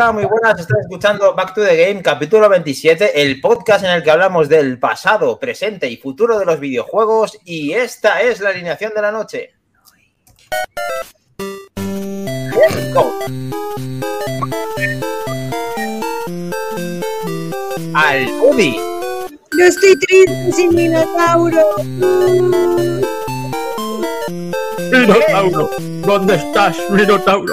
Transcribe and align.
Hola, 0.00 0.12
muy 0.12 0.24
buenas. 0.24 0.58
Estás 0.58 0.78
escuchando 0.80 1.34
Back 1.34 1.52
to 1.52 1.62
the 1.62 1.76
Game, 1.76 2.00
capítulo 2.00 2.48
27, 2.48 3.20
el 3.20 3.38
podcast 3.38 3.84
en 3.84 3.90
el 3.90 4.02
que 4.02 4.10
hablamos 4.10 4.48
del 4.48 4.78
pasado, 4.78 5.38
presente 5.38 5.90
y 5.90 5.98
futuro 5.98 6.38
de 6.38 6.46
los 6.46 6.58
videojuegos. 6.58 7.38
Y 7.44 7.74
esta 7.74 8.22
es 8.22 8.40
la 8.40 8.48
alineación 8.48 8.94
de 8.94 9.02
la 9.02 9.12
noche. 9.12 9.50
Go. 12.94 13.12
Al 17.92 18.26
Udi. 18.40 18.80
Yo 19.58 19.64
estoy 19.66 19.98
triste 19.98 20.52
sin 20.52 20.74
Minotauro. 20.74 21.74
Minotauro, 24.90 25.70
¿dónde 26.06 26.36
estás, 26.36 26.78
Minotauro? 26.88 27.52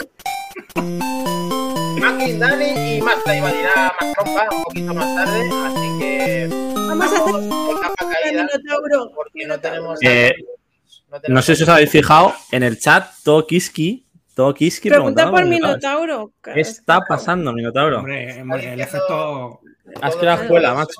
Maki, 1.99 2.33
Dani 2.37 2.97
y 2.97 3.01
Marta 3.01 3.35
iban 3.35 3.53
a 3.53 3.59
ir 3.59 3.67
a 3.75 3.95
más 3.99 4.13
trompa 4.13 4.47
un 4.55 4.63
poquito 4.63 4.93
más 4.93 5.15
tarde, 5.15 5.49
así 5.65 5.99
que 5.99 6.47
Vamos 6.75 7.05
a 7.05 7.15
hacer 7.15 7.81
capa 7.81 8.09
caída 8.11 8.43
Minotauro. 8.43 9.11
porque 9.15 9.45
no 9.45 9.59
tenemos. 9.59 9.99
Eh, 10.01 10.33
no 10.39 11.15
No 11.17 11.21
tenemos- 11.21 11.45
sé 11.45 11.55
si 11.55 11.63
os 11.63 11.69
habéis 11.69 11.89
fijado 11.89 12.33
en 12.51 12.63
el 12.63 12.79
chat, 12.79 13.09
Tokiski, 13.23 14.05
Tokiski 14.35 14.89
Pregunta 14.89 15.23
preguntaba 15.23 15.31
por 15.31 15.45
Minotauro. 15.49 16.33
¿Qué 16.43 16.61
está 16.61 17.01
pasando, 17.01 17.51
Minotauro? 17.53 17.99
Hombre, 17.99 18.41
hombre, 18.41 18.73
el 18.73 18.81
efecto. 18.81 19.61
Has 20.01 20.11
todo 20.11 20.19
creado 20.19 20.37
el 20.39 20.43
escuela, 20.45 20.73
macho. 20.73 20.99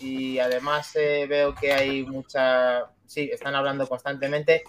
Y 0.00 0.38
además 0.38 0.94
eh, 0.96 1.26
veo 1.28 1.54
que 1.54 1.72
hay 1.72 2.04
mucha. 2.04 2.84
Sí, 3.06 3.30
están 3.32 3.54
hablando 3.54 3.86
constantemente. 3.88 4.62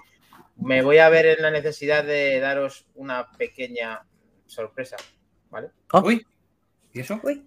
Me 0.58 0.82
voy 0.82 0.98
a 0.98 1.10
ver 1.10 1.26
en 1.28 1.42
la 1.42 1.52
necesidad 1.52 2.04
de 2.04 2.40
daros 2.40 2.86
una 2.96 3.28
pequeña 3.38 4.02
sorpresa, 4.46 4.98
¿vale? 5.50 5.70
Oh, 5.94 6.02
Uy, 6.02 6.26
¿y 6.94 7.00
eso? 7.00 7.20
Uy, 7.24 7.44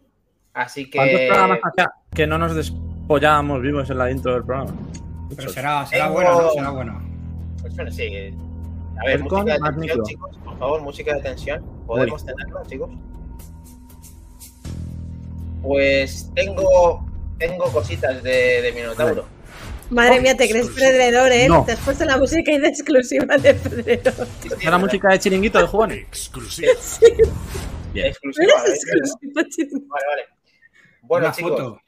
Así 0.55 0.91
¿Cuántos 0.91 1.19
que. 1.21 1.27
programas 1.29 1.59
hacía 1.63 1.93
que 2.15 2.27
no 2.27 2.37
nos 2.39 2.55
despollábamos 2.55 3.63
vivos 3.63 3.89
en 3.91 3.99
la 3.99 4.11
intro 4.11 4.35
del 4.35 4.45
programa? 4.45 4.75
Pero 5.35 5.49
será, 5.51 5.87
será 5.87 6.05
Tengo- 6.05 6.15
bueno, 6.15 6.43
¿no? 6.43 6.51
Será 6.53 6.71
bueno. 6.71 7.03
Pues 7.63 7.75
bueno, 7.77 7.91
sí. 7.91 8.35
A 9.01 9.05
ver, 9.07 9.21
música 9.23 9.45
de 9.45 9.53
tensión, 9.59 9.81
micro. 9.81 10.03
chicos. 10.05 10.37
Por 10.45 10.59
favor, 10.59 10.83
música 10.83 11.15
de 11.15 11.21
tensión. 11.23 11.65
¿Podemos 11.87 12.25
tenerlo, 12.27 12.63
chicos? 12.67 12.91
Pues 15.63 16.31
tengo. 16.35 17.07
Tengo 17.39 17.65
cositas 17.73 18.23
de, 18.23 18.63
de 18.63 18.73
Minotauro. 18.73 19.25
madre 19.91 20.21
mía, 20.21 20.37
te 20.37 20.49
crees 20.49 20.69
perdedor, 20.69 21.33
¿eh? 21.33 21.49
No. 21.49 21.65
Te 21.65 21.73
has 21.73 21.81
puesto 21.81 22.05
la 22.05 22.17
música 22.17 22.53
de 22.57 22.69
exclusiva 22.69 23.37
de 23.37 23.55
Pedrero. 23.55 24.13
¿Esa 24.61 24.71
la 24.71 24.79
música 24.79 25.09
de 25.11 25.19
chiringuito 25.19 25.59
de 25.59 25.67
jugones? 25.67 25.99
Exclusiva. 25.99 26.73
Bien. 27.93 28.07
Exclusiva. 28.13 28.55
Vale, 28.57 30.07
vale. 30.09 30.23
Bueno, 31.03 31.27
Una 31.27 31.35
chicos, 31.35 31.51
foto. 31.51 31.81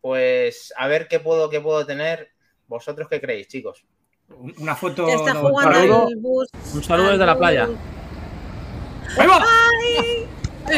pues 0.00 0.72
a 0.76 0.86
ver 0.86 1.08
qué 1.08 1.20
puedo, 1.20 1.50
qué 1.50 1.60
puedo 1.60 1.84
tener. 1.86 2.30
¿Vosotros 2.68 3.08
qué 3.08 3.20
creéis, 3.20 3.48
chicos? 3.48 3.84
Un- 4.28 4.54
Una 4.58 4.74
foto. 4.74 5.06
Está 5.08 5.34
no- 5.34 5.40
jugando 5.48 5.72
saludo. 5.74 6.08
bus. 6.16 6.48
Un 6.74 6.82
saludo 6.82 7.10
desde 7.12 7.26
la 7.26 7.38
playa. 7.38 7.68
¡Ahí 9.18 9.26
va! 9.26 9.44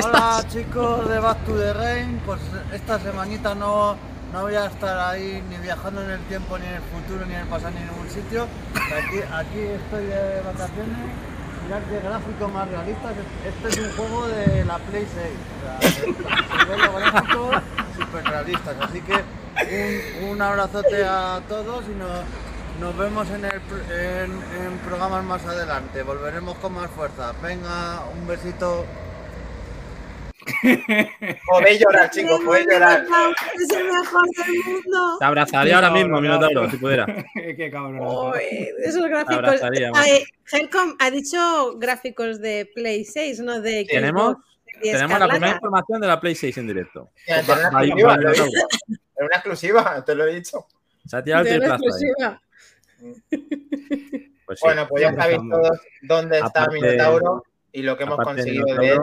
Hola 0.05 0.44
chicos 0.49 1.09
de 1.09 1.19
Back 1.19 1.47
to 1.47 1.56
the 1.59 1.72
Rain, 1.72 2.21
pues 2.27 2.38
esta 2.75 2.99
semanita 3.00 3.54
no, 3.54 3.97
no 4.34 4.43
voy 4.43 4.54
a 4.54 4.66
estar 4.66 4.99
ahí 4.99 5.43
ni 5.49 5.56
viajando 5.56 6.03
en 6.04 6.10
el 6.10 6.21
tiempo, 6.27 6.59
ni 6.59 6.66
en 6.66 6.75
el 6.75 6.83
futuro, 6.83 7.25
ni 7.25 7.33
en 7.33 7.41
el 7.41 7.47
pasado, 7.49 7.71
ni 7.71 7.78
en 7.81 7.87
ningún 7.88 8.10
sitio. 8.10 8.47
Aquí, 8.75 9.21
aquí 9.33 9.60
estoy 9.60 10.04
de 10.04 10.41
vacaciones, 10.43 10.99
mirad 11.69 11.83
qué 11.91 12.01
gráficos 12.01 12.53
más 12.53 12.69
realistas. 12.69 13.12
Este 13.47 13.69
es 13.69 13.79
un 13.87 13.97
juego 13.97 14.27
de 14.29 14.65
la 14.65 14.79
Play 14.79 15.06
6, 15.15 15.33
o 15.55 15.61
sea, 15.62 16.67
de- 16.67 16.77
de 16.77 17.01
gráficos 17.01 17.56
súper 17.97 18.25
realistas. 18.25 18.77
Así 18.81 19.01
que 19.03 20.23
un, 20.23 20.31
un 20.31 20.43
abrazote 20.43 21.05
a 21.05 21.41
todos 21.49 21.84
y 21.87 21.95
nos, 21.95 22.21
nos 22.81 22.97
vemos 22.97 23.28
en, 23.31 23.45
el, 23.45 23.61
en, 23.91 24.33
en 24.33 24.78
programas 24.87 25.25
más 25.25 25.45
adelante. 25.47 26.03
Volveremos 26.03 26.57
con 26.59 26.75
más 26.75 26.91
fuerza. 26.91 27.33
Venga, 27.43 28.05
un 28.19 28.27
besito. 28.27 28.84
Podéis 31.47 31.81
llorar, 31.81 32.10
chicos, 32.12 32.41
podéis 32.44 32.66
llorar. 32.70 33.04
Es 33.54 33.76
el 33.76 33.84
mejor 33.84 34.26
del 34.36 34.54
mundo. 34.66 35.16
Te 35.19 35.25
abrazaría 35.25 35.75
ahora 35.76 35.91
mismo, 35.91 36.20
Minotauro, 36.20 36.70
si 36.70 36.76
pudiera. 36.76 37.06
Qué 37.34 37.70
cabrón. 37.70 38.32
Esos 38.84 39.06
gráficos. 39.09 39.60
Helcom 40.53 40.97
ha 40.98 41.10
dicho 41.10 41.75
gráficos 41.78 42.41
de 42.41 42.70
Play 42.75 43.04
6, 43.04 43.41
no 43.41 43.60
de 43.60 43.81
Xbox 43.82 43.88
Tenemos, 43.92 44.36
tenemos 44.82 45.19
la 45.20 45.28
primera 45.28 45.53
información 45.54 46.00
de 46.00 46.06
la 46.06 46.20
Play 46.20 46.34
6 46.34 46.59
en 46.59 46.66
directo. 46.66 47.10
Tiene 47.26 47.42
una 47.42 47.70
Va- 47.70 47.80
va- 47.80 47.84
exclusiva, 49.34 49.80
una 49.94 50.04
te 50.04 50.15
lo 50.15 50.26
he 50.26 50.34
dicho. 50.36 50.66
Se 51.06 51.16
ha 51.16 51.22
tirado 51.25 51.47
el 51.47 51.62
exclusiva. 51.62 52.41
Pues 54.47 54.59
sí. 54.60 54.65
Bueno, 54.65 54.86
pues 54.88 55.03
ya 55.03 55.15
sabéis 55.15 55.41
todos 55.50 55.78
dónde 56.03 56.36
está 56.38 56.62
Aparte- 56.62 56.80
Minotauro 56.80 57.44
y 57.72 57.82
lo 57.82 57.97
que 57.97 58.04
hemos 58.04 58.19
conseguido 58.19 58.65
de 58.76 58.92
él. 58.92 58.98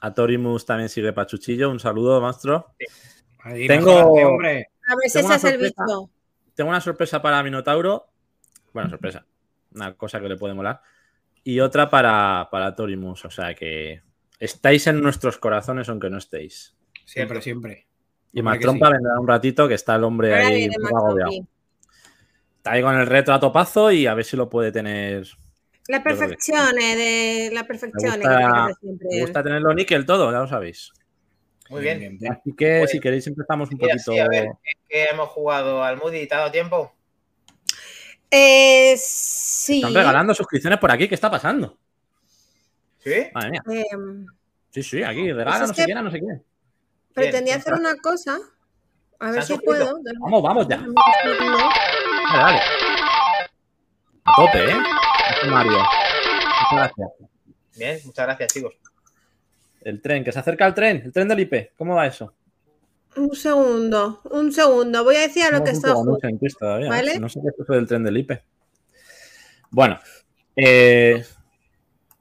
A 0.00 0.14
Torimus 0.14 0.64
también 0.64 0.88
sigue 0.88 1.12
Pachuchillo. 1.12 1.70
Un 1.70 1.80
saludo, 1.80 2.20
maestro. 2.20 2.74
Ahí, 3.40 3.66
Tengo- 3.66 3.94
hombre. 4.02 4.70
A 4.88 4.94
una 4.94 5.04
el 5.04 5.10
sorpresa. 5.40 5.56
bicho. 5.58 6.10
Tengo 6.54 6.70
una 6.70 6.80
sorpresa 6.80 7.20
para 7.20 7.42
Minotauro. 7.42 8.06
Bueno, 8.72 8.88
sorpresa. 8.90 9.26
Una 9.74 9.94
cosa 9.94 10.20
que 10.20 10.28
le 10.28 10.36
puede 10.36 10.54
molar. 10.54 10.80
Y 11.44 11.60
otra 11.60 11.90
para, 11.90 12.48
para 12.50 12.74
Torimus. 12.74 13.24
O 13.24 13.30
sea 13.30 13.54
que 13.54 14.02
estáis 14.38 14.86
en 14.86 15.00
nuestros 15.00 15.38
corazones 15.38 15.88
aunque 15.88 16.10
no 16.10 16.18
estéis. 16.18 16.76
Siempre, 17.04 17.40
siempre. 17.42 17.86
Y 18.32 18.42
Matrompa 18.42 18.86
sí. 18.88 18.92
vendrá 18.92 19.18
un 19.18 19.26
ratito 19.26 19.66
que 19.66 19.74
está 19.74 19.96
el 19.96 20.04
hombre 20.04 20.34
Ahora 20.34 20.48
ahí 20.48 20.68
agobiado. 20.94 21.30
Está 22.58 22.72
ahí 22.72 22.82
con 22.82 22.94
el 22.96 23.06
reto 23.06 23.32
a 23.32 23.40
topazo 23.40 23.90
y 23.90 24.06
a 24.06 24.14
ver 24.14 24.24
si 24.24 24.36
lo 24.36 24.48
puede 24.48 24.70
tener. 24.72 25.26
La 25.88 26.02
perfección, 26.02 26.78
eh, 26.78 26.96
de 26.96 27.50
la 27.54 27.62
Me 27.62 27.66
perfección. 27.66 28.14
gusta, 28.14 28.28
que 28.30 28.36
tiene 28.36 28.74
siempre. 28.80 29.08
me 29.10 29.20
gusta 29.22 29.42
tenerlo 29.42 29.74
níquel 29.74 30.06
todo, 30.06 30.30
ya 30.30 30.38
lo 30.38 30.46
sabéis. 30.46 30.92
Muy 31.70 31.82
bien. 31.82 32.18
Así 32.30 32.54
que 32.56 32.78
Pues, 32.78 32.90
si 32.90 33.00
queréis 33.00 33.26
empezamos 33.26 33.70
un 33.70 33.78
poquito. 33.78 34.12
sí, 34.12 34.18
a 34.18 34.28
ver, 34.28 34.48
¿qué, 34.62 34.72
qué 34.88 35.04
hemos 35.06 35.28
jugado 35.30 35.82
al 35.82 35.96
Moody? 35.98 36.26
¿Te 36.26 36.34
ha 36.34 36.38
dado 36.38 36.50
tiempo? 36.52 36.94
Eh, 38.30 38.94
sí. 38.98 39.76
Están 39.76 39.94
regalando 39.94 40.34
suscripciones 40.34 40.78
por 40.78 40.90
aquí. 40.90 41.08
¿Qué 41.08 41.14
está 41.14 41.30
pasando? 41.30 41.76
¿Sí? 42.98 43.26
Madre 43.34 43.50
mía. 43.50 43.62
Em, 43.92 44.26
Sí, 44.70 44.82
sí, 44.82 45.02
aquí 45.02 45.32
regala, 45.32 45.62
es 45.64 45.68
no 45.68 45.74
sé 45.74 45.84
quién, 45.86 46.04
no 46.04 46.10
sé 46.10 46.20
quién. 46.20 46.44
pretendía 47.14 47.54
Bien, 47.56 47.60
hacer 47.60 47.72
una 47.74 47.96
cosa. 47.96 48.38
A 49.18 49.30
ver 49.30 49.42
si 49.42 49.54
suscrito? 49.54 49.72
puedo. 49.72 49.98
Vamos, 50.20 50.42
vamos 50.42 50.68
ya. 50.68 50.76
No. 50.76 50.92
Vale, 50.94 52.42
vale. 52.42 52.60
A 54.24 54.32
tope, 54.36 54.70
¿eh? 54.70 54.76
Mario. 55.46 55.72
Muchas 55.72 56.72
gracias. 56.72 57.08
Bien, 57.76 58.00
muchas 58.04 58.26
gracias, 58.26 58.52
chicos. 58.52 58.74
El 59.82 60.02
tren, 60.02 60.24
que 60.24 60.32
se 60.32 60.38
acerca 60.38 60.66
el 60.66 60.74
tren, 60.74 61.02
el 61.04 61.12
tren 61.12 61.28
del 61.28 61.40
IP. 61.40 61.72
¿Cómo 61.76 61.94
va 61.94 62.06
eso? 62.06 62.34
Un 63.16 63.34
segundo, 63.34 64.20
un 64.30 64.52
segundo. 64.52 65.04
Voy 65.04 65.16
a 65.16 65.20
decir 65.20 65.44
a 65.44 65.50
lo 65.50 65.64
que 65.64 65.70
está 65.70 65.94
todavía. 66.58 66.88
¿Vale? 66.88 67.18
No 67.18 67.28
sé 67.28 67.40
qué 67.40 67.48
es 67.48 67.54
eso 67.58 67.72
del 67.72 67.86
tren 67.86 68.04
del 68.04 68.16
IP. 68.18 68.32
Bueno, 69.70 69.98
eh, 70.56 71.24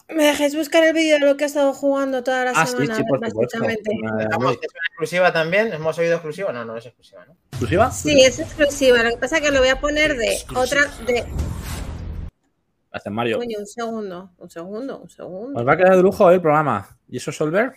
¿Me 0.10 0.24
dejáis 0.24 0.56
buscar 0.56 0.84
el 0.86 0.94
vídeo 0.94 1.20
de 1.20 1.26
lo 1.26 1.36
que 1.36 1.44
he 1.44 1.48
estado 1.48 1.74
jugando 1.74 2.24
toda 2.24 2.46
la 2.46 2.52
ah, 2.52 2.66
sí, 2.66 2.72
semana? 2.74 2.96
sí, 2.96 3.04
por 3.04 3.18
supuesto. 3.28 3.60
básicamente? 3.60 3.92
Es 3.92 4.38
una 4.38 4.52
exclusiva 4.54 5.34
también. 5.34 5.74
¿Hemos 5.74 5.98
oído 5.98 6.14
exclusiva? 6.14 6.54
No, 6.54 6.64
no 6.64 6.78
es 6.78 6.86
exclusiva, 6.86 7.26
¿no? 7.26 7.36
¿Exclusiva? 7.52 7.92
Sí, 7.92 8.22
es 8.22 8.40
exclusiva. 8.40 9.04
Lo 9.04 9.10
que 9.10 9.18
pasa 9.18 9.38
es 9.38 9.44
que 9.44 9.52
lo 9.52 9.60
voy 9.60 9.68
a 9.70 9.82
poner 9.82 10.16
de 10.16 10.34
Exclusiva. 10.34 10.82
otra. 10.82 11.06
de 11.06 11.26
Gracias, 12.92 13.14
Mario. 13.14 13.40
Un 13.40 13.66
segundo, 13.66 14.32
un 14.38 14.50
segundo, 14.50 15.00
un 15.02 15.10
segundo. 15.10 15.60
Nos 15.60 15.68
va 15.68 15.74
a 15.74 15.78
quedar 15.78 15.96
de 15.98 16.02
lujo 16.04 16.30
el 16.32 16.42
programa. 16.42 16.88
¿Y 17.10 17.18
eso, 17.18 17.32
Solver? 17.32 17.74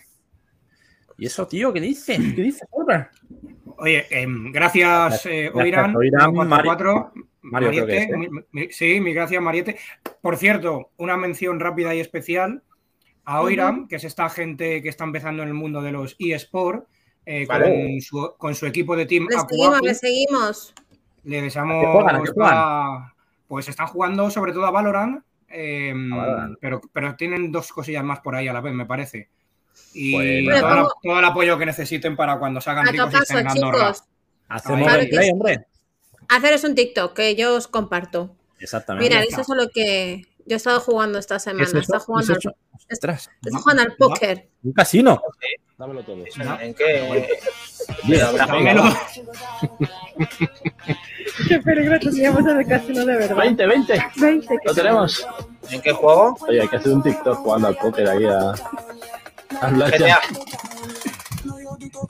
¿Y 1.19 1.27
eso, 1.27 1.47
tío? 1.47 1.73
¿Qué 1.73 1.81
dice? 1.81 2.15
¿Qué 2.37 2.43
dice, 2.43 2.65
Solver? 2.71 3.09
Oye, 3.79 4.07
gracias, 4.53 5.27
eh, 5.27 5.51
Gracias, 5.53 5.55
Oiran. 5.55 5.97
Oiran, 5.97 6.31
144, 6.33 7.13
Mario 7.43 7.69
creo 7.71 7.87
que 7.87 7.93
Mariette, 7.93 8.11
es, 8.11 8.15
¿eh? 8.15 8.17
mi- 8.17 8.29
mi- 8.53 8.73
sí, 8.73 9.01
mi 9.01 9.13
gracias, 9.15 9.43
Mariette. 9.43 9.77
Por 10.21 10.37
cierto, 10.37 10.91
una 10.99 11.17
mención 11.17 11.59
rápida 11.61 11.95
y 11.95 12.01
especial 12.01 12.63
a 13.25 13.41
Oiram, 13.43 13.89
que 13.89 13.97
es 13.97 14.05
esta 14.05 14.29
gente 14.29 14.83
que 14.83 14.89
está 14.91 15.05
empezando 15.05 15.43
en 15.43 15.49
el 15.49 15.55
mundo 15.55 15.81
de 15.83 15.93
los 15.93 16.15
eSport, 16.19 16.87
eh, 17.25 17.47
Vale. 17.47 17.65
con, 17.93 18.01
su, 18.01 18.35
con 18.39 18.55
su 18.55 18.67
equipo 18.67 18.97
de 18.97 19.07
Team 19.07 19.27
Le 19.31 19.39
seguimos, 19.39 19.81
le 19.83 19.95
seguimos. 19.95 20.75
Le 21.25 21.43
deseamos. 21.43 21.77
¿A 21.77 21.81
qué 21.87 21.93
juegan? 21.93 22.17
¿A 22.17 22.23
qué 22.23 22.31
juegan? 22.33 22.55
a- 22.57 23.15
Pues 23.51 23.69
están 23.69 23.89
jugando 23.89 24.31
sobre 24.31 24.53
todo 24.53 24.65
a 24.65 24.71
Valorant, 24.71 25.25
eh, 25.49 25.93
A 26.13 26.17
Valorant. 26.17 26.57
Pero, 26.61 26.81
pero 26.93 27.17
tienen 27.17 27.51
dos 27.51 27.73
cosillas 27.73 28.05
más 28.05 28.21
por 28.21 28.37
ahí 28.37 28.47
a 28.47 28.53
la 28.53 28.61
vez, 28.61 28.73
me 28.73 28.87
parece. 28.87 29.29
Y 29.93 30.13
Pues 30.13 30.45
Bueno, 30.45 30.61
todo, 30.61 30.71
el- 30.71 30.77
¿cómo? 30.85 30.91
todo 31.03 31.19
el 31.19 31.25
apoyo 31.25 31.59
que 31.59 31.67
necesiten 31.67 32.15
para 32.15 32.39
cuando 32.39 32.61
salgan 32.61 32.87
A 32.87 32.93
ricos 32.93 33.13
y 33.13 33.17
estén 33.17 33.39
en 33.39 33.49
chicos. 33.49 34.05
Hacemos 34.49 34.79
Claro 34.89 35.33
hombre. 35.33 35.67
Haceros 36.29 36.63
un 36.63 36.77
TikTok 36.77 37.13
que 37.13 37.35
yo 37.35 37.57
os 37.57 37.67
comparto. 37.67 38.37
Exactamente. 38.61 39.09
Está. 39.19 39.41
eso 39.43 39.53
es 39.53 39.65
lo 39.65 39.69
que. 39.71 40.23
Yo 40.47 40.55
he 40.55 40.57
estado 40.57 40.79
jugando 40.79 41.19
esta 41.19 41.35
¿Qué 41.35 41.41
semana. 41.41 41.65
es? 41.65 41.75
Está 41.75 41.99
¿Qué 41.99 42.05
jugando, 42.05 42.33
es 42.35 42.47
está 42.89 43.59
jugando 43.59 43.83
al 43.83 43.97
póker. 43.97 44.49
un 44.63 44.73
casino. 44.73 45.21
Dámelo 45.77 46.05
todo. 46.05 46.19
¿En, 46.37 46.49
en 46.63 46.75
qué? 46.75 47.29
Mira, 48.05 48.33
Dámelo. 48.33 48.85
Qué 51.49 51.59
peligroso 51.61 52.13
si 52.13 52.23
vamos 52.27 52.47
al 52.47 52.67
casino 52.67 53.05
de 53.05 53.17
verdad. 53.17 53.37
20, 53.37 53.67
20. 53.67 54.05
20. 54.17 54.59
Lo 54.65 54.75
tenemos. 54.75 55.27
¿En 55.71 55.81
qué 55.81 55.93
juego? 55.93 56.37
Oye, 56.49 56.61
hay 56.63 56.69
que 56.69 56.77
hacer 56.77 56.93
un 56.93 57.03
TikTok 57.03 57.39
jugando 57.39 57.69
al 57.69 57.77
póker 57.77 58.09
ahí 58.09 58.25
a. 58.25 58.55
al. 59.61 59.91
GTA. 59.91 60.21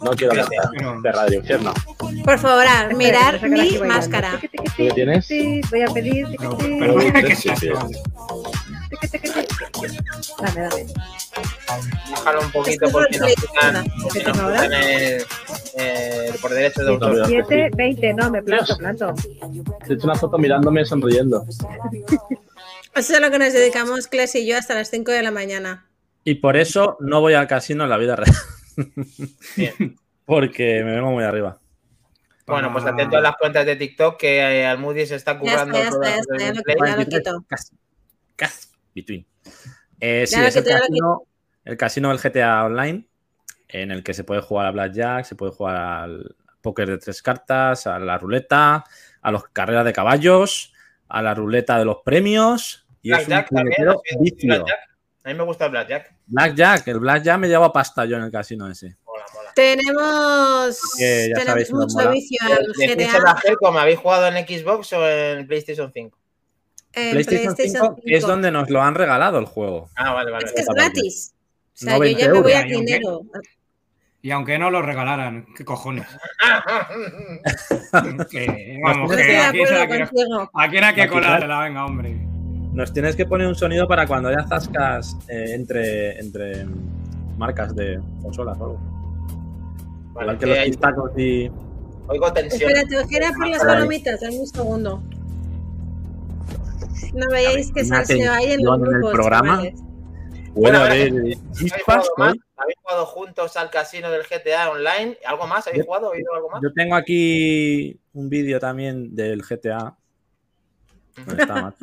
No 0.00 0.10
quiero 0.12 0.34
gastar. 0.34 0.70
De 1.02 1.12
Radio 1.12 1.38
Infierno. 1.40 1.72
Por 2.24 2.38
favor, 2.38 2.64
Espera, 2.64 2.88
mirar 2.96 3.48
mi 3.48 3.78
máscara. 3.78 4.38
¿Tú 4.40 4.48
qué 4.76 4.90
tienes? 4.90 5.26
tiqui, 5.26 5.60
Voy 5.70 5.82
a 5.82 5.86
pedir. 5.86 6.26
Pero, 6.38 6.98
que. 9.80 9.88
Dame, 10.42 10.60
dame. 10.68 10.86
Bájalo 12.10 12.40
un 12.40 12.52
poquito 12.52 12.86
es 12.86 12.92
porque 12.92 13.18
nos 13.18 13.26
Play, 13.26 13.34
quitan, 13.36 13.72
nada. 13.74 13.84
porque 14.02 14.18
¿Qué 14.20 14.24
nos 14.32 14.36
quitan 14.52 14.72
el, 14.72 15.24
el- 15.76 16.38
por 16.40 16.50
derecho 16.52 16.82
de 16.84 16.88
autor. 16.90 17.20
también. 17.20 17.44
7, 17.48 17.70
20. 17.76 18.14
No, 18.14 18.30
me 18.30 18.42
planto, 18.42 18.76
planto. 18.76 19.14
Te 19.86 19.92
he 19.92 19.96
hecho 19.96 20.04
una 20.06 20.14
foto 20.16 20.38
mirándome 20.38 20.84
sonriendo. 20.84 21.44
Eso 22.94 23.12
es 23.12 23.18
a 23.18 23.20
lo 23.20 23.30
que 23.30 23.38
nos 23.38 23.52
dedicamos, 23.52 24.08
Cles 24.08 24.34
y 24.34 24.46
yo, 24.46 24.58
hasta 24.58 24.74
las 24.74 24.90
5 24.90 25.12
de 25.12 25.22
la 25.22 25.30
mañana. 25.30 25.86
Y 26.24 26.34
por 26.36 26.56
eso 26.56 26.96
no 27.00 27.20
voy 27.20 27.34
al 27.34 27.46
casino 27.46 27.84
en 27.84 27.90
la 27.90 27.96
vida 27.96 28.16
real. 28.16 28.34
Bien. 29.56 29.96
Porque 30.26 30.82
me 30.84 30.94
vengo 30.96 31.10
muy 31.10 31.24
arriba. 31.24 31.58
Bueno, 32.46 32.72
pues 32.72 32.84
atento 32.84 33.16
a 33.16 33.20
las 33.20 33.36
cuentas 33.36 33.64
de 33.64 33.76
TikTok 33.76 34.16
que 34.18 34.38
eh, 34.38 34.66
Almudi 34.66 35.06
se 35.06 35.14
está 35.14 35.40
Ya 35.40 35.52
está, 35.52 35.66
ya 35.66 35.70
todas 35.90 35.94
está, 35.94 36.04
ya 36.04 36.16
las 36.48 36.58
está, 36.58 36.86
ya 36.86 36.96
lo, 36.96 37.04
quito. 37.06 37.44
Casi. 37.48 37.74
Casi. 38.36 38.68
Between. 38.94 39.26
Eh, 40.00 40.26
sí, 40.26 40.40
es 40.40 40.56
el 40.56 40.64
casino, 40.64 41.22
el 41.64 41.76
casino 41.76 42.08
del 42.08 42.18
GTA 42.18 42.64
Online, 42.64 43.06
en 43.68 43.90
el 43.90 44.02
que 44.02 44.14
se 44.14 44.24
puede 44.24 44.40
jugar 44.40 44.66
a 44.66 44.70
Blackjack, 44.70 45.24
se 45.24 45.34
puede 45.34 45.52
jugar 45.52 45.76
al 45.76 46.36
póker 46.60 46.88
de 46.88 46.98
tres 46.98 47.22
cartas, 47.22 47.86
a 47.86 47.98
la 47.98 48.18
ruleta, 48.18 48.84
a 49.22 49.30
las 49.30 49.44
carreras 49.44 49.84
de 49.84 49.92
caballos, 49.92 50.72
a 51.08 51.22
la 51.22 51.34
ruleta 51.34 51.78
de 51.78 51.84
los 51.84 51.98
premios. 52.04 52.86
Y 53.02 53.12
es 53.12 53.20
un 53.20 53.26
Blackjack 53.26 53.48
también. 53.50 53.76
puñetero 53.76 53.90
¿has 53.92 54.20
visto 54.20 54.36
vicio. 54.36 54.48
Blackjack? 54.48 54.90
A 55.22 55.28
mí 55.28 55.34
me 55.34 55.44
gusta 55.44 55.64
el 55.66 55.70
Blackjack. 55.70 56.14
Blackjack, 56.26 56.88
el 56.88 56.98
Blackjack 56.98 57.38
me 57.38 57.48
lleva 57.48 57.72
pasta 57.72 58.04
yo 58.06 58.16
en 58.16 58.22
el 58.24 58.30
casino 58.30 58.70
ese. 58.70 58.96
Mola, 59.04 59.24
mola. 59.34 59.52
Tenemos, 59.54 60.80
tenemos 60.96 61.44
sabéis 61.44 61.72
mucho 61.72 61.94
mola. 61.94 62.10
vicio 62.10 62.38
de 62.48 62.94
Pixel 62.96 63.20
GTA. 63.20 63.30
Angel, 63.32 63.56
¿cómo 63.58 63.78
habéis 63.78 63.98
jugado 63.98 64.28
en 64.28 64.46
Xbox 64.46 64.92
o 64.94 65.06
en 65.06 65.46
PlayStation 65.46 65.92
5? 65.92 66.19
En 66.94 67.10
PlayStation, 67.12 67.54
5, 67.56 67.96
que 68.04 68.16
es 68.16 68.26
donde 68.26 68.50
nos 68.50 68.68
lo 68.70 68.82
han 68.82 68.94
regalado 68.94 69.38
el 69.38 69.44
juego. 69.46 69.88
Ah, 69.96 70.12
vale, 70.14 70.30
vale. 70.30 70.46
Es 70.46 70.52
que 70.52 70.60
es 70.62 70.68
gratis. 70.68 71.34
O 71.74 71.76
sea, 71.84 71.92
90 71.94 72.20
yo 72.20 72.26
ya 72.26 72.32
me 72.34 72.40
voy 72.40 72.52
a 72.52 72.62
dinero. 72.64 73.20
Y 74.22 74.32
aunque 74.32 74.58
no 74.58 74.70
lo 74.70 74.82
regalaran, 74.82 75.46
¿qué 75.56 75.64
cojones? 75.64 76.06
Que, 78.30 78.78
vamos, 78.84 79.10
No 79.10 79.16
que 79.16 79.22
estoy 79.22 79.34
de 79.36 79.40
aquí, 79.40 79.66
se 79.66 79.74
la 79.74 79.82
acuerdo 79.82 80.08
quiero- 80.10 80.28
contigo. 80.38 80.50
aquí 80.54 80.80
no 80.80 80.86
hay 80.86 80.94
que 80.94 81.08
colarla, 81.08 81.60
venga, 81.60 81.84
hombre. 81.86 82.16
Nos 82.72 82.92
tienes 82.92 83.16
que 83.16 83.26
poner 83.26 83.46
un 83.46 83.54
sonido 83.54 83.88
para 83.88 84.06
cuando 84.06 84.28
haya 84.28 84.46
zascas 84.46 85.16
eh, 85.28 85.52
entre, 85.54 86.18
entre 86.20 86.66
marcas 87.36 87.74
de 87.74 88.00
consolas 88.22 88.58
o 88.60 88.64
algo. 88.64 88.80
Vale, 90.12 90.32
Igual 90.32 90.38
que 90.38 90.44
que 90.44 90.46
los 90.50 90.58
hay- 90.58 90.70
pistacos 90.70 91.10
y. 91.18 91.50
Oigo 92.08 92.32
tensión. 92.32 92.70
Espera, 92.70 92.86
tengo 92.88 93.08
que 93.08 93.16
ir 93.16 93.24
a 93.24 93.32
por 93.32 93.48
las 93.48 93.58
Vale. 93.64 93.72
palomitas, 93.74 94.20
dame 94.20 94.38
un 94.38 94.46
segundo. 94.46 95.02
No 97.14 97.28
veáis 97.30 97.72
que 97.72 97.84
salseo 97.84 98.32
hay 98.32 98.52
en 98.52 98.64
los 98.64 98.78
en 98.78 98.84
el 98.84 98.90
grupos, 98.92 99.12
programa. 99.12 99.48
chavales. 99.56 99.80
Puede 100.54 100.76
a 100.76 100.82
ver, 100.82 100.90
haber 100.90 101.08
¿Habéis 101.12 101.38
chispas. 101.52 102.08
¿Habéis 102.56 102.76
jugado 102.82 103.06
juntos 103.06 103.56
al 103.56 103.70
casino 103.70 104.10
del 104.10 104.22
GTA 104.24 104.70
Online? 104.70 105.16
¿Algo 105.24 105.46
más? 105.46 105.66
¿Habéis 105.66 105.82
Yo- 105.84 105.86
jugado? 105.86 106.10
¿Oído 106.10 106.34
algo 106.34 106.50
más? 106.50 106.60
Yo 106.62 106.72
tengo 106.74 106.96
aquí 106.96 107.98
un 108.12 108.28
vídeo 108.28 108.58
también 108.58 109.14
del 109.14 109.42
GTA. 109.42 109.96
¿Dónde 111.24 111.42
está, 111.42 111.54
macho? 111.62 111.76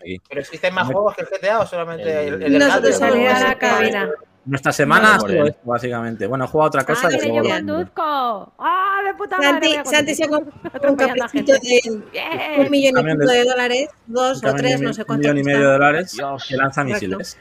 Aquí. 0.00 0.20
¿Pero 0.28 0.40
existen 0.40 0.74
más 0.74 0.86
juegos 0.86 1.14
que 1.16 1.22
el 1.22 1.28
GTA 1.28 1.60
o 1.60 1.66
solamente 1.66 2.28
el, 2.28 2.34
El- 2.34 2.42
el 2.54 2.58
Nosotros 2.58 3.00
la 3.00 3.58
cabina. 3.58 4.10
Nuestra 4.50 4.72
semana 4.72 5.16
él. 5.28 5.46
esto, 5.46 5.60
básicamente. 5.64 6.26
Bueno, 6.26 6.44
he 6.44 6.48
jugado 6.48 6.66
otra 6.68 6.84
cosa 6.84 7.06
Ah, 7.06 7.10
que 7.10 7.28
yo 7.28 7.40
lo- 7.42 7.48
conduzco! 7.48 8.52
¡Ah, 8.58 8.98
de 9.06 9.14
puta 9.14 9.38
madre! 9.38 9.80
Santi, 9.84 10.14
se 10.14 10.24
ha 10.24 10.28
comprado 10.28 10.90
un 10.90 10.96
caprichito 10.96 11.52
gente. 11.54 11.80
de 11.84 12.60
un 12.64 12.70
millón 12.70 12.98
y 12.98 13.12
pico 13.12 13.26
de- 13.30 13.38
de 13.38 13.44
dólares, 13.44 13.88
dos 14.06 14.42
un 14.42 14.48
o 14.48 14.54
tres, 14.56 14.80
no 14.80 14.92
sé 14.92 15.02
un 15.02 15.06
cuánto. 15.06 15.22
millón 15.22 15.38
y 15.38 15.42
medio 15.44 15.60
de 15.60 15.72
dólares 15.72 16.12
Dios. 16.12 16.44
que 16.48 16.56
lanza 16.56 16.82
Correcto. 16.82 17.06
misiles. 17.06 17.38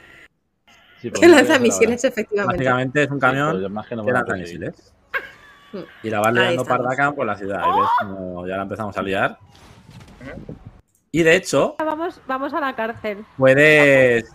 Sí, 1.02 1.12
Que 1.12 1.28
no 1.28 1.36
lanza 1.36 1.58
misiles, 1.60 2.04
efectivamente. 2.04 2.58
Básicamente 2.58 3.04
es 3.04 3.10
un 3.10 3.20
camión 3.20 3.52
Sí, 3.54 3.58
pero 3.58 3.70
más 3.72 3.88
que 3.88 3.96
no 3.96 4.04
me 4.04 4.12
lanza 4.12 4.34
misiles. 4.36 4.94
Mm. 5.74 5.78
Y 6.04 6.10
la 6.12 6.20
vas 6.20 6.34
liando 6.34 6.62
estamos. 6.62 6.68
pardaca 6.86 7.12
por 7.12 7.26
la 7.26 7.36
ciudad. 7.36 7.62
Y 7.66 7.80
ves 7.80 7.90
como 8.00 8.48
ya 8.48 8.56
la 8.58 8.64
empezamos 8.64 8.96
a 8.98 9.02
liar. 9.02 9.38
Y 11.12 11.24
de 11.24 11.36
hecho, 11.36 11.76
Vamos, 11.80 12.22
vamos 12.28 12.54
a 12.54 12.60
la 12.60 12.76
cárcel. 12.76 13.26
puedes, 13.38 14.26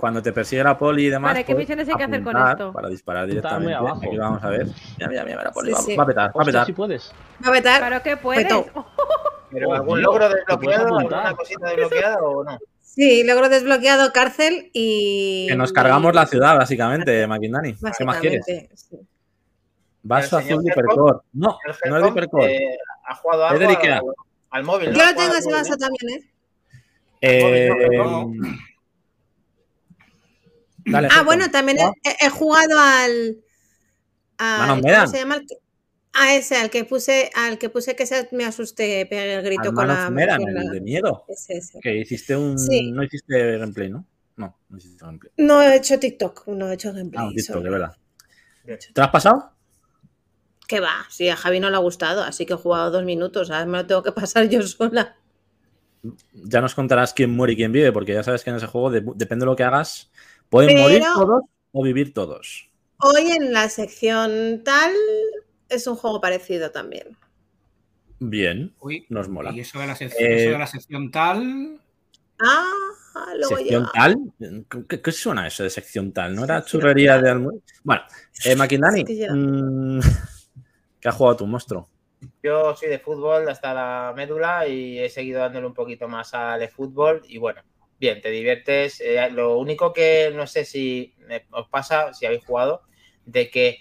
cuando 0.00 0.22
te 0.22 0.32
persigue 0.32 0.64
la 0.64 0.76
poli 0.78 1.06
y 1.06 1.10
demás, 1.10 1.32
Vale, 1.34 1.44
¿qué 1.44 1.54
misiones 1.54 1.88
hay 1.88 1.94
que 1.94 2.04
hacer 2.04 2.22
con 2.24 2.36
esto? 2.36 2.72
Para 2.72 2.88
disparar 2.88 3.24
Está 3.24 3.34
directamente. 3.34 3.64
muy 3.64 3.72
abajo. 3.74 4.00
Aquí 4.06 4.16
vamos 4.16 4.42
a 4.42 4.48
ver. 4.48 4.66
Mira, 4.96 5.08
mira, 5.08 5.24
mira, 5.24 5.44
la 5.44 5.52
poli. 5.52 5.68
Sí, 5.68 5.74
va, 5.74 5.80
sí. 5.82 5.96
va 5.96 6.02
a 6.02 6.06
petar, 6.06 6.24
va 6.28 6.32
a 6.32 6.38
Hostia, 6.38 6.44
petar. 6.52 6.66
si 6.66 6.72
puedes. 6.72 7.12
Va 7.44 7.48
a 7.48 7.52
vetar. 7.52 7.80
¿Pero 7.82 8.02
qué 8.02 8.16
puedes? 8.16 8.42
Petó. 8.44 8.66
¿Pero 9.52 9.68
Oh, 9.68 9.74
algún 9.74 9.98
Dios, 9.98 10.12
logro 10.12 10.28
¿te 10.28 10.34
puedes 10.56 10.78
desbloqueado? 10.78 10.98
¿Alguna 10.98 11.34
cosita 11.36 11.68
desbloqueada 11.68 12.16
o 12.22 12.44
no? 12.44 12.58
Sí, 12.80 13.24
logro 13.24 13.48
desbloqueado, 13.48 14.12
cárcel 14.12 14.70
y. 14.72 15.46
Que 15.48 15.56
nos 15.56 15.72
cargamos 15.72 16.14
la 16.14 16.26
ciudad, 16.26 16.56
básicamente, 16.56 17.26
Maquindani. 17.26 17.74
¿Qué 17.98 18.04
más 18.04 18.18
quieres? 18.18 18.44
Sí. 18.46 18.96
Vaso 20.02 20.38
¿El 20.38 20.44
señor 20.44 20.58
azul 20.60 20.64
de? 20.64 20.70
Hipercore. 20.72 21.18
No, 21.34 21.58
no 21.88 21.96
es 21.98 22.02
de 22.02 22.08
Hipercore. 22.08 22.56
eh, 22.56 22.78
ha 23.06 23.14
jugado 23.16 23.46
algo 23.46 23.68
al, 23.68 24.00
al 24.50 24.64
móvil. 24.64 24.92
Yo 24.94 25.02
¿Ha 25.02 25.10
lo 25.12 25.16
tengo 25.16 25.34
ese 25.34 25.52
vaso 25.52 25.76
también, 25.76 26.20
¿eh? 26.20 26.30
Eh, 27.22 27.70
dale, 30.86 31.08
Ah, 31.10 31.22
bueno, 31.22 31.50
también 31.50 31.78
he, 32.20 32.30
jugado 32.30 32.78
al. 32.78 33.38
al- 34.38 34.80
¿Cómo 34.80 35.06
se 35.06 35.18
llama? 35.18 35.40
A 36.12 36.34
ese, 36.34 36.56
al 36.56 36.70
que 36.70 36.84
puse, 36.84 37.30
al 37.36 37.56
que 37.58 37.68
puse 37.68 37.94
que 37.94 38.04
se, 38.04 38.28
me 38.32 38.44
asusté, 38.44 39.06
pegué 39.06 39.34
el 39.34 39.42
grito 39.42 39.68
Al 39.68 39.74
con 39.74 39.86
la. 39.86 40.10
Medan, 40.10 40.42
el 40.42 40.70
de 40.70 40.80
miedo. 40.80 41.24
ese, 41.28 41.58
ese. 41.58 41.78
Que 41.80 41.98
hiciste 41.98 42.36
un. 42.36 42.58
Sí. 42.58 42.90
No 42.90 43.04
hiciste 43.04 43.58
gameplay, 43.58 43.90
¿no? 43.90 44.04
No, 44.36 44.58
no 44.68 44.76
hiciste 44.78 45.04
gameplay. 45.04 45.32
No 45.36 45.62
he 45.62 45.76
hecho 45.76 45.98
TikTok, 46.00 46.48
no 46.48 46.68
he 46.68 46.74
hecho 46.74 46.88
Ah, 46.88 46.92
gameplay. 46.92 47.26
un 47.28 47.34
TikTok, 47.34 47.62
de 47.62 47.70
verdad. 47.70 47.96
¿Te 48.64 48.78
lo 48.96 49.02
has 49.04 49.10
pasado? 49.10 49.52
Que 50.66 50.80
va, 50.80 51.04
sí, 51.10 51.28
a 51.28 51.36
Javi 51.36 51.60
no 51.60 51.70
le 51.70 51.76
ha 51.76 51.80
gustado, 51.80 52.22
así 52.22 52.44
que 52.46 52.54
he 52.54 52.56
jugado 52.56 52.90
dos 52.90 53.04
minutos, 53.04 53.50
ahora 53.50 53.66
me 53.66 53.78
lo 53.78 53.86
tengo 53.86 54.02
que 54.02 54.12
pasar 54.12 54.48
yo 54.48 54.62
sola. 54.62 55.16
Ya 56.32 56.60
nos 56.60 56.74
contarás 56.74 57.12
quién 57.12 57.30
muere 57.30 57.52
y 57.52 57.56
quién 57.56 57.72
vive, 57.72 57.92
porque 57.92 58.14
ya 58.14 58.22
sabes 58.22 58.42
que 58.42 58.50
en 58.50 58.56
ese 58.56 58.66
juego, 58.66 58.90
de- 58.90 59.02
depende 59.16 59.44
de 59.44 59.46
lo 59.46 59.56
que 59.56 59.64
hagas, 59.64 60.09
pueden 60.50 60.70
Pero- 60.70 60.82
morir 60.82 61.02
todos 61.14 61.42
o 61.72 61.82
vivir 61.82 62.12
todos. 62.12 62.70
Hoy 62.98 63.30
en 63.30 63.52
la 63.54 63.68
sección 63.70 64.62
tal 64.62 64.92
es 65.70 65.86
un 65.86 65.96
juego 65.96 66.20
parecido 66.20 66.70
también. 66.70 67.16
Bien, 68.18 68.74
Uy, 68.80 69.06
nos 69.08 69.28
mola. 69.30 69.50
y 69.52 69.60
eso 69.60 69.78
de, 69.78 69.86
la 69.86 69.94
sec- 69.96 70.12
Eh, 70.18 70.42
eso 70.42 70.50
de 70.50 70.58
la 70.58 70.66
sección 70.66 71.10
tal. 71.10 71.80
Ah, 72.38 72.64
luego 73.38 73.56
¿Sección 73.56 73.88
tal? 73.94 74.16
¿Qué, 74.88 75.00
qué 75.00 75.12
suena 75.12 75.46
eso 75.46 75.62
de 75.62 75.70
sección 75.70 76.12
tal? 76.12 76.34
¿No 76.34 76.44
era 76.44 76.62
churrería 76.64 77.18
de 77.18 77.30
almuerzo? 77.30 77.62
Bueno, 77.82 78.02
eh, 78.44 78.54
Maquindani, 78.56 79.04
mm, 79.04 80.00
¿qué 81.00 81.08
ha 81.08 81.12
jugado 81.12 81.36
tu 81.38 81.46
monstruo? 81.46 81.88
Yo 82.42 82.74
soy 82.76 82.90
de 82.90 82.98
fútbol 82.98 83.48
hasta 83.48 83.72
la 83.72 84.12
médula 84.14 84.66
y 84.68 84.98
he 84.98 85.08
seguido 85.08 85.40
dándole 85.40 85.66
un 85.66 85.72
poquito 85.74 86.06
más 86.06 86.34
al 86.34 86.68
fútbol 86.68 87.22
y 87.26 87.38
bueno, 87.38 87.62
bien, 88.00 88.20
te 88.20 88.30
diviertes. 88.30 89.00
Eh, 89.00 89.28
lo 89.30 89.58
único 89.58 89.92
que 89.92 90.32
no 90.34 90.46
sé 90.46 90.64
si 90.64 91.14
me- 91.18 91.46
os 91.52 91.68
pasa, 91.68 92.12
si 92.14 92.26
habéis 92.26 92.44
jugado, 92.44 92.82
de 93.24 93.50
que 93.50 93.78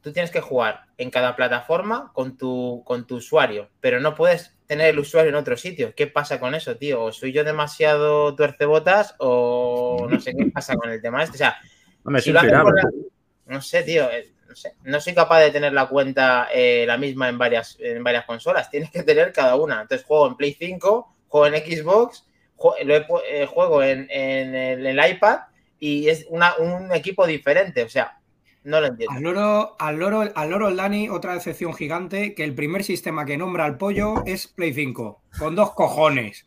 tú 0.00 0.12
tienes 0.12 0.30
que 0.30 0.40
jugar 0.40 0.86
en 0.98 1.10
cada 1.10 1.36
plataforma 1.36 2.10
con 2.14 2.36
tu, 2.36 2.82
con 2.84 3.06
tu 3.06 3.16
usuario, 3.16 3.70
pero 3.80 4.00
no 4.00 4.14
puedes 4.14 4.56
tener 4.66 4.88
el 4.88 4.98
usuario 4.98 5.30
en 5.30 5.36
otro 5.36 5.56
sitio. 5.56 5.94
¿Qué 5.94 6.06
pasa 6.06 6.40
con 6.40 6.54
eso, 6.54 6.76
tío? 6.76 7.04
¿O 7.04 7.12
soy 7.12 7.32
yo 7.32 7.44
demasiado 7.44 8.34
tuercebotas 8.34 9.14
o 9.18 10.06
no 10.10 10.18
sé 10.20 10.34
qué 10.36 10.46
pasa 10.46 10.74
con 10.76 10.90
el 10.90 11.00
tema 11.02 11.22
este? 11.22 11.36
O 11.36 11.38
sea, 11.38 11.56
si 12.20 12.32
lo 12.32 12.40
inspirable. 12.40 12.72
por 12.72 12.82
la- 12.82 13.54
no 13.54 13.60
sé, 13.62 13.82
tío. 13.82 14.10
eh, 14.10 14.30
No, 14.48 14.54
sé, 14.54 14.74
no 14.84 15.00
soy 15.00 15.14
capaz 15.14 15.40
de 15.40 15.50
tener 15.50 15.72
la 15.72 15.88
cuenta 15.88 16.48
eh, 16.52 16.84
la 16.86 16.96
misma 16.98 17.28
en 17.30 17.38
varias, 17.38 17.76
en 17.80 18.04
varias 18.04 18.24
consolas. 18.26 18.70
Tienes 18.70 18.90
que 18.90 19.02
tener 19.02 19.32
cada 19.32 19.56
una. 19.56 19.80
Entonces 19.82 20.06
juego 20.06 20.28
en 20.28 20.36
Play 20.36 20.54
5, 20.54 21.16
juego 21.28 21.46
en 21.46 21.54
Xbox, 21.64 22.24
lo 22.84 22.94
he 22.96 23.06
eh, 23.28 23.46
juego 23.46 23.82
en, 23.82 24.06
en 24.10 24.54
el, 24.54 24.86
el 24.86 25.10
iPad 25.10 25.40
y 25.78 26.08
es 26.08 26.26
una- 26.30 26.56
un 26.56 26.92
equipo 26.92 27.26
diferente. 27.26 27.82
O 27.82 27.88
sea, 27.88 28.18
no 28.62 28.80
lo 28.80 28.86
entiendo. 28.86 29.14
Al 29.14 29.22
loro, 29.22 29.76
al 29.78 29.96
loro, 29.96 30.32
al 30.34 30.50
loro 30.50 30.74
Dani, 30.74 31.08
otra 31.10 31.34
decepción 31.34 31.74
gigante, 31.74 32.34
que 32.34 32.44
el 32.44 32.54
primer 32.54 32.84
sistema 32.84 33.24
que 33.26 33.36
nombra 33.36 33.64
al 33.66 33.76
pollo 33.76 34.22
es 34.24 34.46
Play 34.48 34.72
5, 34.72 35.22
con 35.38 35.54
dos 35.54 35.72
cojones. 35.74 36.46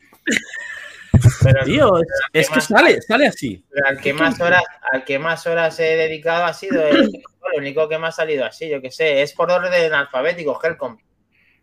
Pero, 1.44 1.64
Tío, 1.66 1.98
es, 2.00 2.08
es 2.34 2.50
que 2.50 2.56
más- 2.56 2.66
sale, 2.68 3.02
sale 3.02 3.28
así. 3.28 3.64
al 3.86 4.00
que 4.00 4.14
más 4.14 4.40
horas, 4.40 4.64
al 4.92 5.04
que 5.04 5.20
más 5.20 5.46
horas 5.48 5.80
he 5.80 5.96
dedicado 5.96 6.46
ha 6.46 6.54
sido 6.54 6.86
el, 6.88 7.04
lo 7.54 7.58
único 7.58 7.88
que 7.90 7.98
me 7.98 8.08
ha 8.08 8.12
salido 8.12 8.46
así, 8.46 8.70
yo 8.70 8.82
que 8.82 8.92
sé, 8.92 9.22
es 9.22 9.34
por 9.34 9.52
orden 9.52 9.94
alfabético, 9.94 10.60
Helcom. 10.64 10.98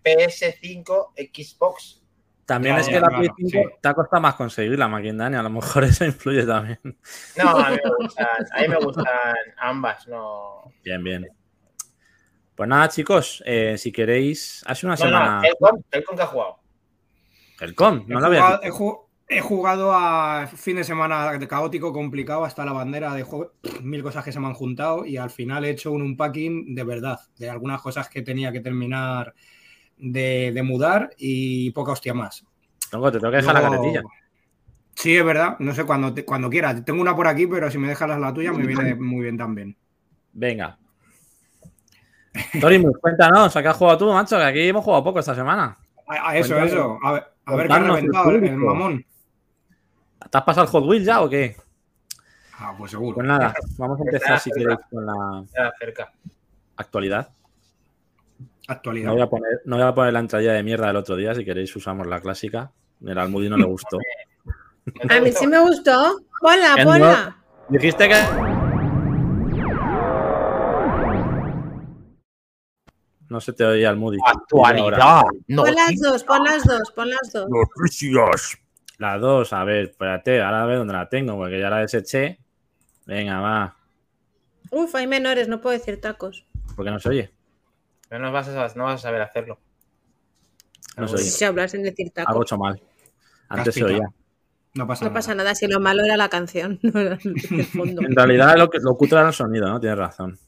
PS5, 0.05 1.13
Xbox. 1.17 2.03
También 2.47 2.75
Claro, 2.75 2.89
es 2.89 2.95
que 2.95 3.01
la 3.01 3.09
Play 3.09 3.29
5 3.37 3.49
sí. 3.51 3.75
te 3.81 3.89
ha 3.89 3.95
costado 3.95 4.21
más 4.21 4.35
conseguirla, 4.35 4.87
Maquindani. 4.89 5.37
A 5.37 5.43
lo 5.43 5.51
mejor 5.51 5.85
eso 5.85 6.05
influye 6.05 6.45
también. 6.45 6.79
No, 7.37 7.49
a 7.59 7.71
mí 7.71 7.77
me 7.83 7.91
gustan, 7.99 8.27
a 8.53 8.61
mí 8.63 8.69
me 8.69 8.77
gustan 8.77 9.07
ambas, 9.59 10.07
no. 10.09 10.73
Bien, 10.85 11.03
bien. 11.03 11.27
Pues 12.55 12.69
nada, 12.69 12.89
chicos, 12.89 13.43
eh, 13.47 13.77
si 13.79 13.91
queréis, 13.91 14.63
hace 14.67 14.87
una 14.87 14.97
No, 14.97 15.05
semana. 15.07 15.41
no, 15.41 15.43
Helcom, 15.49 15.83
Helcom 15.91 16.17
que 16.17 16.23
ha 16.23 16.27
jugado. 16.27 16.59
El 17.61 17.75
com, 17.75 18.05
no 18.07 18.19
he, 18.19 18.21
lo 18.21 18.27
había 18.27 18.41
jugado, 18.43 18.61
he 18.63 18.71
ju- 18.71 19.01
he 19.29 19.41
jugado 19.41 19.93
a 19.93 20.47
fin 20.47 20.77
de 20.77 20.85
semana 20.85 21.33
de 21.39 21.49
caótico, 21.49 21.93
complicado, 21.93 22.45
hasta 22.45 22.65
la 22.65 22.73
bandera 22.73 23.15
de 23.15 23.23
juego, 23.23 23.55
mil 23.83 24.03
cosas 24.03 24.25
que 24.25 24.33
se 24.33 24.39
me 24.39 24.47
han 24.47 24.55
juntado 24.55 25.05
y 25.07 25.17
al 25.17 25.31
final 25.31 25.65
he 25.65 25.71
hecho 25.71 25.91
un 25.93 26.03
unpacking 26.03 26.75
de 26.75 26.85
verdad, 26.85 27.19
de 27.39 27.49
algunas 27.51 27.81
cosas 27.81 28.09
que 28.09 28.23
tenía 28.23 28.53
que 28.53 28.61
terminar 28.61 29.35
de, 29.97 30.53
de 30.55 30.63
mudar 30.63 31.11
y 31.19 31.71
poca 31.73 31.93
hostia 31.93 32.15
más. 32.15 32.45
Tronco, 32.91 33.11
te 33.13 33.19
tengo 33.19 33.31
que 33.31 33.39
dejar 33.39 33.55
la 33.55 33.61
Luego- 33.61 33.77
carretilla. 33.77 34.03
Sí, 34.97 35.17
es 35.17 35.25
verdad, 35.25 35.57
no 35.59 35.75
sé, 35.75 35.85
cuando, 35.85 36.15
te- 36.15 36.25
cuando 36.25 36.49
quieras. 36.49 36.85
Tengo 36.85 37.01
una 37.03 37.17
por 37.17 37.27
aquí, 37.27 37.47
pero 37.49 37.69
si 37.71 37.79
me 37.79 37.89
dejas 37.89 38.17
la 38.19 38.33
tuya 38.33 38.53
me 38.53 38.65
viene 38.67 38.95
muy 38.95 39.23
bien 39.23 39.37
también. 39.37 39.77
Venga. 40.33 40.79
Torimus, 42.61 42.99
cuéntanos, 42.99 43.55
¿a 43.57 43.63
qué 43.63 43.69
has 43.69 43.77
jugado 43.77 43.99
tú, 43.99 44.13
macho? 44.13 44.37
Que 44.37 44.43
aquí 44.45 44.69
hemos 44.69 44.85
jugado 44.85 45.05
poco 45.05 45.19
esta 45.21 45.35
semana. 45.35 45.79
A, 46.07 46.31
a 46.31 46.37
eso, 46.37 46.57
eso. 46.59 46.99
A 47.03 47.13
ver, 47.13 47.25
a 47.47 47.57
ver 47.57 47.67
qué 47.69 47.73
ha 47.73 47.79
reventado 47.79 48.31
el, 48.31 48.57
mamón. 48.57 49.05
¿Te 50.31 50.39
has 50.39 50.45
pasado 50.45 50.65
el 50.67 50.71
Hot 50.71 50.85
Wheels 50.87 51.07
ya 51.07 51.21
o 51.23 51.29
qué? 51.29 51.57
Ah, 52.59 52.75
pues 52.77 52.91
seguro. 52.93 53.15
Pues 53.17 53.27
nada, 53.27 53.55
vamos 53.79 54.01
a 54.01 54.05
empezar 54.05 54.39
si 54.41 54.51
queréis 54.51 54.79
con 54.91 55.07
la 55.07 55.45
Ya 55.55 55.73
cerca. 55.79 56.13
actualidad. 56.77 57.29
Actualidad. 58.66 59.06
No 59.09 59.12
voy, 59.14 59.23
a 59.23 59.26
poner, 59.28 59.61
no 59.64 59.76
voy 59.76 59.85
a 59.85 59.94
poner 59.94 60.12
la 60.12 60.21
entrada 60.21 60.52
de 60.52 60.62
mierda 60.62 60.87
del 60.87 60.97
otro 60.97 61.16
día, 61.16 61.35
si 61.35 61.44
queréis 61.44 61.75
usamos 61.76 62.06
la 62.06 62.21
clásica. 62.21 62.73
El 63.04 63.18
Almudi 63.18 63.49
no 63.49 63.56
le 63.56 63.64
gustó. 63.64 63.99
¿No 64.85 64.92
te 65.09 65.14
A 65.14 65.21
mí 65.21 65.33
sí 65.33 65.47
me 65.47 65.59
gustó. 65.59 66.21
Ponla, 66.40 66.75
Que 66.76 66.85
ponla. 66.85 67.37
Dijiste 67.68 68.09
que... 68.09 68.14
No 73.28 73.40
se 73.40 73.52
te 73.52 73.64
oía 73.64 73.90
Almudi. 73.90 74.18
Actualidad. 74.25 75.23
Pon 75.56 75.75
las 75.75 76.00
dos, 76.00 76.25
pon 76.25 76.44
las 76.44 76.64
dos, 76.64 76.90
pon 76.92 77.11
las 77.11 77.33
dos. 77.33 77.49
Noticias. 77.49 78.59
La 78.99 79.18
dos, 79.18 79.52
a 79.52 79.64
ver, 79.64 79.87
espérate, 79.90 80.40
ahora 80.40 80.62
a 80.62 80.66
ver 80.66 80.78
dónde 80.78 80.92
la 80.92 81.09
tengo, 81.09 81.37
porque 81.37 81.59
ya 81.59 81.68
la 81.68 81.78
deseché. 81.78 82.38
Venga, 83.06 83.40
va, 83.40 83.76
Uf, 84.71 84.94
hay 84.94 85.06
menores, 85.06 85.49
no 85.49 85.61
puedo 85.61 85.76
decir 85.76 86.00
tacos. 86.00 86.47
porque 86.75 86.90
no 86.90 86.99
se 86.99 87.09
oye. 87.09 87.34
Pero 88.09 88.23
no 88.25 88.33
vas, 88.33 88.49
a, 88.49 88.69
no 88.77 88.85
vas 88.85 88.95
a 88.95 88.99
saber 89.03 89.23
hacerlo. 89.23 89.59
No 90.97 91.09
se 91.09 91.15
oye. 91.17 91.25
Si 91.25 91.45
hablas 91.45 91.71
sin 91.73 91.83
decir 91.83 92.13
Algo 92.17 92.27
tacos. 92.33 92.47
hecho 92.47 92.59
mal. 92.59 92.83
Antes 93.49 93.75
se 93.75 93.85
oía. 93.85 94.09
No 94.75 94.87
pasa 94.87 95.05
No 95.05 95.11
nada. 95.11 95.19
pasa 95.19 95.35
nada, 95.35 95.55
si 95.55 95.67
lo 95.69 95.79
malo 95.81 96.03
era 96.05 96.17
la 96.17 96.29
canción, 96.29 96.79
no 96.83 97.01
era 97.01 97.19
el 97.23 97.65
fondo. 97.67 98.03
En 98.03 98.15
realidad 98.15 98.57
lo, 98.57 98.69
que, 98.69 98.79
lo 98.81 98.93
oculto 98.93 99.17
era 99.19 99.29
el 99.29 99.33
sonido, 99.35 99.69
¿no? 99.69 99.79
Tienes 99.81 99.99
razón. 99.99 100.39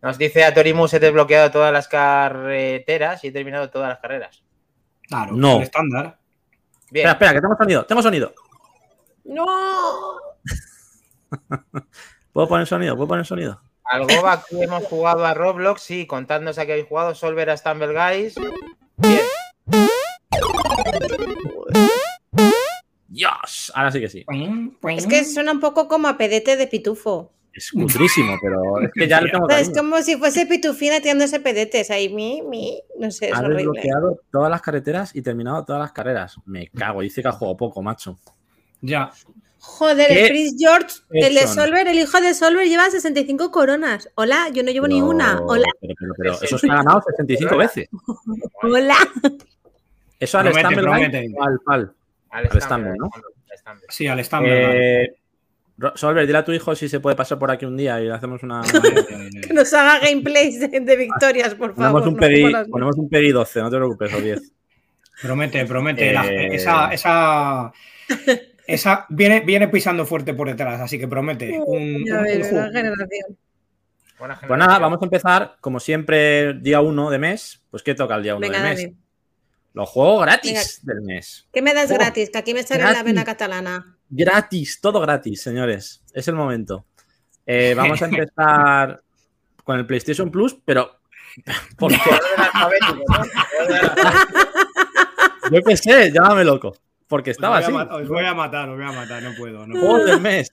Nos 0.00 0.18
dice 0.18 0.44
a 0.44 0.52
Torimus 0.54 0.92
he 0.94 1.00
desbloqueado 1.00 1.50
todas 1.50 1.72
las 1.72 1.88
carreteras 1.88 3.24
y 3.24 3.28
he 3.28 3.32
terminado 3.32 3.70
todas 3.70 3.88
las 3.88 3.98
carreras. 4.00 4.44
Claro, 5.08 5.32
No. 5.34 5.56
el 5.56 5.62
estándar. 5.62 6.18
Bien. 6.90 7.06
Espera, 7.08 7.12
espera, 7.12 7.32
que 7.32 7.40
tengo 7.40 7.56
sonido, 7.56 7.86
tengo 7.86 8.02
sonido. 8.02 8.34
¡No! 9.24 10.16
¿Puedo 12.32 12.48
poner 12.48 12.66
sonido? 12.66 12.94
¿Puedo 12.96 13.08
poner 13.08 13.24
sonido? 13.26 13.60
Algo 13.84 14.26
aquí 14.28 14.62
hemos 14.62 14.84
jugado 14.84 15.24
a 15.26 15.34
Roblox, 15.34 15.82
sí, 15.82 16.06
contadnos 16.06 16.58
a 16.58 16.66
qué 16.66 16.72
habéis 16.72 16.88
jugado. 16.88 17.14
Solver 17.14 17.50
a 17.50 17.56
Stumble 17.56 17.92
Guys. 17.92 18.34
Bien. 18.96 19.20
¡Dios! 23.08 23.70
Ahora 23.74 23.90
sí 23.92 24.00
que 24.00 24.08
sí. 24.08 24.24
Es 24.88 25.06
que 25.06 25.24
suena 25.24 25.52
un 25.52 25.60
poco 25.60 25.86
como 25.88 26.08
a 26.08 26.16
pedete 26.16 26.56
de 26.56 26.66
pitufo. 26.66 27.30
Es 27.52 27.70
cutrísimo, 27.70 28.36
pero 28.42 28.80
es 28.80 28.90
que 28.92 29.06
ya 29.06 29.20
le 29.20 29.30
tengo 29.30 29.48
es 29.48 29.70
como 29.70 30.02
si 30.02 30.16
fuese 30.16 30.44
pitufina 30.46 30.98
tirándose 31.00 31.38
pedetes 31.38 31.88
ahí, 31.92 32.12
mi, 32.12 32.42
mi, 32.42 32.82
no 32.98 33.12
sé, 33.12 33.28
es 33.28 33.34
Ha 33.34 33.38
horrible. 33.38 33.58
desbloqueado 33.58 34.20
todas 34.32 34.50
las 34.50 34.60
carreteras 34.60 35.14
y 35.14 35.22
terminado 35.22 35.64
todas 35.64 35.80
las 35.80 35.92
carreras. 35.92 36.36
Me 36.46 36.66
cago, 36.70 37.02
dice 37.02 37.22
que 37.22 37.28
ha 37.28 37.32
jugado 37.32 37.56
poco, 37.56 37.80
macho. 37.80 38.18
Ya. 38.80 39.12
Joder, 39.66 40.06
¿Qué 40.08 40.22
el 40.22 40.28
Chris 40.28 40.54
George, 40.58 40.96
el 41.10 41.34
de? 41.34 41.46
Solver, 41.46 41.88
el 41.88 41.98
hijo 41.98 42.20
de 42.20 42.34
Solver 42.34 42.66
lleva 42.68 42.88
65 42.90 43.50
coronas. 43.50 44.08
Hola, 44.14 44.48
yo 44.52 44.62
no 44.62 44.70
llevo 44.70 44.86
ni 44.86 45.02
una. 45.02 45.40
Hola, 45.40 45.66
Pero, 45.80 45.94
pero, 45.98 46.14
pero 46.16 46.32
eso 46.42 46.58
se 46.58 46.70
ha 46.70 46.76
ganado 46.76 47.02
65 47.02 47.56
veces. 47.56 47.88
hola. 48.62 48.96
Eso 50.20 50.38
al 50.38 50.46
o 50.48 51.42
al 51.42 51.60
PAL. 51.64 51.92
Al 52.30 52.48
Al 52.50 52.62
Stumble, 52.62 52.92
¿no? 52.98 53.10
Sí, 53.88 54.06
al 54.06 54.20
estándar. 54.20 54.52
Eh, 54.54 55.14
Solver, 55.96 56.24
dile 56.26 56.38
a 56.38 56.44
tu 56.44 56.52
hijo 56.52 56.74
si 56.76 56.88
se 56.88 57.00
puede 57.00 57.16
pasar 57.16 57.38
por 57.38 57.50
aquí 57.50 57.64
un 57.66 57.76
día 57.76 58.00
y 58.00 58.08
hacemos 58.08 58.42
una. 58.42 58.62
Que 59.46 59.52
nos 59.52 59.72
haga 59.74 59.98
gameplays 59.98 60.60
de, 60.60 60.68
de 60.80 60.96
victorias, 60.96 61.54
por 61.54 61.74
favor. 61.74 62.02
ponemos, 62.04 62.24
un 62.46 62.52
las- 62.52 62.68
ponemos 62.68 62.96
un 62.96 63.08
Peggy 63.08 63.32
12, 63.32 63.60
no 63.60 63.70
te 63.70 63.76
preocupes, 63.76 64.14
o 64.14 64.20
10. 64.20 64.52
Promete, 65.22 65.64
promete. 65.66 66.12
la- 66.12 66.26
Eh. 66.26 66.54
esa, 66.54 66.92
esa, 66.94 67.72
esa 68.66 69.06
viene, 69.08 69.40
viene 69.40 69.68
pisando 69.68 70.06
fuerte 70.06 70.34
por 70.34 70.48
detrás, 70.48 70.80
así 70.80 70.98
que 70.98 71.08
promete. 71.08 71.58
Un, 71.64 72.04
Ya 72.06 72.18
un- 72.18 72.22
ves, 72.24 72.34
un 72.34 72.40
nueva 72.40 72.50
juego. 72.68 72.72
generación. 72.72 73.38
Pues 74.46 74.58
nada, 74.58 74.78
vamos 74.78 74.98
a 75.02 75.04
empezar, 75.04 75.56
como 75.60 75.80
siempre, 75.80 76.54
día 76.54 76.80
1 76.80 77.10
de 77.10 77.18
mes. 77.18 77.62
Pues 77.70 77.82
¿qué 77.82 77.94
toca 77.94 78.14
el 78.16 78.22
día 78.22 78.34
1 78.36 78.40
Venga, 78.40 78.60
del 78.62 78.68
mes? 78.70 78.82
Dani. 78.84 78.96
Los 79.74 79.88
juegos 79.90 80.22
gratis 80.22 80.80
del 80.84 81.00
mes. 81.02 81.48
¿Qué 81.52 81.60
me 81.60 81.74
das 81.74 81.90
Oh, 81.90 81.94
gratis? 81.94 82.30
Que 82.30 82.38
aquí 82.38 82.54
me 82.54 82.62
sale 82.62 82.82
la 82.84 82.90
gratis. 82.90 83.04
vena 83.04 83.24
catalana. 83.24 83.96
Gratis, 84.08 84.80
todo 84.80 85.00
gratis, 85.00 85.42
señores. 85.42 86.02
Es 86.14 86.28
el 86.28 86.36
momento. 86.36 86.86
Eh, 87.44 87.74
vamos 87.76 88.00
a 88.00 88.04
empezar 88.10 89.02
con 89.64 89.78
el 89.78 89.84
PlayStation 89.86 90.30
Plus, 90.30 90.56
pero. 90.64 91.00
Alfabético, 91.80 92.94
¿no? 93.08 93.24
Yo 95.50 95.62
qué 95.62 95.76
sé, 95.76 96.12
llámame 96.12 96.44
loco. 96.44 96.76
Porque 97.08 97.30
Os 97.30 97.36
estaba 97.36 97.56
a 97.56 97.58
así. 97.60 97.72
os 97.72 98.08
voy 98.08 98.24
a 98.24 98.34
matar, 98.34 98.68
os 98.68 98.76
voy 98.76 98.86
a 98.86 98.92
matar, 98.92 99.22
no 99.22 99.34
puedo. 99.36 99.66
No 99.66 99.78
Juegos 99.78 100.06
del 100.06 100.20
mes. 100.20 100.50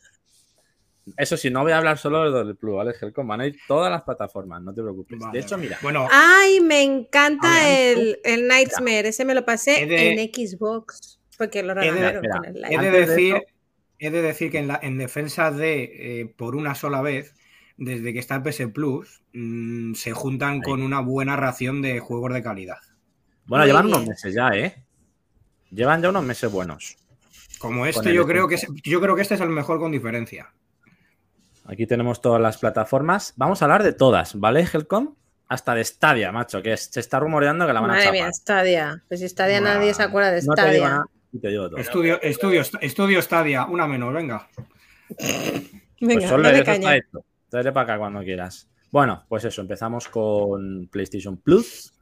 Eso 1.17 1.35
sí, 1.35 1.49
no 1.49 1.63
voy 1.63 1.71
a 1.71 1.77
hablar 1.77 1.97
solo 1.97 2.31
del 2.31 2.55
Plus, 2.55 2.75
¿vale? 2.75 2.93
Helcom, 2.99 3.27
van 3.27 3.41
a 3.41 3.47
ir 3.47 3.57
todas 3.67 3.89
las 3.91 4.03
plataformas, 4.03 4.61
no 4.61 4.73
te 4.73 4.81
preocupes. 4.81 5.17
Vale. 5.19 5.39
De 5.39 5.43
hecho, 5.45 5.57
mira, 5.57 5.77
Bueno, 5.81 6.07
Ay, 6.11 6.59
me 6.61 6.83
encanta 6.83 7.67
el, 7.69 8.19
el 8.23 8.47
Nightmare. 8.47 9.07
Ese 9.09 9.25
me 9.25 9.33
lo 9.33 9.43
pasé 9.43 9.85
de- 9.85 10.11
en 10.13 10.31
Xbox. 10.33 11.19
Porque 11.37 11.63
lo 11.63 11.73
He 11.73 11.85
de- 11.85 11.91
regalaron 11.91 12.23
con 12.31 12.45
el 12.45 12.63
he 12.65 12.77
de 12.77 12.91
decir, 12.91 13.41
he 13.97 14.11
de 14.11 14.21
decir 14.21 14.51
que 14.51 14.59
en, 14.59 14.67
la, 14.67 14.79
en 14.81 14.97
defensa 14.99 15.49
de 15.51 16.21
eh, 16.21 16.25
por 16.37 16.55
una 16.55 16.75
sola 16.75 17.01
vez, 17.01 17.33
desde 17.77 18.13
que 18.13 18.19
está 18.19 18.35
el 18.35 18.43
PS 18.43 18.67
Plus, 18.67 19.23
mm, 19.33 19.95
se 19.95 20.11
juntan 20.11 20.61
con 20.61 20.83
una 20.83 20.99
buena 20.99 21.35
ración 21.35 21.81
de 21.81 21.99
juegos 21.99 22.31
de 22.33 22.43
calidad. 22.43 22.77
bueno, 23.45 23.63
Muy 23.63 23.67
llevan 23.69 23.85
bien. 23.87 23.95
unos 23.97 24.07
meses 24.09 24.33
ya, 24.35 24.49
¿eh? 24.49 24.85
Llevan 25.71 26.01
ya 26.01 26.09
unos 26.09 26.23
meses 26.23 26.51
buenos. 26.51 26.97
Como 27.59 27.85
este, 27.85 28.13
yo 28.13 28.25
creo, 28.25 28.47
que 28.47 28.55
es, 28.55 28.67
yo 28.83 28.99
creo 29.01 29.15
que 29.15 29.21
este 29.21 29.35
es 29.35 29.41
el 29.41 29.49
mejor 29.49 29.79
con 29.79 29.91
diferencia. 29.91 30.51
Aquí 31.65 31.85
tenemos 31.85 32.21
todas 32.21 32.41
las 32.41 32.57
plataformas. 32.57 33.33
Vamos 33.37 33.61
a 33.61 33.65
hablar 33.65 33.83
de 33.83 33.93
todas, 33.93 34.37
¿vale, 34.39 34.67
Helcom? 34.71 35.15
Hasta 35.47 35.75
de 35.75 35.83
Stadia, 35.83 36.31
macho, 36.31 36.61
que 36.61 36.73
es- 36.73 36.85
se 36.91 36.99
está 36.99 37.19
rumoreando 37.19 37.67
que 37.67 37.73
la 37.73 37.81
van 37.81 37.89
a 37.91 37.93
Madre 37.93 38.03
chapar. 38.05 38.19
mía, 38.19 38.33
Stadia. 38.33 39.03
Pues 39.07 39.19
si 39.19 39.29
Stadia 39.29 39.59
Buah. 39.59 39.73
nadie 39.75 39.93
se 39.93 40.01
acuerda 40.03 40.31
de 40.31 40.41
No 40.43 40.53
te 40.55 40.61
digo 40.61 40.71
Stadia. 40.73 40.89
nada 40.89 41.05
y 41.33 41.39
te 41.39 41.47
digo 41.49 41.69
todo. 41.69 41.77
Estudio, 41.79 42.21
estudio, 42.21 42.61
estudio 42.81 43.21
Stadia, 43.21 43.65
una 43.65 43.85
menos, 43.87 44.13
venga. 44.13 44.47
Venga, 45.99 46.13
pues 46.15 46.29
solo 46.29 46.43
dale 46.43 46.63
caña. 46.63 46.95
hecho. 46.95 47.23
Tráele 47.49 47.71
para 47.71 47.83
acá 47.93 47.99
cuando 47.99 48.21
quieras. 48.23 48.67
Bueno, 48.91 49.23
pues 49.29 49.43
eso, 49.45 49.61
empezamos 49.61 50.07
con 50.07 50.87
PlayStation 50.91 51.37
Plus. 51.37 51.93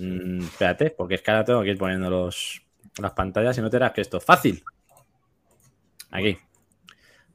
Mm, 0.00 0.44
espérate, 0.44 0.90
porque 0.90 1.16
es 1.16 1.22
que 1.22 1.30
ahora 1.30 1.44
tengo 1.44 1.62
que 1.62 1.70
ir 1.70 1.78
poniendo 1.78 2.08
los, 2.08 2.62
las 2.98 3.12
pantallas 3.12 3.58
y 3.58 3.60
no 3.60 3.68
te 3.68 3.76
dirás 3.76 3.92
que 3.92 4.00
esto 4.00 4.16
es 4.16 4.24
fácil. 4.24 4.64
Aquí. 6.10 6.38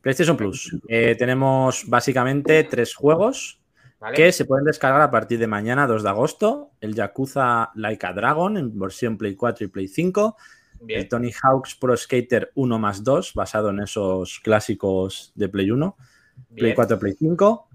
PlayStation 0.01 0.35
Plus. 0.35 0.75
Eh, 0.87 1.15
tenemos 1.15 1.83
básicamente 1.87 2.63
tres 2.63 2.95
juegos 2.95 3.61
¿Vale? 3.99 4.15
que 4.15 4.31
se 4.31 4.45
pueden 4.45 4.65
descargar 4.65 5.01
a 5.01 5.11
partir 5.11 5.39
de 5.39 5.47
mañana, 5.47 5.87
2 5.87 6.03
de 6.03 6.09
agosto. 6.09 6.71
El 6.81 6.95
Yakuza 6.95 7.71
Like 7.75 8.05
a 8.05 8.13
Dragon 8.13 8.57
en 8.57 8.77
versión 8.77 9.17
Play 9.17 9.35
4 9.35 9.65
y 9.65 9.67
Play 9.69 9.87
5. 9.87 10.37
El 10.81 10.85
Bien. 10.87 11.07
Tony 11.07 11.31
Hawk's 11.31 11.75
Pro 11.75 11.95
Skater 11.95 12.51
1 12.55 12.79
más 12.79 13.03
2, 13.03 13.33
basado 13.33 13.69
en 13.69 13.79
esos 13.79 14.39
clásicos 14.41 15.31
de 15.35 15.49
Play 15.49 15.71
1. 15.71 15.95
Play 16.55 16.63
bien. 16.65 16.75
4, 16.75 16.99
Play 16.99 17.13
5. 17.17 17.69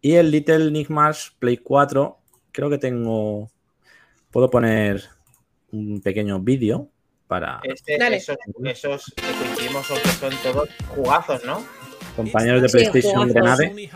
Y 0.00 0.14
el 0.14 0.30
Little 0.30 0.70
Nightmares 0.70 1.36
Play 1.38 1.58
4. 1.58 2.18
Creo 2.50 2.70
que 2.70 2.78
tengo. 2.78 3.51
Puedo 4.32 4.50
poner 4.50 5.04
un 5.72 6.00
pequeño 6.00 6.40
vídeo 6.40 6.88
para 7.28 7.60
Este, 7.62 7.98
Dale. 7.98 8.16
esos, 8.16 8.36
esos 8.64 9.12
que 9.14 9.32
coincidimos 9.32 9.86
son 9.86 9.98
todos 10.42 10.68
jugazos, 10.88 11.44
¿no? 11.44 11.62
Compañeros 12.16 12.62
de 12.62 12.68
PlayStation 12.68 13.28
de 13.28 13.40
nave. 13.40 13.88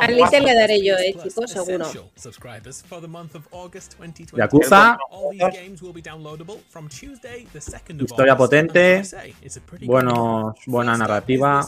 Al 0.00 0.16
le 0.44 0.54
daré 0.54 0.82
yo, 0.84 0.94
eh, 0.96 1.14
chicos, 1.22 1.50
seguro. 1.50 1.84
Yakuza, 4.38 4.98
historia 8.04 8.36
potente, 8.36 9.02
buenos, 9.86 10.54
buena 10.66 10.96
narrativa, 10.96 11.60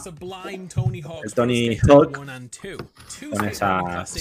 el 1.23 1.33
Tony 1.33 1.77
Hawk. 1.87 2.11
con 3.29 3.45
esas- 3.49 4.15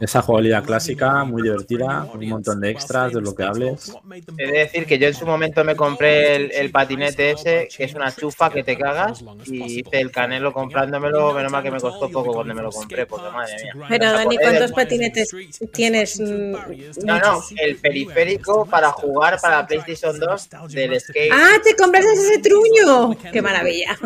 esa 0.00 0.22
jugabilidad 0.22 0.64
clásica 0.64 1.24
muy 1.24 1.42
divertida, 1.42 2.06
con 2.10 2.20
un 2.20 2.28
montón 2.28 2.60
de 2.60 2.70
extras 2.70 3.12
desbloqueables. 3.12 3.92
He 4.38 4.46
de 4.46 4.58
decir 4.58 4.86
que 4.86 4.98
yo 4.98 5.08
en 5.08 5.14
su 5.14 5.26
momento 5.26 5.64
me 5.64 5.74
compré 5.76 6.36
el, 6.36 6.52
el 6.52 6.70
patinete 6.70 7.30
ese, 7.32 7.68
que 7.74 7.84
es 7.84 7.94
una 7.94 8.14
chufa 8.14 8.50
que 8.50 8.62
te 8.62 8.76
cagas, 8.84 9.24
y 9.46 9.80
hice 9.80 10.00
el 10.00 10.10
canelo 10.10 10.52
comprándomelo, 10.52 11.32
menos 11.32 11.50
mal 11.50 11.62
que 11.62 11.70
me 11.70 11.80
costó 11.80 12.10
poco 12.10 12.34
cuando 12.34 12.54
me 12.54 12.60
lo 12.62 12.70
compré, 12.70 13.06
porque 13.06 13.30
madre 13.30 13.54
mía. 13.62 13.86
Pero 13.88 14.12
Dani, 14.12 14.36
¿cuántos 14.36 14.72
patinetes 14.72 15.30
tienes? 15.72 16.20
No, 16.20 17.18
no, 17.18 17.42
el 17.56 17.76
periférico 17.76 18.66
para 18.66 18.90
jugar 18.92 19.40
para 19.40 19.58
la 19.62 19.66
PlayStation 19.66 20.18
2 20.18 20.48
del 20.68 21.00
skate. 21.00 21.32
¡Ah, 21.32 21.56
te 21.62 21.74
compras 21.76 22.04
ese 22.04 22.38
truño! 22.40 23.16
¡Qué 23.32 23.40
maravilla! 23.40 23.96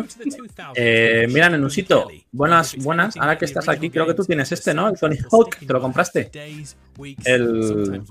Eh, 0.75 1.27
mira, 1.29 1.49
Nenusito, 1.49 2.07
buenas, 2.31 2.75
buenas. 2.77 3.17
Ahora 3.17 3.37
que 3.37 3.45
estás 3.45 3.67
aquí, 3.67 3.89
creo 3.89 4.07
que 4.07 4.13
tú 4.13 4.23
tienes 4.23 4.49
este, 4.51 4.73
¿no? 4.73 4.87
El 4.87 4.97
Tony 4.97 5.17
Hawk, 5.31 5.57
¿te 5.57 5.73
lo 5.73 5.81
compraste? 5.81 6.31
El- 7.25 8.01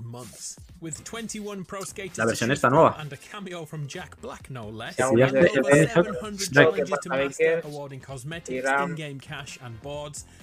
La 2.19 2.27
versión 2.27 2.53
esta 2.53 2.69
nueva. 2.71 2.97
Ya, 4.97 5.09
Sí, 5.09 5.17
ya 5.19 5.27
de- 5.33 5.41
está. 5.83 6.03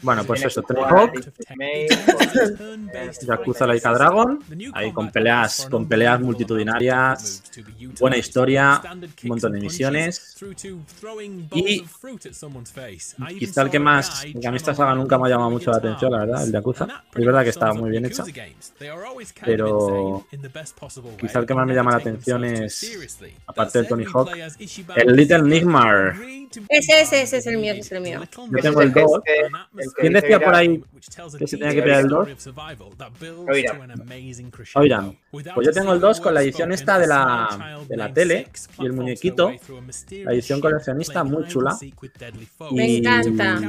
Bueno, 0.01 0.23
pues 0.25 0.43
eso, 0.43 0.61
Hawk, 0.83 1.13
Ultimate, 1.15 1.87
Yakuza 3.25 3.65
Laika 3.67 3.93
Dragon, 3.93 4.39
ahí 4.73 4.91
con 4.93 5.11
peleas, 5.11 5.67
con 5.71 5.87
peleas 5.87 6.19
multitudinarias, 6.21 7.43
buena 7.99 8.17
historia, 8.17 8.81
un 9.23 9.29
montón 9.29 9.51
de 9.53 9.59
misiones. 9.61 10.35
Y 11.57 11.85
quizá 13.39 13.61
el 13.61 13.69
que 13.69 13.79
más, 13.79 14.23
que 14.41 14.47
a 14.47 14.51
mí 14.51 14.57
esta 14.57 14.75
saga 14.75 14.95
nunca 14.95 15.17
me 15.17 15.27
ha 15.27 15.29
llamado 15.31 15.49
mucho 15.51 15.71
la 15.71 15.77
atención, 15.77 16.11
la 16.11 16.19
verdad, 16.19 16.43
el 16.45 16.51
Yakuza. 16.51 17.03
Es 17.15 17.25
verdad 17.25 17.43
que 17.43 17.49
está 17.49 17.73
muy 17.73 17.89
bien 17.91 18.05
hecha, 18.05 18.23
pero 19.45 20.24
quizá 21.19 21.39
el 21.39 21.45
que 21.45 21.53
más 21.53 21.67
me 21.67 21.73
llama 21.73 21.91
la 21.91 21.97
atención 21.97 22.43
es, 22.45 22.97
aparte 23.47 23.79
del 23.79 23.87
Tony 23.87 24.05
Hawk, 24.05 24.29
el 24.95 25.15
Little 25.15 25.41
Nightmare. 25.43 26.13
Ese, 26.69 27.01
ese, 27.01 27.21
ese 27.23 27.37
es 27.37 27.47
el 27.47 27.57
mío, 27.57 27.73
ese 27.73 27.81
es 27.81 27.91
el 27.91 28.01
mío. 28.01 28.21
Yo 28.51 28.61
tengo 28.61 28.81
el 28.81 28.91
2. 28.93 29.11
el 29.77 29.93
que 29.93 30.01
¿Quién 30.01 30.13
decía 30.13 30.39
por 30.39 30.55
ahí 30.55 30.83
que 31.37 31.47
se 31.47 31.57
tenía 31.57 31.73
que 31.73 31.81
pillar 31.81 32.01
el 32.01 32.07
2? 32.07 32.29
Oigan, 34.75 35.17
pues 35.31 35.45
yo 35.65 35.71
tengo 35.71 35.93
el 35.93 35.99
2 35.99 36.21
con 36.21 36.33
la 36.33 36.41
edición 36.41 36.71
esta 36.71 36.97
de 36.99 37.07
la, 37.07 37.79
de 37.87 37.97
la 37.97 38.13
tele 38.13 38.47
y 38.79 38.85
el 38.85 38.93
muñequito, 38.93 39.51
la 40.23 40.33
edición 40.33 40.59
coleccionista 40.61 41.23
muy 41.23 41.47
chula. 41.47 41.77
Me 42.71 42.87
Y- 42.89 42.97
encanta. 42.97 43.59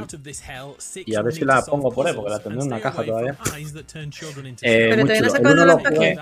Y 1.05 1.15
a 1.15 1.21
ver 1.21 1.33
si 1.33 1.45
la 1.45 1.63
pongo 1.65 1.91
por 1.91 2.07
ahí, 2.07 2.13
porque 2.13 2.29
la 2.29 2.39
tendré 2.39 2.61
en 2.61 2.67
una 2.67 2.81
caja 2.81 3.03
todavía. 3.03 3.37
Eh, 4.61 4.87
Pero 4.89 5.01
todavía 5.03 5.21
no 5.21 5.29
se 5.29 5.37
El 5.37 5.45
acuerda 5.45 5.63
1 5.63 5.65
lo 5.65 5.77
del 5.77 5.95
jugué, 5.95 6.15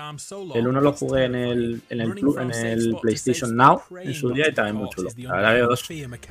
el 0.54 0.66
uno 0.66 0.80
lo 0.80 0.92
jugué 0.92 1.24
en 1.24 1.34
el, 1.34 1.82
en, 1.90 2.00
el, 2.00 2.14
en 2.38 2.50
el 2.50 2.96
PlayStation 3.00 3.54
Now 3.56 3.82
en 4.02 4.14
su 4.14 4.30
día 4.30 4.48
y 4.48 4.54
también 4.54 4.76
muy 4.76 4.88
chulo. 4.90 5.10
La 5.16 5.36
verdad 5.36 5.54
que 5.54 5.60
dos, 5.60 5.84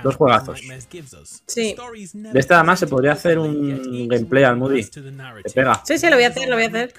dos 0.04 0.16
juegazos. 0.16 0.62
Sí. 1.46 1.76
De 2.14 2.40
este 2.40 2.54
además 2.54 2.80
se 2.80 2.88
podría 2.88 3.14
hacer 3.14 3.40
un 3.40 4.08
gameplay 4.08 4.44
al 4.44 4.58
Moody. 4.58 4.84
Te 4.86 5.02
pega. 5.54 5.82
Sí, 5.86 5.98
sí, 5.98 6.10
lo 6.10 6.16
voy 6.16 6.26
a 6.26 6.30
hacer, 6.30 6.48
lo 6.50 6.56
voy 6.56 6.66
a 6.66 6.68
hacer. 6.68 6.94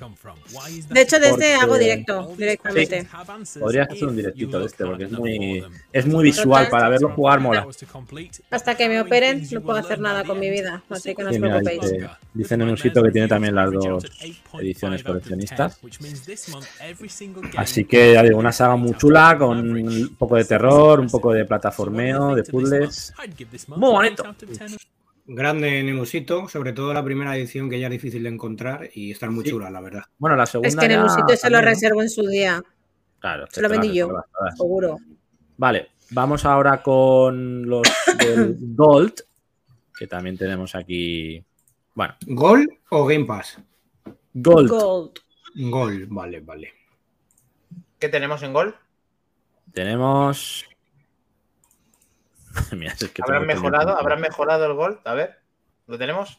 De 0.90 1.00
hecho, 1.02 1.18
de 1.18 1.30
Porque- 1.30 1.54
hago 1.54 1.78
directo, 1.78 2.34
directamente. 2.36 3.06
Podrías 3.58 3.88
hacer 3.90 4.08
un 4.08 4.16
directito 4.16 4.58
de 4.60 4.66
este, 4.66 4.84
porque 4.84 5.04
es 5.04 5.10
muy, 5.12 5.64
es 5.92 6.06
muy 6.06 6.24
visual. 6.24 6.68
Para 6.70 6.88
verlo 6.88 7.10
jugar 7.10 7.40
mola. 7.40 7.66
Hasta 8.50 8.76
que 8.76 8.88
me 8.88 9.00
operen, 9.00 9.46
no 9.50 9.60
puedo 9.60 9.78
hacer 9.78 9.98
nada 10.00 10.24
con 10.24 10.38
mi 10.40 10.50
vida, 10.50 10.82
así 10.90 11.14
que 11.14 11.22
no 11.22 11.28
os 11.30 11.34
Sí, 11.36 11.40
mira, 11.42 11.58
preocupéis. 11.60 11.92
dice, 11.92 12.08
dicen 12.34 12.62
en 12.62 12.68
un 12.70 12.76
sitio 12.78 13.02
que 13.02 13.10
tiene 13.10 13.28
también 13.28 13.54
las 13.54 13.70
dos 13.72 14.04
ediciones 14.60 15.02
coleccionistas. 15.02 15.78
Así 17.56 17.84
que 17.84 18.12
ya 18.14 18.22
digo, 18.22 18.38
una 18.38 18.52
saga 18.52 18.76
muy 18.76 18.94
chula 18.96 19.36
con 19.38 19.58
un 19.70 20.16
poco 20.16 20.36
de 20.36 20.44
terror, 20.44 21.00
un 21.00 21.08
poco 21.08 21.32
de 21.32 21.44
plataformeo, 21.44 22.34
de 22.34 22.44
puzzles. 22.44 23.12
Muy 23.68 23.90
bonito. 23.90 24.24
Grande 25.28 25.82
Nemusito, 25.82 26.48
sobre 26.48 26.72
todo 26.72 26.94
la 26.94 27.02
primera 27.02 27.36
edición 27.36 27.68
que 27.68 27.80
ya 27.80 27.88
es 27.88 27.92
difícil 27.92 28.22
de 28.22 28.28
encontrar 28.28 28.88
y 28.94 29.10
están 29.10 29.34
muy 29.34 29.42
Sí. 29.44 29.50
chulas, 29.50 29.72
la 29.72 29.80
verdad. 29.80 30.02
Bueno, 30.18 30.36
la 30.36 30.46
segunda. 30.46 30.68
Es 30.68 30.76
que 30.76 30.84
en 30.84 30.90
el 30.92 30.96
ya 30.98 31.02
musito 31.02 31.36
se 31.36 31.50
lo 31.50 31.60
reservo 31.60 32.02
en 32.02 32.08
su 32.10 32.22
día, 32.26 32.62
Claro, 33.18 33.46
se 33.50 33.60
lo 33.60 33.68
vendí 33.68 33.92
yo. 33.92 34.08
seguro. 34.56 34.98
Vale, 35.56 35.88
vamos 36.10 36.44
ahora 36.44 36.80
con 36.82 37.66
los 37.68 37.82
del 38.18 38.56
Gold, 38.76 39.14
que 39.98 40.06
también 40.06 40.36
tenemos 40.38 40.76
aquí. 40.76 41.42
Bueno, 41.94 42.14
¿Gol 42.26 42.68
o 42.90 43.04
Game 43.06 43.24
Pass? 43.24 43.58
Gold. 44.34 44.68
Gold. 44.68 45.10
Gol, 45.58 46.06
vale, 46.08 46.40
vale. 46.40 46.72
¿Qué 47.98 48.08
tenemos 48.08 48.42
en 48.42 48.52
gol? 48.52 48.76
Tenemos. 49.72 50.66
Mira, 52.72 52.92
es 52.92 53.08
que 53.10 53.22
¿Habrán 53.22 53.46
mejorado? 53.46 53.98
¿Habrán 53.98 54.20
mejorado 54.20 54.66
el 54.66 54.74
gol? 54.74 55.00
A 55.04 55.14
ver, 55.14 55.38
¿lo 55.86 55.98
tenemos? 55.98 56.38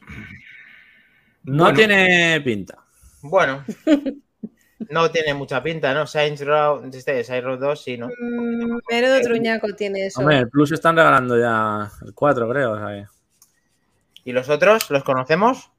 No 1.43 1.63
Bueno. 1.65 1.77
tiene 1.77 2.41
pinta. 2.41 2.77
Bueno, 3.21 3.63
no 4.89 5.10
tiene 5.12 5.34
mucha 5.34 5.63
pinta, 5.63 5.93
¿no? 5.93 6.06
Saints 6.06 6.45
Row, 6.45 6.84
este, 6.93 7.23
Saints 7.23 7.45
Row 7.45 7.58
2, 7.58 7.84
sí, 7.84 7.97
¿no? 7.97 8.08
Mm, 8.08 8.80
Menudo 8.89 9.21
truñaco 9.21 9.67
tiene 9.75 10.08
eso. 10.08 10.19
Hombre, 10.21 10.38
el 10.39 10.49
Plus 10.49 10.71
están 10.71 10.95
regalando 10.95 11.39
ya 11.39 11.89
el 12.06 12.13
4, 12.13 12.49
creo. 12.49 12.71
o 12.73 12.77
sea 12.77 12.88
que- 12.89 13.08
¿Y 14.25 14.32
los 14.34 14.49
otros? 14.49 14.89
¿Los 14.91 15.03
conocemos? 15.03 15.71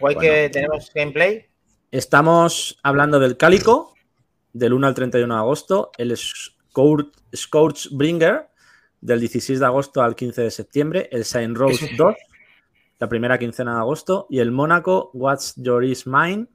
¿O 0.00 0.08
hay 0.08 0.14
Bueno. 0.14 0.20
que 0.20 0.48
tenemos 0.50 0.90
gameplay? 0.94 1.46
Estamos 1.90 2.78
hablando 2.82 3.18
del 3.18 3.36
Cálico, 3.36 3.94
del 4.52 4.72
1 4.72 4.86
al 4.86 4.94
31 4.94 5.34
de 5.34 5.40
agosto, 5.40 5.90
el 5.98 6.16
Scourge, 6.16 7.10
Scourgebringer, 7.34 8.48
del 9.00 9.20
16 9.20 9.60
de 9.60 9.66
agosto 9.66 10.02
al 10.02 10.14
15 10.14 10.42
de 10.42 10.50
septiembre, 10.50 11.08
el 11.12 11.24
Saint 11.24 11.56
Rose 11.56 11.84
Ese- 11.86 11.94
2, 11.96 12.14
la 12.98 13.08
primera 13.08 13.38
quincena 13.38 13.74
de 13.74 13.80
agosto, 13.80 14.26
y 14.28 14.40
el 14.40 14.50
Mónaco 14.50 15.10
What's 15.14 15.54
Your 15.56 15.84
Is 15.84 16.06
Mine, 16.06 16.46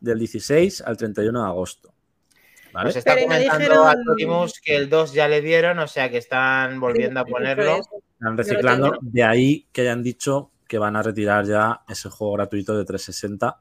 del 0.00 0.18
16 0.18 0.80
al 0.82 0.96
31 0.96 1.42
de 1.42 1.46
agosto. 1.48 1.92
¿Vale? 2.72 2.86
Pues 2.86 2.96
está 2.96 3.14
Pero 3.14 3.26
comentando 3.28 3.58
dijeron- 3.58 3.86
a 3.86 3.94
Torimus 4.04 4.60
que 4.60 4.74
el 4.76 4.88
2 4.90 5.12
ya 5.12 5.28
le 5.28 5.40
dieron, 5.40 5.78
o 5.78 5.86
sea 5.86 6.10
que 6.10 6.18
están 6.18 6.80
volviendo 6.80 7.20
a 7.20 7.24
Sí, 7.24 7.30
ponerlo. 7.30 7.76
eso. 7.76 7.90
Están 8.18 8.36
reciclando, 8.36 8.98
de 9.00 9.22
ahí 9.22 9.68
que 9.72 9.82
hayan 9.82 10.02
dicho 10.02 10.50
que 10.68 10.78
van 10.78 10.96
a 10.96 11.02
retirar 11.02 11.44
ya 11.46 11.82
ese 11.88 12.08
juego 12.10 12.34
gratuito 12.34 12.76
de 12.76 12.84
360 12.84 13.60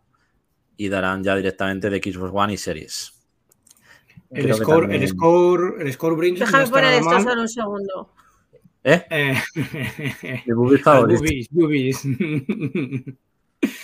y 0.77 0.89
darán 0.89 1.23
ya 1.23 1.35
directamente 1.35 1.89
de 1.89 1.97
Xbox 1.99 2.31
One 2.33 2.53
y 2.53 2.57
Series. 2.57 3.13
El 4.31 4.43
Creo 4.45 4.55
score, 4.57 4.81
también- 4.83 5.01
el 5.03 5.07
score, 5.09 5.75
el 5.81 5.93
score 5.93 6.15
Brings 6.15 6.39
no 6.39 6.45
Déjame 6.45 6.63
está 6.63 6.75
poner 6.75 7.01
nada 7.03 7.17
esto 7.17 7.29
solo 7.29 7.41
un 7.41 7.49
segundo. 7.49 8.13
¿Eh? 8.85 9.05
Eh, 9.09 9.35
favorito. 10.83 11.21
boobies, 11.21 11.47
boobies. 11.51 12.01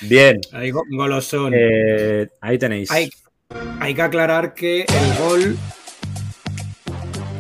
Bien. 0.01 0.39
Ahí 0.51 0.71
go- 0.71 0.83
golosón. 0.91 1.53
Eh, 1.55 2.27
ahí 2.41 2.57
tenéis. 2.57 2.91
Hay, 2.91 3.09
hay 3.79 3.93
que 3.95 4.01
aclarar 4.01 4.53
que 4.53 4.81
el 4.81 5.17
gol 5.23 5.57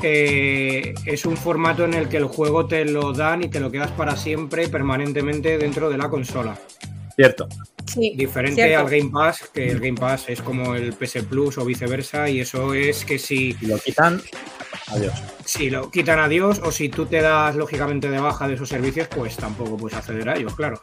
eh, 0.03 0.93
es 1.05 1.25
un 1.25 1.37
formato 1.37 1.85
en 1.85 1.93
el 1.93 2.07
que 2.09 2.17
el 2.17 2.25
juego 2.25 2.65
te 2.67 2.85
lo 2.85 3.13
dan 3.13 3.43
y 3.43 3.49
te 3.49 3.59
lo 3.59 3.71
quedas 3.71 3.91
para 3.91 4.15
siempre, 4.15 4.67
permanentemente 4.69 5.57
dentro 5.57 5.89
de 5.89 5.97
la 5.97 6.09
consola. 6.09 6.57
Cierto. 7.15 7.47
Sí, 7.85 8.13
Diferente 8.15 8.63
cierto. 8.63 8.79
al 8.85 8.89
Game 8.89 9.09
Pass, 9.11 9.49
que 9.53 9.69
el 9.71 9.79
Game 9.79 9.97
Pass 9.99 10.29
es 10.29 10.41
como 10.41 10.75
el 10.75 10.93
PS 10.93 11.23
Plus 11.23 11.57
o 11.57 11.65
viceversa, 11.65 12.29
y 12.29 12.39
eso 12.39 12.73
es 12.73 13.03
que 13.03 13.19
si, 13.19 13.53
Si 13.53 13.65
lo 13.65 13.77
quitan, 13.79 14.21
adiós. 14.87 15.13
si 15.43 15.69
lo 15.69 15.89
quitan 15.91 16.19
a 16.19 16.27
Dios 16.29 16.61
o 16.63 16.71
si 16.71 16.87
tú 16.89 17.07
te 17.07 17.21
das 17.21 17.55
lógicamente 17.55 18.09
de 18.09 18.19
baja 18.19 18.47
de 18.47 18.53
esos 18.53 18.69
servicios, 18.69 19.07
pues 19.13 19.35
tampoco 19.35 19.75
puedes 19.77 19.97
acceder 19.97 20.29
a 20.29 20.37
ellos, 20.37 20.55
claro. 20.55 20.81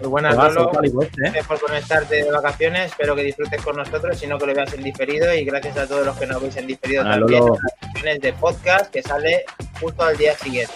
Muy 0.00 0.08
buenas, 0.08 0.36
Lolo. 0.36 0.70
¿eh? 0.82 1.08
Gracias 1.16 1.46
por 1.46 1.60
conectarte 1.60 2.22
de 2.24 2.30
vacaciones. 2.30 2.92
Espero 2.92 3.16
que 3.16 3.22
disfrutes 3.24 3.60
con 3.62 3.76
nosotros, 3.76 4.16
sino 4.18 4.38
que 4.38 4.46
lo 4.46 4.54
veas 4.54 4.72
en 4.74 4.82
diferido. 4.84 5.32
Y 5.34 5.44
gracias 5.44 5.76
a 5.76 5.86
todos 5.88 6.06
los 6.06 6.16
que 6.16 6.26
nos 6.26 6.40
veis 6.40 6.56
en 6.56 6.66
diferido 6.68 7.02
Bueno, 7.04 7.18
también. 7.26 7.40
Lolo. 7.40 7.56
en 7.96 8.04
las 8.04 8.20
de 8.20 8.32
podcast 8.34 8.90
que 8.92 9.02
sale 9.02 9.44
justo 9.80 10.02
al 10.04 10.16
día 10.16 10.36
siguiente. 10.36 10.72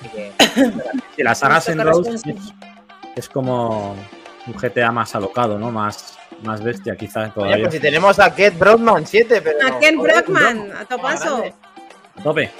Así 0.00 0.08
que, 0.08 0.32
Sí, 1.16 1.22
la 1.22 1.34
saga 1.34 1.60
Rose 1.84 2.10
es, 2.14 2.22
es 3.16 3.28
como 3.28 3.92
un 4.46 4.52
GTA 4.54 4.90
más 4.92 5.14
alocado, 5.14 5.58
¿no? 5.58 5.70
Más, 5.70 6.18
más 6.42 6.62
bestia 6.62 6.96
quizás 6.96 7.24
Oye, 7.24 7.32
todavía. 7.34 7.64
pues 7.64 7.74
si 7.74 7.80
tenemos 7.80 8.18
a 8.18 8.34
Ket 8.34 8.58
Brockman 8.58 9.06
7, 9.06 9.40
pero. 9.42 9.66
A 9.66 9.78
Ken 9.78 10.00
Brockman, 10.00 10.72
a 10.72 10.74
más 10.74 10.88
topaso. 10.88 11.36
grande. 11.38 11.54
Tope. 12.22 12.50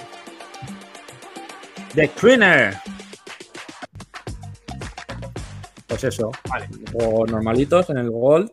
The 1.95 2.09
Cleaner. 2.09 2.75
Pues 5.87 6.03
eso. 6.03 6.31
Vale. 6.49 6.67
O 6.93 7.25
normalitos 7.25 7.89
en 7.89 7.97
el 7.97 8.09
Gold. 8.09 8.51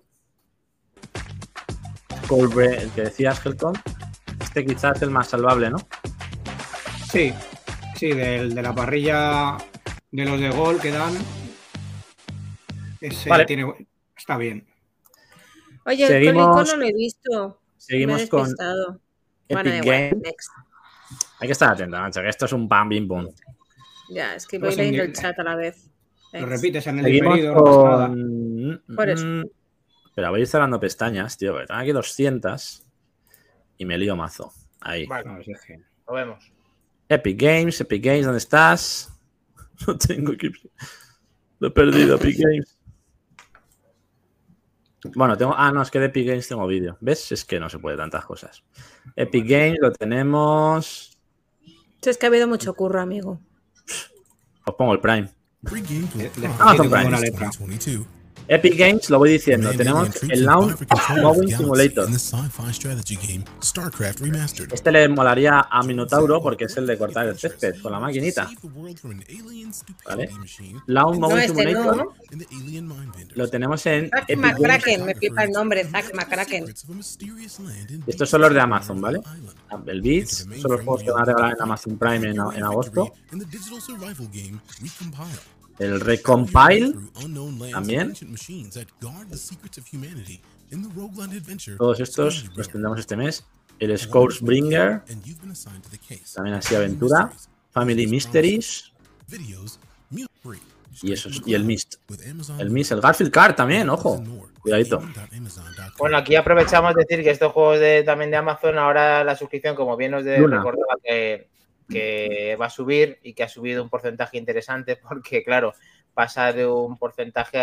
Colbre, 2.29 2.83
el 2.83 2.91
que 2.91 3.03
decías, 3.03 3.45
Helcom. 3.45 3.75
Este 4.41 4.65
quizás 4.65 4.97
es 4.97 5.03
el 5.03 5.11
más 5.11 5.29
salvable, 5.29 5.71
¿no? 5.71 5.79
Sí, 7.11 7.33
sí, 7.97 8.09
del- 8.13 8.55
de 8.55 8.63
la 8.63 8.75
parrilla 8.75 9.57
de 10.11 10.25
los 10.25 10.41
de 10.41 10.51
gol 10.51 10.81
que 10.81 10.91
dan. 10.91 11.15
Ese 13.01 13.29
Vale. 13.29 13.45
tiene, 13.45 13.73
está 14.17 14.37
bien. 14.37 14.67
Oye, 15.85 16.07
Seguimos- 16.07 16.43
el 16.43 16.49
Cólico 16.53 16.65
no 16.65 16.77
lo 16.77 16.85
he 16.87 16.93
visto. 16.93 17.61
Seguimos 17.77 18.27
con. 18.27 18.47
Epic 18.49 19.63
Bueno, 19.63 19.71
Games. 19.85 20.15
next. 20.23 20.51
Hay 21.41 21.49
que 21.49 21.53
estar 21.53 21.73
atento, 21.73 21.99
macho, 21.99 22.21
que 22.23 22.29
esto 22.29 22.45
es 22.47 22.53
un 22.53 22.69
bam, 22.69 22.89
bim, 22.89 23.09
bum. 23.09 23.29
Ya, 24.11 24.35
es 24.37 24.47
que 24.47 24.59
voy 24.59 24.71
en 24.71 24.77
leyendo 24.77 25.03
el 25.03 25.13
chat 25.13 25.39
a 25.39 25.43
la 25.43 25.57
vez. 25.57 25.91
Lo 26.33 26.47
repites 26.47 26.87
en 26.87 26.99
el 26.99 27.05
Seguimos 27.05 27.35
diferido, 27.35 27.55
no 27.55 27.65
pasa 27.65 27.83
nada. 27.83 28.09
con... 28.09 28.83
Por 28.97 29.09
eso. 29.11 29.27
Mm, 29.27 29.45
Espera, 30.07 30.31
voy 30.31 30.41
a 30.41 30.43
ir 30.43 30.47
cerrando 30.47 30.81
pestañas, 30.81 31.37
tío, 31.39 31.53
porque 31.53 31.67
tengo 31.67 31.81
aquí 31.81 31.93
200 31.93 32.87
y 33.79 33.85
me 33.85 33.99
lío 33.99 34.17
mazo. 34.17 34.53
Ahí. 34.81 35.07
Vale, 35.07 35.25
No, 35.29 35.39
es 35.41 35.61
que- 35.67 35.81
lo 36.07 36.15
vemos. 36.15 36.53
Epic 37.09 37.41
Games, 37.41 37.81
Epic 37.81 38.05
Games, 38.05 38.25
¿dónde 38.25 38.39
estás? 38.39 39.09
No 39.87 39.97
tengo 39.99 40.37
que... 40.37 40.51
Lo 41.59 41.69
he 41.69 41.71
perdido, 41.71 42.17
Epic 42.17 42.37
Games. 42.39 42.79
Bueno, 45.17 45.37
tengo... 45.37 45.53
Ah, 45.57 45.73
no, 45.73 45.83
es 45.83 45.91
que 45.91 45.99
de 45.99 46.07
Epic 46.07 46.27
Games 46.29 46.47
tengo 46.47 46.67
vídeo. 46.67 46.97
¿Ves? 47.01 47.33
Es 47.33 47.45
que 47.45 47.59
no 47.59 47.69
se 47.69 47.79
puede 47.79 47.97
tantas 47.97 48.25
cosas. 48.25 48.63
Epic 49.17 49.45
Games 49.49 49.79
lo 49.81 49.91
tenemos... 49.93 51.19
Es 52.03 52.19
que 52.19 52.27
ha 52.27 52.29
habido 52.29 52.47
mucho 52.49 52.75
curro, 52.75 53.01
amigo. 53.01 53.41
Os 54.67 54.75
pongo 54.77 54.93
el 54.93 55.01
Prime. 55.01 55.29
Free 55.65 55.81
games 55.81 56.13
with 56.15 56.37
Le- 56.37 56.49
le 56.49 56.49
Prime 56.49 56.55
falta 56.57 56.83
in 56.83 56.89
una 56.89 57.17
August 57.17 57.23
letra. 57.23 57.49
2022. 57.59 58.07
Epic 58.49 58.77
Games, 58.77 59.09
lo 59.11 59.19
voy 59.19 59.33
diciendo. 59.33 59.71
Tenemos 59.71 60.23
el 60.23 60.45
Launch 60.45 60.79
Mowing 61.21 61.57
Simulator. 61.57 62.09
Este 64.73 64.93
le 64.93 65.09
molaría 65.09 65.67
a 65.71 65.83
Minotauro 65.83 66.43
porque 66.43 66.65
es 66.65 66.77
el 66.77 66.87
de 66.87 66.99
cortar 66.99 67.27
el 67.29 67.39
césped 67.39 67.81
con 67.81 67.93
la 67.93 68.01
maquinita. 68.01 68.49
¿Vale? 70.07 70.31
Launch 70.87 71.19
No, 71.19 71.29
Mowing 71.29 71.39
este 71.39 71.63
Simulator 71.63 71.97
no. 71.97 72.15
lo 73.35 73.49
tenemos 73.49 73.87
en 73.87 74.11
Zack 74.11 74.25
Epic 74.29 74.37
Games. 74.43 74.59
McCracken, 74.59 75.05
me 75.07 75.15
flipa 75.15 75.45
el 75.45 75.51
nombre, 75.51 75.85
Zack 75.85 76.15
McCracken. 76.15 76.75
Estos 78.07 78.29
son 78.29 78.41
los 78.41 78.53
de 78.53 78.61
Amazon, 78.61 79.01
¿vale? 79.01 79.19
Island. 79.21 79.89
El 79.89 80.03
Beats 80.03 80.47
son 80.61 80.71
los 80.73 80.81
juegos 80.83 81.03
que 81.03 81.11
van 81.11 81.23
a 81.23 81.25
regalar 81.25 81.53
en 81.57 81.63
Amazon 81.63 81.97
Prime 81.99 82.31
en, 82.31 82.37
en 82.37 82.63
agosto. 82.65 83.13
El 85.79 86.01
Recompile, 86.01 86.95
también. 87.73 88.13
todos 91.77 92.01
estos 92.01 92.47
los 92.57 92.69
tendremos 92.69 92.99
este 92.99 93.17
mes. 93.17 93.45
El 93.79 93.91
case. 95.99 96.35
también 96.35 96.57
así 96.57 96.75
aventura. 96.75 97.33
Family 97.73 98.07
Mysteries 98.07 98.93
y 101.03 101.13
esos 101.13 101.43
y 101.47 101.55
el 101.55 101.65
Mist. 101.65 101.95
El 102.59 102.71
Mist, 102.71 102.93
el 102.93 103.01
Garfield 103.01 103.33
Card 103.33 103.55
también, 103.55 103.89
ojo. 103.89 104.23
Cuidadito. 104.61 105.03
Bueno, 105.99 106.17
aquí 106.19 106.37
aprovechamos 106.37 106.95
de 106.95 107.05
decir 107.09 107.25
que 107.25 107.31
estos 107.31 107.51
juegos 107.53 107.81
de, 107.81 108.05
también 108.05 108.31
de 108.31 108.37
Amazon, 108.37 108.79
ahora 108.79 109.25
la 109.25 109.35
suscripción, 109.35 109.75
como 109.75 109.97
bien 109.97 110.15
os 110.15 110.23
de- 110.25 110.37
recordaba, 110.37 110.95
que, 111.03 111.49
que 111.89 112.57
va 112.61 112.67
a 112.67 112.71
subir 112.71 113.19
y 113.23 113.35
que 113.35 113.43
ha 113.43 113.49
subido 113.49 113.83
un 113.83 113.91
porcentaje 113.91 114.39
interesante 114.39 114.97
porque, 115.09 115.43
claro, 115.45 115.73
pasa 116.15 116.53
de 116.53 116.67
un 116.67 116.99
porcentaje, 116.99 117.59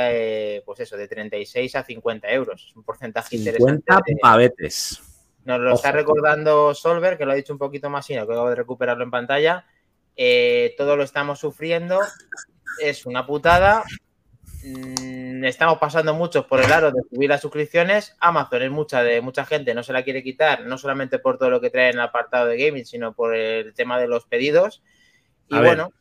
eh, 0.57 0.63
pues 0.65 0.79
eso, 0.79 0.97
de 0.97 1.07
36 1.07 1.75
a 1.75 1.83
50 1.83 2.29
euros. 2.31 2.67
Es 2.69 2.75
un 2.75 2.83
porcentaje 2.83 3.35
interesante. 3.35 3.83
50 3.85 4.01
de- 4.05 4.15
pavetes. 4.21 5.01
nos 5.45 5.59
lo 5.59 5.73
está 5.73 5.91
recordando 5.91 6.73
Solver, 6.73 7.17
que 7.17 7.25
lo 7.25 7.31
ha 7.31 7.35
dicho 7.35 7.53
un 7.53 7.59
poquito 7.59 7.89
más 7.89 8.05
sino 8.05 8.25
que 8.25 8.33
acabo 8.33 8.49
de 8.49 8.55
recuperarlo 8.55 9.03
en 9.03 9.11
pantalla. 9.11 9.65
Eh, 10.15 10.73
todo 10.77 10.95
lo 10.95 11.03
estamos 11.03 11.39
sufriendo. 11.39 11.99
Es 12.81 13.05
una 13.05 13.25
putada. 13.25 13.83
Mm, 14.63 15.43
Estamos 15.45 15.77
pasando 15.77 16.13
muchos 16.13 16.45
por 16.45 16.59
el 16.61 16.71
aro 16.71 16.91
de 16.91 17.01
subir 17.09 17.29
las 17.29 17.41
suscripciones. 17.41 18.15
Amazon 18.19 18.61
es 18.61 18.71
mucha 18.71 19.03
de 19.03 19.21
mucha 19.21 19.45
gente, 19.45 19.73
no 19.73 19.83
se 19.83 19.93
la 19.93 20.03
quiere 20.03 20.21
quitar, 20.21 20.65
no 20.65 20.77
solamente 20.77 21.17
por 21.19 21.37
todo 21.37 21.49
lo 21.49 21.61
que 21.61 21.69
trae 21.69 21.89
en 21.89 21.95
el 21.95 22.01
apartado 22.01 22.47
de 22.47 22.57
gaming, 22.57 22.85
sino 22.85 23.13
por 23.13 23.35
el 23.35 23.73
tema 23.73 23.99
de 23.99 24.07
los 24.07 24.25
pedidos. 24.25 24.83
Y 25.47 25.55
A 25.55 25.61
ver, 25.61 25.69
bueno, 25.77 25.93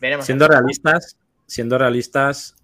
veremos. 0.00 0.26
Siendo 0.26 0.46
realistas, 0.46 1.16
siendo 1.46 1.78
realistas, 1.78 2.56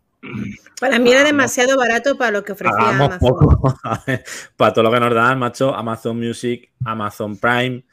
Para 0.78 0.98
mí 0.98 1.10
era 1.10 1.24
demasiado 1.24 1.76
barato 1.78 2.18
para 2.18 2.30
lo 2.32 2.44
que 2.44 2.52
ofrecía 2.52 2.90
Amazon. 2.90 3.18
poco. 3.18 3.78
Para 4.56 4.72
todo 4.74 4.84
lo 4.84 4.92
que 4.92 5.00
nos 5.00 5.14
dan, 5.14 5.38
macho, 5.38 5.74
Amazon 5.74 6.18
Music, 6.18 6.70
Amazon 6.84 7.38
Prime, 7.38 7.84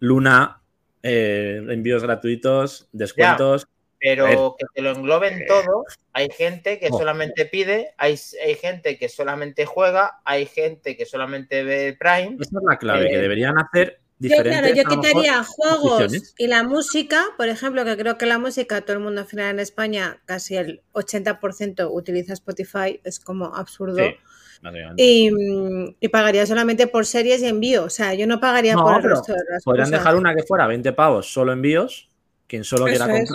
Luna, 0.00 0.62
eh, 1.02 1.62
envíos 1.68 2.02
gratuitos, 2.02 2.88
descuentos. 2.92 3.68
Pero 4.04 4.54
que 4.58 4.66
te 4.74 4.82
lo 4.82 4.90
engloben 4.92 5.46
todo. 5.46 5.84
Hay 6.12 6.28
gente 6.30 6.78
que 6.78 6.88
solamente 6.90 7.46
pide, 7.46 7.94
hay, 7.96 8.18
hay 8.44 8.54
gente 8.56 8.98
que 8.98 9.08
solamente 9.08 9.64
juega, 9.66 10.20
hay 10.24 10.46
gente 10.46 10.96
que 10.96 11.06
solamente 11.06 11.64
ve 11.64 11.96
Prime. 11.98 12.36
Esa 12.40 12.58
es 12.58 12.64
la 12.68 12.76
clave, 12.78 13.08
que 13.08 13.16
Eh, 13.16 13.20
deberían 13.20 13.58
hacer 13.58 14.00
Yo, 14.18 14.28
diferentes. 14.28 14.60
claro, 14.60 14.74
yo 14.76 14.82
lo 14.84 14.88
mejor, 14.90 15.04
quitaría 15.04 15.44
juegos 15.44 16.34
y 16.38 16.46
la 16.46 16.62
música, 16.64 17.24
por 17.36 17.48
ejemplo, 17.48 17.84
que 17.84 17.96
creo 17.96 18.18
que 18.18 18.26
la 18.26 18.38
música, 18.38 18.80
todo 18.82 18.96
el 18.98 19.02
mundo 19.02 19.22
al 19.22 19.26
final 19.26 19.50
en 19.54 19.60
España, 19.60 20.20
casi 20.26 20.56
el 20.56 20.82
80% 20.92 21.88
utiliza 21.90 22.32
Spotify, 22.34 23.00
es 23.04 23.18
como 23.20 23.54
absurdo. 23.56 23.96
Sí. 23.98 24.14
Y, 24.96 25.30
y 26.00 26.08
pagaría 26.08 26.46
solamente 26.46 26.86
por 26.86 27.04
series 27.06 27.42
y 27.42 27.46
envío. 27.48 27.84
O 27.84 27.90
sea, 27.90 28.14
yo 28.14 28.26
no 28.26 28.40
pagaría 28.40 28.74
No, 28.74 28.82
por 28.84 28.96
el 28.96 29.02
resto 29.02 29.32
de 29.32 29.38
las 29.50 29.62
Podrían 29.62 29.88
cosas. 29.88 30.00
dejar 30.00 30.16
una 30.16 30.34
que 30.34 30.42
fuera 30.42 30.66
20 30.66 30.92
pavos 30.94 31.32
solo 31.32 31.52
envíos, 31.52 32.08
quien 32.46 32.64
solo 32.64 32.86
Eso 32.86 33.04
quiera 33.04 33.18
es. 33.18 33.28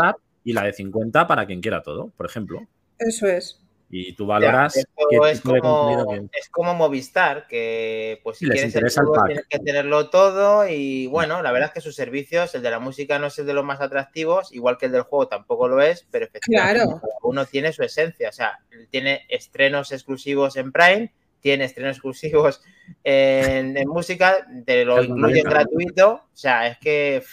Y 0.43 0.53
la 0.53 0.63
de 0.63 0.73
50 0.73 1.27
para 1.27 1.45
quien 1.45 1.61
quiera 1.61 1.81
todo, 1.83 2.09
por 2.17 2.25
ejemplo. 2.25 2.67
Eso 2.97 3.27
es. 3.27 3.61
Y 3.91 4.13
tú 4.13 4.27
valoras 4.27 4.75
Ya, 4.75 4.81
esto 4.81 5.07
qué 5.09 5.17
es 5.31 5.41
tipo 5.41 5.53
de 5.53 5.61
contenido 5.61 6.05
como, 6.05 6.05
quieres. 6.05 6.29
es 6.31 6.49
como 6.49 6.75
Movistar, 6.75 7.47
que 7.47 8.19
pues 8.23 8.37
si 8.37 8.45
les 8.45 8.59
quieres 8.59 8.75
el 8.75 8.83
el 8.85 8.91
fútbol 8.91 9.21
pack. 9.21 9.25
tienes 9.25 9.45
que 9.47 9.59
tenerlo 9.59 10.09
todo 10.11 10.67
y 10.67 11.07
bueno, 11.07 11.41
la 11.41 11.51
verdad 11.51 11.69
es 11.69 11.73
que 11.73 11.81
sus 11.81 11.95
servicios, 11.95 12.53
el 12.53 12.61
de 12.61 12.69
la 12.69 12.79
música 12.79 13.17
no 13.17 13.27
es 13.27 13.39
el 13.39 13.47
de 13.47 13.53
los 13.55 13.65
más 13.65 13.81
atractivos, 13.81 14.51
igual 14.53 14.77
que 14.77 14.85
el 14.87 14.91
del 14.91 15.01
juego 15.01 15.27
tampoco 15.27 15.67
lo 15.67 15.81
es, 15.81 16.07
pero 16.11 16.25
efectivamente 16.25 16.81
Claro. 16.83 16.99
cada 17.01 17.13
uno 17.23 17.45
tiene 17.47 17.73
su 17.73 17.81
esencia, 17.83 18.29
o 18.29 18.31
sea, 18.33 18.59
tiene 18.91 19.25
estrenos 19.27 19.91
exclusivos 19.91 20.55
en 20.57 20.71
Prime, 20.71 21.11
tiene 21.39 21.65
estrenos 21.65 21.97
exclusivos 21.97 22.61
en, 23.03 23.75
en 23.75 23.87
música, 23.87 24.45
te 24.65 24.85
lo 24.85 25.03
incluyen 25.03 25.45
gratuito, 25.45 26.11
o 26.11 26.29
sea, 26.37 26.67
es 26.67 26.77
que 26.77 27.23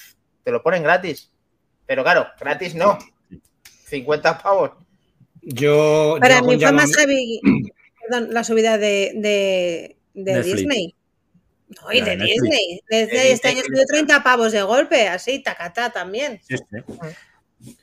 te 0.43 0.51
lo 0.51 0.63
ponen 0.63 0.83
gratis, 0.83 1.31
pero 1.87 2.03
claro, 2.03 2.27
gratis 2.39 2.75
no, 2.75 2.99
50 3.89 4.39
pavos. 4.39 4.73
Yo, 5.43 6.17
Para 6.21 6.41
yo 6.41 6.45
mí 6.47 6.59
fue 6.61 6.73
más 6.73 6.95
heavy 6.97 7.41
perdón, 8.09 8.29
la 8.35 8.43
subida 8.45 8.79
de, 8.79 9.13
de. 9.15 9.97
Disney. 10.43 10.95
No, 11.69 11.93
y 11.93 12.01
de. 12.01 12.17
Disney. 12.17 12.81
Disney 12.89 13.07
De 13.07 13.33
este 13.33 13.49
año 13.49 13.63
subió 13.65 13.85
30 13.87 14.23
pavos 14.23 14.53
de 14.53 14.63
golpe, 14.63 15.09
así, 15.09 15.43
tacatá 15.43 15.91
también. 15.91 16.41
Sí, 16.43 16.57
sí. 16.57 17.75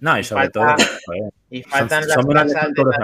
No, 0.00 0.18
y 0.18 0.24
sobre 0.24 0.50
Falta- 0.50 0.76
todo, 0.76 1.30
Y 1.50 1.62
faltan 1.62 2.04
son 2.04 2.34
las 2.34 2.52
casas 2.52 2.72
de 2.74 2.80
euros 2.80 2.94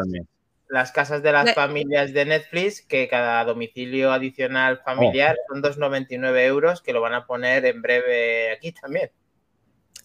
las- 0.68 0.90
casas 0.92 1.22
de 1.22 1.32
las 1.32 1.54
familias 1.54 2.12
de 2.12 2.24
Netflix, 2.24 2.80
que 2.82 3.06
cada 3.08 3.44
domicilio 3.44 4.10
adicional 4.12 4.80
familiar 4.84 5.36
Oh. 5.38 5.52
son 5.52 5.62
2,99 5.62 6.44
euros, 6.46 6.82
que 6.82 6.92
lo 6.92 7.00
van 7.00 7.12
a 7.14 7.26
poner 7.26 7.64
en 7.66 7.82
breve 7.82 8.52
aquí 8.52 8.72
también. 8.72 9.10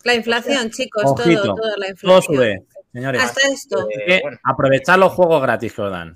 La 0.07 0.15
inflación, 0.15 0.69
chicos, 0.71 1.03
Ojito, 1.05 1.41
todo, 1.43 1.55
toda 1.55 1.71
la 1.77 1.85
Todo 1.85 1.91
inflación. 2.17 2.21
sube, 2.35 2.65
señores. 2.93 3.21
Hasta 3.23 3.47
esto. 3.49 3.87
Eh, 4.07 4.19
bueno. 4.21 4.37
aprovechar 4.43 4.97
los 4.99 5.11
juegos 5.11 5.41
gratis 5.41 5.73
que 5.73 5.81
os 5.81 5.91
dan. 5.91 6.15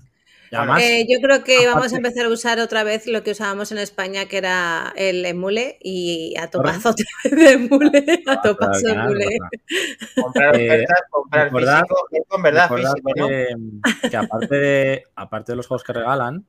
Además, 0.54 0.82
Eh, 0.84 1.06
yo 1.10 1.20
creo 1.22 1.44
que 1.46 1.66
vamos 1.66 1.76
aparte- 1.88 1.94
a 1.94 1.98
empezar 1.98 2.26
a 2.26 2.30
usar 2.30 2.60
otra 2.60 2.84
vez 2.84 3.08
lo 3.08 3.24
que 3.24 3.32
usábamos 3.32 3.72
en 3.72 3.78
España, 3.78 4.26
que 4.26 4.38
era 4.38 4.92
el 4.98 5.26
emule, 5.26 5.78
y 5.82 6.34
a 6.38 6.50
topazo 6.50 6.90
otra 6.90 7.06
vez 7.24 7.32
de 7.36 7.52
emule, 7.54 8.24
a 8.28 8.42
topazo 8.42 8.88
de 8.88 8.94
claro, 8.94 9.12
emule. 9.12 9.38
Comprar 10.22 10.56
Eh, 10.60 10.68
ofertas, 10.68 11.02
comprar 11.10 11.46
recordad- 11.46 11.82
físico, 11.82 12.08
que 12.12 12.18
con 12.28 12.42
verdad 12.42 12.64
recordad 12.64 12.92
físico, 12.92 13.12
¿no? 13.16 13.28
que, 13.30 14.10
que 14.10 14.18
aparte, 14.18 14.56
de, 14.58 15.04
aparte 15.16 15.52
de 15.54 15.56
los 15.56 15.68
juegos 15.68 15.84
que 15.86 15.94
regalan, 15.94 16.46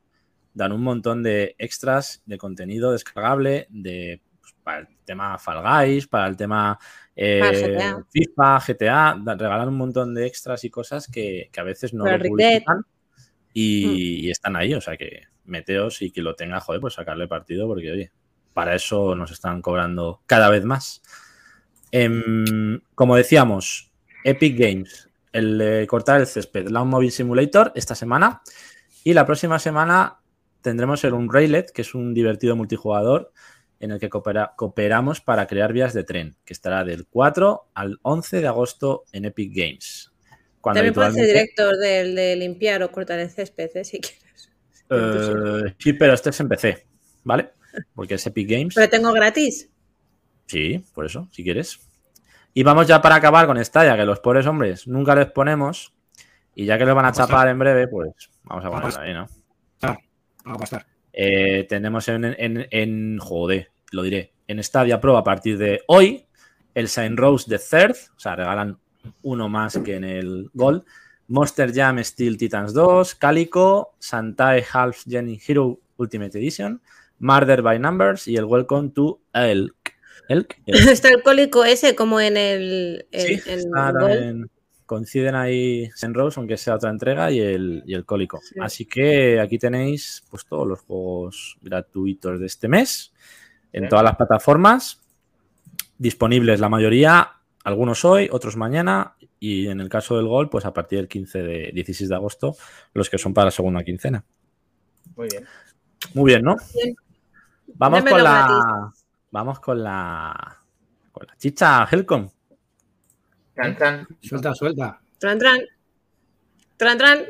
dan 0.54 0.72
un 0.72 0.82
montón 0.82 1.22
de 1.22 1.54
extras 1.58 2.22
de 2.26 2.38
contenido 2.38 2.90
descargable 2.92 3.66
de, 3.70 4.20
pues, 4.40 4.52
para 4.64 4.78
el 4.80 4.88
tema 5.04 5.38
Fall 5.38 5.62
Guys, 5.62 6.08
para 6.08 6.26
el 6.26 6.36
tema 6.36 6.76
eh, 7.14 7.40
GTA. 7.40 8.06
FIFA, 8.10 8.60
GTA, 8.66 9.36
regalan 9.36 9.68
un 9.68 9.76
montón 9.76 10.14
de 10.14 10.26
extras 10.26 10.64
y 10.64 10.70
cosas 10.70 11.08
que, 11.08 11.50
que 11.52 11.60
a 11.60 11.64
veces 11.64 11.92
no 11.92 12.04
lo 12.04 12.10
Dead. 12.10 12.28
publicitan 12.28 12.84
y, 13.52 14.30
están 14.30 14.56
ahí, 14.56 14.74
o 14.74 14.80
sea 14.80 14.96
que 14.96 15.22
meteos 15.44 16.02
y 16.02 16.10
que 16.10 16.22
lo 16.22 16.34
tenga, 16.34 16.60
joder, 16.60 16.80
pues 16.80 16.94
sacarle 16.94 17.28
partido, 17.28 17.66
porque 17.66 17.90
oye, 17.90 18.12
para 18.54 18.74
eso 18.74 19.14
nos 19.14 19.30
están 19.30 19.60
cobrando 19.60 20.22
cada 20.26 20.48
vez 20.48 20.64
más. 20.64 21.02
Em, 21.90 22.80
como 22.94 23.16
decíamos, 23.16 23.92
Epic 24.24 24.58
Games, 24.58 25.10
el 25.32 25.58
de 25.58 25.86
cortar 25.86 26.20
el 26.20 26.26
césped, 26.26 26.68
Lawn 26.68 26.88
Mobile 26.88 27.10
Simulator 27.10 27.72
esta 27.74 27.94
semana 27.94 28.42
y 29.04 29.14
la 29.14 29.26
próxima 29.26 29.58
semana 29.58 30.20
tendremos 30.60 31.04
el 31.04 31.12
Unrailed, 31.14 31.66
que 31.66 31.82
es 31.82 31.94
un 31.94 32.14
divertido 32.14 32.56
multijugador 32.56 33.32
en 33.82 33.90
el 33.90 33.98
que 34.00 34.08
coopera- 34.08 34.54
cooperamos 34.56 35.20
para 35.20 35.46
crear 35.46 35.72
vías 35.72 35.92
de 35.92 36.04
tren, 36.04 36.36
que 36.44 36.52
estará 36.54 36.84
del 36.84 37.06
4 37.06 37.68
al 37.74 37.98
11 38.02 38.40
de 38.40 38.46
agosto 38.46 39.04
en 39.12 39.24
Epic 39.26 39.52
Games. 39.54 40.12
Cuando 40.60 40.78
También 40.78 40.94
puedes 40.94 41.14
ser 41.14 41.26
director 41.26 41.76
del 41.76 42.14
de 42.14 42.36
limpiar 42.36 42.82
o 42.84 42.92
cortar 42.92 43.18
el 43.18 43.28
césped, 43.30 43.70
¿eh? 43.74 43.84
si 43.84 44.00
quieres. 44.00 44.50
Eh, 44.88 45.74
sí, 45.78 45.92
pero 45.94 46.14
este 46.14 46.30
es 46.30 46.40
en 46.40 46.48
PC, 46.48 46.86
¿vale? 47.24 47.50
Porque 47.94 48.14
es 48.14 48.26
Epic 48.26 48.48
Games. 48.48 48.74
Pero 48.74 48.88
tengo 48.88 49.12
gratis. 49.12 49.68
Sí, 50.46 50.84
por 50.94 51.06
eso, 51.06 51.28
si 51.32 51.42
quieres. 51.42 51.80
Y 52.54 52.62
vamos 52.62 52.86
ya 52.86 53.00
para 53.02 53.14
acabar 53.16 53.46
con 53.46 53.56
esta, 53.56 53.84
ya 53.84 53.96
que 53.96 54.04
los 54.04 54.20
pobres 54.20 54.46
hombres 54.46 54.86
nunca 54.86 55.14
les 55.14 55.26
ponemos. 55.30 55.92
Y 56.54 56.66
ya 56.66 56.76
que 56.78 56.84
los 56.84 56.94
van 56.94 57.06
a 57.06 57.12
chapar 57.12 57.48
en 57.48 57.58
breve, 57.58 57.88
pues 57.88 58.30
vamos 58.44 58.64
a 58.64 58.68
Va 58.68 58.76
a 58.78 58.80
ponerlo 58.82 58.98
pasar. 59.00 59.04
ahí, 59.04 59.14
¿no? 59.14 59.26
Va 60.46 60.54
a 60.54 60.58
pasar. 60.58 60.86
Eh, 61.12 61.64
tenemos 61.68 62.08
en, 62.08 62.24
en, 62.24 62.66
en- 62.70 63.18
Joder, 63.18 63.70
lo 63.90 64.02
diré. 64.02 64.32
En 64.48 64.62
Stadia 64.62 65.00
Pro 65.00 65.16
a 65.16 65.24
partir 65.24 65.58
de 65.58 65.80
hoy. 65.88 66.24
El 66.74 66.88
Saint 66.88 67.18
Rose 67.18 67.50
de 67.50 67.58
Third. 67.58 67.96
O 68.16 68.20
sea, 68.20 68.34
regalan 68.36 68.78
uno 69.22 69.48
más 69.48 69.78
que 69.78 69.96
en 69.96 70.04
el 70.04 70.50
Gold. 70.54 70.84
Monster 71.28 71.72
Jam 71.72 72.02
Steel 72.02 72.36
Titans 72.38 72.72
2. 72.74 73.14
Calico. 73.16 73.94
Santae 73.98 74.64
Half 74.72 75.04
Gen 75.08 75.38
Hero 75.46 75.78
Ultimate 75.96 76.38
Edition. 76.38 76.80
Murder 77.18 77.62
by 77.62 77.78
Numbers. 77.78 78.26
Y 78.28 78.36
el 78.36 78.44
Welcome 78.44 78.90
to 78.90 79.20
Elk. 79.32 79.74
Elk. 80.28 80.58
Elk. 80.66 80.88
Está 80.88 81.08
el 81.10 81.22
cólico 81.22 81.64
ese 81.64 81.94
como 81.94 82.20
en 82.20 82.36
el. 82.36 83.06
Sí, 83.12 83.40
en 83.46 83.70
Gold. 83.70 84.50
Coinciden 84.92 85.34
ahí 85.34 85.90
Saint 85.94 86.14
Rose, 86.14 86.38
aunque 86.38 86.58
sea 86.58 86.74
otra 86.74 86.90
entrega, 86.90 87.30
y 87.30 87.40
el, 87.40 87.82
y 87.86 87.94
el 87.94 88.04
Cólico. 88.04 88.40
Sí. 88.42 88.56
Así 88.60 88.84
que 88.84 89.40
aquí 89.40 89.58
tenéis 89.58 90.22
pues 90.30 90.44
todos 90.44 90.66
los 90.68 90.80
juegos 90.80 91.56
gratuitos 91.62 92.38
de 92.38 92.44
este 92.46 92.68
mes 92.68 93.14
en 93.72 93.84
Sí. 93.84 93.88
todas 93.88 94.04
las 94.04 94.16
plataformas. 94.16 95.00
Disponibles 95.96 96.60
la 96.60 96.68
mayoría, 96.68 97.32
algunos 97.64 98.04
hoy, 98.04 98.28
otros 98.30 98.56
mañana, 98.56 99.14
y 99.40 99.68
en 99.68 99.80
el 99.80 99.88
caso 99.88 100.16
del 100.16 100.26
Gol, 100.26 100.50
pues 100.50 100.66
a 100.66 100.74
partir 100.74 100.98
del 100.98 101.08
15 101.08 101.42
de 101.42 101.70
16 101.72 102.10
de 102.10 102.14
agosto, 102.16 102.54
los 102.92 103.08
que 103.08 103.16
son 103.16 103.32
para 103.32 103.46
la 103.46 103.50
segunda 103.50 103.82
quincena. 103.82 104.24
Muy 105.16 105.28
bien. 105.30 105.44
Muy 106.14 106.26
bien, 106.30 106.42
¿no? 106.42 106.56
Bien. 106.74 106.94
Vamos 107.76 108.00
con 108.00 108.08
gratis. 108.18 108.22
la. 108.24 108.92
Vamos 109.30 109.60
con 109.60 109.82
la. 109.82 110.58
Con 111.12 111.26
la 111.26 111.36
chicha, 111.38 111.88
Helcom. 111.90 112.28
Chan, 113.56 113.76
chan, 113.76 114.06
Suelta, 114.20 114.54
suelta. 114.54 115.00
Tran, 115.18 115.38
tran. 115.38 115.60
Tran, 116.76 116.98
tran. 116.98 117.24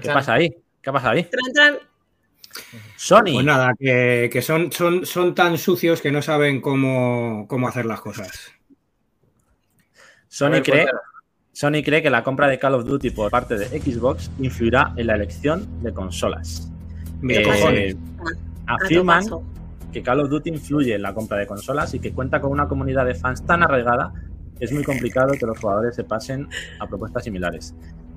¿Qué 0.00 0.08
pasa 0.08 0.34
ahí? 0.34 0.54
¿Qué 0.82 0.92
pasa 0.92 1.10
ahí? 1.10 1.24
Tran, 1.24 1.52
tran. 1.54 1.78
Sony. 2.96 3.34
Pues 3.34 3.44
nada, 3.44 3.72
que, 3.78 4.28
que 4.32 4.42
son, 4.42 4.72
son, 4.72 5.06
son 5.06 5.34
tan 5.34 5.58
sucios 5.58 6.00
que 6.00 6.10
no 6.10 6.22
saben 6.22 6.60
cómo, 6.60 7.46
cómo 7.48 7.68
hacer 7.68 7.86
las 7.86 8.00
cosas. 8.00 8.50
Sony 10.28 10.50
ver, 10.50 10.62
cree. 10.62 10.86
Sony 11.52 11.82
cree 11.84 12.02
que 12.02 12.10
la 12.10 12.22
compra 12.22 12.46
de 12.46 12.58
Call 12.58 12.74
of 12.74 12.84
Duty 12.84 13.10
por 13.10 13.30
parte 13.30 13.56
de 13.56 13.66
Xbox 13.80 14.30
influirá 14.38 14.92
en 14.96 15.08
la 15.08 15.16
elección 15.16 15.82
de 15.82 15.92
consolas. 15.92 16.70
Eh, 17.28 17.42
cojones. 17.42 17.96
A 18.66 18.76
tu 18.76 18.84
afirman 18.84 19.24
paso. 19.24 19.42
que 19.92 20.02
Call 20.02 20.20
of 20.20 20.28
Duty 20.28 20.50
influye 20.50 20.94
en 20.94 21.02
la 21.02 21.14
compra 21.14 21.38
de 21.38 21.46
consolas 21.46 21.94
y 21.94 21.98
que 21.98 22.12
cuenta 22.12 22.40
con 22.40 22.52
una 22.52 22.68
comunidad 22.68 23.06
de 23.06 23.14
fans 23.14 23.44
tan 23.44 23.62
arraigada 23.62 24.12
es 24.60 24.72
muy 24.72 24.84
complicado 24.84 25.32
que 25.38 25.46
los 25.46 25.58
jugadores 25.58 25.94
se 25.96 26.04
pasen 26.04 26.48
a 26.78 26.86
propuestas 26.86 27.24
similares. 27.24 27.74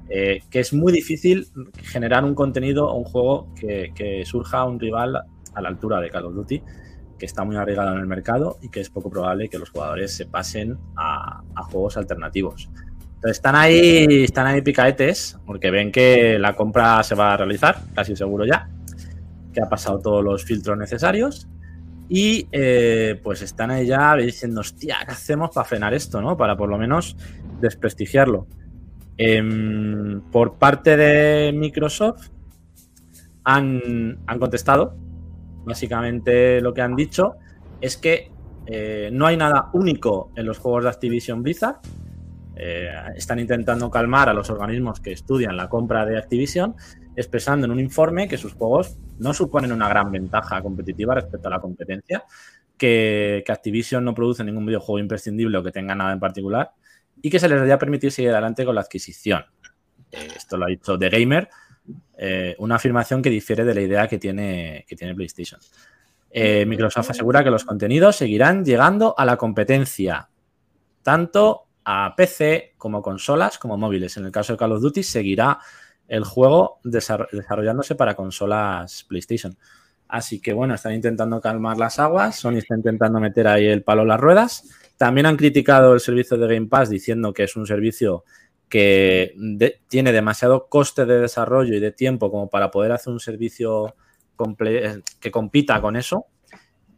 Eh, 0.10 0.42
que 0.50 0.60
es 0.60 0.74
muy 0.74 0.92
difícil 0.92 1.48
generar 1.84 2.26
un 2.26 2.36
contenido 2.36 2.90
o 2.90 2.98
un 2.98 3.06
juego 3.06 3.48
que, 3.56 4.24
surja 4.26 4.66
un 4.66 4.80
rival 4.80 5.16
a 5.54 5.62
la 5.62 5.70
altura 5.70 6.02
de 6.02 6.10
Call 6.10 6.26
of 6.26 6.36
Duty, 6.36 6.62
que 7.18 7.26
está 7.26 7.46
muy 7.46 7.56
arraigado 7.56 7.94
en 7.94 8.00
el 8.00 8.08
mercado 8.08 8.58
y 8.62 8.70
que 8.70 8.82
es 8.82 8.90
poco 8.90 9.10
probable 9.10 9.48
que 9.48 9.58
los 9.58 9.70
jugadores 9.70 10.14
se 10.14 10.26
pasen 10.26 10.78
a, 10.98 11.44
a 11.56 11.64
juegos 11.64 11.96
alternativos. 11.96 12.70
Entonces 13.22 13.38
están 13.38 13.56
ahí, 13.56 14.24
están 14.24 14.48
ahí 14.48 14.62
picaetes, 14.62 15.38
porque 15.46 15.70
ven 15.70 15.92
que 15.92 16.40
la 16.40 16.56
compra 16.56 17.04
se 17.04 17.14
va 17.14 17.34
a 17.34 17.38
realizar, 17.38 17.78
casi 17.94 18.16
seguro 18.16 18.46
ya, 18.46 18.68
que 19.54 19.62
ha 19.62 19.70
pasado 19.70 20.00
todos 20.00 20.24
los 20.24 20.44
filtros 20.44 20.78
necesarios. 20.78 21.48
Y 22.14 22.46
eh, 22.52 23.18
pues 23.24 23.42
están 23.42 23.72
ahí 23.72 23.86
ya 23.86 24.14
diciendo, 24.18 24.60
hostia, 24.60 24.98
¿qué 25.06 25.14
hacemos 25.14 25.52
para 25.52 25.64
frenar 25.64 25.94
esto, 25.94 26.22
no? 26.22 26.36
Para 26.36 26.58
por 26.58 26.68
lo 26.68 26.78
menos 26.78 27.16
desprestigiarlo. 27.62 28.48
Em, 29.18 30.20
por 30.30 30.56
parte 30.56 30.98
de 30.98 31.54
Microsoft 31.54 32.28
han, 33.46 34.20
han 34.28 34.40
contestado. 34.40 34.94
Básicamente 35.64 36.60
lo 36.60 36.74
que 36.74 36.82
han 36.82 36.98
dicho 36.98 37.38
es 37.80 37.96
que 37.96 38.30
eh, 38.66 39.10
no 39.14 39.26
hay 39.26 39.38
nada 39.38 39.70
único 39.72 40.34
en 40.36 40.48
los 40.48 40.58
juegos 40.58 40.84
de 40.84 40.90
Activision 40.90 41.42
Blizzard. 41.42 41.78
Eh, 42.58 42.92
están 43.16 43.40
intentando 43.40 43.90
calmar 43.90 44.28
a 44.28 44.34
los 44.34 44.50
organismos 44.50 45.00
que 45.00 45.14
estudian 45.14 45.56
la 45.56 45.70
compra 45.70 46.06
de 46.06 46.18
Activision, 46.18 46.76
expresando 47.16 47.66
en 47.66 47.72
un 47.72 47.80
informe 47.80 48.28
que 48.28 48.38
sus 48.38 48.54
juegos 48.54 48.98
no 49.20 49.34
suponen 49.34 49.72
una 49.72 49.90
gran 49.90 50.12
ventaja 50.12 50.62
competitiva 50.62 51.16
respecto 51.16 51.48
a 51.48 51.52
la 51.52 51.60
competencia, 51.60 52.24
que, 52.78 53.44
Activision 53.48 54.04
no 54.04 54.16
produce 54.16 54.44
ningún 54.44 54.66
videojuego 54.66 55.00
imprescindible 55.00 55.58
o 55.58 55.64
que 55.64 55.72
tenga 55.72 55.94
nada 55.94 56.14
en 56.14 56.20
particular, 56.20 56.72
y 57.22 57.30
que 57.30 57.40
se 57.40 57.48
les 57.48 57.56
debería 57.58 57.78
permitir 57.78 58.12
seguir 58.12 58.32
adelante 58.32 58.66
con 58.66 58.76
la 58.76 58.82
adquisición. 58.82 59.44
Eh, 60.12 60.28
esto 60.36 60.58
lo 60.58 60.66
ha 60.66 60.70
dicho 60.70 60.98
The 60.98 61.10
Gamer, 61.10 61.50
eh, 62.18 62.56
una 62.60 62.76
afirmación 62.76 63.22
que 63.22 63.30
difiere 63.30 63.66
de 63.66 63.76
la 63.76 63.82
idea 63.82 64.08
que 64.08 64.18
tiene, 64.18 64.86
que 64.88 64.96
tiene 64.96 65.14
PlayStation. 65.14 65.60
Eh, 66.32 66.66
Microsoft 66.66 67.12
asegura 67.12 67.44
que 67.44 67.52
los 67.52 67.66
contenidos 67.66 68.16
seguirán 68.16 68.64
llegando 68.64 69.14
a 69.18 69.26
la 69.26 69.38
competencia, 69.38 70.30
tanto 71.04 71.68
a 71.84 72.14
PC 72.16 72.74
como 72.78 73.02
consolas 73.02 73.58
como 73.58 73.78
móviles. 73.78 74.16
En 74.18 74.26
el 74.26 74.32
caso 74.32 74.54
de 74.54 74.58
Call 74.58 74.72
of 74.72 74.82
Duty 74.82 75.04
seguirá 75.04 75.60
el 76.12 76.26
juego 76.26 76.80
desar- 76.84 77.30
desarrollándose 77.32 77.96
para 77.96 78.16
consolas 78.16 79.06
PlayStation. 79.08 79.58
Así 80.10 80.42
que 80.42 80.52
bueno, 80.52 80.74
están 80.76 80.94
intentando 80.94 81.40
calmar 81.40 81.78
las 81.78 81.98
aguas, 82.00 82.36
Sony 82.36 82.58
está 82.58 82.76
intentando 82.76 83.20
meter 83.22 83.48
ahí 83.48 83.66
el 83.66 83.82
palo 83.82 84.02
en 84.02 84.10
las 84.10 84.20
ruedas. 84.20 84.70
También 84.98 85.26
han 85.26 85.38
criticado 85.38 85.94
el 85.94 86.02
servicio 86.02 86.38
de 86.38 86.54
Game 86.54 86.68
Pass 86.68 86.90
diciendo 86.90 87.32
que 87.34 87.44
es 87.44 87.56
un 87.56 87.66
servicio 87.66 88.26
que 88.68 89.34
tiene 89.88 90.12
demasiado 90.12 90.68
coste 90.68 91.06
de 91.06 91.20
desarrollo 91.22 91.74
y 91.76 91.80
de 91.80 91.92
tiempo 91.94 92.30
como 92.30 92.50
para 92.50 92.70
poder 92.72 92.92
hacer 92.92 93.14
un 93.14 93.20
servicio 93.22 93.96
comple- 94.36 95.02
que 95.20 95.32
compita 95.32 95.80
con 95.82 95.96
eso. 95.96 96.26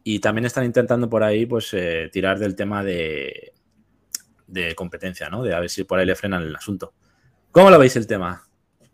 Y 0.02 0.18
también 0.18 0.44
están 0.46 0.64
intentando 0.64 1.08
por 1.08 1.22
ahí 1.22 1.46
pues 1.46 1.72
eh, 1.72 2.10
tirar 2.12 2.38
del 2.40 2.54
tema 2.56 2.82
de, 2.82 3.52
de 4.48 4.74
competencia, 4.74 5.30
¿no? 5.30 5.42
De 5.44 5.54
a 5.54 5.60
ver 5.60 5.70
si 5.70 5.84
por 5.84 5.98
ahí 6.00 6.04
le 6.06 6.16
frenan 6.16 6.42
el 6.42 6.54
asunto. 6.54 6.92
¿Cómo 7.52 7.70
lo 7.70 7.78
veis 7.78 7.94
el 7.96 8.06
tema? 8.08 8.42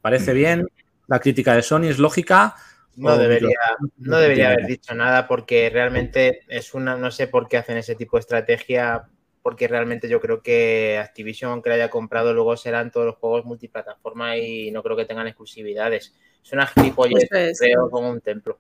¿Parece 0.01 0.33
bien? 0.33 0.67
¿La 1.07 1.19
crítica 1.21 1.55
de 1.55 1.63
Sony 1.63 1.85
es 1.89 1.99
lógica? 1.99 2.55
No 2.97 3.13
¿O 3.15 3.17
debería, 3.19 3.57
no 3.99 4.19
debería 4.19 4.49
haber 4.53 4.67
dicho 4.67 4.95
nada 4.95 5.27
porque 5.27 5.71
realmente 5.71 6.41
es 6.49 6.75
una, 6.75 6.97
no 6.97 7.11
sé 7.11 7.29
por 7.29 7.49
qué 7.49 7.57
hacen 7.57 7.77
ese 7.77 7.95
tipo 7.95 8.17
de 8.17 8.21
estrategia, 8.21 9.05
porque 9.43 9.69
realmente 9.69 10.09
yo 10.09 10.21
creo 10.21 10.43
que 10.43 10.99
Activision, 11.03 11.53
aunque 11.53 11.71
la 11.71 11.77
haya 11.77 11.91
comprado, 11.91 12.35
luego 12.35 12.57
serán 12.57 12.91
todos 12.91 13.07
los 13.07 13.17
juegos 13.17 13.45
multiplataforma 13.45 14.37
y 14.37 14.71
no 14.71 14.83
creo 14.83 14.97
que 14.97 15.05
tengan 15.07 15.27
exclusividades. 15.29 16.15
Es 16.45 16.53
una 16.53 16.67
gilipollez, 16.67 17.29
creo, 17.59 17.89
como 17.91 18.11
un 18.11 18.21
templo. 18.21 18.59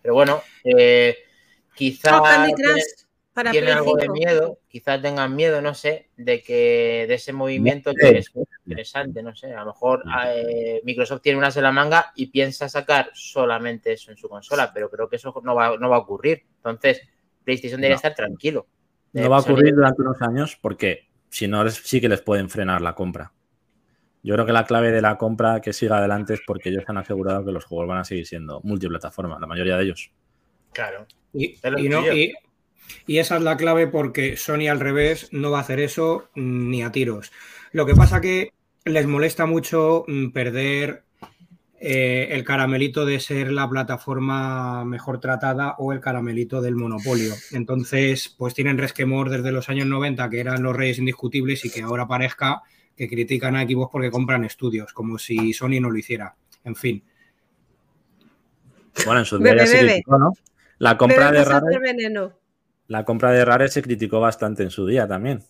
Pero 0.00 0.14
bueno, 0.14 0.42
eh, 0.64 1.16
quizá 1.74 2.18
Oh, 2.18 2.22
Candy 2.22 2.54
tiene- 2.54 2.72
Crush 2.72 3.03
para 3.34 3.50
tienen 3.50 3.70
Play 3.70 3.78
algo 3.78 3.96
de 3.96 4.02
5. 4.02 4.14
miedo, 4.14 4.58
quizás 4.68 5.02
tengan 5.02 5.34
miedo, 5.36 5.60
no 5.60 5.74
sé, 5.74 6.08
de 6.16 6.42
que 6.42 7.04
de 7.08 7.14
ese 7.14 7.32
movimiento 7.32 7.90
Sí. 7.90 7.96
que 8.00 8.18
es 8.18 8.32
interesante, 8.64 9.22
no 9.22 9.34
sé, 9.34 9.52
a 9.52 9.60
lo 9.60 9.66
mejor 9.66 10.02
eh, 10.28 10.80
Microsoft 10.84 11.20
tiene 11.20 11.38
unas 11.38 11.56
en 11.56 11.64
la 11.64 11.72
manga 11.72 12.12
y 12.14 12.26
piensa 12.26 12.68
sacar 12.68 13.10
solamente 13.12 13.92
eso 13.92 14.10
en 14.12 14.16
su 14.16 14.28
consola, 14.28 14.70
pero 14.72 14.88
creo 14.88 15.08
que 15.08 15.16
eso 15.16 15.34
no 15.44 15.54
va, 15.54 15.76
no 15.76 15.90
va 15.90 15.96
a 15.96 16.00
ocurrir. 16.00 16.44
Entonces, 16.56 17.02
PlayStation 17.42 17.80
debería 17.80 17.96
No. 17.96 17.98
estar 17.98 18.14
tranquilo. 18.14 18.66
No 19.12 19.28
va 19.28 19.36
a 19.36 19.40
ocurrir 19.40 19.74
durante 19.74 20.00
unos 20.02 20.20
años 20.22 20.56
porque 20.60 21.08
si 21.28 21.46
no 21.48 21.68
sí 21.68 22.00
que 22.00 22.08
les 22.08 22.22
pueden 22.22 22.48
frenar 22.48 22.80
la 22.80 22.94
compra. 22.94 23.32
Yo 24.22 24.34
creo 24.34 24.46
que 24.46 24.52
la 24.52 24.64
clave 24.64 24.90
de 24.90 25.02
la 25.02 25.18
compra 25.18 25.60
que 25.60 25.72
siga 25.74 25.98
adelante 25.98 26.34
es 26.34 26.40
porque 26.46 26.70
ellos 26.70 26.84
han 26.86 26.96
asegurado 26.96 27.44
que 27.44 27.52
los 27.52 27.64
juegos 27.66 27.86
van 27.88 27.98
a 27.98 28.04
seguir 28.04 28.26
siendo 28.26 28.60
multiplataforma, 28.62 29.38
la 29.38 29.46
mayoría 29.46 29.76
de 29.76 29.84
ellos. 29.84 30.10
Claro. 30.72 31.06
Y, 31.34 31.56
y 31.76 31.88
no- 31.88 32.10
y- 32.12 32.32
y 33.06 33.18
esa 33.18 33.36
es 33.36 33.42
la 33.42 33.56
clave 33.56 33.86
porque 33.86 34.36
Sony 34.36 34.68
al 34.68 34.80
revés 34.80 35.28
no 35.32 35.50
va 35.50 35.58
a 35.58 35.62
hacer 35.62 35.80
eso 35.80 36.28
mm, 36.34 36.70
ni 36.70 36.82
a 36.82 36.92
tiros. 36.92 37.32
Lo 37.72 37.86
que 37.86 37.94
pasa 37.94 38.20
que 38.20 38.52
les 38.84 39.06
molesta 39.06 39.46
mucho 39.46 40.04
mm, 40.06 40.30
perder 40.30 41.04
eh, 41.80 42.28
el 42.30 42.44
caramelito 42.44 43.04
de 43.04 43.20
ser 43.20 43.52
la 43.52 43.68
plataforma 43.68 44.84
mejor 44.86 45.20
tratada 45.20 45.74
o 45.78 45.92
el 45.92 46.00
caramelito 46.00 46.62
del 46.62 46.76
monopolio. 46.76 47.34
Entonces, 47.52 48.34
pues 48.38 48.54
tienen 48.54 48.78
resquemor 48.78 49.28
desde 49.28 49.52
los 49.52 49.68
años 49.68 49.86
90, 49.86 50.30
que 50.30 50.40
eran 50.40 50.62
los 50.62 50.74
reyes 50.74 50.98
indiscutibles, 50.98 51.64
y 51.66 51.70
que 51.70 51.82
ahora 51.82 52.06
parezca 52.06 52.62
que 52.96 53.06
critican 53.08 53.56
a 53.56 53.64
Xbox 53.64 53.90
porque 53.92 54.10
compran 54.10 54.44
estudios, 54.44 54.94
como 54.94 55.18
si 55.18 55.52
Sony 55.52 55.80
no 55.80 55.90
lo 55.90 55.98
hiciera. 55.98 56.34
En 56.64 56.74
fin. 56.74 57.02
Bueno, 59.04 59.20
en 59.20 59.26
su 59.26 59.36
día 59.38 59.52
Bebe, 59.52 59.58
ya 59.58 59.66
se 59.66 59.76
bebe. 59.76 59.88
criticó, 59.88 60.18
¿no? 60.18 60.32
La 60.78 60.96
compra 60.96 61.30
Bebe 61.30 61.38
de 61.38 61.44
Rare, 61.44 61.78
veneno. 61.80 62.32
La 62.88 63.04
compra 63.04 63.32
de 63.32 63.44
Rare 63.44 63.68
se 63.68 63.82
criticó 63.82 64.20
bastante 64.20 64.62
en 64.62 64.70
su 64.70 64.86
día 64.86 65.06
también. 65.08 65.42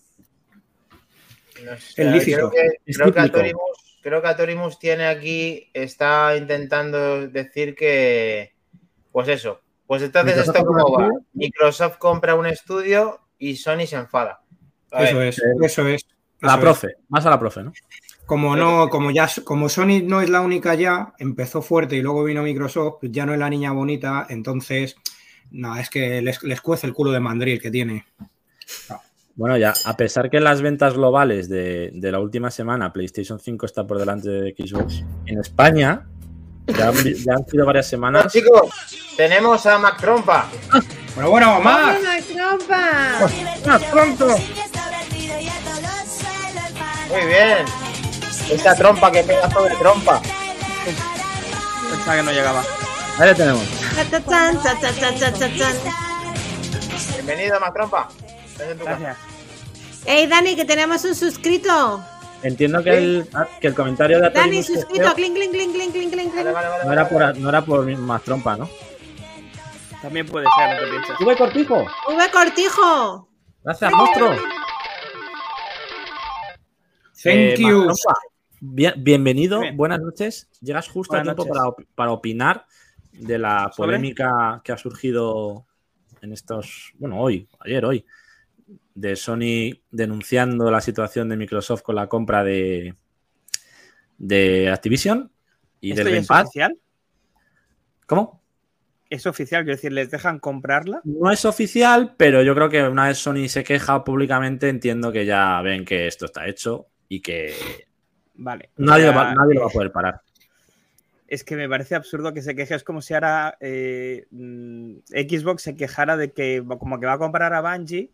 No 1.64 1.76
sé, 1.78 2.02
El 2.02 2.12
lícito. 2.12 2.50
Creo 2.50 2.50
que, 2.50 2.68
Es 2.86 2.98
creo 2.98 3.12
que. 3.12 3.20
Atorimus, 3.20 3.98
creo 4.02 4.22
que 4.22 4.28
Atorimus 4.28 4.78
tiene 4.78 5.06
aquí, 5.06 5.70
está 5.72 6.36
intentando 6.36 7.26
decir 7.28 7.74
que, 7.74 8.54
pues 9.10 9.28
eso, 9.28 9.60
pues 9.86 10.02
entonces 10.02 10.36
Microsoft 10.36 10.56
esto 10.56 10.66
cómo 10.66 10.92
va. 10.92 11.08
Microsoft 11.32 11.98
compra 11.98 12.34
un 12.34 12.46
estudio 12.46 13.20
y 13.38 13.56
Sony 13.56 13.86
se 13.86 13.96
enfada. 13.96 14.42
A 14.92 15.04
Eso 15.04 15.18
ver, 15.18 15.28
es, 15.28 15.42
eso 15.62 15.88
es. 15.88 16.06
A 16.42 16.46
la 16.46 16.54
es. 16.54 16.60
profe, 16.60 16.88
más 17.08 17.24
a 17.26 17.30
la 17.30 17.38
profe, 17.38 17.62
¿no? 17.62 17.72
Como 18.26 18.56
no, 18.56 18.88
como 18.88 19.10
ya, 19.10 19.28
como 19.44 19.68
Sony 19.68 20.02
no 20.02 20.22
es 20.22 20.30
la 20.30 20.40
única 20.40 20.74
ya, 20.74 21.12
empezó 21.18 21.60
fuerte 21.60 21.96
y 21.96 22.02
luego 22.02 22.24
vino 22.24 22.42
Microsoft, 22.42 22.96
pues 23.00 23.12
ya 23.12 23.26
no 23.26 23.34
es 23.34 23.38
la 23.38 23.50
niña 23.50 23.72
bonita, 23.72 24.26
entonces, 24.30 24.96
no, 25.54 25.76
es 25.76 25.88
que 25.88 26.20
les, 26.20 26.42
les 26.42 26.60
cuece 26.60 26.86
el 26.86 26.92
culo 26.92 27.12
de 27.12 27.20
mandril 27.20 27.60
que 27.60 27.70
tiene. 27.70 28.04
Bueno, 29.36 29.56
ya, 29.56 29.72
a 29.84 29.96
pesar 29.96 30.30
que 30.30 30.36
en 30.36 30.44
las 30.44 30.62
ventas 30.62 30.94
globales 30.94 31.48
de, 31.48 31.90
de 31.92 32.12
la 32.12 32.20
última 32.20 32.50
semana 32.50 32.92
PlayStation 32.92 33.40
5 33.40 33.66
está 33.66 33.86
por 33.86 33.98
delante 33.98 34.28
de 34.28 34.54
Xbox, 34.56 35.02
en 35.26 35.40
España 35.40 36.06
ya, 36.66 36.92
ya 36.92 37.34
han 37.34 37.46
sido 37.46 37.66
varias 37.66 37.90
Bueno, 37.90 38.20
semanas. 38.20 38.32
chicos, 38.32 38.70
tenemos 39.16 39.66
a 39.66 39.78
Mac 39.78 39.98
Trompa. 40.00 40.48
Bueno, 41.14 41.30
bueno, 41.30 41.60
más. 41.60 41.96
¡Hola, 41.98 42.18
trompa! 42.32 43.28
¡Más 43.66 43.84
pronto! 43.84 44.26
Muy 47.10 47.26
bien. 47.26 47.58
Esta 48.50 48.74
trompa 48.74 49.12
que 49.12 49.22
pega 49.22 49.50
sobre 49.50 49.74
trompa. 49.76 50.20
Pensaba 51.90 52.16
que 52.16 52.22
no 52.22 52.32
llegaba. 52.32 52.62
Ahí 53.18 53.28
le 53.28 53.34
tenemos. 53.34 53.83
Bienvenido, 57.14 57.60
casa. 57.60 58.08
Gracias. 58.84 59.16
Ey, 60.06 60.26
Dani, 60.26 60.56
que 60.56 60.64
tenemos 60.64 61.04
un 61.04 61.14
suscrito. 61.14 62.02
Entiendo 62.42 62.82
que 62.82 62.90
el, 62.90 63.28
ah, 63.34 63.46
que 63.60 63.68
el 63.68 63.74
comentario 63.74 64.20
de 64.20 64.30
Dani, 64.30 64.56
que 64.58 64.62
suscrito. 64.64 65.14
Clink, 65.14 65.34
clink, 65.34 65.52
clink, 65.52 65.72
clink, 65.72 65.92
clink, 65.92 66.12
clink, 66.12 66.30
Vale, 66.34 66.42
clink. 66.42 66.54
vale, 66.54 66.68
vale. 66.68 66.84
no 66.84 66.92
era 66.92 67.08
por, 67.08 67.38
no 67.38 67.48
era 67.48 67.64
por 67.64 67.86
más 67.96 68.22
trompa, 68.22 68.56
¿no? 68.56 68.68
También 70.02 70.26
puede 70.26 70.46
ser, 70.58 70.74
no 70.74 70.80
te 70.84 70.90
pienses. 70.90 71.16
¡Sube 71.18 71.36
cortijo! 71.36 71.86
V 72.08 72.30
Cortijo. 72.32 73.28
Gracias, 73.62 73.92
monstruo. 73.92 74.30
Thank 77.22 77.36
Eh, 77.36 77.54
you. 77.58 77.88
Bien- 78.60 78.94
bienvenido, 78.96 79.60
Bien. 79.60 79.76
buenas 79.76 80.00
noches. 80.00 80.48
Llegas 80.60 80.88
justo 80.88 81.12
Buenas 81.14 81.32
a 81.32 81.34
tiempo 81.36 81.52
para, 81.54 81.68
op- 81.68 81.84
para 81.94 82.12
opinar 82.12 82.66
de 83.18 83.38
la 83.38 83.70
polémica 83.76 84.60
que 84.64 84.72
ha 84.72 84.76
surgido 84.76 85.66
en 86.20 86.32
estos, 86.32 86.92
bueno, 86.98 87.20
hoy, 87.20 87.48
ayer, 87.60 87.84
hoy, 87.84 88.04
de 88.94 89.16
Sony 89.16 89.80
denunciando 89.90 90.70
la 90.70 90.80
situación 90.80 91.28
de 91.28 91.36
Microsoft 91.36 91.82
con 91.82 91.96
la 91.96 92.08
compra 92.08 92.42
de, 92.44 92.94
de 94.18 94.70
Activision 94.70 95.30
y 95.80 95.90
¿Esto 95.90 96.04
del 96.04 96.14
es 96.14 96.30
oficial? 96.30 96.78
¿Cómo? 98.06 98.42
Es 99.10 99.26
oficial, 99.26 99.64
quiero 99.64 99.76
decir, 99.76 99.92
¿les 99.92 100.10
dejan 100.10 100.38
comprarla? 100.38 101.00
No 101.04 101.30
es 101.30 101.44
oficial, 101.44 102.14
pero 102.16 102.42
yo 102.42 102.54
creo 102.54 102.68
que 102.68 102.82
una 102.82 103.08
vez 103.08 103.18
Sony 103.18 103.48
se 103.48 103.62
queja 103.62 104.02
públicamente, 104.02 104.68
entiendo 104.68 105.12
que 105.12 105.26
ya 105.26 105.60
ven 105.62 105.84
que 105.84 106.06
esto 106.06 106.24
está 106.24 106.46
hecho 106.48 106.86
y 107.08 107.20
que 107.20 107.54
Vale. 108.34 108.70
nadie, 108.78 109.04
O 109.04 109.06
lo 109.08 109.12
sea, 109.12 109.22
va, 109.22 109.34
nadie 109.34 109.54
lo 109.54 109.60
va 109.60 109.66
a 109.66 109.70
poder 109.70 109.92
parar. 109.92 110.20
Es 111.26 111.42
que 111.44 111.56
me 111.56 111.68
parece 111.68 111.94
absurdo 111.94 112.34
que 112.34 112.42
se 112.42 112.54
queje. 112.54 112.74
Es 112.74 112.84
como 112.84 113.00
si 113.00 113.14
ahora 113.14 113.56
eh, 113.60 114.26
mm, 114.30 114.96
Xbox 115.08 115.62
se 115.62 115.74
quejara 115.74 116.16
de 116.16 116.32
que 116.32 116.62
como 116.78 117.00
que 117.00 117.06
va 117.06 117.14
a 117.14 117.18
comprar 117.18 117.52
a 117.54 117.60
Bungie. 117.62 118.10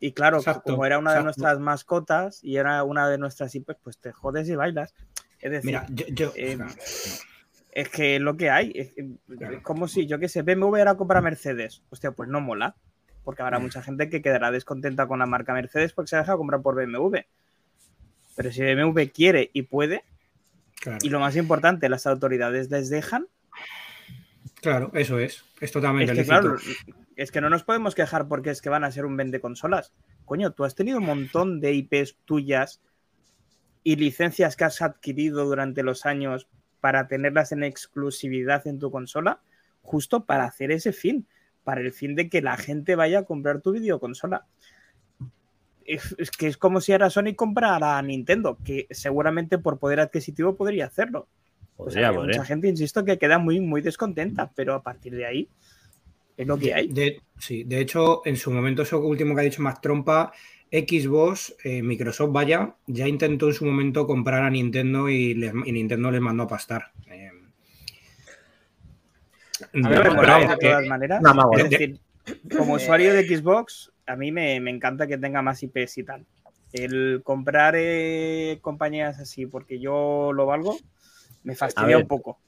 Y 0.00 0.12
claro, 0.12 0.38
Exacto, 0.38 0.62
como 0.72 0.84
era 0.84 0.98
una 0.98 1.14
de 1.14 1.22
nuestras 1.22 1.58
mascotas 1.60 2.42
y 2.42 2.56
era 2.56 2.82
una 2.84 3.08
de 3.08 3.16
nuestras 3.16 3.54
IPs, 3.54 3.76
pues 3.82 3.98
te 3.98 4.12
jodes 4.12 4.48
y 4.48 4.54
bailas. 4.56 4.92
Es 5.40 5.50
decir, 5.50 5.66
Mira, 5.66 5.86
yo, 5.90 6.06
yo- 6.08 6.32
eh, 6.36 6.56
no, 6.56 6.66
es 7.72 7.88
que 7.88 8.18
lo 8.18 8.36
que 8.36 8.50
hay. 8.50 8.72
Es, 8.74 8.92
es 8.98 9.62
como 9.62 9.88
si, 9.88 10.06
yo 10.06 10.18
qué 10.18 10.28
sé, 10.28 10.42
BMW 10.42 10.76
era 10.76 10.96
comprar 10.96 11.22
Mercedes. 11.22 11.82
Hostia, 11.90 12.10
pues 12.10 12.28
no 12.28 12.40
mola. 12.40 12.74
Porque 13.24 13.40
habrá 13.42 13.58
mucha 13.58 13.82
gente 13.82 14.10
que 14.10 14.20
quedará 14.20 14.50
descontenta 14.50 15.06
con 15.06 15.18
la 15.18 15.26
marca 15.26 15.54
Mercedes 15.54 15.92
porque 15.94 16.08
se 16.10 16.16
deja 16.18 16.36
comprar 16.36 16.60
por 16.60 16.74
BMW. 16.74 17.20
Pero 18.36 18.52
si 18.52 18.62
BMW 18.62 19.06
quiere 19.10 19.48
y 19.54 19.62
puede, 19.62 20.04
claro, 20.84 20.98
y 21.02 21.08
lo 21.08 21.18
más 21.18 21.34
importante, 21.36 21.88
las 21.88 22.06
autoridades 22.06 22.70
les 22.70 22.90
dejan, 22.90 23.26
claro, 24.60 24.90
eso 24.94 25.18
es. 25.18 25.44
Es 25.56 25.64
es 25.64 25.72
totalmente 25.72 26.12
que 26.12 26.20
lícito. 26.20 26.40
claro, 26.40 26.56
es 27.16 27.30
que 27.30 27.40
no 27.40 27.50
nos 27.50 27.64
podemos 27.64 27.94
quejar 27.94 28.28
porque 28.28 28.50
es 28.50 28.60
que 28.60 28.68
van 28.68 28.84
a 28.84 28.90
ser 28.90 29.06
un 29.06 29.16
vende 29.16 29.40
consolas. 29.40 29.92
Coño, 30.24 30.52
tú 30.52 30.64
has 30.64 30.74
tenido 30.74 30.98
un 30.98 31.06
montón 31.06 31.60
de 31.60 31.72
IPs 31.72 32.16
tuyas 32.24 32.80
y 33.82 33.96
licencias 33.96 34.56
que 34.56 34.64
has 34.64 34.82
adquirido 34.82 35.44
durante 35.44 35.82
los 35.82 36.06
años 36.06 36.48
para 36.80 37.06
tenerlas 37.08 37.52
en 37.52 37.62
exclusividad 37.62 38.66
en 38.66 38.78
tu 38.78 38.90
consola, 38.90 39.40
justo 39.82 40.24
para 40.24 40.44
hacer 40.44 40.70
ese 40.70 40.92
fin, 40.92 41.26
para 41.62 41.80
el 41.80 41.92
fin 41.92 42.14
de 42.14 42.28
que 42.28 42.42
la 42.42 42.56
gente 42.56 42.96
vaya 42.96 43.20
a 43.20 43.24
comprar 43.24 43.60
tu 43.60 43.72
videoconsola. 43.72 44.46
Es, 45.86 46.14
es 46.18 46.30
que 46.30 46.46
es 46.46 46.56
como 46.56 46.80
si 46.80 46.92
ahora 46.92 47.10
Sony 47.10 47.34
comprara 47.36 47.98
a 47.98 48.02
Nintendo, 48.02 48.58
que 48.64 48.86
seguramente 48.90 49.58
por 49.58 49.78
poder 49.78 50.00
adquisitivo 50.00 50.56
podría 50.56 50.86
hacerlo. 50.86 51.28
Podría, 51.76 52.08
habría 52.08 52.20
podría. 52.20 52.36
mucha 52.38 52.46
gente, 52.46 52.68
insisto, 52.68 53.04
que 53.04 53.18
queda 53.18 53.38
muy, 53.38 53.60
muy 53.60 53.80
descontenta, 53.82 54.50
pero 54.54 54.74
a 54.74 54.82
partir 54.82 55.14
de 55.14 55.26
ahí 55.26 55.48
es 56.36 56.46
lo 56.46 56.56
que 56.58 56.72
hay. 56.72 56.88
De, 56.88 57.20
sí, 57.38 57.64
de 57.64 57.80
hecho, 57.80 58.22
en 58.24 58.36
su 58.36 58.50
momento, 58.50 58.82
eso 58.82 59.00
último 59.00 59.34
que 59.34 59.40
ha 59.40 59.44
dicho 59.44 59.60
Mac 59.62 59.80
Trompa, 59.80 60.32
Xbox, 60.70 61.54
eh, 61.64 61.82
Microsoft, 61.82 62.32
vaya, 62.32 62.74
ya 62.86 63.06
intentó 63.06 63.48
en 63.48 63.54
su 63.54 63.64
momento 63.64 64.06
comprar 64.06 64.42
a 64.42 64.50
Nintendo 64.50 65.08
y, 65.08 65.34
les- 65.34 65.52
y 65.66 65.72
Nintendo 65.72 66.10
les 66.10 66.20
mandó 66.20 66.44
a 66.44 66.48
pastar. 66.48 66.92
Eh, 67.06 67.30
A 69.84 69.88
de 69.88 70.56
todas 70.60 70.86
maneras. 70.86 71.22
Es 71.58 71.70
decir, 71.70 71.98
como 72.56 72.74
usuario 72.74 73.12
de 73.14 73.26
Xbox, 73.26 73.92
a 74.06 74.16
mí 74.16 74.32
me, 74.32 74.60
me 74.60 74.70
encanta 74.70 75.06
que 75.06 75.18
tenga 75.18 75.42
más 75.42 75.62
IPs 75.62 75.98
y 75.98 76.02
tal. 76.04 76.24
El 76.72 77.22
comprar 77.22 77.74
eh, 77.76 78.58
compañías 78.60 79.18
así 79.20 79.46
porque 79.46 79.78
yo 79.78 80.32
lo 80.34 80.46
valgo, 80.46 80.76
me 81.44 81.54
fastidia 81.54 81.86
ver. 81.88 81.96
un 81.98 82.08
poco. 82.08 82.38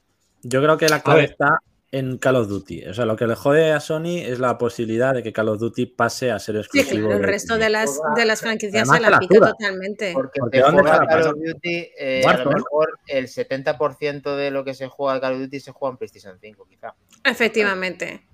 Yo 0.43 0.61
creo 0.61 0.77
que 0.77 0.89
la 0.89 1.01
clave 1.01 1.23
está 1.23 1.59
en 1.89 2.17
Call 2.17 2.35
of 2.35 2.49
Duty. 2.49 2.85
O 2.87 2.93
sea, 2.93 3.05
lo 3.05 3.15
que 3.15 3.25
le 3.25 3.35
jode 3.35 3.71
a 3.71 3.79
Sony 3.79 4.17
es 4.19 4.39
la 4.39 4.57
posibilidad 4.57 5.13
de 5.13 5.23
que 5.23 5.31
Call 5.31 5.47
of 5.47 5.59
Duty 5.59 5.85
pase 5.85 6.31
a 6.31 6.39
ser 6.39 6.55
Sí, 6.69 6.79
exclusivo. 6.79 7.07
claro, 7.07 7.21
el 7.21 7.27
resto 7.27 7.57
de 7.57 7.69
las, 7.69 7.97
de 8.17 8.25
las 8.25 8.41
franquicias 8.41 8.89
Además 8.89 8.97
se 8.97 9.01
la 9.03 9.09
la 9.11 9.19
pica 9.19 9.39
totalmente. 9.39 10.11
Porque 10.13 10.39
Porque 10.41 10.57
te 10.57 10.63
¿dónde 10.63 10.81
juega 10.81 10.97
está 10.97 11.05
la 11.05 11.09
Call 11.21 11.27
of? 11.29 11.35
Duty, 11.45 11.87
eh, 11.97 12.21
a 12.27 12.37
lo 12.43 12.51
mejor 12.51 12.99
el 13.07 13.27
70% 13.27 14.35
de 14.35 14.51
lo 14.51 14.65
que 14.65 14.73
se 14.73 14.87
juega 14.87 15.13
de 15.15 15.21
Call 15.21 15.33
of 15.35 15.39
Duty 15.39 15.59
se 15.61 15.71
juega 15.71 15.91
en 15.93 15.97
PlayStation 15.97 16.37
5, 16.39 16.67
quizá. 16.69 16.93
Efectivamente. 17.23 18.26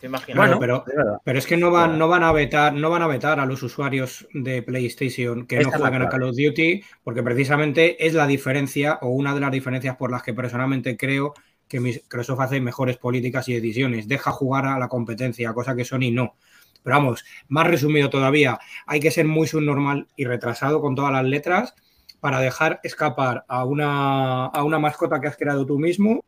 ¿Te 0.00 0.06
imaginas? 0.06 0.36
Bueno, 0.36 0.58
pero, 0.58 0.84
pero 1.22 1.38
es 1.38 1.46
que 1.46 1.58
no 1.58 1.70
van, 1.70 1.98
no 1.98 2.08
van 2.08 2.22
a 2.22 2.32
vetar, 2.32 2.72
no 2.72 2.88
van 2.88 3.02
a 3.02 3.06
vetar 3.06 3.38
a 3.38 3.44
los 3.44 3.62
usuarios 3.62 4.26
de 4.32 4.62
PlayStation 4.62 5.46
que 5.46 5.60
no 5.60 5.70
juegan 5.70 6.02
a. 6.02 6.08
Call 6.08 6.22
of 6.22 6.36
Duty, 6.36 6.82
porque 7.04 7.22
precisamente 7.22 8.06
es 8.06 8.14
la 8.14 8.26
diferencia 8.26 8.98
o 9.02 9.10
una 9.10 9.34
de 9.34 9.40
las 9.40 9.52
diferencias 9.52 9.96
por 9.96 10.10
las 10.10 10.22
que 10.22 10.32
personalmente 10.32 10.96
creo 10.96 11.34
que 11.68 11.80
Microsoft 11.80 12.40
hace 12.40 12.60
mejores 12.60 12.96
políticas 12.96 13.48
y 13.48 13.54
decisiones. 13.54 14.08
Deja 14.08 14.32
jugar 14.32 14.64
a 14.64 14.78
la 14.78 14.88
competencia, 14.88 15.52
cosa 15.52 15.76
que 15.76 15.84
Sony 15.84 16.10
no. 16.10 16.34
Pero 16.82 16.96
vamos, 16.96 17.24
más 17.48 17.66
resumido 17.66 18.08
todavía, 18.08 18.58
hay 18.86 19.00
que 19.00 19.10
ser 19.10 19.26
muy 19.26 19.46
subnormal 19.46 20.08
y 20.16 20.24
retrasado 20.24 20.80
con 20.80 20.94
todas 20.94 21.12
las 21.12 21.24
letras 21.24 21.74
para 22.20 22.40
dejar 22.40 22.80
escapar 22.82 23.44
a 23.48 23.64
una, 23.64 24.46
a 24.46 24.64
una 24.64 24.78
mascota 24.78 25.20
que 25.20 25.28
has 25.28 25.36
creado 25.36 25.66
tú 25.66 25.78
mismo 25.78 26.24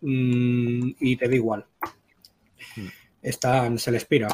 mm, 0.00 0.92
y 0.98 1.16
te 1.16 1.28
da 1.28 1.34
igual. 1.34 1.66
Están, 3.22 3.78
se 3.78 3.90
les 3.90 4.04
pira. 4.04 4.28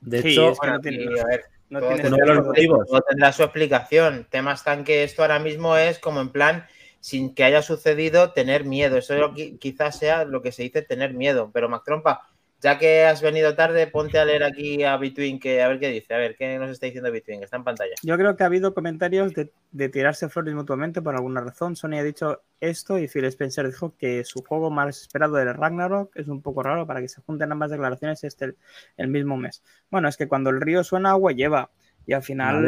De 0.00 0.22
Sí, 0.22 0.32
hecho, 0.32 0.50
es 0.50 0.60
que 0.60 0.66
no 0.66 0.80
tiene- 0.80 1.04
y, 1.04 1.18
a 1.18 1.24
ver, 1.24 1.44
No 1.70 1.80
todo 1.80 1.94
tiene 1.94 2.08
uno 2.08 2.16
de 2.16 2.16
tendrá 2.18 2.34
los 2.34 2.44
su- 2.44 2.48
motivos. 2.48 2.86
todo 2.88 3.00
tendrá 3.08 3.32
su 3.32 3.42
explicación. 3.42 4.26
Temas 4.30 4.64
tan 4.64 4.84
que 4.84 5.04
esto 5.04 5.22
ahora 5.22 5.38
mismo 5.38 5.76
es 5.76 5.98
como 5.98 6.20
en 6.20 6.30
plan, 6.30 6.66
sin 7.00 7.34
que 7.34 7.44
haya 7.44 7.62
sucedido, 7.62 8.32
tener 8.32 8.64
miedo. 8.64 8.96
Eso 8.96 9.14
es 9.14 9.20
lo 9.20 9.34
que- 9.34 9.56
quizás 9.58 9.98
sea 9.98 10.24
lo 10.24 10.42
que 10.42 10.50
se 10.52 10.62
dice 10.64 10.82
tener 10.82 11.14
miedo. 11.14 11.50
Pero 11.52 11.68
Mac 11.68 11.82
Trompa, 11.84 12.22
ya 12.60 12.78
que 12.78 13.04
has 13.04 13.22
venido 13.22 13.54
tarde, 13.54 13.86
ponte 13.86 14.18
a 14.18 14.24
leer 14.24 14.42
aquí 14.42 14.82
a 14.82 14.96
Between, 14.96 15.38
que 15.38 15.62
a 15.62 15.68
ver 15.68 15.78
qué 15.78 15.88
dice, 15.90 16.12
a 16.14 16.18
ver 16.18 16.34
qué 16.36 16.58
nos 16.58 16.70
está 16.70 16.86
diciendo 16.86 17.12
Between, 17.12 17.38
que 17.40 17.44
está 17.44 17.56
en 17.56 17.64
pantalla. 17.64 17.94
Yo 18.02 18.16
creo 18.16 18.36
que 18.36 18.42
ha 18.42 18.46
habido 18.46 18.74
comentarios 18.74 19.32
de, 19.34 19.50
de 19.70 19.88
tirarse 19.88 20.28
flores 20.28 20.54
mutuamente 20.54 21.00
por 21.00 21.14
alguna 21.14 21.40
razón. 21.40 21.76
Sony 21.76 21.98
ha 21.98 22.02
dicho 22.02 22.42
esto 22.60 22.98
y 22.98 23.06
Phil 23.06 23.24
Spencer 23.26 23.66
dijo 23.66 23.94
que 23.96 24.24
su 24.24 24.42
juego 24.42 24.70
más 24.70 25.00
esperado 25.00 25.34
del 25.36 25.54
Ragnarok 25.54 26.10
es 26.16 26.26
un 26.28 26.42
poco 26.42 26.62
raro 26.62 26.86
para 26.86 27.00
que 27.00 27.08
se 27.08 27.20
junten 27.22 27.52
ambas 27.52 27.70
declaraciones 27.70 28.24
este 28.24 28.54
el 28.96 29.08
mismo 29.08 29.36
mes. 29.36 29.62
Bueno, 29.90 30.08
es 30.08 30.16
que 30.16 30.26
cuando 30.26 30.50
el 30.50 30.60
río 30.60 30.82
suena 30.82 31.10
agua 31.10 31.32
lleva 31.32 31.70
y 32.06 32.14
al 32.14 32.22
final 32.22 32.64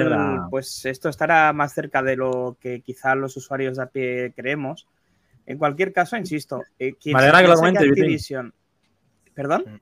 pues 0.50 0.84
esto 0.84 1.08
estará 1.08 1.52
más 1.52 1.72
cerca 1.72 2.02
de 2.02 2.14
lo 2.14 2.58
que 2.60 2.82
quizá 2.82 3.14
los 3.14 3.36
usuarios 3.36 3.78
a 3.78 3.86
pie 3.86 4.32
creemos. 4.36 4.86
En 5.46 5.58
cualquier 5.58 5.92
caso, 5.92 6.16
insisto, 6.16 6.62
eh, 6.78 6.92
quien 6.94 7.16
se 7.18 7.24
que 7.42 7.48
lo 7.48 7.54
comente. 7.54 7.80
Activision- 8.02 8.52
¿Perdón? 9.40 9.80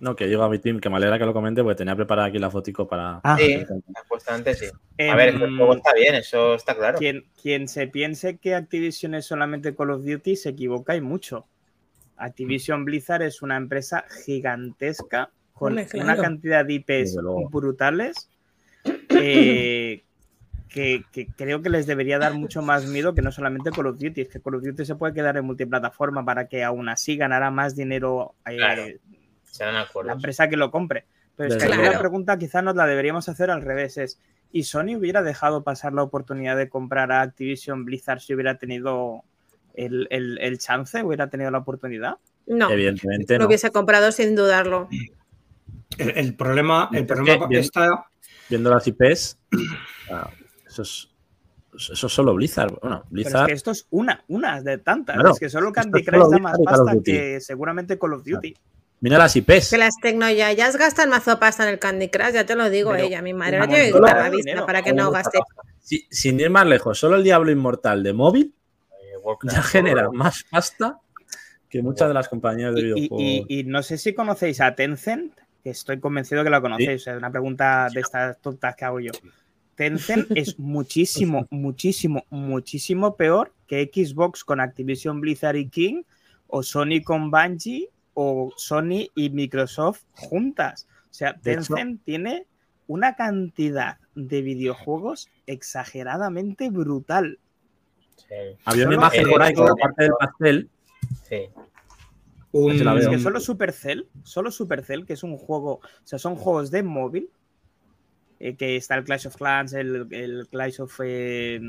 No, 0.00 0.14
que 0.14 0.26
digo 0.26 0.42
a 0.42 0.48
mi 0.48 0.58
team 0.58 0.80
que 0.80 0.88
me 0.88 0.96
alegra 0.96 1.18
que 1.18 1.24
lo 1.24 1.32
comente 1.32 1.62
porque 1.62 1.76
tenía 1.76 1.96
preparada 1.96 2.28
aquí 2.28 2.38
la 2.38 2.50
fotico 2.50 2.86
para. 2.86 3.20
Ah. 3.22 3.36
Sí, 3.38 3.64
supuestamente 4.02 4.54
sí. 4.54 4.66
A 5.08 5.14
ver, 5.16 5.30
el 5.30 5.42
Em, 5.42 5.56
juego 5.56 5.74
está 5.74 5.92
bien, 5.94 6.14
eso 6.14 6.54
está 6.54 6.74
claro. 6.76 6.98
Quien, 6.98 7.26
quien 7.40 7.68
se 7.68 7.88
piense 7.88 8.38
que 8.38 8.54
Activision 8.54 9.14
es 9.14 9.26
solamente 9.26 9.74
Call 9.74 9.90
of 9.90 10.04
Duty 10.04 10.36
se 10.36 10.50
equivoca 10.50 10.94
y 10.94 11.00
mucho. 11.00 11.46
Activision 12.16 12.84
Blizzard 12.84 13.22
es 13.22 13.42
una 13.42 13.56
empresa 13.56 14.04
gigantesca 14.24 15.30
con 15.52 15.78
una 15.94 16.16
cantidad 16.16 16.64
de 16.64 16.74
IPs 16.74 17.16
brutales 17.50 18.30
eh, 19.10 20.04
que, 20.68 21.04
que 21.12 21.26
creo 21.26 21.62
que 21.62 21.70
les 21.70 21.86
debería 21.86 22.18
dar 22.18 22.34
mucho 22.34 22.62
más 22.62 22.86
miedo 22.86 23.14
que 23.14 23.22
no 23.22 23.32
solamente 23.32 23.70
Call 23.70 23.86
of 23.86 23.98
Duty. 23.98 24.20
Es 24.22 24.28
que 24.28 24.40
Call 24.40 24.56
of 24.56 24.62
Duty 24.62 24.84
se 24.84 24.94
puede 24.96 25.14
quedar 25.14 25.36
en 25.36 25.44
multiplataforma 25.44 26.24
para 26.24 26.46
que 26.48 26.62
aún 26.64 26.88
así 26.88 27.16
ganara 27.16 27.50
más 27.50 27.74
dinero 27.74 28.34
eh, 28.46 28.56
Claro. 28.56 28.84
La 30.04 30.12
empresa 30.12 30.48
que 30.48 30.56
lo 30.56 30.70
compre. 30.70 31.04
Pero 31.36 31.54
es 31.54 31.62
que 31.62 31.68
luego. 31.68 31.82
la 31.92 31.98
pregunta 31.98 32.38
quizás 32.38 32.62
nos 32.62 32.76
la 32.76 32.86
deberíamos 32.86 33.28
hacer 33.28 33.50
al 33.50 33.62
revés. 33.62 33.96
Es, 33.96 34.20
¿y 34.52 34.64
Sony 34.64 34.96
hubiera 34.96 35.22
dejado 35.22 35.62
pasar 35.64 35.92
la 35.92 36.02
oportunidad 36.02 36.56
de 36.56 36.68
comprar 36.68 37.10
a 37.12 37.22
Activision 37.22 37.84
Blizzard 37.84 38.20
si 38.20 38.34
hubiera 38.34 38.58
tenido 38.58 39.22
el, 39.74 40.06
el- 40.10 40.38
el 40.40 40.58
chance? 40.58 41.02
¿Hubiera 41.02 41.28
tenido 41.30 41.50
la 41.50 41.58
oportunidad? 41.58 42.16
No, 42.46 42.70
Evidentemente 42.70 43.34
lo 43.34 43.40
no. 43.40 43.46
hubiese 43.46 43.70
comprado 43.70 44.10
sin 44.12 44.34
dudarlo. 44.36 44.88
El, 45.96 46.10
el 46.16 46.34
problema, 46.34 46.88
el 46.92 47.00
que 47.00 47.04
problema 47.14 47.46
está. 47.50 48.06
Viendo 48.50 48.70
las 48.70 48.86
IPs, 48.86 49.38
ah, 50.10 50.30
eso 50.82 51.08
es. 51.74 51.90
Eso 51.92 52.06
es 52.06 52.12
solo 52.12 52.34
Blizzard. 52.34 52.70
Bueno, 52.80 52.80
Pero 52.80 53.04
es 53.04 53.10
Blizzard. 53.10 53.46
que 53.46 53.52
esto 53.52 53.70
es 53.72 53.86
una, 53.90 54.24
una 54.28 54.62
de 54.62 54.78
tantas. 54.78 55.14
Claro, 55.16 55.32
es 55.32 55.38
que 55.38 55.50
solo 55.50 55.70
Candy 55.70 56.02
Crush 56.04 56.30
da 56.30 56.38
más 56.38 56.56
Blizzard 56.56 56.84
pasta 56.86 57.02
que 57.04 57.40
seguramente 57.40 57.98
Call 57.98 58.14
of 58.14 58.24
Duty. 58.24 58.54
Mira 59.00 59.18
las 59.18 59.36
IPs. 59.36 59.70
Que 59.70 59.78
las 59.78 59.94
tecnoyayas 60.02 60.76
gastan 60.76 61.10
mazo 61.10 61.38
pasta 61.38 61.64
en 61.64 61.68
el 61.74 61.78
Candy 61.78 62.08
Crush, 62.08 62.32
ya 62.32 62.46
te 62.46 62.56
lo 62.56 62.68
digo 62.70 62.90
Pero 62.92 63.04
ella. 63.04 63.22
Mi 63.22 63.34
madre 63.34 63.60
tiene 63.68 63.90
la 63.92 64.30
vista 64.30 64.66
para 64.66 64.82
que 64.82 64.92
no 64.94 65.10
gaste. 65.10 65.38
Si- 65.80 66.06
sin 66.10 66.40
ir 66.40 66.50
más 66.50 66.66
lejos, 66.66 66.98
solo 66.98 67.16
el 67.16 67.22
Diablo 67.22 67.50
Inmortal 67.50 68.02
de 68.02 68.12
móvil 68.14 68.54
Eh, 68.90 69.14
ya 69.44 69.62
genera 69.62 70.10
más 70.10 70.44
pasta 70.50 70.98
que 71.68 71.82
muchas 71.82 72.08
de 72.08 72.14
las 72.14 72.28
compañías 72.28 72.74
de 72.74 72.80
Y, 72.80 72.84
y- 72.84 72.86
videojuegos. 72.94 73.20
y- 73.22 73.46
y 73.60 73.64
no 73.64 73.82
sé 73.82 73.98
si 73.98 74.14
conocéis 74.14 74.60
a 74.62 74.74
Tencent, 74.74 75.34
que 75.62 75.70
estoy 75.70 76.00
convencido 76.00 76.42
que 76.42 76.50
la 76.50 76.60
conocéis. 76.62 77.06
Es 77.06 77.16
una 77.16 77.30
pregunta 77.30 77.88
de 77.92 78.00
estas 78.00 78.40
tontas 78.40 78.74
que 78.74 78.84
hago 78.86 79.00
yo. 79.00 79.12
Tencent 79.78 80.26
es 80.36 80.58
muchísimo, 80.58 81.46
muchísimo, 81.50 82.24
muchísimo 82.30 83.14
peor 83.16 83.54
que 83.68 83.88
Xbox 83.90 84.44
con 84.44 84.60
Activision 84.60 85.20
Blizzard 85.20 85.56
y 85.56 85.68
King, 85.68 86.02
o 86.48 86.62
Sony 86.62 87.00
con 87.04 87.30
Bungie, 87.30 87.88
o 88.14 88.52
Sony 88.56 89.08
y 89.14 89.30
Microsoft 89.30 90.02
juntas. 90.12 90.88
O 91.10 91.14
sea, 91.14 91.32
De 91.34 91.52
hecho- 91.52 91.74
Tencent 91.74 92.02
tiene 92.04 92.46
una 92.88 93.14
cantidad 93.14 93.98
de 94.16 94.42
videojuegos 94.42 95.28
exageradamente 95.46 96.70
brutal. 96.70 97.38
Sí, 98.16 98.34
Había 98.64 98.86
una 98.86 98.96
imagen 98.96 99.28
por 99.30 99.42
ahí 99.42 99.54
con 99.54 99.66
la 99.66 99.74
parte 99.74 100.02
del 100.04 100.12
pastel. 100.18 100.68
sí. 101.28 101.36
Un, 102.50 102.72
Es 102.98 103.08
que 103.08 103.18
solo 103.18 103.40
Supercell, 103.40 104.08
solo 104.24 104.50
Supercell, 104.50 105.04
que 105.04 105.12
es 105.12 105.22
un 105.22 105.36
juego, 105.36 105.74
o 105.74 105.80
sea, 106.02 106.18
son 106.18 106.34
juegos 106.34 106.70
de 106.70 106.82
móvil, 106.82 107.28
eh, 108.40 108.54
que 108.56 108.76
está 108.76 108.94
el 108.96 109.04
Clash 109.04 109.26
of 109.26 109.36
Clans, 109.36 109.72
el, 109.72 110.06
el 110.10 110.48
Clash 110.50 110.80
of 110.80 110.98
eh, 111.04 111.60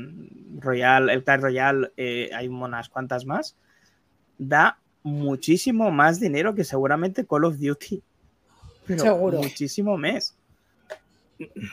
Royale, 0.58 1.12
el 1.12 1.24
Clash 1.24 1.40
Royale, 1.40 1.92
eh, 1.96 2.30
hay 2.34 2.48
unas 2.48 2.88
cuantas 2.88 3.24
más, 3.26 3.56
da 4.38 4.78
muchísimo 5.02 5.90
más 5.90 6.20
dinero 6.20 6.54
que 6.54 6.64
seguramente 6.64 7.26
Call 7.26 7.44
of 7.46 7.58
Duty. 7.58 8.02
Pero 8.86 9.02
Seguro. 9.02 9.38
muchísimo 9.38 9.96
mes. 9.96 10.36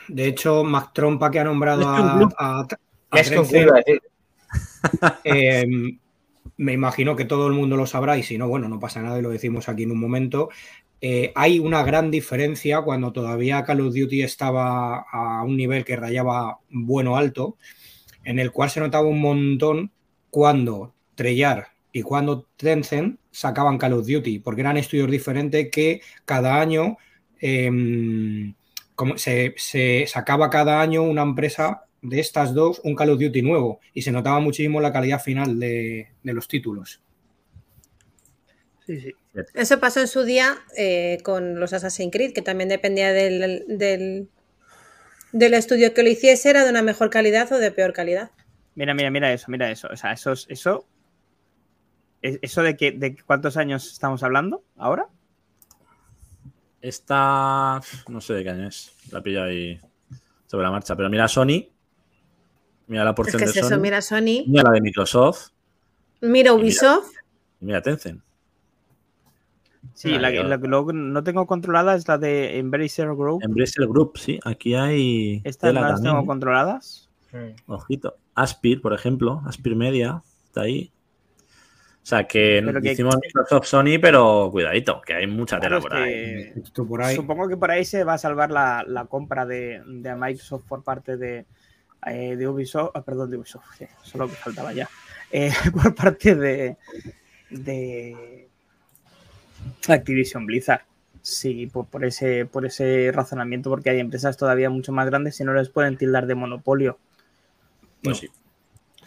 De 0.08 0.26
hecho, 0.26 0.64
Mac 0.64 0.92
Trompa 0.94 1.30
que 1.30 1.40
ha 1.40 1.44
nombrado 1.44 1.86
a, 1.88 2.28
a- 2.38 2.66
a 3.10 3.20
Es 3.20 3.30
que 3.30 3.66
eh, 5.24 5.66
me 6.56 6.72
imagino 6.72 7.16
que 7.16 7.24
todo 7.24 7.46
el 7.48 7.52
mundo 7.54 7.76
lo 7.76 7.86
sabrá 7.86 8.16
y 8.16 8.22
si 8.22 8.38
no, 8.38 8.48
bueno, 8.48 8.68
no 8.68 8.80
pasa 8.80 9.02
nada 9.02 9.18
y 9.18 9.22
lo 9.22 9.30
decimos 9.30 9.68
aquí 9.68 9.82
en 9.84 9.92
un 9.92 10.00
momento. 10.00 10.48
Eh, 11.00 11.32
hay 11.34 11.60
una 11.60 11.82
gran 11.84 12.10
diferencia 12.10 12.82
cuando 12.82 13.12
todavía 13.12 13.62
Call 13.62 13.82
of 13.82 13.94
Duty 13.94 14.22
estaba 14.22 15.06
a 15.10 15.42
un 15.44 15.56
nivel 15.56 15.84
que 15.84 15.96
rayaba 15.96 16.58
bueno 16.70 17.16
alto, 17.16 17.56
en 18.24 18.38
el 18.38 18.50
cual 18.50 18.70
se 18.70 18.80
notaba 18.80 19.06
un 19.06 19.20
montón 19.20 19.92
cuando 20.30 20.94
Treyarch 21.14 21.68
y 21.92 22.02
cuando 22.02 22.46
Tencent 22.56 23.18
sacaban 23.30 23.78
Call 23.78 23.92
of 23.94 24.06
Duty, 24.06 24.40
porque 24.40 24.62
eran 24.62 24.76
estudios 24.76 25.10
diferentes 25.10 25.70
que 25.70 26.00
cada 26.24 26.60
año 26.60 26.98
em, 27.40 28.54
como 28.94 29.16
se, 29.16 29.54
sacaba 30.08 30.50
cada 30.50 30.80
año 30.80 31.02
una 31.04 31.22
empresa 31.22 31.84
de 32.02 32.20
estas 32.20 32.54
dos 32.54 32.80
un 32.84 32.96
Call 32.96 33.10
of 33.10 33.20
Duty 33.20 33.42
nuevo 33.42 33.80
y 33.94 34.02
se 34.02 34.12
notaba 34.12 34.40
muchísimo 34.40 34.80
la 34.80 34.92
calidad 34.92 35.22
final 35.22 35.58
de 35.60 36.08
los 36.24 36.48
títulos. 36.48 37.00
Sí, 38.88 38.98
sí. 39.02 39.12
Eso 39.52 39.78
pasó 39.80 40.00
en 40.00 40.08
su 40.08 40.22
día 40.24 40.56
eh, 40.74 41.18
con 41.22 41.60
los 41.60 41.74
Assassin's 41.74 42.10
Creed, 42.10 42.32
que 42.32 42.40
también 42.40 42.70
dependía 42.70 43.12
del, 43.12 43.64
del, 43.68 44.28
del 45.32 45.52
estudio 45.54 45.92
que 45.92 46.02
lo 46.02 46.08
hiciese, 46.08 46.48
era 46.48 46.64
de 46.64 46.70
una 46.70 46.80
mejor 46.80 47.10
calidad 47.10 47.52
o 47.52 47.58
de 47.58 47.70
peor 47.70 47.92
calidad. 47.92 48.30
Mira, 48.74 48.94
mira, 48.94 49.10
mira 49.10 49.30
eso, 49.30 49.44
mira 49.50 49.70
eso. 49.70 49.88
O 49.92 49.96
sea, 49.96 50.12
eso, 50.12 50.32
es- 50.32 50.46
eso, 50.48 50.86
es- 52.22 52.38
eso 52.40 52.62
de 52.62 52.78
que 52.78 52.92
de 52.92 53.14
cuántos 53.26 53.58
años 53.58 53.92
estamos 53.92 54.22
hablando 54.22 54.64
ahora. 54.78 55.06
Esta. 56.80 57.80
No 58.08 58.20
sé 58.20 58.34
de 58.34 58.44
qué 58.44 58.50
año 58.50 58.68
es. 58.68 58.92
La 59.10 59.20
pillo 59.22 59.42
ahí 59.42 59.78
sobre 60.46 60.64
la 60.64 60.70
marcha. 60.70 60.96
Pero 60.96 61.10
mira 61.10 61.28
Sony. 61.28 61.68
Mira 62.86 63.04
la 63.04 63.10
Es 63.10 63.16
porción 63.16 63.38
que 63.40 63.44
de 63.46 63.50
es 63.50 63.56
eso, 63.58 63.68
Sony. 63.68 63.80
mira 63.80 64.00
Sony, 64.00 64.44
Mira 64.46 64.62
la 64.64 64.70
de 64.70 64.80
Microsoft. 64.80 65.48
mira 66.22 66.54
Ubisoft, 66.54 67.10
Y 67.60 67.66
mira 67.66 67.82
Tencent. 67.82 68.22
Sí, 69.98 70.14
Ah, 70.14 70.20
la, 70.20 70.30
que- 70.30 70.36
yo- 70.36 70.42
la 70.44 70.60
que 70.60 70.68
luego 70.68 70.92
no 70.92 71.24
tengo 71.24 71.44
controlada 71.48 71.96
es 71.96 72.06
la 72.06 72.18
de 72.18 72.58
Embracer 72.58 73.08
Group. 73.16 73.40
Embracer 73.42 73.84
Group, 73.88 74.16
sí. 74.16 74.38
Aquí 74.44 74.74
hay. 74.76 75.40
Estas 75.42 75.74
no 75.74 75.80
las 75.80 75.94
también, 75.94 76.12
tengo 76.12 76.22
¿eh? 76.22 76.26
controladas. 76.26 77.10
Ojito. 77.66 78.16
Aspir, 78.36 78.80
por 78.80 78.92
ejemplo. 78.94 79.42
Aspir 79.44 79.74
Media. 79.74 80.22
Está 80.44 80.60
ahí. 80.62 80.92
O 82.00 82.06
sea 82.08 82.28
que 82.28 82.64
que- 82.80 82.92
hicimos 82.92 83.16
Microsoft 83.20 83.66
Sony, 83.66 83.98
pero 84.00 84.48
cuidadito, 84.52 85.00
que 85.04 85.14
hay 85.14 85.26
mucha 85.26 85.58
tela 85.58 85.80
por 85.80 85.92
ahí. 85.94 86.04
que 86.12 86.52
Esto 86.62 86.86
por 86.86 87.02
ahí. 87.02 87.16
Supongo 87.16 87.48
que 87.48 87.56
por 87.56 87.70
ahí 87.72 87.84
se 87.84 88.04
va 88.04 88.14
a 88.14 88.18
salvar 88.18 88.52
la, 88.52 88.84
la 88.86 89.06
compra 89.06 89.44
de, 89.46 89.82
de 89.84 90.14
Microsoft 90.14 90.62
por 90.68 90.84
parte 90.84 91.16
de, 91.16 91.44
eh, 92.06 92.36
de 92.36 92.46
Ubisoft. 92.48 92.92
ah, 92.94 93.02
perdón, 93.02 93.30
de 93.32 93.36
Ubisoft, 93.38 93.64
solo 94.04 94.28
que 94.28 94.36
faltaba 94.36 94.72
ya. 94.72 94.88
Eh, 95.32 95.50
por 95.74 95.92
parte 95.94 96.36
de, 96.36 96.76
de 97.50 98.47
Activision 99.88 100.46
Blizzard. 100.46 100.82
Sí, 101.22 101.66
por, 101.66 101.86
por 101.86 102.04
ese, 102.04 102.46
por 102.46 102.64
ese 102.64 103.10
razonamiento, 103.12 103.70
porque 103.70 103.90
hay 103.90 104.00
empresas 104.00 104.36
todavía 104.36 104.70
mucho 104.70 104.92
más 104.92 105.06
grandes 105.06 105.38
y 105.40 105.44
no 105.44 105.52
les 105.52 105.68
pueden 105.68 105.96
tildar 105.96 106.26
de 106.26 106.34
monopolio. 106.34 106.98
Pues 108.02 108.16
No. 108.16 108.20
sí. 108.20 108.28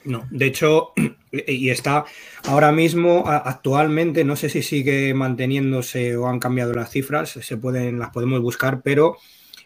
No, 0.03 0.27
de 0.31 0.47
hecho, 0.47 0.93
y 1.31 1.69
está 1.69 2.05
ahora 2.47 2.71
mismo, 2.71 3.23
actualmente, 3.27 4.23
no 4.23 4.35
sé 4.35 4.49
si 4.49 4.63
sigue 4.63 5.13
manteniéndose 5.13 6.17
o 6.17 6.27
han 6.27 6.39
cambiado 6.39 6.73
las 6.73 6.89
cifras, 6.89 7.29
se 7.29 7.57
pueden, 7.57 7.99
las 7.99 8.09
podemos 8.09 8.41
buscar, 8.41 8.81
pero 8.81 9.17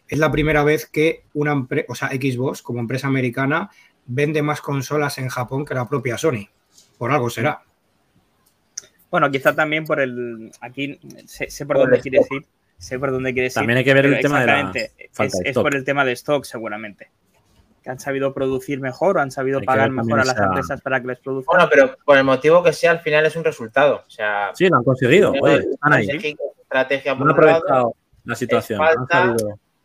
es 0.08 0.20
la 0.20 0.32
primera 0.32 0.64
vez 0.64 0.86
que 0.86 1.24
una 1.34 1.54
empresa, 1.54 1.86
o 1.90 1.96
sea, 1.96 2.10
Xbox 2.10 2.62
como 2.62 2.80
empresa 2.80 3.08
americana 3.08 3.70
vende 4.06 4.42
más 4.42 4.62
consolas 4.62 5.18
en 5.18 5.30
Japón 5.30 5.66
que 5.66 5.74
la 5.74 5.88
propia 5.88 6.18
Sony. 6.18 6.48
Por 6.98 7.12
algo 7.12 7.30
será. 7.30 7.64
Bueno, 9.16 9.32
quizá 9.32 9.56
también 9.56 9.86
por 9.86 10.00
el. 10.00 10.52
Aquí 10.62 11.00
sé, 11.26 11.50
sé 11.50 11.66
por 11.66 11.78
Por 11.78 11.86
dónde 11.86 12.00
quieres 12.02 12.22
stock. 12.22 12.42
ir. 12.42 12.48
Sé 12.78 13.00
por 13.00 13.12
dónde 13.12 13.34
quieres 13.34 13.54
ir. 13.54 13.56
También 13.56 13.78
hay 13.78 13.84
que 13.86 13.94
ver 13.94 14.06
el 14.06 14.20
tema 14.20 14.42
de 14.42 14.46
la 14.48 14.60
exactamente, 14.60 15.10
falta 15.14 15.26
es, 15.26 15.32
de 15.44 15.44
es 15.44 15.50
stock. 15.52 15.64
por 15.64 15.76
el 15.76 15.84
tema 15.86 16.06
de 16.06 16.12
stock, 16.12 16.44
seguramente. 16.44 17.10
Que 17.84 17.90
han 17.92 18.00
sabido 18.00 18.34
producir 18.34 18.80
mejor 18.82 19.18
o 19.18 19.22
han 19.22 19.32
sabido 19.32 19.60
Hay 19.60 19.66
pagar 19.66 19.90
mejor 19.92 20.20
a 20.20 20.24
también 20.24 20.28
las 20.28 20.36
esa- 20.36 20.46
empresas 20.46 20.82
para 20.82 21.00
que 21.02 21.08
les 21.08 21.20
produzcan. 21.20 21.56
Bueno, 21.56 21.70
pero 21.72 21.96
por 22.04 22.18
el 22.18 22.24
motivo 22.24 22.62
que 22.64 22.74
sea, 22.74 22.92
al 22.92 23.00
final 23.00 23.26
es 23.26 23.36
un 23.36 23.44
resultado. 23.44 24.04
O 24.08 24.10
sea, 24.10 24.52
Sí, 24.54 24.68
lo 24.68 24.78
han 24.78 24.84
conseguido. 24.84 25.34
Oye, 25.42 25.60
están 25.72 25.94
ahí. 25.94 26.08
estrategia 26.62 27.12
Han 27.14 27.20
lado. 27.28 27.96
la 28.26 28.36
situación. 28.36 28.80
falta- 28.80 29.36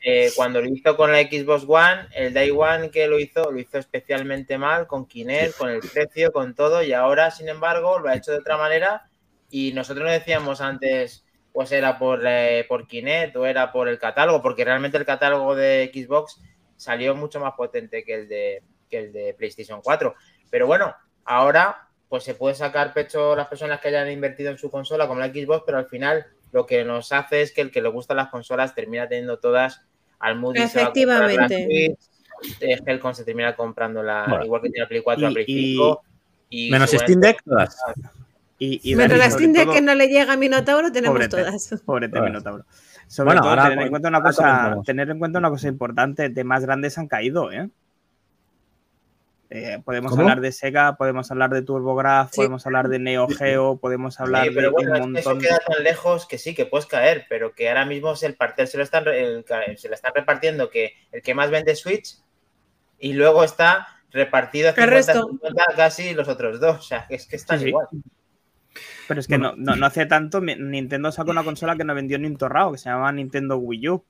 Eh, 0.03 0.31
cuando 0.35 0.63
lo 0.63 0.67
hizo 0.67 0.97
con 0.97 1.13
la 1.13 1.19
Xbox 1.21 1.65
One, 1.69 2.07
el 2.17 2.33
Day 2.33 2.51
One 2.51 2.91
que 2.91 3.07
lo 3.07 3.19
hizo, 3.21 3.53
lo 3.53 3.59
hizo 3.61 3.77
especialmente 3.77 4.57
mal 4.57 4.87
con 4.87 5.05
Kinect, 5.05 5.59
con 5.59 5.69
el 5.69 5.81
precio, 5.81 6.33
con 6.33 6.55
todo, 6.55 6.83
y 6.83 6.95
ahora, 6.95 7.31
sin 7.31 7.51
embargo, 7.51 7.99
lo 7.99 8.09
ha 8.09 8.15
hecho 8.17 8.33
de 8.33 8.39
otra 8.39 8.57
manera. 8.57 9.03
Y 9.51 9.73
nosotros 9.73 10.05
no 10.07 10.11
decíamos 10.13 10.61
antes, 10.61 11.25
pues 11.53 11.73
era 11.73 11.99
por, 11.99 12.23
eh, 12.27 12.65
por 12.69 12.87
Kinect 12.87 13.35
o 13.37 13.47
era 13.47 13.73
por 13.73 13.89
el 13.89 13.99
catálogo, 13.99 14.41
porque 14.41 14.65
realmente 14.65 14.97
el 14.97 15.05
catálogo 15.05 15.55
de 15.57 15.91
Xbox 15.93 16.41
salió 16.77 17.15
mucho 17.15 17.41
más 17.41 17.55
potente 17.55 18.05
que 18.05 18.15
el 18.15 18.29
de, 18.29 18.63
que 18.89 18.99
el 18.99 19.13
de 19.13 19.35
PlayStation 19.35 19.81
4. 19.83 20.15
Pero 20.51 20.67
bueno, 20.67 20.95
ahora 21.25 21.87
pues 22.09 22.25
se 22.25 22.35
puede 22.35 22.55
sacar 22.57 22.93
pecho 22.93 23.37
las 23.37 23.47
personas 23.47 23.81
que 23.81 23.89
hayan 23.89 24.11
invertido 24.11 24.51
en 24.51 24.59
su 24.59 24.69
consola 24.71 25.07
como 25.07 25.21
la 25.21 25.29
Xbox, 25.29 25.63
pero 25.65 25.79
al 25.79 25.87
final 25.87 26.27
lo 26.51 26.67
que 26.67 26.85
nos 26.85 27.13
hace 27.13 27.43
es 27.43 27.53
que 27.53 27.61
el 27.61 27.71
que 27.71 27.81
le 27.83 27.89
gustan 27.89 28.17
las 28.17 28.29
consolas 28.31 28.75
termina 28.75 29.09
teniendo 29.09 29.39
todas 29.39 29.83
al 30.19 30.37
Moody 30.37 30.59
la 30.59 30.65
Efectivamente. 30.65 31.65
Switch, 32.43 32.61
eh, 32.63 32.79
Helcom 32.85 33.15
se 33.15 33.25
termina 33.25 33.55
comprando 33.55 34.03
la, 34.03 34.27
Bueno. 34.29 34.45
igual 34.45 34.63
que 34.63 34.71
tiene 34.71 34.83
la 34.85 34.89
Play 34.89 35.03
4, 35.03 35.23
la 35.23 35.31
Y- 35.31 35.35
Play 35.35 35.45
y- 35.47 35.73
5. 35.77 36.03
Y 36.53 36.71
Menos 36.73 36.91
Steam 36.91 37.21
Deck, 37.21 37.43
todas. 37.45 37.77
Y, 38.63 38.79
y 38.93 38.95
Mientras 38.95 39.19
Dani, 39.19 39.19
la 39.19 39.31
sobre 39.31 39.39
Steam 39.45 39.53
Deck 39.55 39.65
todo- 39.65 39.75
que 39.75 39.81
no 39.81 39.95
le 39.97 40.07
llega 40.07 40.33
a 40.33 40.37
Minotauro, 40.37 40.93
tenemos 40.93 41.15
Pobrete. 41.17 41.37
todas. 41.45 41.83
Pobrete. 41.85 42.21
Minotauro. 42.21 42.65
Sobre 43.09 43.27
Bueno, 43.29 43.41
todo, 43.41 43.51
ahora 43.51 43.69
tener 43.71 43.83
en 43.87 43.91
cuenta 43.91 44.09
una 44.09 44.23
cosa, 44.23 44.77
tener 44.85 45.11
en 45.11 45.19
cuenta 45.19 45.39
una 45.41 45.51
cosa 45.51 45.67
importante, 45.69 46.29
de 46.29 46.45
más 46.45 46.65
grandes 46.65 46.97
han 46.99 47.09
caído, 47.09 47.51
¿eh? 47.51 47.69
Eh, 49.53 49.83
podemos 49.85 50.11
¿Cómo? 50.13 50.23
hablar 50.23 50.41
de 50.41 50.53
Sega, 50.53 50.97
podemos 50.97 51.29
hablar 51.33 51.51
de 51.51 51.63
TurboGraph, 51.63 52.31
Sí. 52.31 52.37
podemos 52.37 52.65
hablar 52.67 52.89
de 52.89 53.01
Neo 53.01 53.27
Geo, 53.27 53.79
podemos 53.79 54.21
hablar 54.21 54.45
Sí, 54.45 54.51
pero 54.55 54.69
de 54.69 54.73
bueno, 54.73 55.05
un 55.07 55.15
que 55.15 55.21
eso 55.21 55.31
montón. 55.31 55.49
queda 55.49 55.59
tan 55.67 55.83
lejos 55.83 56.27
que 56.27 56.39
sí, 56.39 56.55
que 56.55 56.67
puedes 56.67 56.87
caer, 56.87 57.27
pero 57.29 57.53
que 57.53 57.69
ahora 57.69 57.85
mismo 57.85 58.13
es 58.13 58.23
el 58.23 58.37
partel 58.37 58.69
se 58.69 58.77
lo 58.77 58.85
están, 58.85 59.09
el 59.09 59.45
se 59.77 59.89
lo 59.89 59.95
están 59.95 60.13
repartiendo 60.15 60.71
que 60.71 60.93
el 61.11 61.23
que 61.23 61.35
más 61.35 61.51
vende 61.51 61.75
Switch 61.75 62.19
y 63.01 63.15
luego 63.15 63.43
está 63.43 63.89
repartido 64.13 64.69
El 64.69 64.75
50, 64.77 64.91
resto. 64.95 65.29
50 65.31 65.65
casi 65.75 66.15
los 66.15 66.29
otros 66.29 66.61
dos. 66.61 66.79
O 66.79 66.83
sea, 66.83 67.07
es 67.09 67.27
que 67.27 67.35
están 67.35 67.59
Sí, 67.59 67.65
sí. 67.65 67.69
igual. 67.71 67.89
Pero 69.11 69.19
es 69.23 69.27
que 69.27 69.39
no, 69.39 69.55
no, 69.57 69.75
no 69.75 69.87
hace 69.87 70.07
tanto, 70.07 70.41
Nintendo 70.41 71.11
sacó 71.11 71.33
una 71.33 71.43
consola 71.43 71.75
que 71.75 71.83
no 71.83 71.97
vendió 71.97 72.17
ni 72.17 72.29
un 72.29 72.37
torrao, 72.37 72.71
que 72.71 72.79
se 72.79 72.91
llamaba 72.91 73.11
Nintendo 73.11 73.57
Wii 73.57 73.89
U. 73.89 74.05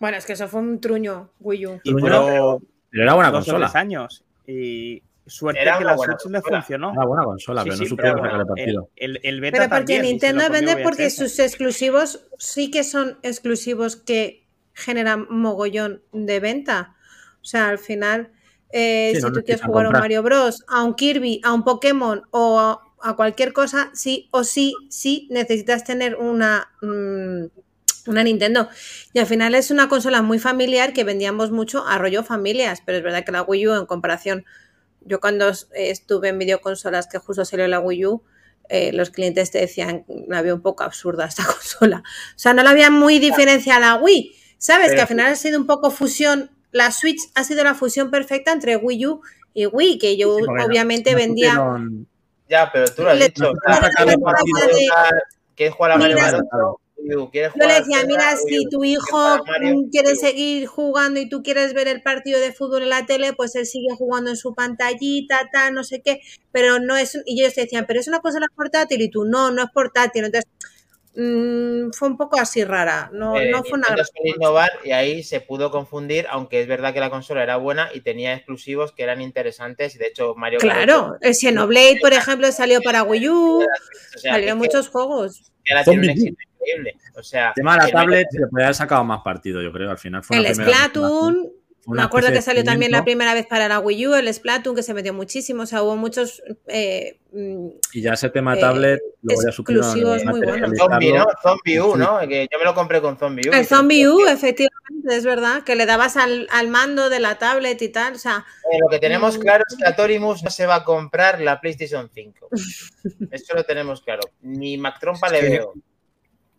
Bueno, 0.00 0.16
es 0.16 0.26
que 0.26 0.32
eso 0.32 0.48
fue 0.48 0.62
un 0.62 0.80
truño, 0.80 1.30
Wii 1.38 1.66
U. 1.66 1.80
Y 1.84 1.94
Pero 1.94 2.60
era 2.90 3.14
buena 3.14 3.30
consola. 3.30 3.66
tres 3.66 3.76
años. 3.76 4.24
Y 4.48 5.00
suerte 5.24 5.62
Era 5.62 5.78
que 5.78 5.84
la 5.84 5.96
Switch 5.96 6.26
le 6.28 6.42
funcionó. 6.42 6.92
Era 6.92 7.04
buena 7.04 7.22
consola, 7.22 7.62
Sí, 7.62 7.68
pero 7.68 7.76
sí, 7.76 7.82
no 7.84 7.88
supieron 7.88 8.14
pero 8.16 8.24
sacarle 8.24 8.46
partido. 8.46 8.90
El, 8.96 9.20
el 9.22 9.40
beta 9.40 9.58
Pero 9.58 9.70
porque 9.70 9.94
también, 9.94 10.02
Nintendo 10.02 10.50
vende 10.50 10.76
porque 10.82 11.08
sus 11.10 11.38
exclusivos 11.38 12.26
sí 12.38 12.72
que 12.72 12.82
son 12.82 13.16
exclusivos 13.22 13.94
que 13.94 14.44
generan 14.72 15.28
mogollón 15.30 16.02
de 16.10 16.40
venta. 16.40 16.96
O 17.42 17.44
sea, 17.44 17.68
al 17.68 17.78
final, 17.78 18.32
eh, 18.70 19.12
Sí, 19.14 19.20
si 19.20 19.22
no 19.22 19.30
tú 19.30 19.44
quieres 19.44 19.62
jugar 19.62 19.86
a 19.86 19.90
un. 19.90 19.98
Mario 20.00 20.24
Bros, 20.24 20.64
a 20.66 20.82
un 20.82 20.94
Kirby, 20.94 21.40
a 21.44 21.52
un 21.52 21.62
Pokémon 21.62 22.22
o 22.32 22.58
a, 22.58 22.85
a 23.02 23.14
cualquier 23.16 23.52
cosa, 23.52 23.90
sí 23.94 24.28
o 24.30 24.44
sí, 24.44 24.74
sí 24.90 25.28
necesitas 25.30 25.84
tener 25.84 26.16
una, 26.16 26.70
mm, 26.82 27.44
una 28.10 28.22
Nintendo. 28.24 28.68
Y 29.12 29.18
al 29.18 29.26
final 29.26 29.54
es 29.54 29.70
una 29.70 29.88
consola 29.88 30.22
muy 30.22 30.38
familiar 30.38 30.92
que 30.92 31.04
vendíamos 31.04 31.50
mucho 31.50 31.86
a 31.86 31.98
rollo 31.98 32.22
familias, 32.24 32.80
pero 32.84 32.98
es 32.98 33.04
verdad 33.04 33.24
que 33.24 33.32
la 33.32 33.42
Wii 33.42 33.66
U 33.68 33.74
en 33.74 33.86
comparación, 33.86 34.44
yo 35.02 35.20
cuando 35.20 35.48
es- 35.50 35.68
estuve 35.74 36.28
en 36.28 36.38
videoconsolas 36.38 37.06
que 37.08 37.18
justo 37.18 37.44
salió 37.44 37.66
la 37.68 37.80
Wii 37.80 38.06
U, 38.06 38.22
eh, 38.68 38.92
los 38.92 39.10
clientes 39.10 39.50
te 39.52 39.58
decían, 39.60 40.04
la 40.28 40.42
veo 40.42 40.54
un 40.56 40.62
poco 40.62 40.82
absurda 40.84 41.26
esta 41.26 41.44
consola. 41.46 42.02
O 42.34 42.38
sea, 42.38 42.54
no 42.54 42.62
la 42.62 42.70
había 42.70 42.90
muy 42.90 43.18
diferencia 43.18 43.76
a 43.76 43.80
la 43.80 43.94
Wii. 43.96 44.34
¿Sabes? 44.58 44.86
Pero- 44.88 44.96
que 44.96 45.02
al 45.02 45.08
final 45.08 45.26
ha 45.32 45.36
sido 45.36 45.58
un 45.60 45.66
poco 45.66 45.90
fusión. 45.90 46.50
La 46.72 46.90
Switch 46.90 47.20
ha 47.34 47.44
sido 47.44 47.62
la 47.62 47.74
fusión 47.74 48.10
perfecta 48.10 48.52
entre 48.52 48.76
Wii 48.76 49.06
U 49.06 49.20
y 49.54 49.66
Wii, 49.66 49.98
que 49.98 50.16
yo 50.16 50.36
Sí, 50.38 50.44
obviamente 50.66 51.12
no 51.12 51.16
vendía. 51.18 51.54
Ya, 52.48 52.70
pero 52.72 52.86
tú 52.88 53.02
lo 53.02 53.10
has 53.10 53.18
dicho. 53.18 53.52
¿quieres 55.54 55.74
jugar 55.74 55.92
a 55.92 55.96
Mario. 55.98 56.16
¿Quieres 57.30 57.52
Yo 57.54 57.66
le 57.66 57.74
decía, 57.74 58.04
mira, 58.06 58.36
si 58.36 58.64
tu 58.68 58.80
¿Quieres 58.80 58.98
hijo 58.98 59.44
quiere 59.92 60.16
seguir 60.16 60.66
jugando 60.66 61.20
y 61.20 61.28
tú 61.28 61.42
quieres 61.42 61.72
ver 61.72 61.88
el 61.88 62.02
partido 62.02 62.40
de 62.40 62.52
fútbol 62.52 62.82
en 62.82 62.88
la 62.88 63.06
tele, 63.06 63.32
pues 63.32 63.54
él 63.54 63.66
sigue 63.66 63.94
jugando 63.96 64.30
en 64.30 64.36
su 64.36 64.54
pantallita, 64.54 65.48
tal, 65.52 65.74
no 65.74 65.84
sé 65.84 66.02
qué, 66.02 66.20
pero 66.52 66.80
no 66.80 66.96
es, 66.96 67.20
y 67.26 67.40
ellos 67.40 67.54
te 67.54 67.62
decían, 67.62 67.84
pero 67.86 68.00
es 68.00 68.08
una 68.08 68.20
consola 68.20 68.46
portátil 68.54 69.02
y 69.02 69.10
tú, 69.10 69.24
no, 69.24 69.50
no 69.50 69.62
es 69.62 69.70
portátil, 69.70 70.24
entonces 70.24 70.50
mm, 71.16 71.90
fue 71.92 72.08
un 72.08 72.16
poco 72.16 72.38
así 72.38 72.62
rara, 72.64 73.10
no, 73.12 73.36
Eh, 73.38 73.50
no 73.50 73.62
fue 73.64 73.78
una 73.78 73.88
gran 73.88 74.06
innovar 74.24 74.70
y 74.84 74.92
ahí 74.92 75.22
se 75.22 75.40
pudo 75.40 75.70
confundir, 75.70 76.26
aunque 76.30 76.60
es 76.60 76.68
verdad 76.68 76.92
que 76.94 77.00
la 77.00 77.10
consola 77.10 77.42
era 77.42 77.56
buena 77.56 77.88
y 77.94 78.00
tenía 78.02 78.34
exclusivos 78.34 78.92
que 78.92 79.02
eran 79.02 79.20
interesantes. 79.22 79.94
Y 79.94 79.98
de 79.98 80.06
hecho, 80.08 80.34
Mario 80.36 80.58
Claro, 80.60 81.16
el 81.20 81.34
Xenoblade, 81.34 81.98
por 82.02 82.12
ejemplo, 82.12 82.50
salió 82.52 82.80
para 82.82 83.02
Wii 83.02 83.28
U, 83.28 83.58
8, 83.60 83.66
o 84.16 84.18
sea, 84.18 84.32
salieron 84.32 84.58
que- 84.60 84.66
muchos 84.66 84.88
juegos. 84.88 85.50
que 85.64 85.72
ahora 85.72 85.84
tiene 85.84 85.98
un 86.02 86.10
éxito 86.10 86.36
increíble. 86.60 86.96
O 87.16 87.22
sea, 87.22 87.48
El 87.48 87.54
tema 87.54 87.76
de 87.78 87.86
la 87.86 87.90
tablet 87.90 88.26
se 88.30 88.46
podría 88.48 88.66
haber 88.66 88.74
sacado 88.74 89.02
más 89.04 89.22
partido, 89.22 89.62
yo 89.62 89.72
creo. 89.72 89.90
Al 89.90 89.98
final 89.98 90.22
fue 90.22 90.38
una 90.38 90.48
El 90.48 90.54
Splatoon, 90.54 91.48
me 91.86 92.02
acuerdo 92.02 92.30
que 92.32 92.42
salió 92.42 92.64
también 92.64 92.90
la 92.92 93.04
primera 93.04 93.32
vez 93.34 93.46
para 93.46 93.68
la 93.68 93.78
Wii 93.78 94.06
U, 94.08 94.14
el 94.14 94.32
Splatoon, 94.32 94.74
que 94.74 94.82
se 94.82 94.92
metió 94.94 95.14
muchísimo, 95.14 95.62
o 95.62 95.66
sea, 95.66 95.82
hubo 95.82 95.96
muchos 95.96 96.42
eh, 96.66 97.20
mm, 97.32 97.68
Y 97.92 98.02
ya 98.02 98.14
ese 98.14 98.28
tema 98.30 98.56
eh, 98.56 98.60
tablet, 98.60 99.00
luego 99.22 99.42
ya 99.42 99.48
exclusivos 99.50 100.24
muy 100.24 100.40
buenos. 100.40 100.70
Zombie, 100.76 101.12
¿no? 101.12 101.26
Zombie 101.42 101.80
U. 101.80 101.96
¿no? 101.96 102.18
Que 102.28 102.48
yo 102.50 102.58
me 102.58 102.64
lo 102.64 102.74
compré 102.74 103.00
con 103.00 103.16
Zombie 103.16 103.48
U. 103.48 103.52
El 103.52 103.66
Zombie 103.66 104.08
U, 104.08 104.26
eh, 104.26 104.32
efectivamente, 104.32 105.16
es 105.16 105.24
verdad, 105.24 105.62
que 105.62 105.76
le 105.76 105.86
dabas 105.86 106.16
al, 106.16 106.48
al 106.50 106.68
mando 106.68 107.08
de 107.08 107.20
la 107.20 107.38
tablet 107.38 107.80
y 107.82 107.88
tal, 107.90 108.14
o 108.14 108.18
sea, 108.18 108.44
Lo 108.80 108.88
que 108.88 108.98
tenemos 108.98 109.38
Mm. 109.38 109.40
claro 109.40 109.64
es 109.70 109.76
que 109.76 109.86
a 109.86 109.94
Torimus 109.94 110.42
no 110.42 110.50
se 110.50 110.66
va 110.66 110.76
a 110.76 110.84
comprar 110.84 111.40
la 111.40 111.60
PlayStation 111.60 112.10
5. 112.12 112.48
Eso 113.30 113.54
lo 113.54 113.64
tenemos 113.64 114.00
claro. 114.02 114.22
Ni 114.42 114.76
Mac 114.76 114.98
Trompa 114.98 115.28
le 115.30 115.40
que- 115.40 115.48
veo. 115.50 115.72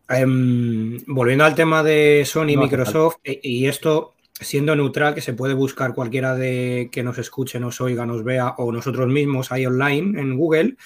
Em, 0.09 0.97
volviendo 1.05 1.43
al 1.43 1.53
tema 1.53 1.84
de 1.84 2.23
Sony 2.25 2.51
y 2.51 2.55
No 2.55 2.61
Microsoft, 2.61 3.17
e- 3.25 3.41
y 3.43 3.67
esto 3.67 4.15
siendo 4.40 4.76
neutral, 4.76 5.16
que 5.16 5.22
se 5.22 5.34
puede 5.34 5.54
buscar 5.54 5.94
cualquiera 5.94 6.36
de 6.36 6.90
que 6.92 7.04
nos 7.04 7.18
escuche, 7.18 7.60
nos 7.60 7.82
oiga, 7.82 8.06
nos 8.06 8.24
vea 8.24 8.56
o 8.58 8.72
nosotros 8.72 9.08
mismos 9.08 9.52
ahí 9.52 9.66
online 9.66 10.20
en 10.20 10.38
Google, 10.38 10.78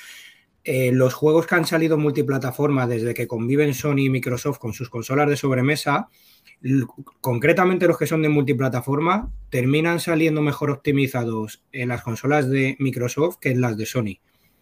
eh, 0.64 0.91
los 0.91 1.14
juegos 1.14 1.47
que 1.47 1.56
han 1.56 1.66
salido 1.66 1.97
multiplataforma 1.97 2.86
desde 2.86 3.14
que 3.14 3.28
conviven 3.28 3.74
Sony 3.74 4.06
y 4.06 4.10
Microsoft 4.10 4.60
con 4.60 4.74
sus 4.74 4.89
consolas 4.89 5.28
de 5.28 5.36
sobremesa, 5.36 6.10
concretamente 7.20 7.88
los 7.88 7.97
que 7.97 8.06
son 8.06 8.22
de 8.22 8.30
multiplataforma, 8.30 9.32
terminan 9.49 9.99
saliendo 9.99 10.41
mejor 10.41 10.70
optimizados 10.70 11.64
en 11.72 11.89
las 11.89 12.04
consolas 12.04 12.47
de 12.49 12.76
Microsoft 12.80 13.38
que 13.41 13.49
en 13.49 13.62
las 13.62 13.76
de 13.76 13.88
Sony, 13.88 14.20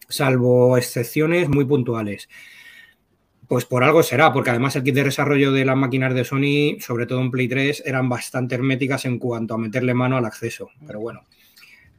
salvo 0.07 0.77
excepciones 0.77 1.49
muy 1.49 1.65
puntuales. 1.65 2.29
Pues 3.49 3.65
por 3.65 3.83
algo 3.83 4.03
será, 4.03 4.31
porque 4.31 4.51
además 4.51 4.75
el 4.75 4.83
kit 4.83 4.93
de 4.93 5.05
desarrollo 5.05 5.51
de 5.51 5.65
las 5.65 5.75
máquinas 5.75 6.13
de 6.13 6.23
Sony, 6.23 6.79
sobre 6.79 7.07
todo 7.07 7.19
en 7.19 7.31
Play 7.31 7.47
3, 7.47 7.81
eran 7.83 8.07
bastante 8.07 8.53
herméticas 8.53 9.05
en 9.05 9.17
cuanto 9.17 9.55
a 9.55 9.57
meterle 9.57 9.95
mano 9.95 10.17
al 10.17 10.25
acceso. 10.25 10.69
Pero 10.85 10.99
bueno. 10.99 11.23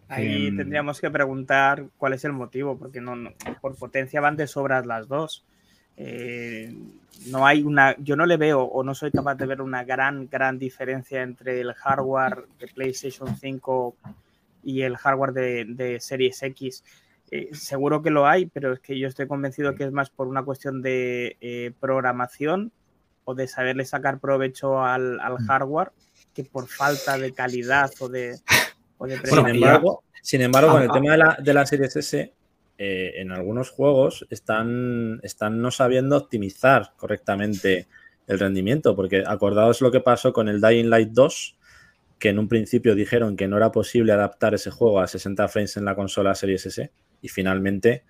Ahí 0.08 0.46
Em, 0.46 0.56
tendríamos 0.56 1.00
que 1.00 1.10
preguntar 1.10 1.86
cuál 1.98 2.12
es 2.12 2.24
el 2.24 2.32
motivo, 2.34 2.78
porque 2.78 3.00
no, 3.00 3.16
no- 3.16 3.32
por 3.60 3.74
potencia 3.76 4.20
van 4.20 4.36
de 4.36 4.46
sobras 4.46 4.86
las 4.86 5.08
dos. 5.08 5.44
Eh, 5.96 6.72
no 7.26 7.44
hay 7.44 7.64
una, 7.64 7.96
yo 7.98 8.14
no 8.14 8.26
le 8.26 8.36
veo 8.36 8.62
o 8.62 8.84
no 8.84 8.94
soy 8.94 9.10
capaz 9.10 9.34
de 9.34 9.46
ver 9.46 9.60
una 9.60 9.82
gran, 9.82 10.28
gran 10.28 10.56
diferencia 10.56 11.20
entre 11.22 11.60
el 11.60 11.74
hardware 11.74 12.44
de 12.60 12.68
PlayStation 12.68 13.36
5 13.36 13.96
y 14.62 14.82
el 14.82 14.96
hardware 14.96 15.32
de, 15.32 15.64
de 15.64 15.98
Series 16.00 16.40
X. 16.44 16.84
Eh, 17.30 17.50
seguro 17.52 18.02
que 18.02 18.10
lo 18.10 18.26
hay, 18.26 18.46
pero 18.46 18.72
es 18.72 18.80
que 18.80 18.98
yo 18.98 19.06
estoy 19.06 19.28
convencido 19.28 19.74
que 19.74 19.84
es 19.84 19.92
más 19.92 20.10
por 20.10 20.26
una 20.26 20.42
cuestión 20.42 20.82
de 20.82 21.36
eh, 21.40 21.72
programación 21.78 22.72
o 23.24 23.34
de 23.34 23.46
saberle 23.46 23.84
sacar 23.84 24.18
provecho 24.18 24.82
al, 24.82 25.20
al 25.20 25.38
hardware 25.38 25.92
que 26.34 26.44
por 26.44 26.66
falta 26.66 27.18
de 27.18 27.32
calidad 27.32 27.90
o 28.00 28.08
de, 28.08 28.36
o 28.98 29.06
de 29.06 29.16
Sin 29.18 29.30
Bueno, 29.30 29.48
embargo, 29.48 30.04
sin 30.22 30.40
embargo, 30.42 30.72
con 30.72 30.82
el 30.82 30.90
Ah, 30.90 30.92
tema 30.92 31.12
de 31.12 31.18
la, 31.18 31.38
de 31.40 31.54
la 31.54 31.66
Series 31.66 31.96
S, 31.96 32.32
eh, 32.78 33.12
en 33.16 33.30
algunos 33.30 33.70
juegos 33.70 34.26
están, 34.30 35.20
están 35.22 35.60
no 35.60 35.70
sabiendo 35.70 36.16
optimizar 36.16 36.92
correctamente 36.96 37.86
el 38.26 38.38
rendimiento, 38.38 38.96
porque 38.96 39.22
acordaos 39.26 39.80
lo 39.80 39.90
que 39.90 40.00
pasó 40.00 40.32
con 40.32 40.48
el 40.48 40.60
Dying 40.60 40.88
Light 40.88 41.10
2, 41.10 41.56
que 42.20 42.28
en 42.28 42.38
un 42.38 42.48
principio 42.48 42.94
dijeron 42.94 43.34
que 43.34 43.48
no 43.48 43.56
era 43.56 43.72
posible 43.72 44.12
adaptar 44.12 44.54
ese 44.54 44.70
juego 44.70 45.00
a 45.00 45.08
60 45.08 45.48
frames 45.48 45.76
en 45.78 45.86
la 45.86 45.96
consola 45.96 46.34
Series 46.34 46.66
S, 46.66 46.92
y 47.22 47.28
finalmente 47.28 48.04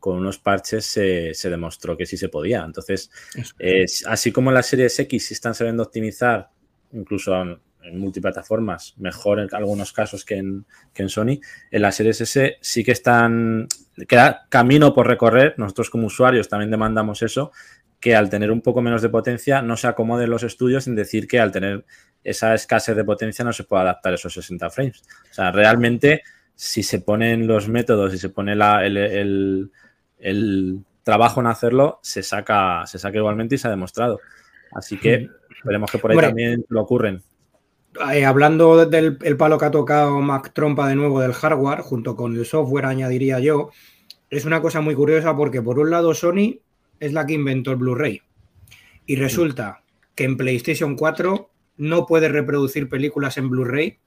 con 0.00 0.16
unos 0.16 0.38
parches 0.38 0.86
se, 0.86 1.34
se 1.34 1.50
demostró 1.50 1.96
que 1.96 2.06
sí 2.06 2.16
se 2.16 2.30
podía. 2.30 2.64
Entonces, 2.64 3.10
eh, 3.58 3.84
así 4.06 4.32
como 4.32 4.50
en 4.50 4.54
las 4.54 4.66
Series 4.66 4.98
X 4.98 5.28
sí 5.28 5.34
están 5.34 5.54
sabiendo 5.54 5.82
optimizar, 5.82 6.48
incluso 6.92 7.40
en, 7.40 7.60
en 7.82 7.98
multiplataformas, 7.98 8.94
mejor 8.96 9.40
en 9.40 9.48
algunos 9.52 9.92
casos 9.92 10.24
que 10.24 10.36
en, 10.36 10.64
que 10.94 11.02
en 11.02 11.10
Sony, 11.10 11.40
en 11.70 11.82
las 11.82 11.96
Series 11.96 12.22
S 12.22 12.56
sí 12.62 12.82
que 12.82 12.92
están, 12.92 13.68
queda 14.08 14.46
camino 14.48 14.94
por 14.94 15.06
recorrer, 15.06 15.54
nosotros 15.58 15.90
como 15.90 16.06
usuarios 16.06 16.48
también 16.48 16.70
demandamos 16.70 17.20
eso, 17.20 17.52
que 18.00 18.16
al 18.16 18.30
tener 18.30 18.50
un 18.50 18.62
poco 18.62 18.80
menos 18.80 19.02
de 19.02 19.10
potencia 19.10 19.60
no 19.60 19.76
se 19.76 19.86
acomoden 19.86 20.30
los 20.30 20.42
estudios 20.42 20.86
en 20.86 20.94
decir 20.94 21.28
que 21.28 21.38
al 21.38 21.52
tener 21.52 21.84
esa 22.24 22.54
escasez 22.54 22.94
de 22.96 23.04
potencia 23.04 23.44
no 23.44 23.52
se 23.52 23.64
puede 23.64 23.82
adaptar 23.82 24.14
esos 24.14 24.32
60 24.34 24.70
frames. 24.70 25.02
O 25.30 25.34
sea, 25.34 25.50
realmente 25.52 26.22
si 26.54 26.82
se 26.82 27.00
ponen 27.00 27.46
los 27.46 27.68
métodos 27.68 28.12
y 28.14 28.18
se 28.18 28.28
pone 28.28 28.54
la- 28.54 28.84
el, 28.84 28.96
el- 28.96 29.70
el 30.18 30.80
trabajo 31.02 31.40
en 31.40 31.46
hacerlo, 31.46 31.98
se 32.02 32.22
saca, 32.22 32.84
se 32.86 32.98
saca 32.98 33.16
igualmente 33.16 33.54
y 33.54 33.58
se 33.58 33.68
ha 33.68 33.70
demostrado. 33.70 34.20
Así 34.72 34.98
que 34.98 35.28
esperemos 35.56 35.90
que 35.90 35.98
por 35.98 36.10
ahí 36.10 36.16
Hombre. 36.16 36.28
también 36.28 36.64
lo 36.68 36.82
ocurren. 36.82 37.22
Eh, 38.12 38.24
hablando 38.24 38.84
del 38.86 39.18
el 39.22 39.36
palo 39.36 39.58
que 39.58 39.64
ha 39.64 39.70
tocado 39.70 40.20
Mac 40.20 40.52
Trompa 40.52 40.86
de 40.88 40.94
nuevo 40.94 41.20
del 41.20 41.32
hardware, 41.32 41.80
junto 41.80 42.14
con 42.14 42.36
el 42.36 42.44
software, 42.46 42.84
añadiría 42.86 43.40
yo, 43.40 43.70
es 44.28 44.44
una 44.44 44.60
cosa 44.60 44.80
muy 44.80 44.94
curiosa 44.94 45.34
porque 45.34 45.60
por 45.62 45.78
un 45.78 45.90
lado 45.90 46.14
Sony 46.14 46.60
es 47.00 47.12
la 47.12 47.26
que 47.26 47.32
inventó 47.32 47.70
el 47.72 47.78
Blu-ray 47.78 48.20
y 49.06 49.16
resulta 49.16 49.82
que 50.14 50.24
en 50.24 50.36
PlayStation 50.36 50.94
4 50.94 51.49
no 51.80 52.06
puede 52.06 52.28
reproducir 52.28 52.88
películas 52.88 53.36
en 53.38 53.48
Blu-ray 53.50 53.98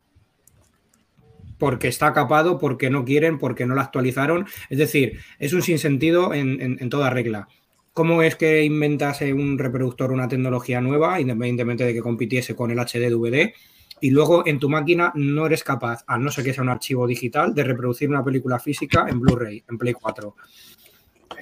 porque 1.58 1.88
está 1.88 2.14
capado, 2.14 2.60
porque 2.60 2.90
no 2.90 3.06
quieren, 3.06 3.38
porque 3.38 3.66
no 3.66 3.76
la 3.76 3.84
actualizaron. 3.84 4.46
Es 4.70 4.78
decir, 4.78 5.20
es 5.40 5.54
un 5.54 5.62
sinsentido 5.62 6.34
en, 6.34 6.62
en- 6.62 6.78
en 6.80 6.90
toda 6.90 7.10
regla. 7.10 7.48
¿Cómo 7.94 8.22
es 8.22 8.36
que 8.36 8.64
inventas 8.64 9.22
eh, 9.22 9.34
un 9.34 9.58
reproductor 9.58 10.12
una 10.12 10.28
tecnología 10.28 10.82
nueva, 10.82 11.20
independientemente 11.22 11.86
de 11.86 11.94
que 11.94 12.02
compitiese 12.02 12.56
con 12.56 12.72
el 12.72 12.80
HD 12.80 13.10
DVD, 13.10 13.54
y 14.02 14.10
luego 14.10 14.46
en 14.46 14.60
tu 14.60 14.68
máquina 14.68 15.12
no 15.16 15.46
eres 15.46 15.64
capaz, 15.64 16.04
a 16.08 16.18
no 16.18 16.32
ser 16.32 16.44
que 16.44 16.54
sea 16.54 16.64
un 16.64 16.70
archivo 16.70 17.08
digital, 17.08 17.54
de 17.54 17.64
reproducir 17.64 18.10
una 18.10 18.24
película 18.24 18.60
física 18.60 19.06
en 19.08 19.20
Blu-ray, 19.20 19.64
en 19.70 19.78
Play 19.78 19.94
4? 19.94 20.36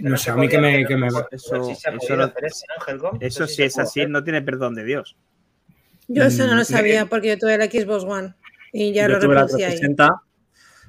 No 0.01 0.17
sé, 0.17 0.31
a 0.31 0.35
mí 0.35 0.47
que 0.47 0.59
me... 0.59 0.85
Que 0.85 0.97
me... 0.97 1.07
Eso, 1.07 1.63
sí 1.63 1.75
se 1.75 1.89
ha 1.89 1.93
eso 1.93 1.99
podido 1.99 2.17
no- 2.17 2.23
hacer 2.25 2.45
eso, 2.45 2.65
¿no, 2.77 2.93
Helcom? 2.93 3.17
eso 3.21 3.47
sí 3.47 3.51
si 3.53 3.55
se 3.57 3.65
es 3.65 3.79
así, 3.79 4.05
no 4.05 4.23
tiene 4.23 4.41
perdón 4.41 4.75
de 4.75 4.83
Dios. 4.83 5.17
Yo 6.13 6.23
eso 6.25 6.45
no 6.47 6.53
Mm, 6.53 6.57
lo 6.57 6.63
sabía 6.65 7.05
porque 7.05 7.29
yo 7.29 7.37
tuve 7.37 7.55
el 7.55 7.61
Xbox 7.69 8.03
One 8.03 8.33
y 8.73 8.93
ya 8.93 9.03
yo 9.07 9.13
lo 9.13 9.19
tuve 9.19 9.35
la 9.35 9.41
ahí. 9.41 9.47
360 9.47 10.09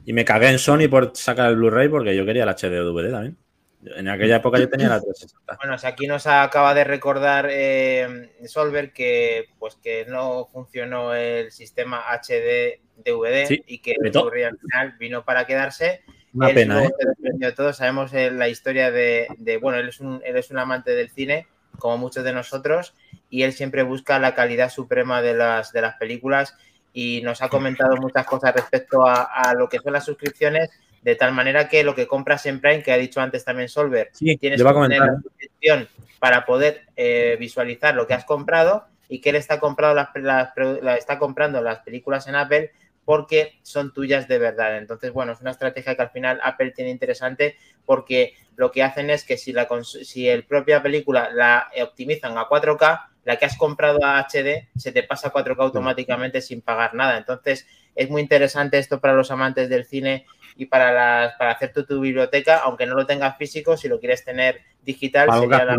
y 0.05 0.13
me 0.13 0.25
cagué 0.25 0.49
en 0.49 0.59
Sony 0.59 0.89
por 0.91 1.13
sacar 1.15 1.51
el 1.51 1.57
Blu-ray 1.57 1.89
porque 1.89 2.17
yo 2.17 2.25
quería 2.27 2.43
el 2.45 2.49
HD 2.49 2.71
DVD 2.81 3.11
también. 3.11 3.37
En 3.85 4.09
aquella 4.09 4.37
época 4.37 4.59
yo 4.61 4.69
tenía 4.69 4.89
la 4.89 5.01
360. 5.01 5.57
Bueno, 5.57 5.75
o 5.75 5.79
sea, 5.79 5.91
aquí 5.91 6.07
nos 6.07 6.27
acaba 6.29 6.73
de 6.75 6.85
recordar 6.85 7.49
eh, 7.51 8.31
Solver 8.47 8.93
que 8.93 9.47
pues 9.59 9.75
que 9.77 10.05
no 10.09 10.47
funcionó 10.53 11.15
el 11.15 11.51
sistema 11.51 12.03
HD 12.09 12.81
DVD 13.05 13.47
Sí, 13.47 13.63
y 13.67 13.79
que 13.79 13.95
el. 14.01 14.11
Blu-ray 14.11 14.45
al 14.45 14.59
final 14.59 14.97
vino 14.99 15.25
para 15.25 15.47
quedarse. 15.47 16.03
Una 16.35 16.49
Él 16.49 16.55
pena, 16.55 16.85
¿eh? 16.85 16.91
se 16.99 17.07
desprendió 17.09 17.49
de 17.49 17.55
todo. 17.55 17.73
Sabemos 17.73 18.13
eh, 18.15 18.31
la 18.31 18.49
historia 18.49 18.91
de, 18.91 19.27
de- 19.39 19.57
bueno, 19.59 19.79
él 19.79 19.89
es, 19.89 20.01
un, 20.01 20.23
él 20.25 20.37
es 20.37 20.51
un 20.51 20.59
amante 20.59 20.93
del 20.93 21.11
cine, 21.11 21.47
como 21.79 21.99
muchos 21.99 22.23
de 22.25 22.33
nosotros, 22.33 22.95
y 23.33 23.45
él 23.45 23.55
siempre 23.55 23.83
busca 23.83 24.19
la 24.19 24.35
calidad 24.35 24.69
suprema 24.71 25.23
de 25.23 25.33
las, 25.33 25.73
de 25.73 25.81
las 25.81 25.95
películas 25.97 26.55
y 26.93 27.23
nos 27.23 27.41
ha 27.41 27.49
comentado 27.49 27.97
muchas 27.97 28.27
cosas 28.27 28.55
respecto 28.55 29.07
a, 29.07 29.23
a 29.23 29.55
lo 29.55 29.71
que 29.71 29.79
son 29.79 29.95
las 29.95 30.05
suscripciones, 30.05 30.69
de 31.01 31.15
tal 31.17 31.33
manera 31.33 31.67
que 31.71 31.83
lo 31.83 31.95
que 31.95 32.07
compras 32.07 32.45
en 32.45 32.61
Prime, 32.61 32.83
que 32.83 32.93
ha 32.93 32.99
dicho 32.99 33.23
antes 33.23 33.43
también 33.43 33.71
Solver, 33.71 34.11
Sí, 34.13 34.37
tienes 34.37 34.59
que 34.59 34.65
tener 34.91 35.01
la 35.15 35.23
suscripción 35.23 35.89
para 36.19 36.45
poder 36.45 36.83
eh, 36.95 37.37
visualizar 37.41 37.95
lo 37.95 38.07
que 38.07 38.13
has 38.13 38.27
comprado 38.27 38.85
y 39.09 39.23
que 39.23 39.31
él 39.31 39.37
está, 39.37 39.59
comprado 39.59 39.95
las, 39.95 40.09
las- 40.15 40.53
la- 40.83 40.97
está 40.97 41.19
comprando 41.19 41.63
las 41.63 41.79
películas 41.79 42.27
en 42.29 42.35
Apple 42.35 42.71
porque 43.07 43.59
son 43.63 43.95
tuyas 43.95 44.29
de 44.29 44.39
verdad. 44.39 44.77
Entonces, 44.77 45.11
bueno, 45.11 45.33
es 45.33 45.41
una 45.41 45.51
estrategia 45.53 45.97
que 45.97 46.03
al 46.03 46.11
final 46.11 46.39
Apple 46.45 46.73
tiene 46.73 46.91
interesante 46.91 47.57
porque 47.87 48.35
lo 48.57 48.71
que 48.71 48.83
hacen 48.83 49.11
es 49.11 49.25
que 49.25 49.37
si 49.37 49.53
la 49.53 49.69
si 49.83 50.29
el 50.29 50.45
propia 50.45 50.83
película 50.83 51.31
la 51.33 51.69
optimizan 51.83 52.37
a 52.39 52.49
4K, 52.49 53.07
la 53.25 53.37
que 53.37 53.45
has 53.45 53.57
comprado 53.57 54.05
a 54.05 54.19
HD 54.19 54.69
se 54.77 54.93
te 54.93 55.03
pasa 55.03 55.29
a 55.29 55.33
4K 55.33 55.57
automáticamente 55.59 56.41
sin 56.41 56.61
pagar 56.61 56.95
nada. 56.95 57.17
Entonces, 57.17 57.67
es 57.95 58.11
muy 58.11 58.23
interesante 58.23 58.79
esto 58.79 59.01
para 59.01 59.15
los 59.15 59.31
amantes 59.31 59.69
del 59.69 59.85
cine 59.85 60.27
y 60.57 60.67
para 60.67 60.93
las 60.93 61.35
para 61.37 61.53
hacer 61.53 61.73
tu, 61.73 61.85
tu 61.85 62.01
biblioteca, 62.01 62.59
aunque 62.59 62.87
no 62.87 62.95
lo 62.95 63.07
tengas 63.07 63.37
físico, 63.37 63.77
si 63.77 63.89
lo 63.89 64.01
quieres 64.01 64.25
tener 64.25 64.61
digital, 64.83 65.31
sería 65.33 65.65
la. 65.65 65.77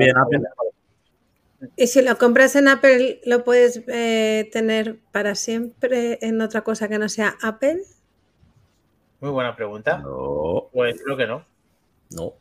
Y 1.75 1.87
si 1.87 2.01
lo 2.01 2.17
compras 2.17 2.55
en 2.55 2.67
Apple, 2.67 3.21
¿lo 3.25 3.43
puedes 3.43 3.83
eh, 3.87 4.49
tener 4.51 4.97
para 5.11 5.35
siempre 5.35 6.19
en 6.21 6.41
otra 6.41 6.61
cosa 6.61 6.89
que 6.89 6.99
no 6.99 7.07
sea 7.07 7.37
Apple? 7.41 7.81
Muy 9.21 9.31
buena 9.31 9.55
pregunta. 9.55 9.99
No, 9.99 10.69
Pues 10.73 11.01
creo 11.01 11.15
que 11.15 11.27
no. 11.27 11.45
no. 12.11 12.33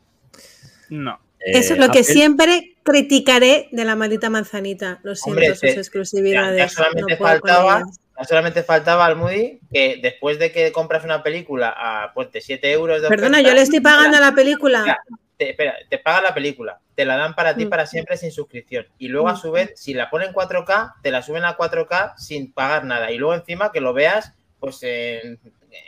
No. 0.91 1.21
Eso 1.45 1.59
es 1.59 1.71
Eh, 1.73 1.77
lo 1.81 1.87
que 1.91 2.01
Apple- 2.01 2.05
siempre 2.05 2.77
criticaré 2.85 3.69
de 3.73 3.85
la 3.85 3.97
maldita 3.97 4.31
manzanita. 4.31 5.01
Lo 5.03 5.15
siento, 5.17 5.41
Hombre, 5.41 5.55
sus 5.57 5.63
Ya, 5.75 5.81
exclusividades. 5.81 6.59
ya 6.59 6.69
solamente 6.69 7.13
no 7.15 7.19
faltaba, 7.19 7.83
ya 8.19 8.25
solamente 8.25 8.63
faltaba 8.63 9.07
al 9.07 9.17
Moody 9.17 9.59
que 9.73 9.99
después 10.03 10.39
de 10.39 10.53
que 10.53 10.71
compras 10.71 11.05
una 11.05 11.23
película 11.23 11.75
a 11.77 12.13
pues, 12.15 12.31
de 12.31 12.41
7 12.41 12.71
euros 12.73 13.03
de 13.03 13.09
Perdona, 13.09 13.39
oferta, 13.39 13.49
yo 13.49 13.55
le 13.55 13.63
estoy 13.63 13.81
pagando 13.81 14.21
la 14.21 14.33
película. 14.33 14.85
Ya, 14.87 14.99
te, 15.37 15.51
espera, 15.51 15.75
te 15.89 15.99
pagan 15.99 16.23
la 16.25 16.35
película, 16.35 16.79
te 16.95 17.05
la 17.05 17.17
dan 17.17 17.35
para 17.35 17.57
ti 17.57 17.67
Mm. 17.67 17.71
para 17.71 17.87
siempre 17.87 18.17
sin 18.17 18.31
suscripción. 18.31 18.87
Y 18.99 19.09
luego 19.09 19.29
a 19.29 19.35
su 19.37 19.51
vez, 19.51 19.73
si 19.75 19.95
la 19.95 20.11
ponen 20.11 20.33
4K, 20.33 20.95
te 21.03 21.11
la 21.11 21.23
suben 21.23 21.45
a 21.45 21.57
4K 21.57 22.15
sin 22.19 22.53
pagar 22.53 22.85
nada. 22.85 23.11
Y 23.11 23.19
luego 23.19 23.35
encima 23.35 23.73
que 23.73 23.81
lo 23.81 23.93
veas 23.93 24.33
pues 24.61 24.81
en, 24.85 25.41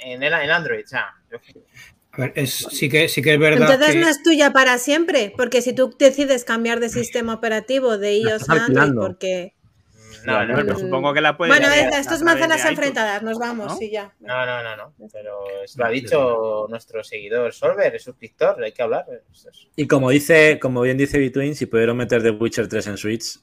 en, 0.02 0.22
el- 0.24 0.32
en 0.32 0.50
Android. 0.50 0.82
O 0.84 0.88
sea, 0.88 1.14
A 2.16 2.20
ver, 2.20 2.32
es, 2.36 2.66
sí, 2.70 2.88
que, 2.88 3.08
sí 3.08 3.22
que 3.22 3.34
es 3.34 3.40
verdad 3.40 3.70
Entonces 3.72 3.94
que... 3.94 4.00
no 4.00 4.08
es 4.08 4.22
tuya 4.22 4.52
para 4.52 4.78
siempre, 4.78 5.32
porque 5.36 5.62
si 5.62 5.72
tú 5.72 5.94
decides 5.98 6.44
cambiar 6.44 6.78
de 6.78 6.88
sistema 6.88 7.34
operativo 7.34 7.98
de 7.98 8.18
iOS 8.18 8.48
a 8.48 8.64
Android, 8.64 8.94
porque... 8.94 9.54
no, 10.24 10.46
no, 10.46 10.54
Pero 10.54 10.78
supongo 10.78 11.12
que 11.12 11.20
la 11.20 11.36
puedes 11.36 11.56
Bueno, 11.56 11.72
esto 11.72 12.14
es 12.14 12.22
manzanas 12.22 12.64
enfrentadas, 12.64 13.22
nos 13.24 13.38
vamos, 13.38 13.66
¿no? 13.66 13.76
sí, 13.76 13.90
ya. 13.90 14.14
no, 14.20 14.46
no, 14.46 14.62
no, 14.62 14.76
no. 14.76 14.94
Pero 15.12 15.40
lo 15.76 15.84
ha 15.84 15.88
dicho 15.88 16.66
nuestro 16.70 17.02
seguidor 17.02 17.52
Solver, 17.52 17.92
es 17.94 18.04
suscriptor, 18.04 18.62
hay 18.62 18.72
que 18.72 18.82
hablar. 18.82 19.06
Y 19.74 19.88
como 19.88 20.10
dice, 20.10 20.60
como 20.60 20.82
bien 20.82 20.96
dice 20.96 21.18
Between, 21.18 21.56
si 21.56 21.66
pudieron 21.66 21.96
meter 21.96 22.22
The 22.22 22.30
Witcher 22.30 22.68
3 22.68 22.86
en 22.86 22.96
Switch, 22.96 23.40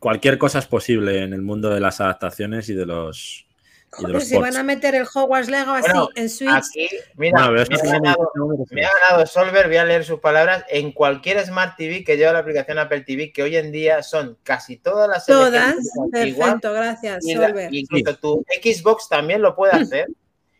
cualquier 0.00 0.38
cosa 0.38 0.58
es 0.58 0.66
posible 0.66 1.22
en 1.22 1.32
el 1.32 1.42
mundo 1.42 1.70
de 1.70 1.78
las 1.78 2.00
adaptaciones 2.00 2.68
y 2.68 2.74
de 2.74 2.86
los, 2.86 3.46
Joder, 3.94 4.22
si 4.22 4.34
ports. 4.34 4.50
van 4.50 4.56
a 4.60 4.62
meter 4.62 4.94
el 4.94 5.06
Hogwarts 5.12 5.48
Legacy 5.50 5.82
Bueno, 5.90 6.08
en 6.14 6.30
Switch, 6.30 6.50
Aquí, 6.50 6.88
mira, 7.16 7.50
me, 7.50 7.60
ha 7.60 7.64
ganado, 7.64 8.30
muchísimo 8.34 8.66
que 8.66 8.74
me 8.74 8.84
ha 8.86 8.90
ganado 9.08 9.26
Solver, 9.26 9.66
voy 9.68 9.76
a 9.76 9.84
leer 9.84 10.04
sus 10.04 10.18
palabras, 10.18 10.64
en 10.70 10.92
cualquier 10.92 11.44
Smart 11.44 11.76
TV 11.76 12.02
que 12.02 12.16
lleva 12.16 12.32
la 12.32 12.38
aplicación 12.38 12.78
Apple 12.78 13.02
TV, 13.02 13.32
que 13.32 13.42
hoy 13.42 13.56
en 13.56 13.70
día 13.70 14.02
son 14.02 14.38
casi 14.42 14.78
todas 14.78 15.08
las 15.08 15.26
todas, 15.26 15.76
perfecto, 16.10 16.72
gracias, 16.72 17.24
y 17.26 17.34
la- 17.34 17.48
Solver. 17.48 17.68
incluso 17.74 18.16
tu 18.16 18.44
Xbox 18.62 19.08
también 19.08 19.42
lo 19.42 19.54
puede 19.54 19.72
hacer. 19.74 20.08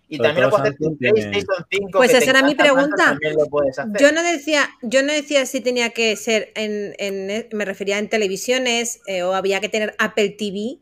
Y 0.08 0.18
también 0.18 0.44
lo 0.44 0.50
puede 0.50 0.64
hacer 0.64 0.76
tu 0.76 0.94
PlayStation 0.98 1.64
5. 1.70 1.88
Pues 1.92 2.10
que 2.10 2.18
esa 2.18 2.30
era 2.32 2.42
mi 2.42 2.54
tanto, 2.54 2.74
pregunta. 2.74 3.18
Yo 3.98 4.12
no 4.12 4.22
decía, 4.22 4.68
yo 4.82 5.02
no 5.02 5.10
decía 5.10 5.46
si 5.46 5.62
tenía 5.62 5.88
que 5.88 6.14
ser 6.16 6.52
en, 6.54 6.94
en- 6.98 7.48
me 7.52 7.64
refería 7.64 7.98
en 7.98 8.10
televisiones 8.10 9.00
eh, 9.06 9.22
o 9.22 9.32
había 9.32 9.60
que 9.62 9.70
tener 9.70 9.94
Apple 9.98 10.28
TV, 10.38 10.80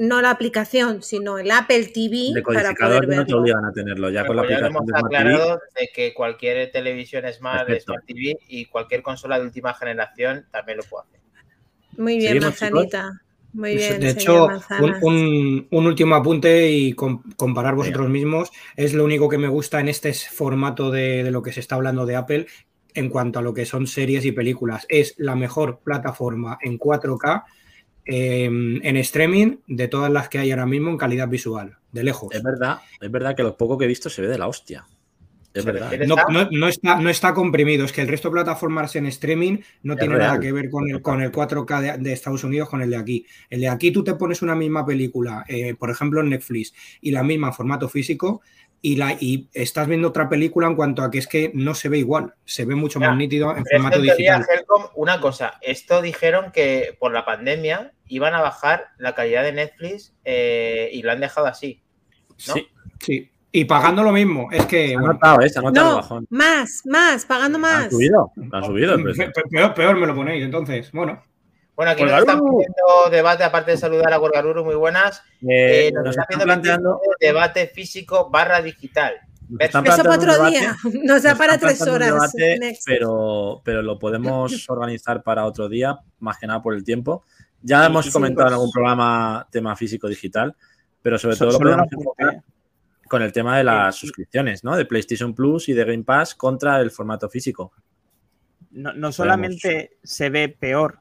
no 0.00 0.20
la 0.22 0.30
aplicación, 0.30 1.02
sino 1.02 1.38
el 1.38 1.50
Apple 1.50 1.86
TV 1.94 2.32
De 2.34 2.42
para 2.42 2.62
codificador 2.62 3.04
poder 3.04 3.18
no 3.18 3.26
te 3.26 3.34
obligan 3.34 3.64
a 3.66 3.72
tenerlo. 3.72 4.10
Ya 4.10 4.26
con 4.26 4.36
la 4.36 4.42
aplicación 4.42 4.70
hemos 4.70 4.86
de 4.86 4.90
Smart 4.92 5.08
TV. 5.10 5.16
aclarado 5.18 5.60
de 5.78 5.88
que 5.94 6.14
cualquier 6.14 6.70
televisión 6.72 7.24
Smart, 7.32 7.66
Perfecto. 7.66 7.92
Smart 7.92 8.06
TV 8.06 8.38
y 8.48 8.64
cualquier 8.66 9.02
consola 9.02 9.38
de 9.38 9.44
última 9.44 9.74
generación 9.74 10.46
también 10.50 10.78
lo 10.78 10.84
puede 10.84 11.04
hacer. 11.06 11.20
Muy 11.98 12.16
bien, 12.16 12.28
¿Seguimos, 12.40 12.60
manzanita. 12.62 13.20
Muy 13.52 13.74
bien, 13.76 14.00
de 14.00 14.12
señor 14.12 14.20
hecho, 14.22 14.44
un, 14.44 14.52
Manzanas. 14.52 15.02
un- 15.02 15.68
un 15.70 15.86
último 15.86 16.14
apunte 16.14 16.70
y 16.70 16.92
com- 16.94 17.22
comparar 17.36 17.74
vosotros 17.74 18.08
mismos 18.08 18.50
es 18.76 18.94
lo 18.94 19.04
único 19.04 19.28
que 19.28 19.38
me 19.38 19.48
gusta 19.48 19.80
en 19.80 19.88
este 19.88 20.12
formato 20.14 20.90
de, 20.92 21.24
de 21.24 21.30
lo 21.32 21.42
que 21.42 21.52
se 21.52 21.60
está 21.60 21.74
hablando 21.74 22.06
de 22.06 22.14
Apple 22.16 22.46
en 22.94 23.08
cuanto 23.08 23.38
a 23.40 23.42
lo 23.42 23.52
que 23.52 23.66
son 23.66 23.86
series 23.86 24.24
y 24.24 24.32
películas. 24.32 24.86
Es 24.88 25.14
la 25.18 25.34
mejor 25.34 25.80
plataforma 25.80 26.58
en 26.62 26.78
4K 26.78 27.44
eh, 28.10 28.44
en 28.46 28.96
streaming 28.96 29.56
de 29.66 29.88
todas 29.88 30.10
las 30.10 30.28
que 30.28 30.38
hay 30.38 30.50
ahora 30.50 30.66
mismo 30.66 30.90
en 30.90 30.98
calidad 30.98 31.28
visual, 31.28 31.76
de 31.92 32.02
lejos. 32.04 32.34
Es 32.34 32.42
verdad, 32.42 32.78
es 33.00 33.10
verdad 33.10 33.36
que 33.36 33.42
lo 33.42 33.56
poco 33.56 33.78
que 33.78 33.84
he 33.84 33.88
visto 33.88 34.10
se 34.10 34.22
ve 34.22 34.28
de 34.28 34.38
la 34.38 34.48
hostia. 34.48 34.84
Es 35.52 35.64
¿Se 35.64 35.72
verdad. 35.72 35.90
No, 36.06 36.14
¿Está? 36.16 36.26
no- 36.32 36.48
no 36.52 36.68
está, 36.68 37.00
no 37.00 37.10
está 37.10 37.34
comprimido, 37.34 37.84
es 37.84 37.92
que 37.92 38.02
el 38.02 38.06
resto 38.08 38.28
de 38.28 38.34
plataformas 38.34 38.94
en 38.94 39.06
streaming 39.06 39.58
no 39.82 39.94
Es 39.94 39.98
tiene 39.98 40.14
real. 40.14 40.28
nada 40.28 40.40
que 40.40 40.52
ver 40.52 40.70
con 40.70 40.88
el, 40.88 41.02
con 41.02 41.20
el 41.22 41.32
4K 41.32 41.80
de, 41.80 41.98
de 41.98 42.12
Estados 42.12 42.44
Unidos 42.44 42.68
con 42.68 42.82
el 42.82 42.90
de 42.90 42.96
aquí. 42.96 43.26
El 43.48 43.60
de 43.60 43.68
aquí 43.68 43.90
tú 43.90 44.04
te 44.04 44.14
pones 44.14 44.42
una 44.42 44.54
misma 44.54 44.86
película, 44.86 45.44
eh, 45.48 45.74
por 45.74 45.90
ejemplo 45.90 46.20
en 46.20 46.28
Netflix, 46.30 46.72
y 47.00 47.10
la 47.10 47.24
misma 47.24 47.48
en 47.48 47.54
formato 47.54 47.88
físico, 47.88 48.42
y, 48.82 48.96
la, 48.96 49.12
y 49.18 49.48
estás 49.52 49.86
viendo 49.88 50.08
otra 50.08 50.28
película 50.28 50.66
en 50.66 50.74
cuanto 50.74 51.02
a 51.02 51.10
que 51.10 51.18
es 51.18 51.26
que 51.26 51.50
no 51.54 51.74
se 51.74 51.88
ve 51.88 51.98
igual, 51.98 52.34
se 52.44 52.64
ve 52.64 52.74
mucho 52.74 52.98
Ya, 53.00 53.08
más 53.08 53.16
nítido 53.18 53.54
en 53.56 53.64
formato 53.66 54.00
digital. 54.00 54.46
Helcom, 54.52 54.84
una 54.94 55.20
cosa, 55.20 55.58
esto 55.60 56.00
dijeron 56.02 56.50
que 56.52 56.96
por 56.98 57.12
la 57.12 57.24
pandemia 57.24 57.92
iban 58.08 58.34
a 58.34 58.40
bajar 58.40 58.86
la 58.98 59.14
calidad 59.14 59.42
de 59.42 59.52
Netflix 59.52 60.14
eh, 60.24 60.88
y 60.92 61.02
lo 61.02 61.12
han 61.12 61.20
dejado 61.20 61.46
así. 61.46 61.82
¿no? 62.48 62.54
Sí, 62.54 62.68
Sí. 63.00 63.30
Y 63.52 63.64
pagando 63.64 64.04
lo 64.04 64.12
mismo, 64.12 64.48
es 64.52 64.64
que... 64.66 64.88
se 64.88 64.94
ha 64.94 64.98
bueno, 64.98 65.12
notado, 65.14 65.40
¿eh? 65.40 65.48
Se 65.48 65.58
ha 65.58 65.62
notado 65.62 65.86
el 65.88 65.90
No, 65.92 65.96
bajón. 65.96 66.26
más, 66.30 66.82
más, 66.84 67.24
pagando 67.26 67.56
Han 67.56 67.62
más. 67.62 67.90
subido, 67.90 68.30
han 68.52 68.64
subido 68.64 68.94
el 68.94 69.02
precio. 69.02 69.26
pe- 69.34 69.42
peor, 69.50 69.74
peor 69.74 69.96
me 69.98 70.06
lo 70.06 70.14
ponéis, 70.14 70.44
entonces, 70.44 70.92
bueno. 70.92 71.20
Bueno, 71.80 71.92
aquí 71.92 72.02
nos 72.02 72.10
Gorgaruru. 72.12 72.30
están 72.30 72.50
pidiendo 72.50 73.10
debate, 73.10 73.42
aparte 73.42 73.70
de 73.70 73.76
saludar 73.78 74.12
a 74.12 74.18
Gorgaruru, 74.18 74.66
muy 74.66 74.74
buenas. 74.74 75.22
Eh, 75.48 75.86
Eh, 75.88 75.92
nos, 75.94 76.04
nos 76.04 76.10
están 76.10 76.26
están 76.28 76.44
planteando, 76.44 77.00
debate 77.18 77.68
físico 77.68 78.28
barra 78.28 78.60
digital. 78.60 79.14
nos 79.48 79.60
están 79.62 79.86
Eso 79.86 80.02
para 80.02 80.14
otro 80.14 80.44
día. 80.50 80.76
Nos 81.04 81.22
da 81.22 81.30
nos 81.30 81.38
para 81.38 81.54
están 81.54 81.68
tres 81.70 81.80
horas. 81.88 82.32
debate, 82.34 82.78
pero, 82.84 83.62
pero 83.64 83.80
lo 83.80 83.98
podemos 83.98 84.52
organizar 84.68 85.22
para 85.22 85.46
otro 85.46 85.70
día, 85.70 85.98
más 86.18 86.36
que 86.36 86.46
nada 86.46 86.60
por 86.60 86.74
el 86.74 86.84
tiempo. 86.84 87.24
Ya 87.62 87.80
Sí, 87.80 87.86
hemos 87.86 88.04
sí, 88.04 88.12
comentado 88.12 88.48
en 88.48 88.50
pues- 88.50 88.58
algún 88.60 88.72
programa 88.72 89.48
tema 89.50 89.74
físico 89.74 90.06
digital, 90.06 90.54
pero 91.00 91.18
sobre 91.18 91.34
So- 91.36 91.46
todo 91.46 91.54
lo 91.54 91.64
podemos 91.64 91.88
enfocar 91.90 92.42
con 93.08 93.22
el 93.22 93.32
tema 93.32 93.56
de 93.56 93.64
las 93.64 93.96
suscripciones, 93.96 94.64
¿no? 94.64 94.76
De 94.76 94.84
PlayStation 94.84 95.34
Plus 95.34 95.70
y 95.70 95.72
de 95.72 95.84
Game 95.86 96.04
Pass 96.04 96.34
contra 96.34 96.78
el 96.82 96.90
formato 96.90 97.30
físico. 97.30 97.72
No, 98.70 98.92
no 98.92 99.10
solamente 99.12 99.96
se 100.04 100.28
ve 100.30 100.48
peor, 100.50 100.99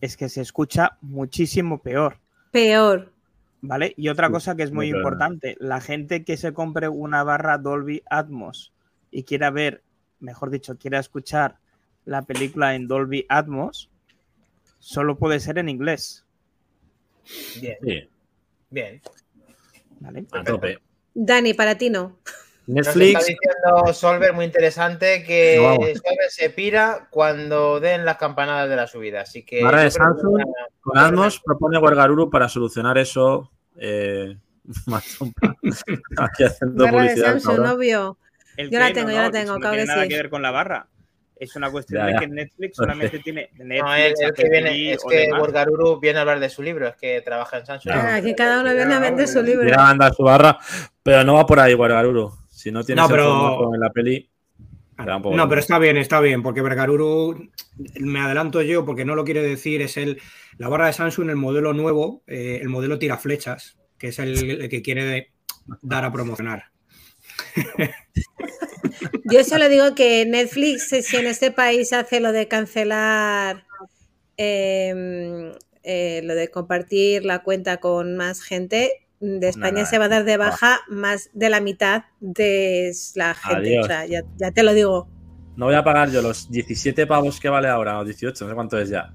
es 0.00 0.16
que 0.16 0.28
se 0.28 0.40
escucha 0.40 0.96
muchísimo 1.00 1.82
peor. 1.82 2.18
Peor. 2.50 3.12
¿Vale? 3.60 3.92
Y 3.96 4.08
otra 4.08 4.28
Sí, 4.28 4.32
cosa 4.32 4.54
que 4.56 4.62
es 4.62 4.70
muy 4.72 4.88
importante, 4.88 5.56
la 5.58 5.80
gente 5.80 6.24
que 6.24 6.36
se 6.36 6.52
compre 6.52 6.88
una 6.88 7.24
barra 7.24 7.58
Dolby 7.58 8.02
Atmos 8.08 8.72
y 9.10 9.24
quiera 9.24 9.50
ver, 9.50 9.82
mejor 10.20 10.50
dicho, 10.50 10.76
quiera 10.78 10.98
escuchar 11.00 11.56
la 12.04 12.22
película 12.22 12.74
en 12.74 12.86
Dolby 12.86 13.26
Atmos, 13.28 13.90
solo 14.78 15.18
puede 15.18 15.40
ser 15.40 15.58
en 15.58 15.68
inglés. 15.68 16.24
Bien, 17.60 17.76
Sí, 17.82 18.08
bien. 18.70 19.00
¿vale? 20.00 20.24
a 20.32 20.44
tope. 20.44 20.78
Dani, 21.14 21.52
para 21.52 21.76
ti 21.76 21.90
no. 21.90 22.16
Nos 22.68 22.86
Netflix, 22.86 23.18
está 23.18 23.18
diciendo 23.20 23.92
Solver, 23.94 24.32
muy 24.34 24.44
interesante, 24.44 25.24
que 25.24 25.56
No. 25.56 25.74
Solver 25.76 26.30
se 26.30 26.50
pira 26.50 27.08
cuando 27.10 27.80
den 27.80 28.04
las 28.04 28.18
campanadas 28.18 28.68
de 28.68 28.76
la 28.76 28.86
subida. 28.86 29.22
Así 29.22 29.42
que. 29.42 29.64
Barra 29.64 29.78
de 29.80 29.84
que 29.86 29.90
Samsung, 29.92 30.34
una- 30.34 30.44
con 30.80 30.98
Atmos 30.98 31.40
propone 31.40 31.78
Wargaruru 31.78 32.28
para 32.30 32.48
solucionar 32.48 32.98
eso. 32.98 33.50
Eh. 33.80 34.36
Aquí 36.18 36.44
haciendo 36.44 36.84
Barra 36.84 37.02
de. 37.04 37.16
Samsung, 37.16 37.60
obvio. 37.60 38.18
El 38.56 38.70
Yo 38.70 38.78
la 38.80 38.88
que, 38.88 38.94
tengo, 38.94 39.08
no, 39.08 39.14
yo 39.14 39.22
la 39.22 39.30
tengo, 39.30 39.44
eso 39.52 39.58
no 39.60 39.70
tiene 39.70 39.76
que 39.84 39.86
nada 39.86 40.02
sí. 40.02 40.08
que 40.08 40.16
ver 40.16 40.30
con 40.30 40.42
la 40.42 40.50
barra. 40.50 40.88
Es 41.36 41.54
una 41.54 41.70
cuestión 41.70 42.00
Ya, 42.04 42.06
de 42.12 42.18
que 42.18 42.26
Netflix 42.26 42.76
solamente 42.76 43.20
tiene 43.20 43.48
Netflix, 43.56 43.82
No, 43.84 43.94
el, 43.94 44.12
el 44.20 44.34
que 44.34 44.48
viene, 44.50 44.92
es 44.92 45.04
que 45.08 45.16
demás. 45.18 45.40
Wargaruru 45.40 46.00
viene 46.00 46.18
a 46.18 46.22
hablar 46.22 46.40
de 46.40 46.48
su 46.48 46.62
libro, 46.62 46.88
es 46.88 46.96
que 46.96 47.20
trabaja 47.20 47.58
en 47.58 47.66
Samsung. 47.66 47.92
Claro. 47.92 48.16
Aquí 48.16 48.34
cada 48.34 48.60
uno 48.60 48.74
viene 48.74 48.92
a 48.94 48.98
vender 48.98 49.28
su 49.28 49.40
libro. 49.40 49.62
Quiere 49.62 49.76
mandar 49.76 50.12
su 50.12 50.24
barra, 50.24 50.58
pero 51.04 51.22
no 51.22 51.34
va 51.34 51.46
por 51.46 51.60
ahí, 51.60 51.74
Wargaruru. 51.74 52.36
Si 52.58 52.72
no 52.72 52.82
tienes 52.82 53.02
No, 53.04 53.08
pero- 53.08 53.22
el 53.22 53.28
formato 53.30 53.74
en 53.74 53.80
la 53.80 53.90
peli, 53.92 54.30
No, 55.36 55.48
pero 55.48 55.60
está 55.60 55.78
bien, 55.78 55.96
está 55.96 56.20
bien, 56.20 56.42
porque 56.42 56.60
Vergaruru, 56.60 57.50
me 58.00 58.18
adelanto 58.18 58.60
yo, 58.62 58.84
porque 58.84 59.04
no 59.04 59.14
lo 59.14 59.24
quiere 59.24 59.42
decir, 59.42 59.80
es 59.80 59.96
el, 59.96 60.20
la 60.56 60.68
barra 60.68 60.88
de 60.88 60.92
Samsung, 60.92 61.30
el 61.30 61.36
modelo 61.36 61.72
nuevo, 61.72 62.24
eh, 62.26 62.58
el 62.60 62.68
modelo 62.68 62.98
tiraflechas, 62.98 63.78
que 63.96 64.08
es 64.08 64.18
el, 64.18 64.62
el 64.62 64.68
que 64.68 64.82
quiere 64.82 65.04
de- 65.04 65.32
dar 65.82 66.04
a 66.04 66.10
promocionar. 66.12 66.64
Yo 69.30 69.44
solo 69.44 69.68
digo 69.68 69.94
que 69.94 70.26
Netflix, 70.26 70.88
si 70.88 71.16
en 71.16 71.26
este 71.28 71.52
país 71.52 71.92
hace 71.92 72.18
lo 72.18 72.32
de 72.32 72.48
cancelar, 72.48 73.64
eh, 74.36 75.52
eh, 75.84 76.20
lo 76.24 76.34
de 76.34 76.48
compartir 76.48 77.24
la 77.24 77.42
cuenta 77.44 77.78
con 77.78 78.16
más 78.16 78.42
gente, 78.42 79.06
de 79.20 79.48
España 79.48 79.72
Nada, 79.82 79.86
se 79.86 79.98
va 79.98 80.04
a 80.06 80.08
dar 80.08 80.24
de 80.24 80.36
baja 80.36 80.80
más 80.88 81.30
de 81.32 81.48
la 81.50 81.60
mitad 81.60 82.04
de 82.20 82.92
la 83.14 83.34
gente. 83.34 83.80
O 83.80 83.84
sea, 83.84 84.06
ya, 84.06 84.22
ya 84.36 84.50
te 84.52 84.62
lo 84.62 84.72
digo. 84.74 85.08
No 85.56 85.66
voy 85.66 85.74
a 85.74 85.82
pagar 85.82 86.10
yo 86.10 86.22
los 86.22 86.50
17 86.50 87.06
pavos 87.06 87.40
que 87.40 87.48
vale 87.48 87.68
ahora, 87.68 87.98
o 87.98 88.04
18, 88.04 88.44
no 88.44 88.50
sé 88.50 88.54
cuánto 88.54 88.78
es 88.78 88.90
ya. 88.90 89.12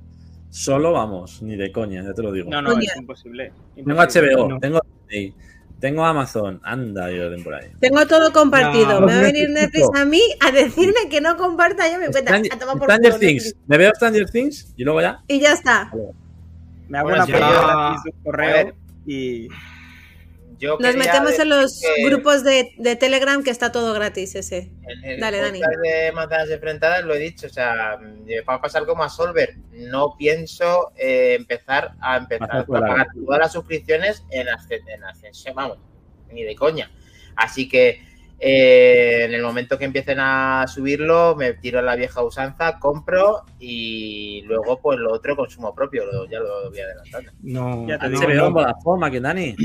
Solo 0.50 0.92
vamos, 0.92 1.42
ni 1.42 1.56
de 1.56 1.72
coña, 1.72 2.04
ya 2.04 2.14
te 2.14 2.22
lo 2.22 2.32
digo. 2.32 2.50
No, 2.52 2.62
no, 2.62 2.78
es 2.78 2.96
imposible. 2.98 3.54
tengo. 3.76 3.94
HBO, 3.94 4.50
no. 4.50 4.60
tengo 4.60 4.82
Disney, 5.08 5.34
tengo 5.80 6.06
Amazon, 6.06 6.60
anda, 6.64 7.10
yo 7.10 7.30
den 7.30 7.44
por 7.44 7.56
ahí. 7.56 7.72
Tengo 7.80 8.06
todo 8.06 8.32
compartido. 8.34 9.00
No, 9.00 9.08
Me 9.08 9.14
va 9.14 9.20
a 9.20 9.22
venir. 9.24 9.50
Netflix 9.50 9.88
a 9.96 10.06
mí 10.06 10.22
a 10.42 10.52
decirme 10.52 11.10
que 11.10 11.22
no 11.22 11.38
comparta 11.38 11.88
yo 11.92 11.98
mi 11.98 12.06
cuenta. 12.12 12.20
Stranger, 12.22 12.54
A 12.54 12.60
tomar 12.60 12.78
por 12.78 12.84
Stranger 12.92 13.20
Things, 13.20 13.44
Netflix. 13.46 13.68
me 13.68 13.78
veo 13.78 13.92
Stranger 13.96 14.30
Things 14.30 14.74
y 14.76 14.84
luego 14.84 15.02
ya. 15.02 15.24
Y 15.28 15.40
ya 15.40 15.54
está. 15.54 15.90
Me 16.90 16.98
hago 17.00 17.10
Bueno, 17.10 17.24
una 17.26 17.96
yo- 17.96 18.02
de 18.04 18.14
correo 18.24 18.76
y 19.08 19.48
Yo 20.60 20.78
Nos 20.80 20.96
metemos 20.96 21.38
en 21.40 21.50
los 21.50 21.82
que 21.82 22.04
grupos 22.06 22.44
de, 22.44 22.72
de 22.78 22.96
Telegram 22.96 23.44
que 23.44 23.50
está 23.50 23.72
todo 23.72 23.94
gratis 23.94 24.36
ese. 24.36 24.72
En 24.88 25.04
el 25.04 25.20
Dale, 25.20 25.40
Dani. 25.40 25.60
de 25.60 26.12
manzanas 26.14 26.50
enfrentadas 26.50 27.04
lo 27.04 27.14
he 27.16 27.20
dicho, 27.20 27.48
o 27.48 27.50
sea, 27.50 27.98
me 28.00 28.42
va 28.42 28.56
a 28.56 28.62
pasar 28.62 28.86
como 28.86 29.04
a 29.04 29.10
Solver. 29.10 29.56
No 29.72 30.16
pienso 30.18 30.92
eh, 30.96 31.36
empezar 31.40 31.94
a 32.02 32.18
empezar 32.18 32.52
a 32.58 32.66
pagar 32.66 33.08
todas 33.26 33.40
las 33.40 33.52
suscripciones 33.54 34.24
en, 34.30 34.48
en 34.48 35.04
ascensión, 35.04 35.56
vamos, 35.56 35.78
ni 36.32 36.44
de 36.44 36.56
coña. 36.56 36.92
Así 37.36 37.68
que 37.68 38.02
eh, 38.40 39.24
en 39.26 39.34
el 39.34 39.42
momento 39.42 39.78
que 39.78 39.86
empiecen 39.86 40.20
a 40.20 40.66
subirlo, 40.68 41.36
me 41.36 41.54
tiro 41.54 41.80
a 41.80 41.82
la 41.82 41.96
vieja 41.96 42.22
usanza, 42.24 42.78
compro 42.78 43.44
y 43.60 44.42
luego 44.46 44.80
pues 44.82 45.00
lo 45.00 45.14
otro 45.14 45.36
consumo 45.36 45.74
propio, 45.74 46.06
lo- 46.06 46.30
ya 46.30 46.40
lo 46.40 46.70
voy 46.70 46.80
adelantando. 46.80 47.32
No, 47.42 47.88
Ya 47.88 47.98
te 47.98 48.10
no, 48.10 48.20
HBO 48.20 48.30
en 48.32 48.38
no. 48.38 48.52
Vodafone, 48.52 49.08
aquí 49.08 49.20
Dani. 49.20 49.56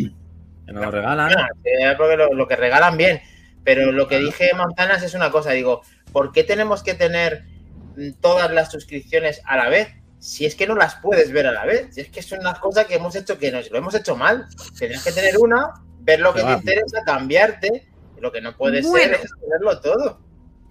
Que 0.68 0.74
nos 0.74 0.84
lo 0.84 0.90
regalan. 0.90 1.32
Eh, 1.64 1.94
porque 1.96 2.16
lo, 2.16 2.28
lo 2.34 2.46
que 2.46 2.54
regalan 2.56 2.96
bien. 2.98 3.22
Pero 3.64 3.90
lo 3.90 4.06
que 4.06 4.18
dije 4.18 4.52
Manzanas 4.54 5.02
es 5.02 5.14
una 5.14 5.30
cosa, 5.30 5.52
digo, 5.52 5.80
¿por 6.12 6.30
qué 6.32 6.44
tenemos 6.44 6.82
que 6.82 6.92
tener 6.92 7.44
mm, 7.96 8.12
todas 8.20 8.50
las 8.52 8.70
suscripciones 8.70 9.40
a 9.46 9.56
la 9.56 9.70
vez? 9.70 9.88
Si 10.18 10.44
es 10.44 10.54
que 10.54 10.66
no 10.66 10.74
las 10.74 10.96
puedes 10.96 11.32
ver 11.32 11.46
a 11.46 11.52
la 11.52 11.64
vez, 11.64 11.94
si 11.94 12.02
es 12.02 12.10
que 12.10 12.22
son 12.22 12.40
unas 12.40 12.58
cosas 12.58 12.84
que 12.86 12.96
hemos 12.96 13.16
hecho 13.16 13.38
que 13.38 13.50
nos 13.50 13.70
lo 13.70 13.78
hemos 13.78 13.94
hecho 13.94 14.14
mal. 14.14 14.46
Tienes 14.78 15.02
que 15.02 15.12
tener 15.12 15.38
una, 15.38 15.72
ver 16.00 16.20
lo 16.20 16.34
que 16.34 16.42
te 16.42 16.52
interesa, 16.52 17.02
cambiarte. 17.04 17.88
Lo 18.20 18.30
que 18.30 18.40
no 18.40 18.56
puede 18.56 18.82
Bueno. 18.82 19.16
ser 19.16 19.24
es 19.24 19.30
tenerlo 19.40 19.80
todo. 19.80 20.20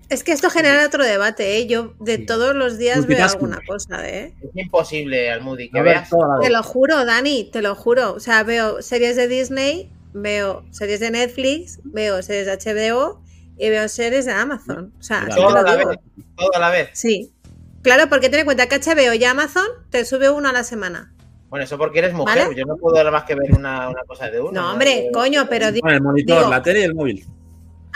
Es 0.09 0.23
que 0.23 0.31
esto 0.31 0.49
genera 0.49 0.85
otro 0.85 1.03
debate, 1.03 1.57
¿eh? 1.57 1.67
Yo 1.67 1.93
de 1.99 2.17
Sí. 2.17 2.25
todos 2.25 2.55
los 2.55 2.77
días 2.77 3.05
veo 3.07 3.23
alguna 3.25 3.59
cosa, 3.67 4.07
¿eh? 4.07 4.33
Es 4.41 4.49
imposible, 4.55 5.29
Almudi, 5.31 5.69
que 5.69 5.79
A 5.79 5.81
ver, 5.83 5.95
veas. 5.95 6.09
toda 6.09 6.37
la 6.37 6.41
Te 6.41 6.49
lo 6.49 6.63
juro, 6.63 7.03
Dani, 7.05 7.49
te 7.51 7.61
lo 7.61 7.75
juro. 7.75 8.13
O 8.13 8.19
sea, 8.21 8.43
veo 8.43 8.81
series 8.81 9.17
de 9.17 9.27
Disney, 9.27 9.91
veo 10.13 10.63
series 10.71 11.01
de 11.01 11.11
Netflix, 11.11 11.79
veo 11.83 12.21
series 12.23 12.45
de 12.45 12.53
HBO 12.53 13.21
y 13.57 13.69
veo 13.69 13.89
series 13.89 14.25
de 14.25 14.31
Amazon. 14.31 14.93
O 14.97 15.03
sea, 15.03 15.21
Mira, 15.21 15.33
así 15.33 15.41
te 15.41 15.45
todo 15.45 15.51
lo 15.53 15.59
a 15.59 15.63
la 15.63 15.75
digo. 15.77 15.89
vez. 15.89 15.99
Todo 16.37 16.49
a 16.55 16.59
la 16.59 16.69
vez. 16.69 16.89
Sí. 16.93 17.33
Claro, 17.81 18.07
porque 18.09 18.29
ten 18.29 18.39
en 18.39 18.45
cuenta 18.45 18.67
que 18.67 18.75
HBO 18.79 19.13
y 19.13 19.23
Amazon 19.25 19.65
te 19.89 20.05
sube 20.05 20.29
uno 20.29 20.47
a 20.49 20.53
la 20.53 20.63
semana. 20.63 21.13
Bueno, 21.49 21.65
eso 21.65 21.77
porque 21.77 21.99
eres 21.99 22.13
mujer. 22.13 22.43
¿Vale? 22.45 22.55
Yo 22.55 22.65
no 22.65 22.75
puedo 22.77 22.95
nada 22.97 23.11
más 23.11 23.23
que 23.25 23.35
ver 23.35 23.53
una, 23.53 23.89
una 23.89 24.03
cosa 24.07 24.29
de 24.29 24.39
uno. 24.39 24.51
No, 24.51 24.71
hombre, 24.71 25.09
coño, 25.13 25.47
pero 25.49 25.71
di- 25.71 25.81
Con 25.81 25.91
el 25.91 26.01
monitor, 26.01 26.37
digo- 26.39 26.49
la 26.49 26.61
tele 26.61 26.79
y 26.79 26.83
el 26.83 26.95
móvil. 26.95 27.25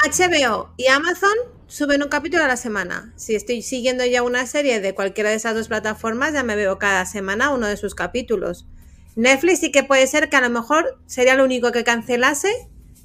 HBO 0.04 0.70
y 0.78 0.88
Amazon 0.88 1.30
suben 1.72 2.04
un 2.04 2.10
capítulo 2.10 2.44
a 2.44 2.48
la 2.48 2.58
semana. 2.58 3.14
Si 3.16 3.34
estoy 3.34 3.62
siguiendo 3.62 4.06
ya 4.06 4.24
una 4.24 4.46
serie 4.46 4.82
de 4.82 4.94
cualquiera 4.94 5.30
de 5.30 5.38
esas 5.38 5.56
dos 5.56 5.70
plataformas, 5.70 6.34
ya 6.34 6.44
me 6.44 6.58
veo 6.58 6.78
cada 6.78 7.06
semana 7.06 7.50
uno 7.50 7.66
de 7.66 7.78
sus 7.78 7.96
capítulos. 7.96 8.68
Netflix 9.16 9.60
sí 9.60 9.72
que 9.72 9.84
puede 9.84 10.06
ser 10.06 10.30
que 10.30 10.36
a 10.36 10.42
lo 10.42 10.50
mejor 10.50 11.00
sería 11.06 11.36
lo 11.36 11.46
único 11.46 11.72
que 11.72 11.86
cancelase 11.86 12.50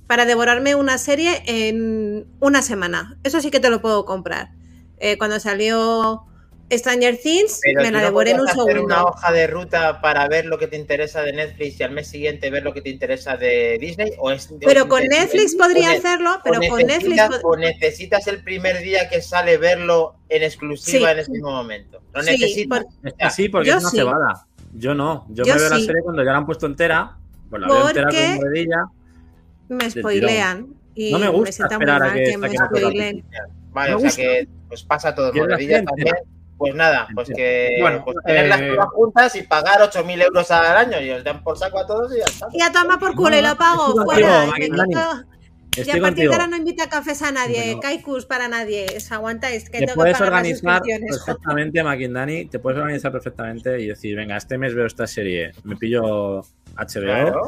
para 0.09 0.25
devorarme 0.25 0.75
una 0.75 0.99
serie 0.99 1.45
en 1.47 2.27
una 2.41 2.61
semana. 2.61 3.17
Eso 3.23 3.41
sí 3.41 3.53
que 3.53 3.61
te 3.61 3.71
lo 3.71 3.81
puedo 3.81 4.05
comprar. 4.05 4.51
Eh, 4.99 5.17
cuando 5.17 5.39
salió 5.39 6.25
Stranger 6.71 7.17
Things, 7.17 7.61
Pero 7.63 7.83
me 7.83 7.91
la 7.93 7.99
no 8.01 8.05
devoré 8.07 8.31
en 8.33 8.41
un 8.41 8.47
puedes 8.47 8.59
hacer 8.59 8.73
segundo. 8.75 8.95
una 8.95 9.05
hoja 9.05 9.31
de 9.33 9.47
ruta 9.47 10.01
para 10.01 10.27
ver 10.27 10.47
lo 10.47 10.59
que 10.59 10.67
te 10.67 10.77
interesa 10.77 11.23
de 11.23 11.33
Netflix 11.33 11.79
y 11.79 11.83
al 11.85 11.93
mes 11.93 12.09
siguiente 12.09 12.51
ver 12.51 12.65
lo 12.65 12.73
que 12.75 12.83
te 12.83 12.91
interesa 12.91 13.37
de 13.37 13.79
Disney. 13.81 14.13
O 14.19 14.33
es, 14.33 14.49
Pero 14.61 14.85
o 14.85 14.89
con 14.89 15.03
ne- 15.03 15.09
Netflix 15.21 15.55
o 15.55 15.59
podría 15.59 15.93
hacerlo, 15.93 16.41
pero 16.43 16.59
con 16.69 16.83
Netflix... 16.83 17.23
O 17.45 17.57
necesitas 17.57 18.27
el 18.27 18.43
primer 18.43 18.79
día 18.81 19.09
que 19.09 19.23
sale 19.23 19.59
verlo 19.59 20.17
en 20.29 20.43
exclusiva 20.43 21.07
Sí. 21.09 21.13
en 21.13 21.19
ese 21.21 21.31
mismo 21.31 21.51
momento. 21.53 22.03
Lo 22.13 22.23
Sí, 22.25 22.31
necesitas. 22.33 22.85
por- 22.85 22.93
Es 23.05 23.15
que 23.15 23.31
sí, 23.31 23.49
porque 23.49 23.69
Yo 23.69 23.77
es 23.77 23.83
una 23.83 23.91
sí. 23.91 23.97
cebada. 23.99 24.47
Yo 24.75 24.95
no. 24.95 25.25
Yo, 25.29 25.45
Yo 25.45 25.55
me 25.55 25.61
veo 25.61 25.71
la 25.71 25.79
serie 25.79 26.03
cuando 26.03 26.25
ya 26.25 26.33
la 26.33 26.39
han 26.39 26.47
puesto 26.47 26.67
entera. 26.67 27.17
Pues 27.49 27.63
la 27.63 27.69
veo 27.69 27.89
entera 27.89 28.07
Porque- 28.09 28.27
con 28.27 28.35
moredilla. 28.37 28.85
me 29.69 29.91
spoilean. 29.91 30.67
Y 30.97 31.13
No 31.13 31.19
me 31.21 31.29
gusta 31.29 31.65
muy 31.65 31.73
esperar 31.75 32.03
a 32.03 32.13
que- 32.13 32.25
que, 32.25 32.39
me 32.39 32.49
spoileen. 32.57 33.25
Vale, 33.71 33.91
Me 33.91 33.95
o 33.97 33.99
sea 34.01 34.07
gusta. 34.09 34.23
que 34.23 34.49
pues 34.69 34.83
pasa 34.83 35.15
todo 35.15 35.33
moredilla 35.33 35.85
también. 35.85 36.15
Pues 36.59 36.75
nada, 36.75 37.07
pues 37.15 37.29
que 37.37 37.77
Bueno, 37.81 38.03
pues 38.05 38.17
tenerlas 38.25 38.61
eh, 38.63 38.71
todas 38.75 38.89
juntas 38.91 39.37
y 39.37 39.43
pagar 39.43 39.81
8.000 39.83 40.23
euros 40.23 40.51
al 40.51 40.77
año 40.77 41.01
y 41.01 41.11
os 41.11 41.23
dan 41.23 41.43
por 41.43 41.59
saco 41.59 41.79
a 41.79 41.87
todos 41.87 42.15
y 42.15 42.19
ya 42.19 42.25
está. 42.25 42.47
Y 42.53 42.63
a 42.63 42.73
tomar 42.73 42.99
por 42.99 43.15
culo 43.15 43.37
y 43.37 43.43
lo 43.43 43.57
pago 43.59 43.89
estoy 43.89 44.05
fuera. 44.05 44.47
contigo, 44.47 44.57
y 44.57 44.71
me 44.71 44.77
Maquinani. 44.79 44.95
quito- 44.95 45.25
y 45.77 45.81
Estoy 45.81 45.99
a 45.99 46.03
partir 46.03 46.25
contigo. 46.25 46.31
de 46.31 46.37
ahora 46.37 46.47
no 46.47 46.57
invita 46.57 46.89
cafés 46.89 47.21
a 47.21 47.31
nadie, 47.33 47.63
Bueno. 47.67 47.81
Kaikus 47.83 48.25
para 48.25 48.49
nadie. 48.49 48.87
Os 48.97 49.13
aguantáis, 49.13 49.65
que 49.69 49.73
Te 49.73 49.79
tengo 49.81 49.93
que 49.93 49.95
puedes 49.97 50.15
pagar 50.17 50.33
las 50.33 50.39
organizar 50.41 50.79
suscripciones. 50.79 51.19
perfectamente, 51.27 51.85
Maquindani. 51.85 52.47
Te 52.47 52.59
puedes 52.59 52.79
organizar 52.81 53.13
perfectamente 53.13 53.79
y 53.79 53.87
decir, 53.89 54.17
venga, 54.17 54.39
este 54.39 54.57
mes 54.57 54.75
veo 54.75 54.87
esta 54.87 55.07
serie. 55.07 55.53
Me 55.65 55.77
pillo 55.77 56.41
HBO, 56.77 57.03
Claro. 57.03 57.43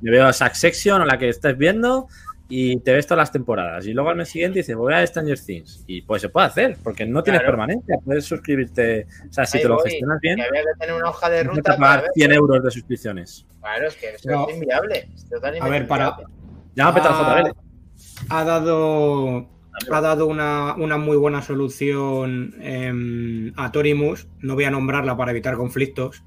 me 0.00 0.10
veo 0.10 0.32
Succession 0.32 1.02
o 1.02 1.04
la 1.04 1.18
que 1.18 1.28
estés 1.28 1.58
viendo 1.58 2.08
y 2.56 2.76
te 2.80 2.92
ves 2.92 3.04
todas 3.06 3.18
las 3.22 3.32
temporadas. 3.32 3.84
Y 3.86 3.92
luego 3.92 4.10
al 4.10 4.16
mes 4.16 4.28
siguiente 4.28 4.60
dices, 4.60 4.76
voy 4.76 4.94
a 4.94 5.04
Stranger 5.04 5.38
Things. 5.40 5.82
Y 5.88 6.02
pues 6.02 6.22
se 6.22 6.28
puede 6.28 6.46
hacer, 6.46 6.76
porque 6.84 7.04
no 7.04 7.22
tienes 7.22 7.40
Claro. 7.40 7.52
permanencia. 7.52 7.96
Puedes 8.04 8.24
suscribirte. 8.24 9.06
O 9.28 9.32
sea, 9.32 9.44
si 9.44 9.56
Ahí 9.58 9.62
te 9.64 9.68
lo 9.68 9.74
voy, 9.76 9.90
gestionas 9.90 10.20
bien, 10.20 10.36
que 10.36 10.42
había 10.42 10.62
que 10.62 10.78
tener 10.78 10.94
una 10.94 11.10
hoja 11.10 11.30
de 11.30 11.42
ruta 11.42 11.62
para 11.62 11.76
pagar 11.78 12.00
ver. 12.02 12.10
100 12.14 12.32
euros 12.32 12.62
de 12.62 12.70
suscripciones. 12.70 13.46
Claro, 13.60 13.88
es 13.88 13.96
que 13.96 14.10
eso 14.10 14.30
No. 14.30 14.48
es 14.48 14.54
inviable. 14.56 15.08
A 15.60 15.68
ver, 15.68 15.88
para-. 15.88 16.16
Llama 16.76 16.90
a 16.90 16.94
Petra 16.94 17.10
ha, 17.10 17.42
JBL. 17.42 17.54
ha 18.28 18.44
dado 18.44 19.48
ha 19.90 20.00
dado 20.00 20.26
una, 20.26 20.76
una 20.76 20.96
muy 20.98 21.16
buena 21.16 21.42
solución 21.42 22.54
em, 22.60 23.52
a 23.56 23.72
Torimus. 23.72 24.28
No 24.38 24.54
voy 24.54 24.64
a 24.64 24.70
nombrarla 24.70 25.16
para 25.16 25.32
evitar 25.32 25.56
conflictos. 25.56 26.22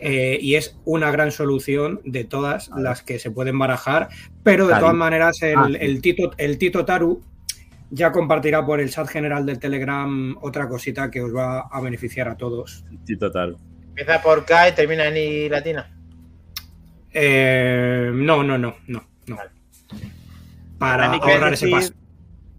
Eh, 0.00 0.38
y 0.40 0.54
es 0.56 0.76
una 0.84 1.10
gran 1.10 1.30
solución 1.32 2.00
de 2.04 2.24
todas 2.24 2.70
las 2.76 3.02
que 3.02 3.18
se 3.18 3.30
pueden 3.30 3.58
barajar. 3.58 4.08
Pero 4.42 4.66
de 4.66 4.74
todas 4.78 4.94
maneras, 4.94 5.40
el, 5.42 5.56
Ah, 5.58 5.66
sí. 5.68 5.76
el 5.80 6.00
Tito, 6.02 6.30
el 6.38 6.58
Tito 6.58 6.84
Taru 6.84 7.22
ya 7.90 8.12
compartirá 8.12 8.64
por 8.66 8.80
el 8.80 8.90
chat 8.90 9.08
general 9.08 9.46
del 9.46 9.58
Telegram 9.58 10.36
otra 10.42 10.68
cosita 10.68 11.10
que 11.10 11.20
os 11.22 11.34
va 11.34 11.60
a 11.60 11.80
beneficiar 11.80 12.28
a 12.28 12.36
todos. 12.36 12.84
Tito 13.04 13.30
Taru. 13.30 13.56
Empieza 13.88 14.22
por 14.22 14.44
K 14.44 14.68
y 14.68 14.72
termina 14.72 15.06
en 15.08 15.16
I 15.16 15.48
latina. 15.48 15.90
Eh, 17.12 18.10
no, 18.14 18.42
no, 18.42 18.58
no, 18.58 18.76
no, 18.86 19.04
no. 19.26 19.36
Vale. 19.36 19.50
Para 20.78 21.06
Dani, 21.06 21.18
¿quieres 21.20 21.36
ahorrar 21.36 21.52
ese 21.54 21.68
paso. 21.70 21.92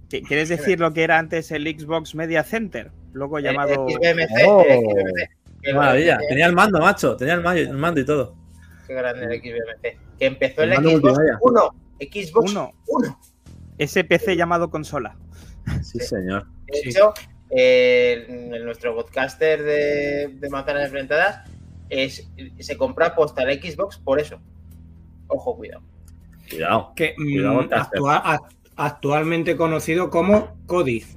¿Qui- 0.09 0.27
¿Quieres 0.27 0.49
decir 0.49 0.79
lo 0.79 0.91
que 0.93 1.03
era 1.03 1.19
antes 1.19 1.51
el 1.51 1.63
Xbox 1.67 2.15
Media 2.15 2.43
Center? 2.43 2.91
Luego 3.13 3.37
El 3.37 3.43
llamado. 3.45 3.87
XBMC, 3.87 4.45
Oh. 4.47 4.65
el 4.67 4.79
XBMC. 4.79 5.29
Qué 5.61 5.71
Que 5.71 5.73
maravilla. 5.73 6.17
Tenía 6.29 6.45
el 6.45 6.53
mando, 6.53 6.79
macho. 6.79 7.15
Tenía 7.17 7.33
el 7.35 7.41
mando, 7.41 7.61
el 7.61 7.73
mando 7.77 7.99
y 8.01 8.05
todo. 8.05 8.35
Qué 8.87 8.93
grande 8.93 9.25
el 9.25 9.41
XBMC. 9.41 10.17
Que 10.17 10.25
empezó 10.25 10.63
en 10.63 10.69
El 10.69 10.69
la 10.69 10.75
mando 10.75 10.89
Xbox 10.91 11.03
multimedia. 11.03 11.37
1. 11.41 11.75
Xbox 11.99 12.51
Uno. 12.51 12.71
1. 12.87 13.19
Ese 13.77 14.03
PC 14.03 14.35
llamado 14.35 14.69
consola. 14.69 15.17
Sí, 15.83 15.99
señor. 15.99 16.47
De 16.67 16.77
Sí. 16.79 16.89
hecho, 16.89 17.13
eh, 17.49 18.49
el- 18.53 18.65
nuestro 18.65 18.95
podcaster 18.95 19.61
de, 19.63 20.27
de 20.39 20.49
Manzanas 20.49 20.85
Enfrentadas 20.85 21.49
es, 21.89 22.29
se 22.59 22.77
compra 22.77 23.15
posta 23.15 23.43
el 23.43 23.61
Xbox 23.61 23.97
por 23.97 24.19
eso. 24.19 24.39
Ojo, 25.27 25.55
cuidado. 25.57 25.83
Cuidado. 26.49 26.93
que 26.95 27.13
mm, 27.17 27.23
Cuidado, 27.25 28.39
actualmente 28.75 29.55
conocido 29.55 30.09
como 30.09 30.57
Codiz. 30.65 31.15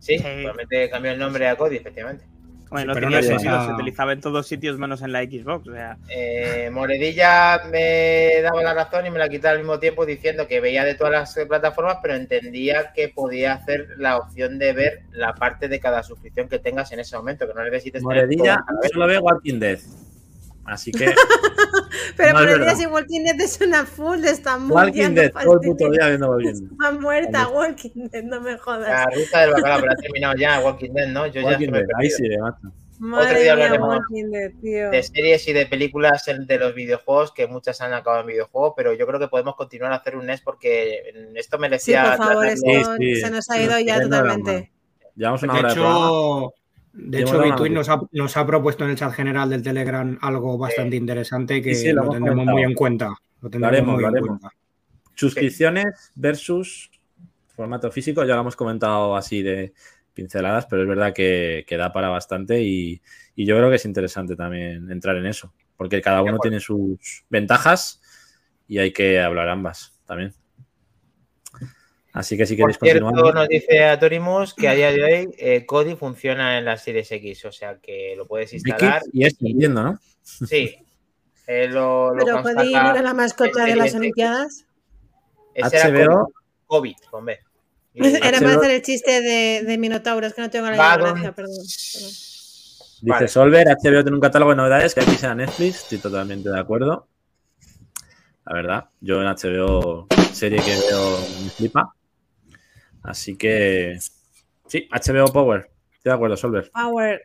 Sí, 0.00 0.18
Sí. 0.18 0.22
realmente 0.24 0.90
cambió 0.90 1.12
el 1.12 1.18
nombre 1.18 1.46
a 1.48 1.56
Cody, 1.56 1.76
efectivamente. 1.76 2.26
Bueno, 2.70 2.92
pero 2.94 3.08
tenía 3.08 3.20
no 3.20 3.74
utilizaba 3.74 4.12
en 4.12 4.20
todos 4.20 4.46
sitios 4.46 4.78
menos 4.78 5.02
en 5.02 5.12
la 5.12 5.22
Xbox. 5.22 5.68
O 5.68 5.72
sea, 5.72 5.96
Eh, 6.08 6.70
Moredilla 6.72 7.62
me 7.70 8.40
daba 8.42 8.62
la 8.62 8.74
razón 8.74 9.06
y 9.06 9.10
me 9.10 9.18
la 9.18 9.28
quitaba 9.28 9.52
al 9.52 9.58
mismo 9.58 9.78
tiempo 9.78 10.04
diciendo 10.06 10.46
que 10.48 10.60
veía 10.60 10.84
de 10.84 10.94
todas 10.94 11.12
las 11.12 11.36
eh, 11.36 11.46
plataformas, 11.46 11.98
pero 12.02 12.14
entendía 12.14 12.92
que 12.94 13.08
podía 13.08 13.54
hacer 13.54 13.88
la 13.98 14.16
opción 14.18 14.58
de 14.58 14.72
ver 14.72 15.02
la 15.12 15.34
parte 15.34 15.68
de 15.68 15.78
cada 15.80 16.02
suscripción 16.02 16.48
que 16.48 16.58
tengas 16.58 16.90
en 16.92 17.00
ese 17.00 17.16
momento, 17.16 17.46
que 17.46 17.54
no 17.54 17.62
necesites 17.64 18.02
Moredilla 18.02 18.56
todo 18.56 18.66
a 18.68 18.72
la 18.72 18.80
vez. 18.80 18.90
solo 18.92 19.06
ve 19.06 19.18
Walking 19.18 19.58
Dead. 19.60 19.78
Así 20.66 20.90
que 20.92 21.14
Pero 22.16 22.32
por 22.38 22.48
el 22.48 22.60
día 22.60 22.74
si 22.76 22.86
Walking 22.86 23.24
Dead 23.24 23.40
es 23.40 23.60
una 23.60 23.84
full, 23.84 24.24
está 24.24 24.56
muy 24.58 24.72
Walking 24.74 25.10
Dead 25.14 25.32
todo 25.32 25.54
el 25.54 25.68
puto 25.68 25.90
día 25.90 26.08
viendo 26.08 26.28
Walking 26.30 26.44
Dead. 26.54 26.62
Está 26.72 26.90
muerta 26.92 27.48
Walking 27.48 28.08
Dead, 28.10 28.22
no 28.24 28.40
me 28.40 28.56
jodas. 28.58 28.88
La 28.88 29.04
ruta 29.06 29.40
del 29.42 29.50
bacalao, 29.52 29.80
pero 29.80 29.92
ha 29.92 29.96
terminado 29.96 30.34
ya 30.36 30.60
Walking 30.60 30.90
Dead, 30.92 31.08
¿no? 31.08 31.26
Yo 31.26 31.42
Walking 31.44 31.66
ya 31.66 31.78
Dead, 31.78 31.86
ahí 31.98 32.10
sí, 32.10 32.22
otro 32.38 32.70
Madre 33.00 33.40
día 33.42 33.52
hablaremos 33.52 33.88
Walking 33.98 34.30
Dead, 34.30 34.52
tío. 34.62 34.90
de 34.90 35.02
series 35.02 35.48
y 35.48 35.52
de 35.52 35.66
películas 35.66 36.24
de 36.26 36.58
los 36.58 36.74
videojuegos, 36.74 37.32
que 37.32 37.46
muchas 37.48 37.80
han 37.80 37.92
acabado 37.92 38.22
en 38.22 38.28
videojuegos, 38.28 38.72
pero 38.76 38.92
yo 38.94 39.06
creo 39.06 39.18
que 39.20 39.28
podemos 39.28 39.56
continuar 39.56 39.92
a 39.92 39.96
hacer 39.96 40.16
un 40.16 40.26
NES 40.26 40.40
porque 40.42 41.12
esto 41.34 41.56
Sí, 41.56 41.60
merecía. 41.60 42.16
por 42.16 42.26
favor, 42.28 42.46
esto 42.46 42.66
Sí, 42.98 43.14
sí. 43.14 43.20
se 43.20 43.30
nos 43.30 43.50
ha 43.50 43.60
ido 43.60 43.76
Sí, 43.76 43.84
ya 43.84 44.00
totalmente. 44.00 44.70
Llevamos 45.16 45.42
una 45.42 45.52
De 45.54 45.58
hora 45.58 45.68
de 45.68 45.74
programa. 45.74 45.98
hecho, 45.98 46.54
de 46.54 46.63
Llevamos 46.94 47.46
hecho 47.46 47.56
noticia. 47.56 47.74
nos 47.74 47.88
ha, 47.88 48.00
nos 48.12 48.36
ha 48.36 48.46
propuesto 48.46 48.84
en 48.84 48.90
el 48.90 48.96
chat 48.96 49.12
general 49.12 49.50
del 49.50 49.62
Telegram 49.62 50.16
algo 50.20 50.56
bastante 50.58 50.96
interesante 50.96 51.60
que 51.60 51.74
Sí, 51.74 51.92
lo 51.92 52.04
lo, 52.04 52.10
tendremos 52.10 52.46
muy 52.46 52.62
en 52.62 52.74
cuenta. 52.74 53.14
Lo 53.40 53.50
tendremos 53.50 53.72
haremos, 53.72 53.94
muy 53.94 54.02
lo 54.02 54.08
en 54.08 54.14
haremos. 54.14 54.28
cuenta. 54.40 54.56
Suscripciones 55.14 56.12
versus 56.14 56.90
formato 57.54 57.90
físico, 57.90 58.24
ya 58.24 58.34
lo 58.34 58.40
hemos 58.40 58.56
comentado 58.56 59.16
así 59.16 59.42
de 59.42 59.74
pinceladas, 60.12 60.66
pero 60.66 60.82
es 60.82 60.88
verdad 60.88 61.12
que, 61.12 61.64
que 61.66 61.76
da 61.76 61.92
para 61.92 62.08
bastante 62.08 62.62
y, 62.62 63.00
y 63.34 63.46
yo 63.46 63.56
creo 63.56 63.70
que 63.70 63.76
es 63.76 63.84
interesante 63.84 64.36
también 64.36 64.90
entrar 64.90 65.16
en 65.16 65.26
eso, 65.26 65.52
porque 65.76 66.00
cada 66.00 66.22
uno 66.22 66.38
tiene 66.38 66.60
sus 66.60 67.24
ventajas 67.28 68.00
y 68.68 68.78
hay 68.78 68.92
que 68.92 69.20
hablar 69.20 69.48
ambas 69.48 69.98
también. 70.06 70.32
Así 72.14 72.36
que 72.36 72.46
si 72.46 72.54
Por 72.56 72.70
queréis 72.70 72.78
cierto, 72.80 73.06
continuar. 73.06 73.34
nos 73.34 73.48
dice 73.48 73.84
Atorimus 73.84 74.54
que 74.54 74.68
a 74.68 74.74
día 74.74 74.92
de 74.92 75.02
hoy 75.02 75.34
eh, 75.36 75.66
Kodi 75.66 75.96
funciona 75.96 76.56
en 76.58 76.64
la 76.64 76.76
Series 76.76 77.10
X, 77.10 77.44
o 77.44 77.50
sea 77.52 77.78
que 77.82 78.14
lo 78.16 78.24
puedes 78.28 78.52
instalar. 78.52 79.02
Y 79.12 79.26
es 79.26 79.36
entiendo, 79.40 79.82
¿no? 79.82 79.98
Sí. 80.22 80.76
Eh, 81.48 81.66
lo, 81.66 82.14
lo 82.14 82.24
Pero 82.24 82.42
Cody 82.42 82.72
no 82.72 82.90
era 82.90 83.02
la 83.02 83.14
mascota 83.14 83.64
de 83.64 83.74
las. 83.74 83.94
Olimpiadas. 83.96 84.64
Ese 85.54 85.76
era. 85.76 86.06
COVID, 86.66 86.94
con 87.10 87.24
B. 87.24 87.38
Era 87.94 88.38
hacer 88.38 88.70
el 88.70 88.82
chiste 88.82 89.20
de, 89.20 89.62
de 89.64 89.78
Minotauro, 89.78 90.26
es 90.26 90.34
que 90.34 90.40
no 90.42 90.50
tengo 90.50 90.66
la 90.68 90.74
gracia, 90.74 91.14
perdón. 91.14 91.32
perdón. 91.34 91.52
Dice 91.56 93.00
Vale. 93.02 93.28
Solver, 93.28 93.66
HBO 93.68 94.02
tiene 94.02 94.14
un 94.14 94.20
catálogo 94.20 94.50
de 94.52 94.56
novedades 94.56 94.94
que 94.94 95.00
aquí 95.00 95.14
sea 95.16 95.34
Netflix, 95.34 95.82
estoy 95.82 95.98
totalmente 95.98 96.48
de 96.48 96.58
acuerdo. 96.58 97.06
La 98.46 98.54
verdad, 98.54 98.84
yo 99.00 99.20
en 99.20 99.28
HBO, 99.28 100.08
serie 100.32 100.60
que 100.60 100.70
veo, 100.70 101.18
me 101.42 101.50
flipa. 101.50 101.94
Así 103.04 103.36
que, 103.36 103.96
sí, 104.66 104.88
HBO 104.90 105.32
Power, 105.32 105.70
estoy 105.92 106.10
de 106.10 106.12
acuerdo, 106.12 106.36
Solver. 106.36 106.70
Power. 106.72 107.22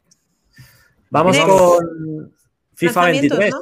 Vamos 1.10 1.36
Next. 1.36 1.50
con 1.50 2.34
FIFA 2.76 3.02
Lanzamientos, 3.04 3.40
23. 3.40 3.52
¿no? 3.54 3.62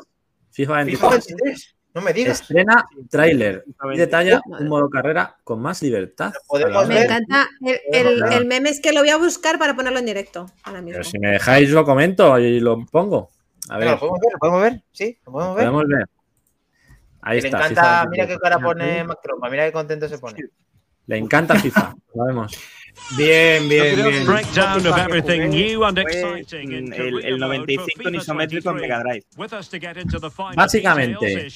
FIFA 0.51 0.73
23. 0.73 0.99
FIFA 0.99 1.09
23, 1.09 1.75
no 1.93 2.01
me 2.01 2.13
digas. 2.13 2.41
Estrena 2.41 2.85
tráiler 3.09 3.63
y 3.93 3.97
detalla 3.97 4.41
un 4.45 4.67
modo 4.67 4.89
carrera 4.89 5.37
con 5.43 5.61
más 5.61 5.81
libertad. 5.81 6.33
Me 6.87 7.03
encanta. 7.03 7.47
El, 7.61 7.79
el- 8.07 8.33
el 8.33 8.45
meme 8.45 8.69
es 8.69 8.81
que 8.81 8.91
lo 8.91 8.99
voy 9.01 9.09
a 9.09 9.17
buscar 9.17 9.57
para 9.59 9.75
ponerlo 9.75 9.99
en 9.99 10.05
directo 10.07 10.47
ahora 10.63 10.81
mismo. 10.81 10.93
Pero 10.99 11.03
si 11.03 11.19
me 11.19 11.29
dejáis 11.29 11.69
lo 11.69 11.85
comento 11.85 12.37
y 12.39 12.59
lo 12.59 12.85
pongo. 12.85 13.29
A 13.69 13.77
ver, 13.77 13.91
¿Lo 13.91 13.99
podemos 13.99 14.19
ver? 14.19 14.31
¿Lo 14.33 14.39
podemos 14.39 14.61
ver? 14.61 14.83
Sí, 14.91 15.19
lo 15.25 15.31
podemos 15.31 15.55
ver. 15.55 15.65
podemos 15.65 15.87
ver. 15.87 16.05
Ahí 17.21 17.41
le 17.41 17.47
está. 17.47 17.57
encanta, 17.57 17.81
FIFA 17.81 18.09
mira 18.09 18.23
qué 18.25 18.33
23. 18.33 18.39
cara 18.41 18.59
pone 18.59 19.03
Mac 19.03 19.19
Trompa, 19.21 19.49
mira 19.49 19.65
qué 19.65 19.71
contento 19.71 20.07
se 20.09 20.17
pone. 20.17 20.39
Le 21.07 21.17
encanta 21.17 21.55
FIFA, 21.55 21.95
lo 22.15 22.25
vemos. 22.25 22.51
Bien, 23.15 23.67
bien, 23.69 23.95
bien. 23.95 24.25
Breakdown 24.25 24.77
of 24.77 24.83
FIFA 24.83 24.95
que 24.95 25.01
everything 25.01 25.41
jugué 25.41 25.69
new 25.69 25.83
and 25.85 26.01
fue, 26.01 26.39
exciting 26.41 26.71
in 26.71 26.93
el, 26.93 26.97
career 26.97 27.25
el 27.25 27.39
mode 27.39 27.57
95 27.59 27.91
for 27.95 28.07
en 28.07 28.15
isométrico 28.15 28.69
en 28.69 28.75
23. 28.75 28.81
Mega 28.81 29.03
Drive. 29.03 30.55
Básicamente, 30.55 31.47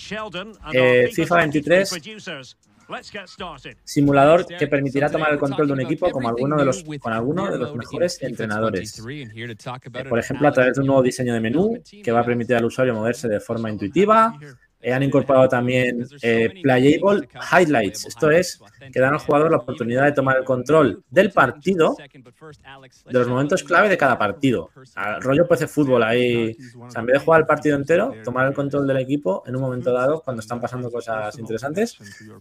eh, 0.73 1.09
FIFA 1.13 1.35
23 1.35 1.89
producers. 1.89 2.57
Let's 2.89 3.09
get 3.09 3.27
started. 3.27 3.77
Simulador 3.85 4.45
que 4.45 4.67
permitirá 4.67 5.09
tomar 5.09 5.31
el 5.31 5.39
control 5.39 5.67
de 5.67 5.73
un 5.73 5.81
equipo 5.81 6.11
como 6.11 6.27
alguno 6.27 6.57
de 6.57 6.65
los, 6.65 6.83
con 6.99 7.13
alguno 7.13 7.49
de 7.49 7.57
los 7.57 7.73
mejores 7.73 8.21
entrenadores. 8.21 9.01
Eh, 9.07 10.05
Por 10.09 10.19
ejemplo, 10.19 10.47
a 10.49 10.51
través 10.51 10.75
de 10.75 10.81
un 10.81 10.87
nuevo 10.87 11.01
diseño 11.01 11.33
de 11.33 11.39
menú 11.39 11.81
que 12.03 12.11
va 12.11 12.19
a 12.19 12.25
permitir 12.25 12.57
al 12.57 12.65
usuario 12.65 12.93
moverse 12.93 13.29
de 13.29 13.39
forma 13.39 13.69
intuitiva. 13.69 14.37
Eh, 14.81 14.93
han 14.93 15.03
incorporado 15.03 15.47
también 15.47 16.07
eh, 16.21 16.61
Playable 16.61 17.27
Highlights. 17.51 18.05
Esto 18.05 18.31
es 18.31 18.59
que 18.91 18.99
dan 18.99 19.13
al 19.13 19.19
jugador 19.19 19.51
la 19.51 19.57
oportunidad 19.57 20.05
de 20.05 20.11
tomar 20.11 20.37
el 20.37 20.43
control 20.43 21.03
del 21.09 21.31
partido, 21.31 21.95
de 21.97 23.19
los 23.19 23.27
momentos 23.27 23.63
clave 23.63 23.89
de 23.89 23.97
cada 23.97 24.17
partido. 24.17 24.69
Al 24.95 25.21
rollo 25.21 25.47
PC 25.47 25.67
Fútbol 25.67 26.03
ahí. 26.03 26.57
O 26.75 26.99
en 26.99 27.05
vez 27.05 27.13
de 27.13 27.19
jugar 27.19 27.41
el 27.41 27.47
partido 27.47 27.75
entero, 27.75 28.13
tomar 28.23 28.47
el 28.47 28.53
control 28.53 28.87
del 28.87 28.97
equipo 28.97 29.43
en 29.45 29.55
un 29.55 29.61
momento 29.61 29.91
dado 29.91 30.21
cuando 30.21 30.41
están 30.41 30.59
pasando 30.59 30.89
cosas 30.89 31.37
interesantes. 31.37 31.97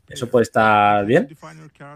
Eso 0.09 0.28
puede 0.28 0.45
estar 0.45 1.05
bien. 1.05 1.28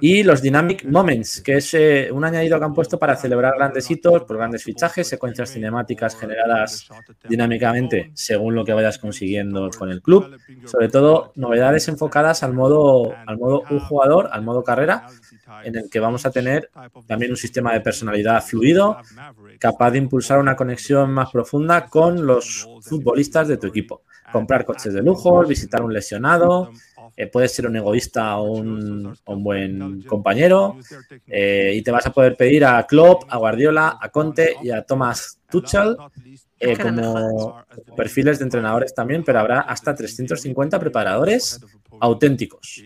Y 0.01 0.23
los 0.23 0.43
Dynamic 0.43 0.85
Moments, 0.85 1.41
que 1.41 1.57
es 1.57 1.75
eh, 1.75 2.11
un 2.13 2.25
añadido 2.25 2.59
que 2.59 2.65
han 2.65 2.75
puesto 2.75 2.99
para 2.99 3.17
celebrar 3.17 3.55
grandes 3.57 3.91
hitos 3.91 4.25
por 4.25 4.37
grandes 4.37 4.63
fichajes, 4.63 5.09
secuencias 5.09 5.51
cinemáticas 5.51 6.17
generadas 6.17 6.89
dinámicamente 7.29 8.11
según 8.15 8.55
lo 8.55 8.65
que 8.65 8.73
vayas 8.73 8.99
consiguiendo 8.99 9.71
con 9.71 9.91
el 9.91 10.03
club. 10.03 10.34
Sobre 10.67 10.89
todo, 10.89 11.33
novedades 11.37 11.89
enfocadas 11.89 12.43
al 12.43 12.53
modo, 12.53 13.15
al 13.27 13.39
modo 13.39 13.63
un 13.71 13.81
jugador, 13.81 14.29
al 14.33 14.43
modo 14.43 14.63
carrera, 14.63 15.07
en 15.65 15.77
el 15.77 15.91
que 15.91 16.01
vamos 16.01 16.27
a 16.27 16.31
tener 16.31 16.71
también 17.07 17.31
un 17.31 17.37
sistema 17.37 17.73
de 17.73 17.81
personalidad 17.81 18.43
fluido, 18.43 18.99
capaz 19.59 19.91
de 19.93 19.99
impulsar 19.99 20.39
una 20.39 20.57
conexión 20.57 21.11
más 21.11 21.31
profunda 21.31 21.87
con 21.87 22.27
los 22.27 22.69
futbolistas 22.83 23.49
de 23.49 23.57
tu 23.57 23.67
equipo. 23.67 24.03
Comprar 24.33 24.65
coches 24.65 24.93
de 24.93 25.03
lujo, 25.03 25.45
visitar 25.45 25.83
un 25.83 25.93
lesionado, 25.93 26.71
eh, 27.17 27.29
puedes 27.29 27.53
ser 27.53 27.69
un 27.69 27.77
egoísta 27.77 28.37
o 28.39 28.55
un, 28.55 29.17
un 29.27 29.45
buen 29.45 30.03
compañero, 30.03 30.77
eh, 31.27 31.73
y 31.77 31.83
te 31.83 31.93
vas 31.93 32.07
a 32.07 32.13
poder 32.13 32.37
pedir 32.37 32.65
a 32.65 32.85
Klopp, 32.87 33.25
a 33.29 33.37
Guardiola, 33.37 33.99
a 34.01 34.09
Conte 34.09 34.57
y 34.63 34.71
a 34.71 34.83
Thomas 34.83 35.39
Tuchel 35.49 35.97
eh, 36.73 36.77
como 36.77 37.65
perfiles 37.97 38.39
de 38.39 38.45
entrenadores 38.45 38.95
también, 38.95 39.23
pero 39.23 39.41
habrá 39.41 39.61
hasta 39.61 39.95
350 39.95 40.79
preparadores 40.79 41.61
auténticos. 42.01 42.83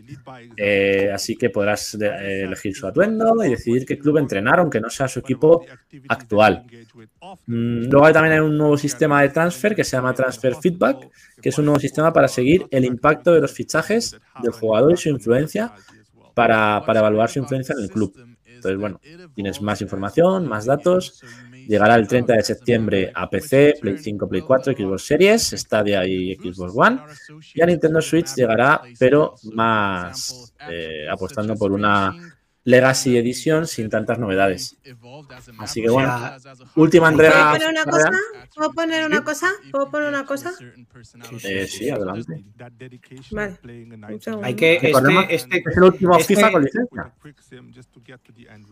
Eh, 0.56 1.10
así 1.12 1.36
que 1.36 1.50
podrás 1.50 1.94
eh, 1.94 2.42
elegir 2.44 2.74
su 2.74 2.86
atuendo 2.86 3.44
y 3.44 3.50
decidir 3.50 3.86
qué 3.86 3.98
club 3.98 4.18
entrenar, 4.18 4.58
aunque 4.60 4.80
no 4.80 4.90
sea 4.90 5.08
su 5.08 5.20
equipo 5.20 5.64
actual. 6.08 6.64
Mm, 7.46 7.88
Luego 7.90 8.12
también 8.12 8.34
hay 8.34 8.40
un 8.40 8.56
nuevo 8.56 8.76
sistema 8.76 9.22
de 9.22 9.30
transfer 9.30 9.74
que 9.74 9.84
se 9.84 9.96
llama 9.96 10.14
Transfer 10.14 10.54
Feedback, 10.56 11.08
que 11.40 11.48
es 11.48 11.58
un 11.58 11.66
nuevo 11.66 11.80
sistema 11.80 12.12
para 12.12 12.28
seguir 12.28 12.66
el 12.70 12.84
impacto 12.84 13.32
de 13.32 13.40
los 13.40 13.52
fichajes 13.52 14.18
del 14.42 14.52
jugador 14.52 14.92
y 14.92 14.96
su 14.96 15.08
influencia 15.08 15.72
para, 16.34 16.82
para 16.84 17.00
evaluar 17.00 17.28
su 17.28 17.38
influencia 17.38 17.74
en 17.76 17.82
el 17.82 17.90
club. 17.90 18.27
Entonces, 18.58 18.80
bueno, 18.80 19.00
tienes 19.34 19.62
más 19.62 19.80
información, 19.80 20.48
más 20.48 20.66
datos. 20.66 21.22
Llegará 21.68 21.94
el 21.94 22.08
30 22.08 22.34
de 22.34 22.42
septiembre 22.42 23.12
a 23.14 23.30
PC, 23.30 23.76
Play 23.80 23.98
5, 23.98 24.28
Play 24.28 24.42
4, 24.42 24.72
Xbox 24.72 25.02
Series, 25.02 25.42
Stadia 25.56 26.04
y 26.06 26.34
Xbox 26.34 26.72
One. 26.74 27.00
Y 27.54 27.62
a 27.62 27.66
Nintendo 27.66 28.00
Switch 28.00 28.34
llegará, 28.34 28.82
pero 28.98 29.34
más 29.52 30.54
eh, 30.68 31.06
apostando 31.10 31.54
por 31.54 31.72
una 31.72 32.14
Legacy 32.68 33.16
Edition 33.16 33.66
sin 33.66 33.88
tantas 33.88 34.18
novedades. 34.18 34.76
Así 35.58 35.80
que 35.80 35.88
bueno, 35.88 36.14
última 36.76 37.10
¿Puedo 37.10 37.24
entrega. 37.24 37.52
poner 37.52 37.68
una 37.68 37.84
cosa? 37.84 38.10
¿Puedo 38.54 38.72
poner 38.72 39.06
una 39.06 39.24
cosa? 39.24 39.48
¿Puedo 39.70 39.90
poner 39.90 40.08
una 40.10 40.26
cosa? 40.26 40.52
Eh, 41.44 41.66
sí, 41.66 41.88
adelante. 41.88 42.44
Vale. 43.30 43.58
Hay 44.42 44.54
que. 44.54 44.74
Este, 44.74 45.34
este, 45.34 45.56
Es 45.66 45.76
el 45.76 45.82
último 45.82 46.18
este- 46.18 46.34
FIFA 46.36 46.52
con 46.52 46.64
licencia. 46.64 47.12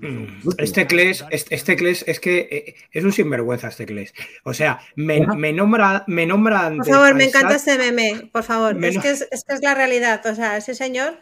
Mm, 0.00 0.50
Este 0.58 0.86
Kles, 0.86 1.24
este, 1.30 1.54
este 1.54 1.76
Kles 1.76 2.04
es 2.06 2.20
que 2.20 2.38
eh, 2.50 2.74
es 2.92 3.02
un 3.04 3.12
sinvergüenza 3.12 3.68
este 3.68 3.86
Kles. 3.86 4.12
O 4.44 4.52
sea, 4.52 4.78
me, 4.94 5.26
me 5.26 5.52
nombra, 5.54 6.04
me 6.06 6.26
nombra 6.26 6.70
Por 6.76 6.86
favor, 6.86 7.14
me 7.14 7.24
encanta 7.24 7.54
este 7.54 7.78
meme, 7.78 8.28
por 8.30 8.42
favor. 8.42 8.76
Es 8.84 8.98
que 8.98 9.10
es, 9.10 9.26
es 9.30 9.44
que 9.44 9.54
es 9.54 9.62
la 9.62 9.74
realidad. 9.74 10.20
O 10.26 10.34
sea, 10.34 10.56
ese 10.58 10.74
señor, 10.74 11.18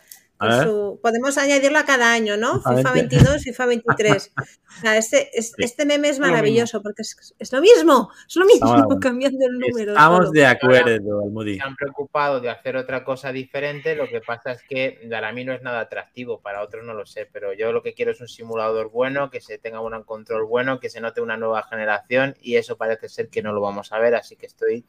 Ver. 0.49 0.65
su- 0.65 0.99
podemos 1.03 1.37
añadirlo 1.39 1.79
a 1.79 1.85
cada 1.85 2.13
año, 2.13 2.37
¿no? 2.37 2.59
FIFA 2.59 2.71
Exactamente. 2.71 3.17
22, 3.17 3.43
FIFA 3.43 3.67
23. 3.67 4.33
O 4.37 4.81
sea, 4.81 4.97
este, 4.97 5.31
es- 5.39 5.49
Sí. 5.57 5.65
este 5.65 5.85
meme 5.87 6.09
es 6.09 6.19
maravilloso 6.19 6.83
porque 6.83 7.03
es, 7.03 7.35
es 7.39 7.53
lo 7.53 7.61
mismo, 7.61 8.11
es 8.29 8.37
lo 8.37 8.45
mismo, 8.47 8.67
cambiando 9.01 9.47
el 9.47 9.59
número. 9.59 9.93
Estamos 9.93 10.31
de 10.33 10.47
acuerdo, 10.47 11.21
Almudi. 11.23 11.57
se 11.57 11.63
han 11.63 11.77
preocupado 11.77 12.41
de 12.41 12.51
hacer 12.51 12.77
otra 12.77 13.05
cosa 13.05 13.33
diferente. 13.33 13.95
Lo 13.97 14.09
que 14.09 14.21
pasa 14.21 14.53
es 14.53 14.63
que 14.69 15.07
para 15.11 15.33
mí 15.33 15.45
no 15.45 15.53
es 15.53 15.63
nada 15.63 15.81
atractivo, 15.81 16.41
para 16.41 16.63
otros 16.63 16.85
no 16.85 16.95
lo 16.95 17.07
sé, 17.07 17.29
pero 17.33 17.53
yo 17.53 17.73
lo 17.73 17.83
que 17.83 17.95
quiero 17.95 18.13
es 18.13 18.21
un 18.21 18.29
simulador 18.29 18.91
bueno, 18.91 19.31
que 19.31 19.41
se 19.41 19.59
tenga 19.59 19.81
un 19.81 20.03
control 20.05 20.45
bueno, 20.47 20.81
que 20.81 20.91
se 20.91 21.01
note 21.01 21.21
una 21.21 21.37
nueva 21.37 21.63
generación 21.65 22.35
y 22.41 22.57
eso 22.57 22.77
parece 22.77 23.09
ser 23.09 23.29
que 23.29 23.43
no 23.43 23.53
lo 23.53 23.61
vamos 23.61 23.93
a 23.93 23.99
ver, 23.99 24.15
así 24.15 24.37
que 24.37 24.47
estoy, 24.47 24.85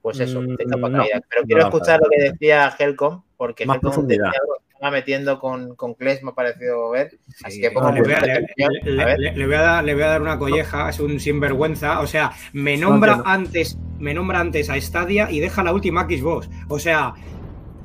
pues 0.00 0.20
eso, 0.20 0.40
de 0.40 0.64
capa 0.64 0.88
Mm, 0.88 0.92
no, 0.92 0.98
caída. 0.98 1.20
Pero 1.28 1.42
quiero 1.44 1.62
escuchar 1.64 2.00
lo 2.00 2.08
que 2.08 2.30
decía 2.30 2.74
Helcom, 2.78 3.22
porque 3.36 3.66
Más 3.66 3.76
Helcom 3.76 3.90
profundidad. 3.90 4.26
decía 4.26 4.40
algo 4.40 4.56
estaba 4.76 4.92
metiendo 4.92 5.38
con, 5.40 5.74
con 5.74 5.94
Kles, 5.94 6.22
me 6.22 6.30
ha 6.30 6.34
parecido 6.34 6.90
ver, 6.90 7.18
así 7.44 7.60
que 7.60 7.68
le, 7.70 7.74
voy 7.74 8.12
a, 8.12 8.20
le- 8.20 9.16
le- 9.16 9.32
le- 9.32 9.46
voy 9.46 9.54
dar, 9.56 9.82
le 9.84 9.94
voy 9.94 10.02
a 10.02 10.06
dar 10.08 10.22
una 10.22 10.38
colleja, 10.38 10.90
es 10.90 11.00
un 11.00 11.18
sinvergüenza. 11.18 12.00
O 12.00 12.06
sea, 12.06 12.32
me 12.52 12.76
nombra 12.76 13.16
No, 13.16 13.22
que 13.22 13.28
no. 13.28 13.34
antes, 13.34 13.78
me 13.98 14.12
nombra 14.14 14.40
antes 14.40 14.68
a 14.70 14.78
Stadia 14.80 15.30
y 15.30 15.40
deja 15.40 15.62
la 15.64 15.72
última 15.72 16.04
Xbox. 16.04 16.48
O 16.68 16.78
sea, 16.78 17.14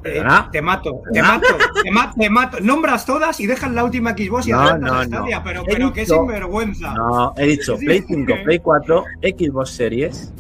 eh, 0.04 0.22
te 0.52 0.62
mato, 0.62 1.02
te 1.14 1.22
mato, 1.22 1.46
te, 1.84 1.92
ma- 1.92 2.14
te 2.14 2.30
mato. 2.30 2.60
Nombras 2.60 3.06
todas 3.06 3.40
y 3.40 3.48
dejas 3.48 3.72
la 3.72 3.84
última 3.86 4.12
Xbox 4.12 4.48
y 4.48 4.52
No, 4.52 4.60
adelantas 4.60 4.92
no, 4.92 4.98
a 4.98 5.06
no. 5.06 5.18
Stadia, 5.18 5.44
pero, 5.44 5.64
pero 5.64 5.94
qué 5.94 6.02
dicho- 6.02 6.16
sinvergüenza. 6.16 6.94
No, 6.94 7.34
he 7.38 7.46
dicho. 7.46 7.78
Play 7.78 8.04
5, 8.06 8.34
Play 8.44 8.60
4, 8.60 9.04
Xbox 9.22 9.70
Series, 9.72 10.34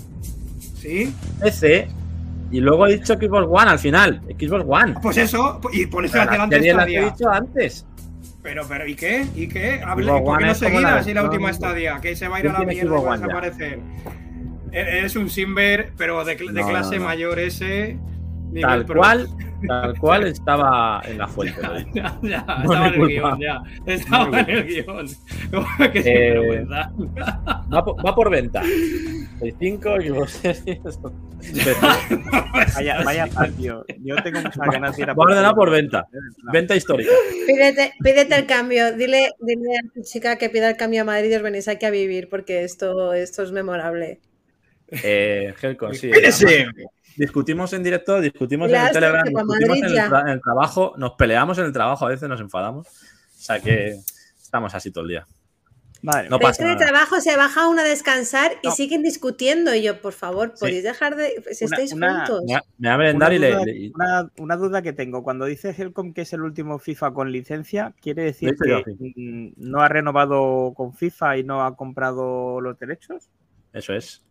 ¿Sí? 0.75 1.13
PC 1.41 1.87
y 2.51 2.59
luego 2.59 2.87
he 2.87 2.97
dicho 2.97 3.13
Xbox 3.15 3.47
One 3.49 3.71
al 3.71 3.79
final. 3.79 4.21
Xbox 4.39 4.65
One. 4.67 4.95
Pues 5.01 5.17
eso, 5.17 5.59
y 5.71 5.85
pones 5.87 6.11
Pero 6.11 6.23
las 6.25 6.29
adelante 6.33 6.73
las 6.73 6.87
he 6.87 7.01
dicho 7.05 7.29
antes. 7.29 7.85
Pero, 8.43 8.63
pero, 8.67 8.87
¿y 8.87 8.95
qué? 8.95 9.25
¿Y 9.35 9.47
qué? 9.47 9.81
Hable, 9.85 10.07
¿Por 10.07 10.39
qué 10.39 10.45
no 10.45 10.55
seguidas 10.55 11.05
la 11.05 11.11
y 11.11 11.13
la 11.13 11.23
última 11.23 11.47
versión- 11.49 11.69
estadia? 11.69 11.99
Que 12.01 12.15
se 12.15 12.27
va 12.27 12.37
a 12.37 12.39
ir 12.39 12.47
a 12.47 12.55
¿Quién 12.55 12.67
la 12.67 12.73
mierda 12.73 12.99
y 12.99 13.03
va 13.03 13.13
a 13.13 13.17
desaparecer. 13.17 13.79
Eres 14.71 15.15
un 15.15 15.29
Simber, 15.29 15.91
pero 15.97 16.23
de, 16.25 16.37
cl- 16.39 16.51
de 16.51 16.61
No, 16.61 16.67
clase 16.69 16.95
no, 16.95 17.01
no. 17.01 17.07
mayor 17.07 17.39
ese. 17.39 17.97
Nivel 18.51 18.69
Tal 18.69 18.85
pro. 18.85 18.99
cual, 18.99 19.27
tal 19.67 19.97
cual 19.99 20.27
estaba 20.27 21.01
en 21.05 21.17
la 21.17 21.27
fuente. 21.27 21.61
Ya, 21.93 22.19
ya, 22.21 22.45
No 22.63 22.63
estaba 22.73 22.87
es 22.87 22.93
en 22.93 22.93
el 22.93 22.95
culpa. 22.95 23.35
guion, 23.35 23.39
ya. 23.39 23.61
Estaba 23.85 24.25
No 24.27 24.37
en 24.39 24.49
el 24.49 24.65
guion. 24.67 25.07
Qué 25.93 26.01
Eh. 26.05 26.65
Va 27.73 27.83
por, 27.85 28.05
va 28.05 28.15
por 28.15 28.29
venta. 28.29 28.61
Play 29.39 29.55
5, 29.59 29.95
Xbox 30.01 30.31
Series. 30.33 30.79
PC. 31.41 31.75
Vaya, 32.75 33.01
vaya 33.03 33.27
patio. 33.27 33.83
Yo 34.03 34.15
tengo 34.23 34.39
muchas 34.41 34.67
ganas 34.71 34.95
de 34.95 35.03
ir 35.03 35.09
a 35.09 35.13
Va 35.13 35.23
ordenado 35.23 35.55
por 35.55 35.71
venta. 35.71 36.05
Venta 36.53 36.75
histórica. 36.75 37.09
Pídete, 37.47 37.93
pídete 38.03 38.35
el 38.35 38.45
cambio, 38.45 38.95
dile, 38.95 39.31
dile 39.39 39.77
a 39.79 39.93
tu 39.93 40.01
chica 40.03 40.37
que 40.37 40.49
pida 40.49 40.69
el 40.69 40.77
cambio 40.77 41.01
a 41.01 41.05
Madrid 41.05 41.31
y 41.31 41.35
os 41.35 41.41
venís 41.41 41.67
aquí 41.67 41.85
a 41.85 41.89
vivir 41.89 42.29
porque 42.29 42.63
esto, 42.63 43.13
esto 43.13 43.41
es 43.43 43.51
memorable. 43.51 44.19
Eh, 45.03 45.53
Helcon, 45.61 45.95
sí. 45.95 46.11
Discutimos 47.17 47.73
en 47.73 47.83
directo, 47.83 48.19
discutimos 48.21 48.69
en 48.71 48.75
el 48.81 48.91
Telegram, 48.91 49.23
discutimos 49.23 49.77
en 49.77 49.85
el, 49.85 49.93
ya. 49.93 50.09
tra- 50.09 50.21
en 50.21 50.27
el 50.29 50.41
trabajo, 50.41 50.93
nos 50.97 51.11
peleamos 51.13 51.57
en 51.57 51.65
el 51.65 51.73
trabajo, 51.73 52.05
a 52.05 52.09
veces 52.09 52.27
nos 52.29 52.39
enfadamos. 52.41 52.87
O 52.87 53.43
sea 53.43 53.59
que 53.59 53.97
estamos 54.41 54.73
así 54.75 54.91
todo 54.91 55.03
el 55.03 55.09
día. 55.09 55.27
Madre 56.03 56.29
No 56.29 56.39
pasa 56.39 56.63
nada. 56.63 56.77
trabajo 56.77 57.21
se 57.21 57.37
baja 57.37 57.67
uno 57.67 57.81
a 57.81 57.83
descansar 57.83 58.53
y 58.63 58.67
No. 58.69 58.73
siguen 58.73 59.03
discutiendo. 59.03 59.75
Y 59.75 59.83
yo, 59.83 60.01
por 60.01 60.13
favor, 60.13 60.51
Sí. 60.55 60.61
podéis 60.61 60.83
dejar 60.83 61.15
de. 61.15 61.43
Si 61.51 61.65
Una- 61.65 61.75
estáis 61.75 61.93
una- 61.93 62.25
juntos. 62.25 62.43
Me 62.47 62.53
va- 62.55 62.63
me 62.79 62.87
va 62.89 62.93
a 62.95 62.97
merendar 62.97 63.33
y 63.33 63.37
una, 63.37 63.47
le. 63.65 63.91
una- 63.93 64.31
una 64.39 64.55
duda 64.57 64.81
que 64.81 64.93
tengo. 64.93 65.21
Cuando 65.23 65.45
dice 65.45 65.75
Helcom 65.77 66.13
que 66.13 66.21
es 66.21 66.33
el 66.33 66.41
último 66.41 66.79
FIFA 66.79 67.13
con 67.13 67.31
licencia, 67.31 67.93
¿quiere 68.01 68.23
decir 68.23 68.55
que 68.57 68.83
mm, 69.15 69.53
no 69.57 69.81
ha 69.81 69.89
renovado 69.89 70.73
con 70.75 70.91
FIFA 70.95 71.37
y 71.37 71.43
no 71.43 71.63
ha 71.63 71.75
comprado 71.75 72.59
los 72.61 72.79
derechos? 72.79 73.29
Eso 73.71 73.93
es. 73.93 74.23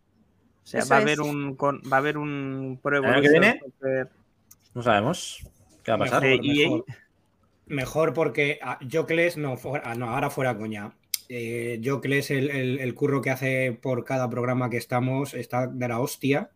O 0.63 0.67
sea, 0.67 0.83
va 0.85 0.97
a 0.97 0.99
haber 1.01 1.21
un 1.21 1.55
con- 1.55 1.81
va 1.91 1.97
a 1.97 1.99
haber 1.99 2.17
un 2.17 2.79
Pro 2.81 2.97
¿El 2.99 3.05
año 3.05 3.21
que 3.21 3.29
viene? 3.29 3.59
No 4.73 4.81
sabemos 4.83 5.45
qué 5.83 5.91
va 5.91 5.95
a 5.95 5.99
pasar. 5.99 6.23
Mejor, 6.23 6.45
EA. 6.45 6.69
mejor. 6.69 6.85
Mejor 7.67 8.13
porque 8.13 8.59
Jocles, 8.91 9.37
no, 9.37 9.57
fuera- 9.57 9.83
ah, 9.89 9.95
no, 9.95 10.09
ahora 10.09 10.29
fuera 10.29 10.57
coña. 10.57 10.91
Eh, 11.29 11.81
Jocles, 11.83 12.29
el, 12.31 12.49
el- 12.49 12.79
el 12.79 12.93
curro 12.93 13.21
que 13.21 13.29
hace 13.31 13.77
por 13.81 14.03
cada 14.03 14.29
programa 14.29 14.69
que 14.69 14.77
estamos, 14.77 15.33
está 15.33 15.67
de 15.67 15.87
la 15.87 15.99
hostia. 15.99 16.49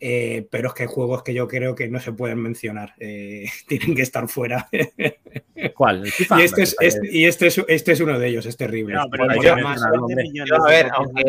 Eh, 0.00 0.46
pero 0.52 0.68
es 0.68 0.74
que 0.74 0.84
hay 0.84 0.88
juegos 0.88 1.24
que 1.24 1.34
yo 1.34 1.48
creo 1.48 1.74
que 1.74 1.88
no 1.88 1.98
se 1.98 2.12
pueden 2.12 2.38
mencionar. 2.38 2.94
eh, 3.00 3.46
tienen 3.68 3.94
que 3.96 4.02
estar 4.02 4.28
fuera. 4.28 4.68
¿Cuál? 5.74 6.04
¿El 6.06 6.12
FIFA? 6.12 6.40
y 6.40 6.44
este 6.44 6.62
es, 6.62 6.76
este- 6.80 7.08
y 7.10 7.24
este 7.24 7.46
es, 7.48 7.64
este 7.66 7.92
es 7.92 8.00
uno 8.00 8.16
de 8.18 8.28
ellos, 8.28 8.46
es 8.46 8.56
terrible. 8.56 8.94
No, 8.94 9.04
pero 9.10 9.26
Bueno, 9.26 9.42
yo- 9.42 9.56
más- 9.58 9.82
a 9.82 10.68
ver, 10.68 10.88
aunque, 10.94 11.22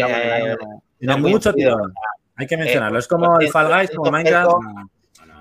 eh, 0.99 1.05
no. 1.05 1.17
Mucho 1.17 1.53
tirón. 1.53 1.93
Hay 2.35 2.47
que 2.47 2.55
Eh, 2.55 2.57
mencionarlo. 2.57 2.99
Es 2.99 3.07
pues, 3.07 3.19
como 3.21 3.39
el 3.39 3.49
Fall 3.49 3.67
Guys, 3.67 3.77
siento, 3.89 3.95
como 3.97 4.11
Minecraft. 4.11 4.45
Helcom, 4.47 4.89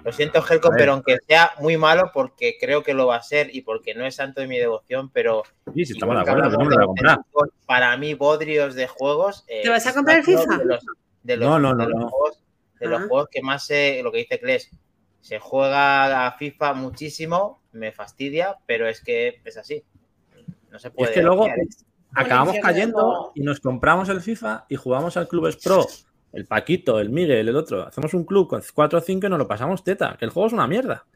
Lo 0.05 0.13
siento, 0.13 0.43
ver. 0.49 0.61
pero 0.77 0.93
aunque 0.93 1.17
sea 1.27 1.51
muy 1.61 1.77
malo, 1.77 2.11
porque 2.15 2.57
creo 2.61 2.83
que 2.83 2.95
lo 2.95 3.07
va 3.09 3.17
a 3.17 3.23
ser 3.23 3.55
y 3.55 3.61
porque 3.63 3.95
no 3.95 4.07
es 4.07 4.15
santo 4.15 4.41
de 4.41 4.47
mi 4.47 4.59
devoción, 4.59 5.11
pero 5.11 5.43
Sí, 5.75 5.85
sí, 5.85 5.93
estamos 5.93 6.15
de 6.17 6.23
acuerdo. 6.23 6.51
no 6.51 6.59
me 6.65 6.65
lo 6.65 6.67
voy 6.67 6.77
a 6.77 6.81
de 6.81 6.87
comprar. 6.87 7.19
para 7.67 7.97
mí, 7.97 8.15
bodrios 8.15 8.75
de 8.75 8.87
juegos. 8.89 9.45
eh, 9.49 9.63
¿Te 9.63 9.69
vas 9.69 9.87
a 9.87 9.93
comprar 9.95 10.19
el 10.19 10.25
FIFA? 10.25 10.59
De 10.59 10.65
los, 10.65 10.85
de 11.23 11.37
los- 11.37 11.49
No, 11.49 11.59
no, 11.59 11.69
de 11.71 11.85
no, 11.85 11.89
los 11.91 12.01
no. 12.01 12.09
juegos, 12.09 12.41
de 12.81 12.87
los 12.89 13.01
Ah. 13.03 13.07
juegos 13.09 13.29
que 13.31 13.43
más 13.43 13.67
se, 13.67 14.03
lo 14.03 14.11
que 14.11 14.19
dice 14.19 14.39
Kles, 14.41 14.71
se 15.21 15.39
juega 15.41 16.27
a 16.27 16.33
FIFA 16.39 16.73
muchísimo, 16.75 17.61
me 17.73 17.93
fastidia, 17.93 18.57
pero 18.67 18.89
es 18.89 19.03
que 19.03 19.41
es 19.45 19.57
así. 19.59 19.85
No 20.71 20.79
se 20.79 20.89
Y 20.89 20.91
puede. 20.93 21.11
es 21.11 21.15
que 21.17 21.23
luego 21.23 21.43
obviar. 21.43 21.59
Acabamos 22.15 22.57
cayendo 22.63 23.33
y 23.35 23.41
nos 23.43 23.61
compramos 23.61 24.09
el 24.09 24.21
FIFA 24.21 24.67
y 24.69 24.77
jugamos 24.77 25.17
al 25.17 25.29
Clubes 25.29 25.57
Pro. 25.57 25.87
El 26.33 26.45
Paquito, 26.47 27.01
el 27.01 27.09
Miguel, 27.09 27.49
el 27.49 27.57
otro. 27.57 27.87
Hacemos 27.87 28.13
un 28.13 28.25
club 28.25 28.49
con 28.49 28.63
4 28.75 28.99
o 28.99 29.03
5 29.03 29.27
y 29.27 29.31
nos 29.31 29.39
lo 29.39 29.49
pasamos 29.49 29.83
teta. 29.83 30.15
Que 30.19 30.27
el 30.27 30.31
juego 30.31 30.47
es 30.49 30.53
una 30.53 30.67
mierda. 30.67 31.07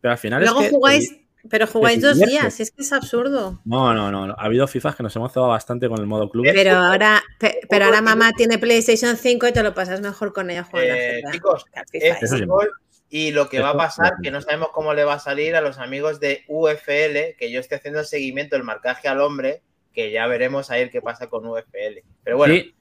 Pero 0.00 0.12
al 0.12 0.18
final 0.18 0.42
Luego 0.42 0.60
es 0.60 0.66
que. 0.68 0.70
jugáis, 0.74 1.16
pero 1.48 1.66
jugáis 1.66 2.00
dos 2.00 2.18
días, 2.18 2.60
es 2.60 2.70
que 2.70 2.82
es 2.82 2.92
absurdo. 2.92 3.60
No, 3.64 3.92
no, 3.94 4.10
no. 4.12 4.32
Ha 4.38 4.44
habido 4.44 4.68
FIFAs 4.68 4.94
que 4.94 5.02
nos 5.02 5.14
hemos 5.16 5.32
cebado 5.32 5.50
bastante 5.50 5.88
con 5.88 5.98
el 5.98 6.06
modo 6.06 6.30
clubes. 6.30 6.52
Pero 6.54 6.76
ahora, 6.76 7.20
pe- 7.38 7.60
pero 7.68 7.86
ahora 7.86 8.00
mamá 8.00 8.30
tiene 8.36 8.58
PlayStation 8.58 9.16
5 9.16 9.48
y 9.48 9.52
te 9.52 9.62
lo 9.64 9.74
pasas 9.74 10.00
mejor 10.00 10.32
con 10.32 10.50
ella 10.50 10.62
jugando. 10.62 10.94
Eh, 10.94 11.22
chicos, 11.32 11.64
es 11.92 12.30
sí. 12.30 12.38
fútbol 12.38 12.70
y 13.10 13.32
lo 13.32 13.48
que 13.48 13.60
va 13.60 13.70
a 13.70 13.76
pasar, 13.76 14.14
que 14.22 14.30
no 14.30 14.40
sabemos 14.40 14.68
cómo 14.72 14.94
le 14.94 15.02
va 15.02 15.14
a 15.14 15.18
salir 15.18 15.56
a 15.56 15.60
los 15.60 15.78
amigos 15.78 16.20
de 16.20 16.44
UFL, 16.46 17.34
que 17.36 17.50
yo 17.50 17.58
estoy 17.58 17.78
haciendo 17.78 17.98
el 17.98 18.06
seguimiento, 18.06 18.54
el 18.54 18.62
marcaje 18.62 19.08
al 19.08 19.20
hombre, 19.20 19.62
que 19.92 20.10
ya 20.10 20.26
veremos 20.26 20.70
a 20.70 20.74
ver 20.74 20.90
qué 20.90 21.00
pasa 21.02 21.28
con 21.28 21.46
UFL. 21.46 22.02
Pero 22.22 22.36
bueno, 22.36 22.54
Sí, 22.54 22.74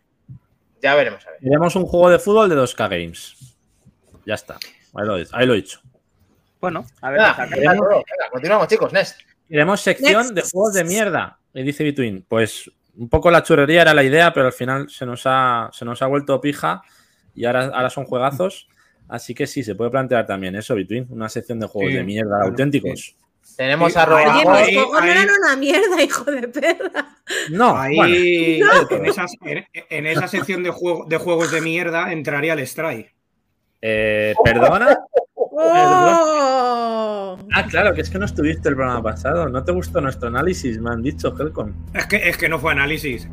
ya 0.81 0.95
veremos 0.95 1.25
a 1.27 1.31
ver. 1.31 1.39
queremos 1.39 1.75
un 1.75 1.85
juego 1.85 2.09
de 2.09 2.19
fútbol 2.19 2.49
de 2.49 2.55
2K 2.55 2.89
Games. 2.89 3.55
Ya 4.25 4.35
está. 4.35 4.55
Ahí 4.93 5.05
lo, 5.05 5.15
ahí 5.15 5.45
lo 5.45 5.53
he 5.53 5.57
dicho. 5.57 5.79
Bueno, 6.61 6.85
a 7.01 7.09
ver 7.11 7.21
todo. 7.21 7.47
Venga, 7.49 7.77
continuamos, 8.31 8.67
chicos. 8.67 8.91
Next. 8.93 9.19
Queremos 9.47 9.81
sección 9.81 10.21
Next. 10.27 10.33
de 10.35 10.41
juegos 10.41 10.73
de 10.73 10.83
mierda. 10.83 11.39
Y 11.53 11.63
dice 11.63 11.83
Between. 11.83 12.23
Pues 12.27 12.69
un 12.97 13.09
poco 13.09 13.31
la 13.31 13.41
churrería 13.43 13.81
era 13.83 13.93
la 13.93 14.03
idea, 14.03 14.33
pero 14.33 14.47
al 14.47 14.53
final 14.53 14.89
se 14.89 15.05
nos 15.05 15.21
ha, 15.25 15.69
se 15.71 15.85
nos 15.85 16.01
ha 16.01 16.07
vuelto 16.07 16.39
pija 16.41 16.81
y 17.33 17.45
ahora, 17.45 17.65
ahora 17.73 17.89
son 17.89 18.05
juegazos. 18.05 18.67
Así 19.07 19.33
que 19.33 19.47
sí, 19.47 19.63
se 19.63 19.73
puede 19.73 19.89
plantear 19.89 20.27
también 20.27 20.55
eso, 20.55 20.75
Between, 20.75 21.07
una 21.09 21.29
sección 21.29 21.59
de 21.59 21.65
juegos 21.67 21.91
Sí, 21.91 21.97
de 21.97 22.03
mierda 22.03 22.29
claro, 22.35 22.45
auténticos. 22.51 23.15
Tenemos 23.57 23.95
a 23.97 24.03
ahí- 24.03 24.45
Oye, 24.45 24.79
ahí- 24.99 25.09
eran 25.09 25.27
una 25.43 25.55
mierda, 25.55 26.01
hijo 26.03 26.23
de 26.31 26.47
perra. 26.47 27.15
No, 27.51 27.75
Ahí, 27.77 27.95
bueno, 27.95 28.87
en, 28.91 29.05
esas- 29.05 29.33
en- 29.45 29.65
en 29.89 30.05
esa 30.07 30.27
sección 30.27 30.63
de, 30.63 30.69
juego, 30.71 31.05
de 31.07 31.17
juegos 31.17 31.51
de 31.51 31.61
mierda 31.61 32.11
entraría 32.11 32.53
el 32.53 32.65
Stray. 32.67 33.07
eh, 33.81 34.33
perdona. 34.43 34.97
¡Oh! 36.11 37.37
Ah, 37.53 37.65
claro, 37.69 37.93
que 37.93 38.01
es 38.01 38.09
que 38.09 38.17
no 38.19 38.25
estuviste 38.25 38.69
el 38.69 38.75
programa 38.75 39.01
pasado. 39.03 39.47
No 39.49 39.63
te 39.63 39.71
gustó 39.71 40.01
nuestro 40.01 40.27
análisis, 40.27 40.79
me 40.79 40.89
han 40.91 41.01
dicho, 41.01 41.33
Helcom. 41.37 41.73
Es 41.93 42.05
que, 42.07 42.29
es 42.29 42.37
que 42.37 42.49
no 42.49 42.59
fue 42.59 42.71
análisis. 42.71 43.27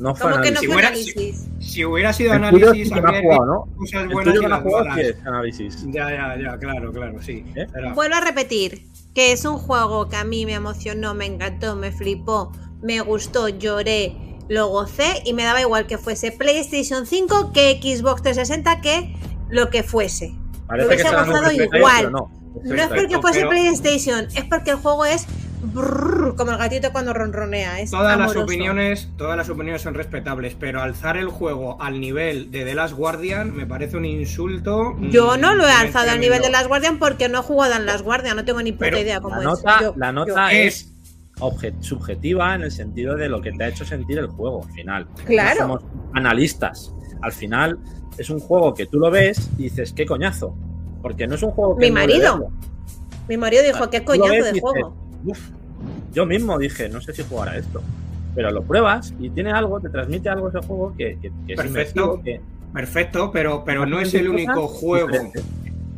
No 0.00 0.14
fue 0.14 0.30
¿Cómo 0.32 0.42
que 0.42 0.50
no 0.50 0.58
análisis. 0.58 0.60
Si 0.60 0.66
fue 0.66 0.74
hubiera- 0.74 0.88
análisis? 0.88 1.46
Si 1.60 1.84
hubiera 1.84 2.12
sido 2.12 2.32
El 2.32 2.44
análisis, 2.44 2.88
que 2.92 3.00
no 3.00 3.06
ha 3.06 3.08
habría 3.10 3.22
jugado, 3.22 3.46
¿no? 3.46 3.76
cosas 3.76 4.08
buenas 4.08 4.34
y 4.34 4.38
que 4.38 4.46
no 4.48 4.54
ha 4.54 4.58
las 4.58 4.62
jugado 4.62 4.84
malas. 4.86 5.04
sí 5.06 5.10
es 5.12 5.26
análisis. 5.26 5.86
Ya, 5.88 6.10
ya, 6.10 6.36
ya, 6.42 6.58
claro, 6.58 6.92
claro, 6.92 7.22
sí. 7.22 7.44
¿Eh? 7.54 7.66
Vuelvo 7.94 8.14
a 8.16 8.20
repetir 8.20 8.86
que 9.14 9.32
es 9.32 9.44
un 9.44 9.56
juego 9.58 10.08
que 10.08 10.16
a 10.16 10.24
mí 10.24 10.46
me 10.46 10.54
emocionó, 10.54 11.14
me 11.14 11.26
encantó, 11.26 11.76
me 11.76 11.92
flipó, 11.92 12.50
me 12.82 13.00
gustó, 13.00 13.48
lloré, 13.48 14.16
lo 14.48 14.68
gocé 14.68 15.22
y 15.24 15.32
me 15.32 15.44
daba 15.44 15.60
igual 15.60 15.86
que 15.86 15.96
fuese 15.98 16.32
PlayStation 16.32 17.06
5 17.06 17.52
que 17.52 17.78
Xbox 17.82 18.22
360 18.22 18.80
que 18.80 19.14
lo 19.48 19.70
que 19.70 19.82
fuese. 19.82 20.34
Parece 20.66 20.88
hubiese 20.88 21.02
que 21.04 21.08
se 21.08 21.14
dan 21.14 21.28
un 21.28 21.34
gozado 21.34 21.52
igual. 21.52 22.12
no. 22.12 22.30
No 22.62 22.74
es 22.74 22.86
porque 22.88 23.18
fuese 23.20 23.38
pero- 23.40 23.50
PlayStation, 23.50 24.26
es 24.34 24.44
porque 24.44 24.70
el 24.72 24.76
juego 24.76 25.04
es 25.04 25.26
brrr, 25.72 26.36
como 26.36 26.52
el 26.52 26.58
gatito 26.58 26.92
cuando 26.92 27.12
ronronea. 27.12 27.80
Es 27.80 27.90
Todas 27.90 28.18
las 28.18 28.36
opiniones, 28.36 29.08
todas 29.16 29.36
las 29.36 29.48
opiniones 29.48 29.82
son 29.82 29.94
respetables, 29.94 30.54
pero 30.58 30.80
alzar 30.82 31.16
el 31.16 31.28
juego 31.28 31.80
al 31.80 32.00
nivel 32.00 32.50
de 32.50 32.64
The 32.64 32.74
Last 32.74 32.94
Guardian 32.94 33.54
me 33.54 33.66
parece 33.66 33.96
un 33.96 34.04
insulto. 34.04 34.96
Yo 35.00 35.36
mm, 35.36 35.40
no 35.40 35.54
lo 35.54 35.66
he 35.66 35.72
alzado 35.72 36.10
al 36.10 36.20
nivel 36.20 36.42
de 36.42 36.50
Las 36.50 36.68
Guardian 36.68 36.98
porque 36.98 37.28
no 37.28 37.40
he 37.40 37.42
jugado 37.42 37.74
en 37.74 37.86
Las 37.86 38.02
Guardian, 38.02 38.36
no 38.36 38.44
tengo 38.44 38.62
ni 38.62 38.72
puta 38.72 38.84
Pero 38.86 38.98
idea 39.00 39.20
cómo 39.20 39.34
La 39.36 39.40
es. 39.42 39.46
nota, 39.46 39.78
Yo- 39.80 39.94
la 39.96 40.06
yo- 40.08 40.12
nota 40.12 40.52
Es- 40.52 40.74
es 40.74 40.94
subjetiva 41.80 42.54
en 42.54 42.62
el 42.62 42.70
sentido 42.70 43.16
de 43.16 43.28
lo 43.28 43.40
que 43.40 43.52
te 43.52 43.64
ha 43.64 43.68
hecho 43.68 43.84
sentir 43.84 44.18
el 44.18 44.28
juego 44.28 44.62
al 44.64 44.72
final. 44.72 45.08
Claro. 45.26 45.66
No 45.68 45.78
somos 45.78 45.84
analistas. 46.14 46.94
Al 47.22 47.32
final 47.32 47.78
es 48.18 48.30
un 48.30 48.38
juego 48.40 48.72
que 48.74 48.86
tú 48.86 48.98
lo 48.98 49.10
ves 49.10 49.50
y 49.58 49.64
dices, 49.64 49.92
qué 49.92 50.06
coñazo. 50.06 50.54
Porque 51.02 51.26
no 51.26 51.34
es 51.34 51.42
un 51.42 51.50
juego 51.50 51.76
que 51.76 51.80
Mi 51.80 51.86
es 51.88 51.92
marido. 51.92 52.48
Mi 53.28 53.36
marido 53.36 53.62
dijo, 53.62 53.90
qué 53.90 54.04
coñazo 54.04 54.30
ves 54.30 54.44
de 54.44 54.52
dices, 54.52 54.62
juego. 54.70 54.96
"Uf". 55.24 55.38
Yo 56.12 56.26
mismo 56.26 56.58
dije, 56.58 56.88
no 56.88 57.00
sé 57.00 57.12
si 57.12 57.22
jugar 57.22 57.48
a 57.50 57.56
esto. 57.58 57.82
Pero 58.34 58.50
lo 58.50 58.62
pruebas 58.62 59.14
y 59.20 59.30
tiene 59.30 59.52
algo, 59.52 59.80
te 59.80 59.88
transmite 59.88 60.28
algo 60.28 60.48
ese 60.48 60.58
juego 60.66 60.94
que, 60.96 61.18
que- 61.22 61.30
que 61.46 61.52
es 61.52 61.56
Perfecto. 61.60 62.20
Perfecto, 62.72 63.30
pero, 63.32 63.64
pero 63.64 63.86
no 63.86 64.00
es 64.00 64.12
el 64.14 64.28
único 64.28 64.66
juego 64.66 65.06
diferentes. 65.08 65.44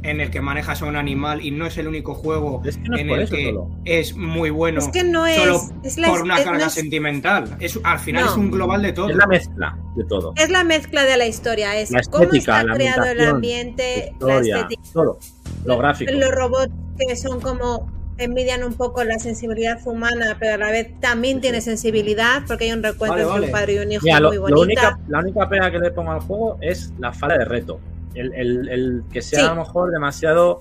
en 0.03 0.21
el 0.21 0.31
que 0.31 0.41
manejas 0.43 0.83
a 0.83 0.85
un 0.87 0.95
animal 0.97 1.41
y 1.45 1.51
no 1.51 1.67
es 1.67 1.79
el 1.79 1.89
único 1.89 2.15
juego 2.15 2.61
Es 2.65 2.77
que 2.77 2.89
no 2.91 2.97
es 2.97 3.01
en 3.03 3.11
el 3.11 3.29
que 3.31 3.45
solo. 3.47 3.71
es 3.87 4.15
muy 4.15 4.51
bueno 4.51 4.79
Es 4.81 4.89
que 4.89 5.03
no 5.03 5.27
es. 5.27 5.37
solo 5.37 5.61
es 5.83 5.97
la, 5.99 6.09
por 6.09 6.21
una 6.23 6.37
es- 6.39 6.45
carga 6.45 6.59
no 6.61 6.67
es- 6.67 6.73
sentimental. 6.75 7.57
Es, 7.59 7.81
al 7.83 7.99
final 7.99 8.25
No. 8.27 8.31
es 8.31 8.37
un 8.37 8.51
global 8.51 8.83
de 8.83 8.93
todo. 8.93 9.09
Es 9.09 9.17
la 9.17 9.27
mezcla 9.27 9.79
de 9.97 10.05
todo. 10.05 10.35
es 10.37 10.51
la 10.51 10.63
mezcla 10.65 11.05
de 11.05 11.17
la 11.17 11.27
historia. 11.27 11.75
Es 11.81 11.91
La 11.91 12.03
cómo 12.03 12.25
estética, 12.25 12.59
está 12.61 12.65
la 12.69 12.75
creado 12.75 13.05
el 13.07 13.21
ambiente, 13.27 14.13
la 14.21 14.39
estética. 14.41 14.83
todo. 14.93 15.19
Lo 15.65 15.79
gráfico. 15.79 16.13
Los 16.13 16.31
robots 16.31 16.73
que 16.99 17.17
son 17.17 17.41
como 17.41 17.91
envidian 18.19 18.65
un 18.65 18.75
poco 18.75 19.05
la 19.05 19.19
sensibilidad 19.19 19.79
humana, 19.87 20.37
pero 20.41 20.55
a 20.55 20.57
la 20.59 20.71
vez 20.71 20.99
también 21.01 21.41
tiene 21.41 21.61
sensibilidad, 21.61 22.43
porque 22.47 22.65
hay 22.65 22.73
un 22.73 22.83
recuento 22.83 23.13
Vale, 23.15 23.23
entre 23.23 23.33
vale. 23.35 23.47
un 23.47 23.53
padre 23.53 23.73
y 23.75 23.79
un 23.79 23.93
hijo 23.93 24.03
Mira, 24.05 24.21
muy 24.21 24.37
lo 24.37 24.43
bonita. 24.43 24.61
única, 24.63 24.99
la 25.09 25.19
única 25.21 25.49
pega 25.49 25.71
que 25.71 25.79
le 25.79 25.91
pongo 25.91 26.13
al 26.13 26.21
juego 26.21 26.59
es 26.61 26.93
la 26.99 27.13
falta 27.13 27.39
de 27.39 27.45
reto. 27.45 27.79
El, 28.15 28.33
el- 28.35 28.69
el 28.71 29.03
que 29.13 29.21
sea 29.21 29.41
Sí. 29.41 29.45
a 29.47 29.49
lo 29.55 29.57
mejor 29.57 29.91
demasiado 29.91 30.61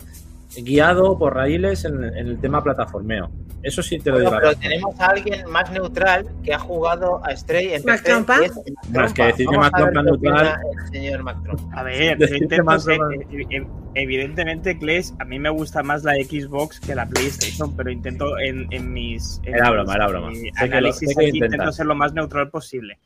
guiado 0.63 1.17
por 1.17 1.35
raíles 1.35 1.85
en, 1.85 2.03
en 2.03 2.27
el 2.27 2.39
tema 2.39 2.63
plataformeo. 2.63 3.29
Eso 3.63 3.81
sí 3.81 3.97
te 3.99 4.11
lo 4.11 4.17
Bueno, 4.17 4.29
digo. 4.29 4.41
pero 4.41 4.55
tenemos 4.59 4.99
a 4.99 5.07
alguien 5.07 5.49
más 5.49 5.71
neutral 5.71 6.27
que 6.43 6.53
ha 6.53 6.59
jugado 6.59 7.19
a 7.25 7.35
Stray 7.35 7.73
en 7.73 7.83
¿Mac 7.83 8.01
PC, 8.03 8.11
Trompa? 8.11 8.37
es 8.45 9.13
que 9.13 9.23
decir 9.23 9.47
que 9.47 9.57
Mac 9.57 9.73
Trompa 9.75 10.03
neutral- 10.03 10.59
el 10.79 10.87
señor 10.91 11.23
Mac 11.23 11.41
Trompa. 11.43 11.79
A 11.79 11.83
ver, 11.83 12.17
Decir 12.19 12.35
yo 12.35 12.39
que 12.39 12.43
intento 12.43 12.63
más 12.63 12.83
ser- 12.83 13.01
o 13.01 13.09
ev- 13.09 13.47
ev- 13.49 13.67
evidentemente, 13.95 14.77
Kles, 14.77 15.13
a 15.19 15.25
mí 15.25 15.39
me 15.39 15.49
gusta 15.49 15.81
más 15.83 16.03
la 16.03 16.13
Xbox 16.13 16.79
que 16.79 16.93
la 16.95 17.07
PlayStation, 17.07 17.75
pero 17.75 17.89
intento 17.91 18.37
en, 18.39 18.67
en 18.71 18.93
mis 18.93 19.41
en 19.45 19.55
Era 19.55 19.65
mis, 19.65 19.71
broma, 19.73 19.93
era 19.95 20.07
broma. 20.07 20.31
eh, 20.31 20.35
Sé 20.35 20.51
que 20.53 20.67
lo- 20.67 20.77
análisis 20.77 21.09
sé 21.09 21.15
que 21.15 21.27
intento 21.29 21.71
ser 21.71 21.85
lo 21.87 21.95
más 21.95 22.13
neutral 22.13 22.49
posible. 22.49 22.99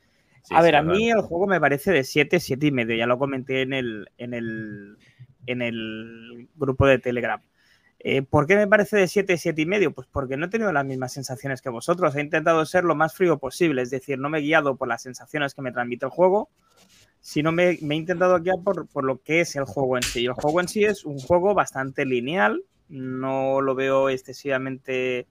Sí, 0.44 0.56
a 0.56 0.62
ver, 0.62 0.72
sí, 0.72 0.78
a 0.78 0.82
claro. 0.82 0.98
mí 0.98 1.10
el 1.10 1.22
juego 1.22 1.48
me 1.48 1.60
parece 1.60 1.92
de 1.92 2.04
7, 2.04 2.40
7 2.40 2.68
y 2.68 2.72
medio. 2.72 2.96
Ya 2.96 3.06
lo 3.06 3.18
comenté 3.20 3.62
en 3.62 3.74
el, 3.74 4.10
en 4.18 4.34
el, 4.34 4.98
en 5.46 5.62
el 5.62 6.50
grupo 6.56 6.86
de 6.88 7.00
Telegram. 7.00 7.42
Eh, 8.02 8.22
¿Por 8.22 8.48
qué 8.48 8.56
me 8.56 8.68
parece 8.68 8.96
de 8.96 9.08
7, 9.08 9.38
7 9.38 9.62
y 9.62 9.66
medio? 9.66 9.92
Pues 9.92 10.08
porque 10.10 10.38
no 10.38 10.46
he 10.46 10.50
tenido 10.50 10.72
las 10.72 10.86
mismas 10.86 11.12
sensaciones 11.12 11.62
que 11.62 11.70
vosotros. 11.70 12.16
He 12.16 12.22
intentado 12.22 12.66
ser 12.66 12.86
lo 12.86 12.96
más 12.96 13.14
frío 13.14 13.38
posible, 13.40 13.82
es 13.82 13.90
decir, 13.90 14.18
no 14.18 14.30
me 14.30 14.40
he 14.40 14.42
guiado 14.42 14.78
por 14.78 14.88
las 14.88 15.02
sensaciones 15.02 15.54
que 15.54 15.62
me 15.62 15.74
transmite 15.74 16.06
el 16.06 16.12
juego, 16.12 16.50
sino 17.20 17.52
me, 17.52 17.78
me 17.82 17.96
he 17.96 17.98
intentado 17.98 18.40
guiar 18.40 18.58
por, 18.64 18.88
por 18.88 19.04
lo 19.04 19.22
que 19.22 19.42
es 19.42 19.56
el 19.58 19.66
juego 19.66 19.98
en 19.98 20.04
sí. 20.04 20.26
El 20.26 20.34
juego 20.34 20.62
en 20.62 20.70
sí 20.70 20.86
es 20.86 21.04
un 21.04 21.20
juego 21.20 21.54
bastante 21.54 22.06
lineal, 22.06 22.64
no 22.88 23.60
lo 23.62 23.76
veo 23.76 24.10
excesivamente 24.10 25.28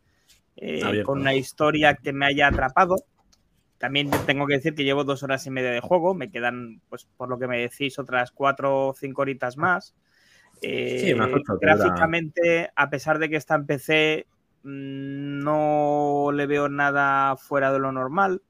eh, 0.57 1.03
con 1.05 1.21
una 1.21 1.35
historia 1.35 1.95
que 1.95 2.13
me 2.13 2.27
haya 2.27 2.49
atrapado. 2.49 2.97
También 3.79 4.11
tengo 4.27 4.47
que 4.47 4.55
decir 4.55 4.75
que 4.75 4.85
llevo 4.85 5.05
dos 5.05 5.23
horas 5.23 5.47
y 5.47 5.51
media 5.51 5.71
de 5.71 5.81
juego, 5.81 6.15
me 6.15 6.31
quedan, 6.31 6.81
pues 6.89 7.07
por 7.17 7.29
lo 7.29 7.39
que 7.39 7.47
me 7.47 7.59
decís, 7.59 7.99
otras 7.99 8.33
cuatro 8.33 8.89
o 8.89 8.95
cinco 8.95 9.23
horitas 9.23 9.57
más. 9.57 9.95
Eh, 10.61 10.99
Sí, 11.01 11.15
gráficamente, 11.61 12.71
a 12.75 12.91
pesar 12.91 13.19
de 13.19 13.29
que 13.29 13.37
está 13.37 13.55
en 13.55 13.67
PC, 13.67 14.27
mm, 14.65 15.39
no 15.45 16.31
le 16.33 16.47
veo 16.47 16.69
nada 16.69 17.37
fuera 17.37 17.73
de 17.73 17.79
lo 17.79 17.93
normal. 17.93 18.43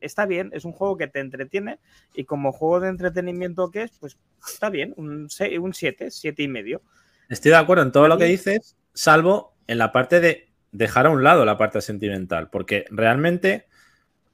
Está 0.00 0.26
bien, 0.26 0.50
es 0.52 0.64
un 0.64 0.72
juego 0.72 0.96
que 0.96 1.06
te 1.06 1.20
entretiene 1.20 1.78
y 2.14 2.24
como 2.24 2.52
juego 2.52 2.80
de 2.80 2.88
entretenimiento 2.88 3.70
que 3.70 3.82
es, 3.82 3.92
pues 3.98 4.18
está 4.46 4.70
bien, 4.70 4.94
un 4.96 5.28
7, 5.30 5.58
un 5.58 5.72
7 5.74 6.42
y 6.42 6.48
medio. 6.48 6.82
Estoy 7.28 7.50
de 7.52 7.56
acuerdo 7.56 7.84
en 7.84 7.92
todo 7.92 8.08
lo 8.08 8.18
que 8.18 8.24
dices, 8.26 8.76
salvo 8.94 9.54
en 9.66 9.78
la 9.78 9.92
parte 9.92 10.20
de 10.20 10.48
dejar 10.72 11.06
a 11.06 11.10
un 11.10 11.22
lado 11.22 11.44
la 11.44 11.56
parte 11.56 11.80
sentimental, 11.80 12.50
porque 12.50 12.84
realmente, 12.90 13.66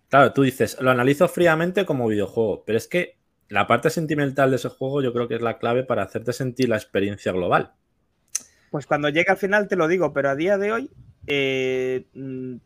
claro, 0.09 0.33
tú 0.33 0.43
dices, 0.43 0.79
lo 0.81 0.91
analizo 0.91 1.29
fríamente 1.29 1.85
como 1.87 2.09
videojuego, 2.09 2.65
pero 2.65 2.79
es 2.79 2.89
que 2.89 3.19
la 3.49 3.67
parte 3.67 3.91
sentimental 3.91 4.51
de 4.51 4.57
ese 4.57 4.69
juego 4.69 5.03
yo 5.03 5.13
creo 5.13 5.29
que 5.29 5.37
es 5.37 5.43
la 5.43 5.59
clave 5.59 5.85
para 5.85 6.03
hacerte 6.03 6.33
sentir 6.33 6.69
la 6.69 6.77
experiencia 6.77 7.33
global. 7.33 7.73
Pues 8.70 8.87
cuando 8.87 9.09
llegue 9.09 9.31
al 9.31 9.39
final 9.39 9.69
te 9.69 9.77
lo 9.77 9.89
digo, 9.89 10.12
pero 10.12 10.31
a 10.31 10.37
día 10.37 10.59
de 10.59 10.73
hoy, 10.73 10.91
eh, 11.27 12.07
mm, 12.12 12.57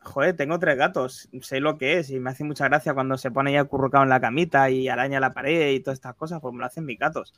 joder, 0.00 0.36
tengo 0.36 0.58
tres 0.58 0.76
gatos, 0.76 1.28
sé 1.42 1.60
lo 1.60 1.76
que 1.76 1.98
es 1.98 2.10
y 2.10 2.18
me 2.18 2.30
hace 2.30 2.44
mucha 2.44 2.68
gracia 2.68 2.94
cuando 2.94 3.18
se 3.18 3.30
pone 3.30 3.52
ya 3.52 3.60
acurrucado 3.60 4.04
en 4.04 4.10
la 4.10 4.20
camita 4.20 4.70
y 4.70 4.88
araña 4.88 5.20
la 5.20 5.34
pared 5.34 5.72
y 5.72 5.80
todas 5.80 5.98
estas 5.98 6.14
cosas, 6.14 6.40
pues 6.40 6.54
me 6.54 6.60
lo 6.60 6.66
hacen 6.66 6.86
mis 6.86 6.98
gatos. 6.98 7.34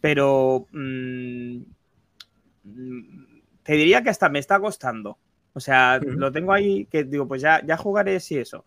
Pero 0.00 0.66
mm, 0.72 1.58
te 3.62 3.72
diría 3.74 4.02
que 4.02 4.10
hasta 4.10 4.28
me 4.28 4.38
está 4.38 4.58
costando. 4.60 5.18
O 5.52 5.60
sea, 5.60 6.00
lo 6.00 6.32
tengo 6.32 6.52
ahí 6.52 6.86
que 6.86 7.04
digo, 7.04 7.28
pues 7.28 7.40
ya, 7.40 7.64
ya 7.64 7.76
jugaré 7.76 8.18
si 8.20 8.38
eso. 8.38 8.64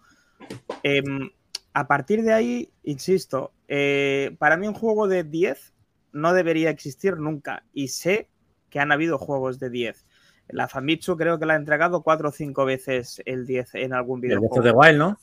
Em, 0.84 1.30
a 1.74 1.88
partir 1.88 2.24
de 2.24 2.34
ahí, 2.34 2.72
insisto, 2.84 3.52
eh, 3.68 4.36
para 4.40 4.58
mí 4.58 4.68
un 4.68 4.74
juego 4.74 5.08
de 5.08 5.24
10 5.24 5.74
no 6.14 6.34
debería 6.34 6.70
existir 6.70 7.18
nunca. 7.18 7.64
Y 7.74 7.90
sé 7.90 8.30
que 8.70 8.80
han 8.80 8.92
habido 8.92 9.18
juegos 9.18 9.60
de 9.60 9.70
10. 9.70 10.06
La 10.50 10.68
Famitsu 10.68 11.18
creo 11.18 11.38
que 11.40 11.46
la 11.46 11.54
ha 11.54 11.58
entregado 11.58 12.02
cuatro 12.04 12.30
o 12.30 12.32
cinco 12.32 12.66
veces 12.66 13.22
el 13.26 13.46
10 13.46 13.76
en 13.76 13.94
algún 13.94 14.20
El 14.24 14.30
Breath 14.40 14.40
videojuego. 14.52 14.60
of 14.60 14.64
the 14.66 14.72
Wild, 14.90 14.98
¿no? 14.98 15.18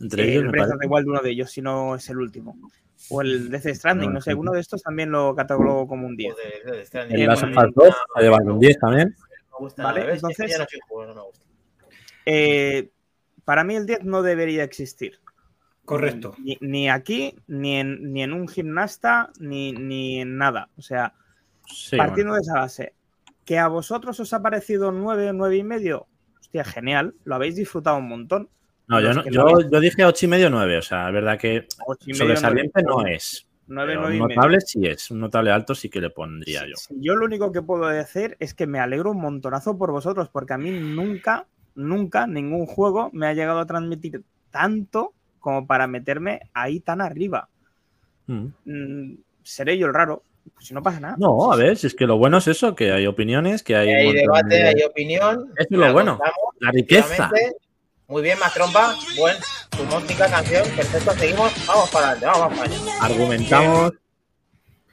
Entre 0.00 0.22
Eh, 0.24 0.30
ellos, 0.32 0.44
el 0.44 0.48
Breath 0.50 0.70
of 0.72 0.78
the 0.80 0.86
Wild, 0.88 1.08
uno 1.08 1.20
de 1.20 1.30
ellos, 1.30 1.50
si 1.50 1.62
no 1.62 1.94
es 1.94 2.08
el 2.10 2.18
último. 2.18 2.56
O 3.08 3.22
el 3.22 3.50
Death 3.50 3.66
Stranding, 3.74 4.12
no 4.12 4.20
sé, 4.20 4.34
uno 4.34 4.52
de 4.52 4.60
estos 4.60 4.82
también 4.82 5.10
lo 5.10 5.34
catalogo 5.34 5.86
como 5.88 6.06
un 6.06 6.16
10. 6.16 6.34
Joder. 6.34 7.12
El 7.12 7.20
Eh, 7.22 7.26
Last 7.26 7.44
of 7.44 7.50
Us 7.50 7.74
2 7.74 7.94
ha 8.14 8.20
llevado 8.20 8.52
un 8.54 8.60
10 8.60 8.78
también. 8.78 9.14
No 9.50 9.58
me 9.58 9.64
gusta 9.64 9.82
Vale, 9.84 10.14
entonces- 10.14 10.50
Ya 10.50 10.58
no 10.58 10.64
soy 10.68 10.80
juego, 10.88 11.06
no 11.06 11.14
me 11.14 11.22
gusta. 11.22 11.46
Eh, 12.26 12.90
para 13.44 13.64
mí 13.64 13.76
el 13.76 13.86
10 13.86 14.04
no 14.04 14.22
debería 14.22 14.64
existir. 14.64 15.18
Correcto. 15.84 16.34
Ni, 16.38 16.56
ni 16.60 16.88
aquí, 16.88 17.34
ni 17.48 17.76
en, 17.76 18.12
ni 18.12 18.22
en 18.22 18.32
un 18.32 18.46
gimnasta, 18.46 19.30
ni, 19.40 19.72
ni 19.72 20.20
en 20.20 20.36
nada. 20.36 20.68
O 20.76 20.82
sea, 20.82 21.14
Sí, 21.66 21.96
partiendo 21.96 22.32
bueno. 22.32 22.34
de 22.34 22.40
esa 22.42 22.54
base. 22.60 22.94
¿Que 23.44 23.58
a 23.58 23.68
vosotros 23.68 24.18
os 24.20 24.32
ha 24.32 24.42
parecido 24.42 24.92
9, 24.92 25.32
9 25.34 25.56
y 25.56 25.62
medio? 25.64 26.06
Hostia, 26.40 26.64
genial. 26.64 27.14
Lo 27.24 27.34
habéis 27.36 27.56
disfrutado 27.56 27.96
un 27.98 28.08
montón. 28.08 28.48
No, 28.88 29.00
yo, 29.00 29.14
no- 29.14 29.24
yo, 29.24 29.42
lo 29.44 29.48
habéis- 29.50 29.70
yo 29.70 29.80
dije 29.80 30.04
8 30.04 30.26
y 30.26 30.28
medio 30.28 30.50
9, 30.50 30.78
o 30.78 30.82
sea, 30.82 31.08
es 31.08 31.14
verdad 31.14 31.38
que 31.38 31.66
Ocho 31.86 32.04
y 32.06 32.12
medio, 32.12 32.24
sobresaliente 32.26 32.82
nueve. 32.84 33.02
no 33.10 33.16
es. 33.16 33.46
9, 33.68 33.88
pero 33.92 34.00
9 34.00 34.16
y 34.16 34.20
un 34.20 34.26
medio. 34.26 34.36
notable 34.36 34.60
sí 34.60 34.84
es, 34.86 35.10
un 35.12 35.20
notable 35.20 35.50
alto 35.52 35.74
sí 35.76 35.88
que 35.88 36.00
le 36.00 36.10
pondría 36.10 36.66
yo. 36.66 36.74
Sí, 36.76 36.94
Yo 37.00 37.14
lo 37.14 37.24
único 37.24 37.52
que 37.52 37.62
puedo 37.62 37.86
decir 37.86 38.36
es 38.40 38.52
que 38.54 38.66
me 38.66 38.80
alegro 38.80 39.12
un 39.12 39.20
montonazo 39.20 39.78
por 39.78 39.92
vosotros, 39.92 40.28
porque 40.28 40.54
a 40.54 40.58
mí 40.58 40.70
nunca, 40.72 41.46
nunca 41.74 42.26
ningún 42.26 42.66
juego 42.66 43.10
me 43.12 43.26
ha 43.26 43.34
llegado 43.34 43.60
a 43.60 43.66
transmitir 43.66 44.22
tanto 44.50 45.12
como 45.38 45.66
para 45.66 45.86
meterme 45.86 46.40
ahí 46.52 46.80
tan 46.80 47.00
arriba. 47.00 47.48
Mm. 48.26 48.46
mm, 48.64 49.18
seré 49.42 49.78
yo 49.78 49.86
el 49.86 49.94
raro. 49.94 50.22
Pues 50.54 50.66
si 50.66 50.74
no 50.74 50.82
pasa 50.82 51.00
nada. 51.00 51.16
No, 51.18 51.52
a 51.52 51.56
ver, 51.56 51.76
si 51.76 51.86
es 51.86 51.94
que 51.94 52.06
lo 52.06 52.16
bueno 52.16 52.38
es 52.38 52.48
eso, 52.48 52.74
que 52.74 52.92
hay 52.92 53.06
opiniones, 53.06 53.62
que 53.62 53.76
hay. 53.76 54.12
debate, 54.14 54.54
de- 54.54 54.68
hay 54.68 54.82
opinión. 54.82 55.50
Eso 55.56 55.68
es 55.70 55.70
lo 55.70 55.92
bueno, 55.92 56.12
contamos, 56.18 56.38
la 56.60 56.70
riqueza. 56.70 57.30
Muy 58.08 58.22
bien, 58.22 58.38
más 58.38 58.52
trompa. 58.54 58.94
Buen, 59.18 59.36
tu 59.70 59.84
música, 59.84 60.28
canción. 60.28 60.64
Perfecto, 60.74 61.12
seguimos. 61.12 61.52
Vamos 61.66 61.90
para 61.90 62.10
adelante, 62.10 62.40
vamos 62.40 62.58
para 62.58 62.70
allá. 62.74 63.04
Argumentamos, 63.04 63.92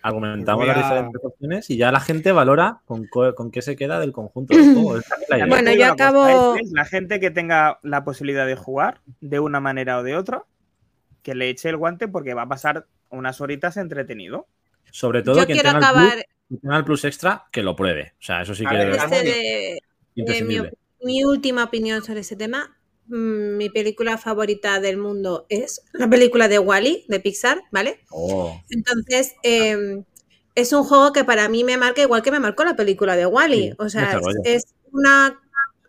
argumentamos 0.08 0.64
a- 0.64 0.68
las 0.68 0.78
diferentes 0.78 1.22
opciones 1.24 1.70
y 1.70 1.78
ya 1.78 1.92
la 1.92 2.00
gente 2.00 2.32
valora 2.32 2.82
con, 2.86 3.06
co- 3.08 3.34
con 3.36 3.52
qué 3.52 3.62
se 3.62 3.76
queda 3.76 4.00
del 4.00 4.12
conjunto 4.12 4.56
del 4.56 4.64
juego. 4.74 4.98
Esa 4.98 5.16
es 5.16 5.30
la 5.30 5.38
idea. 5.38 5.48
También 5.48 5.66
Bueno, 5.66 5.80
yo 5.80 5.94
acabo- 5.94 6.56
es 6.56 6.72
la 6.72 6.86
gente 6.86 7.20
que 7.20 7.32
tenga 7.32 7.80
la 7.84 8.04
posibilidad 8.04 8.46
de 8.48 8.56
jugar 8.56 9.02
de 9.22 9.40
una 9.40 9.60
manera 9.60 9.98
o 10.00 10.04
de 10.04 10.16
otra, 10.16 10.44
que 11.24 11.36
le 11.36 11.50
eche 11.50 11.70
el 11.70 11.78
guante 11.78 12.08
porque 12.08 12.34
va 12.34 12.44
a 12.44 12.48
pasar 12.48 12.86
unas 13.10 13.42
horitas 13.42 13.78
entretenido. 13.78 14.48
Sobre 14.92 15.22
todo 15.22 15.38
Yo 15.40 15.46
quien 15.46 15.58
quiero 15.60 15.70
tenga, 15.72 15.80
el 15.80 15.84
acabar 15.84 16.14
plus, 16.14 16.26
quien 16.48 16.60
tenga 16.62 16.78
el 16.78 16.84
plus 16.86 17.06
extra, 17.06 17.44
que 17.52 17.62
lo 17.64 17.76
pruebe. 17.76 18.14
O 18.20 18.24
sea, 18.24 18.42
eso 18.42 18.56
sí 18.56 18.64
A 18.66 18.70
que 18.70 18.78
ver, 18.78 18.90
es 18.92 18.98
Ramón, 19.02 19.14
este 19.18 19.30
de, 19.30 19.78
eh, 20.16 20.64
mi 21.04 21.24
última 21.26 21.66
opinión 21.66 22.02
sobre 22.04 22.22
ese 22.22 22.36
tema. 22.36 22.77
Mm, 23.08 23.58
Mi 23.58 23.70
película 23.70 24.18
favorita 24.18 24.80
del 24.80 24.98
mundo 24.98 25.46
es 25.50 25.82
la 25.94 26.10
película 26.10 26.48
de 26.48 26.60
Wally 26.60 27.06
de 27.08 27.20
Pixar, 27.20 27.64
¿vale? 27.72 28.00
Oh, 28.12 28.60
Entonces, 28.70 29.36
eh, 29.44 30.04
es 30.56 30.74
un 30.74 30.84
juego 30.84 31.14
que 31.14 31.24
para 31.24 31.50
mí 31.50 31.64
me 31.64 31.78
marca 31.78 32.02
igual 32.02 32.24
que 32.24 32.32
me 32.32 32.40
marcó 32.40 32.64
la 32.64 32.76
película 32.76 33.16
de 33.16 33.26
Wally. 33.26 33.70
Sí, 33.70 33.76
o 33.78 33.90
sea, 33.90 34.20
es 34.44 34.66
una 34.92 35.40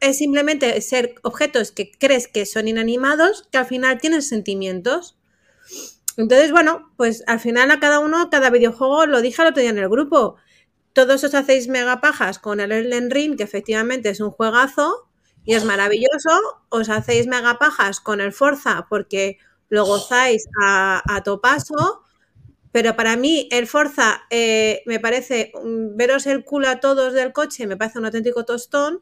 es 0.01 0.19
simplemente 0.19 0.81
ser 0.81 1.15
objetos 1.23 1.73
que 1.73 1.90
crees 1.90 2.28
que 2.28 2.47
son 2.47 2.69
inanimados, 2.69 3.49
que 3.51 3.59
al 3.59 3.66
final 3.66 3.99
tienen 3.99 4.23
sentimientos. 4.23 5.16
Entonces, 6.16 6.51
bueno, 6.51 6.93
pues 6.97 7.24
al 7.27 7.40
final 7.40 7.70
a 7.70 7.81
cada 7.81 8.01
uno, 8.01 8.28
cada 8.31 8.51
videojuego, 8.51 9.07
lo 9.07 9.23
dije 9.23 9.43
el 9.43 9.49
otro 9.49 9.61
día 9.61 9.70
en 9.70 9.78
el 9.78 9.89
grupo, 9.89 10.36
todos 10.93 11.23
os 11.24 11.35
hacéis 11.35 11.69
megapajas 11.69 12.39
con 12.39 12.61
el 12.61 12.73
Elden 12.73 13.11
Ring, 13.11 13.36
que 13.36 13.45
efectivamente 13.45 14.09
es 14.09 14.20
un 14.20 14.31
juegazo 14.31 15.07
y 15.48 15.54
es 15.54 15.64
maravilloso, 15.64 16.60
os 16.68 16.90
hacéis 16.90 17.26
megapajas 17.26 18.00
con 18.00 18.20
el 18.20 18.34
Forza 18.34 18.84
porque 18.90 19.38
lo 19.70 19.86
gozáis 19.86 20.44
a, 20.62 21.02
a 21.06 21.22
topaso, 21.22 22.02
pero 22.70 22.94
para 22.96 23.16
mí 23.16 23.48
el 23.50 23.66
Forza 23.66 24.24
eh, 24.28 24.82
me 24.84 25.00
parece, 25.00 25.52
veros 25.94 26.26
el 26.26 26.44
culo 26.44 26.68
a 26.68 26.80
todos 26.80 27.14
del 27.14 27.32
coche, 27.32 27.66
me 27.66 27.78
parece 27.78 27.98
un 27.98 28.04
auténtico 28.04 28.44
tostón, 28.44 29.00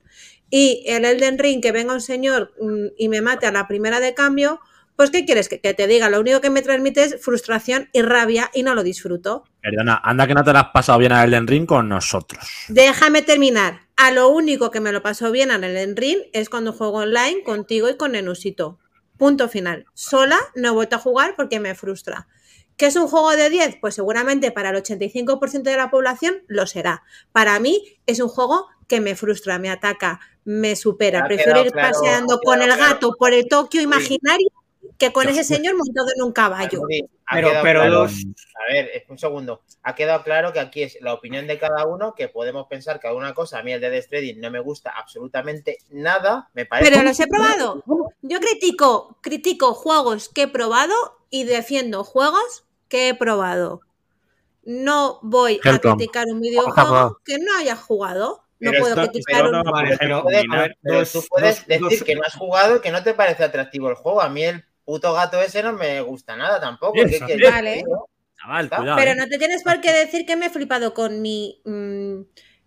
y 0.49 0.85
el 0.87 1.05
Elden 1.05 1.37
Ring, 1.37 1.61
que 1.61 1.73
venga 1.73 1.93
un 1.93 2.01
señor 2.01 2.55
mm, 2.61 2.95
y 2.97 3.09
me 3.09 3.23
mate 3.23 3.47
a 3.47 3.51
la 3.51 3.67
primera 3.67 3.99
de 3.99 4.15
cambio, 4.15 4.61
pues 4.95 5.11
¿qué 5.11 5.25
quieres 5.25 5.49
que, 5.49 5.61
que 5.61 5.75
te 5.75 5.89
diga? 5.89 6.09
Lo 6.11 6.21
único 6.21 6.41
que 6.41 6.51
me 6.51 6.63
transmite 6.63 7.03
es 7.03 7.21
frustración 7.21 7.89
y 7.93 8.03
rabia 8.03 8.53
y 8.55 8.63
no 8.63 8.77
lo 8.77 8.85
disfruto. 8.85 9.43
perdona, 9.61 10.01
anda 10.05 10.29
que 10.29 10.35
no 10.35 10.45
te 10.45 10.53
la 10.53 10.61
has 10.61 10.71
pasado 10.71 11.01
bien 11.01 11.11
a 11.11 11.25
Elden 11.25 11.49
Ring 11.49 11.67
con 11.67 11.89
nosotros. 11.89 12.49
Déjame 12.69 13.23
terminar. 13.23 13.86
A 13.97 14.11
lo 14.11 14.29
único 14.29 14.71
que 14.71 14.81
me 14.81 14.93
lo 14.93 15.03
pasó 15.03 15.33
bien 15.33 15.51
en 15.51 15.65
el 15.65 15.77
Elden 15.77 15.97
Ring 15.97 16.19
es 16.35 16.51
cuando 16.51 16.75
juego 16.75 16.99
online 16.99 17.43
contigo 17.43 17.89
y 17.89 17.97
con 17.97 18.13
Nenusito. 18.13 18.79
Punto 19.17 19.49
final. 19.49 19.87
Sola 19.95 20.39
no 20.55 20.69
he 20.69 20.73
vuelto 20.73 20.97
a 20.97 20.99
jugar 20.99 21.35
porque 21.35 21.61
me 21.61 21.75
frustra. 21.75 22.29
¿Que 22.77 22.87
es 22.87 22.97
un 22.97 23.09
juego 23.09 23.31
de 23.31 23.49
10? 23.49 23.79
Pues 23.81 23.95
seguramente 23.95 24.51
para 24.51 24.69
el 24.69 24.77
85% 24.77 25.63
de 25.63 25.77
la 25.77 25.91
población 25.91 26.43
lo 26.47 26.67
será. 26.67 27.05
Para 27.33 27.59
mí 27.59 27.99
es 28.05 28.21
un 28.21 28.29
juego 28.29 28.67
que 28.87 29.01
me 29.01 29.17
frustra, 29.17 29.59
me 29.59 29.71
ataca, 29.71 30.21
me 30.45 30.77
supera. 30.77 31.25
Prefiero 31.27 31.65
ir 31.65 31.73
claro, 31.73 31.93
paseando 31.93 32.39
con 32.45 32.61
el 32.61 32.69
claro. 32.69 32.83
gato 32.83 33.15
por 33.19 33.33
el 33.33 33.49
Tokio 33.49 33.81
imaginario 33.81 34.49
que 34.99 35.13
con 35.13 35.29
ese 35.29 35.45
señor 35.45 35.77
montado 35.77 36.09
en 36.17 36.23
un 36.23 36.33
caballo. 36.33 36.83
Pero- 36.89 37.51
pero 37.63 37.81
claro- 37.81 37.91
los- 38.03 38.13
A 38.55 38.73
ver, 38.73 38.91
es- 38.95 39.03
un 39.09 39.19
segundo. 39.19 39.63
Ha 39.83 39.95
quedado 39.95 40.23
claro 40.23 40.53
que 40.53 40.61
aquí 40.61 40.83
es 40.83 40.97
la 41.01 41.13
opinión 41.13 41.47
de 41.47 41.59
cada 41.59 41.87
uno, 41.87 42.15
que 42.15 42.29
podemos 42.29 42.67
pensar 42.69 42.99
que 43.01 43.09
alguna 43.09 43.35
cosa, 43.35 43.59
a 43.59 43.63
mí 43.63 43.73
el 43.73 43.81
de 43.81 43.91
Death 43.91 44.05
Stranding 44.05 44.41
no 44.41 44.51
me 44.51 44.61
gusta 44.61 44.91
absolutamente 44.91 45.79
nada, 45.91 46.49
me 46.55 46.67
parece... 46.67 46.91
Pero 46.91 47.03
los 47.03 47.19
he 47.21 47.27
probado. 47.27 47.83
Yo 48.23 48.41
critico, 48.41 49.19
critico 49.21 49.75
juegos 49.75 50.29
que 50.29 50.43
he 50.43 50.49
probado 50.49 50.95
y 51.31 51.45
defiendo 51.45 52.03
juegos 52.05 52.65
que 52.89 53.09
he 53.09 53.15
probado. 53.15 53.81
No 54.65 55.21
voy 55.23 55.61
a 55.65 55.79
criticar 55.79 56.27
un 56.29 56.41
videojuego 56.41 57.21
que 57.25 57.39
no 57.39 57.57
haya 57.57 57.77
jugado. 57.77 58.43
No 58.59 58.71
Pero 58.71 58.83
puedo 58.83 58.95
esto- 58.95 59.13
criticar 59.13 59.45
pero 59.45 59.59
un... 59.59 59.65
no, 59.65 59.71
Vale, 59.71 59.97
pero 59.99 59.99
pero- 59.99 60.19
tú 60.23 60.23
puedes, 60.25 60.45
a 60.51 60.57
ver, 60.63 60.77
pero 60.83 60.99
dos- 60.99 61.13
tú 61.13 61.25
puedes 61.29 61.57
dos- 61.59 61.67
decir 61.67 61.99
dos- 61.99 62.03
que 62.07 62.15
no 62.17 62.23
has 62.27 62.35
jugado 62.35 62.77
y 62.77 62.81
que 62.81 62.91
no 62.91 63.03
te 63.03 63.13
parece 63.15 63.45
atractivo 63.45 63.91
el 63.91 63.97
juego. 63.97 64.21
A 64.23 64.29
mí 64.31 64.45
el 64.45 64.65
puto 64.87 65.13
gato 65.13 65.43
ese 65.43 65.63
no 65.63 65.75
me 65.75 66.01
gusta 66.01 66.37
nada 66.37 66.59
tampoco. 66.59 66.95
¿Qué 66.95 67.19
quieres? 67.19 67.51
vale. 67.51 67.85
Chaval, 68.41 68.71
cuidado. 68.71 68.97
Pero 68.97 69.11
eh. 69.11 69.17
no 69.17 69.29
te 69.29 69.39
tienes 69.39 69.63
por 69.63 69.81
qué 69.81 69.93
decir 69.93 70.25
que 70.25 70.37
me 70.37 70.47
he 70.47 70.51
flipado 70.51 70.95
con 70.95 71.21
mi, 71.21 71.61
mm, 71.65 72.21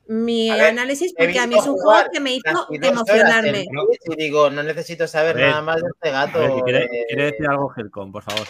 mi 0.07 0.49
ver, 0.49 0.61
análisis, 0.61 1.13
porque 1.17 1.39
a 1.39 1.47
mí 1.47 1.55
es 1.57 1.65
un 1.65 1.77
juego 1.77 2.09
que 2.11 2.19
me 2.19 2.33
hizo 2.33 2.67
emocionarme. 2.81 3.65
Y 4.05 4.15
digo, 4.15 4.49
no 4.49 4.61
necesito 4.63 5.07
saber 5.07 5.35
ver, 5.35 5.49
nada 5.49 5.61
más 5.61 5.81
de 5.81 5.89
este 5.93 6.11
gato. 6.11 6.39
A 6.39 6.41
ver, 6.41 6.63
quiere, 6.63 6.83
eh, 6.85 7.05
quiere 7.07 7.23
decir 7.25 7.47
algo 7.47 7.71
Helcom, 7.75 8.11
por 8.11 8.23
favor. 8.23 8.47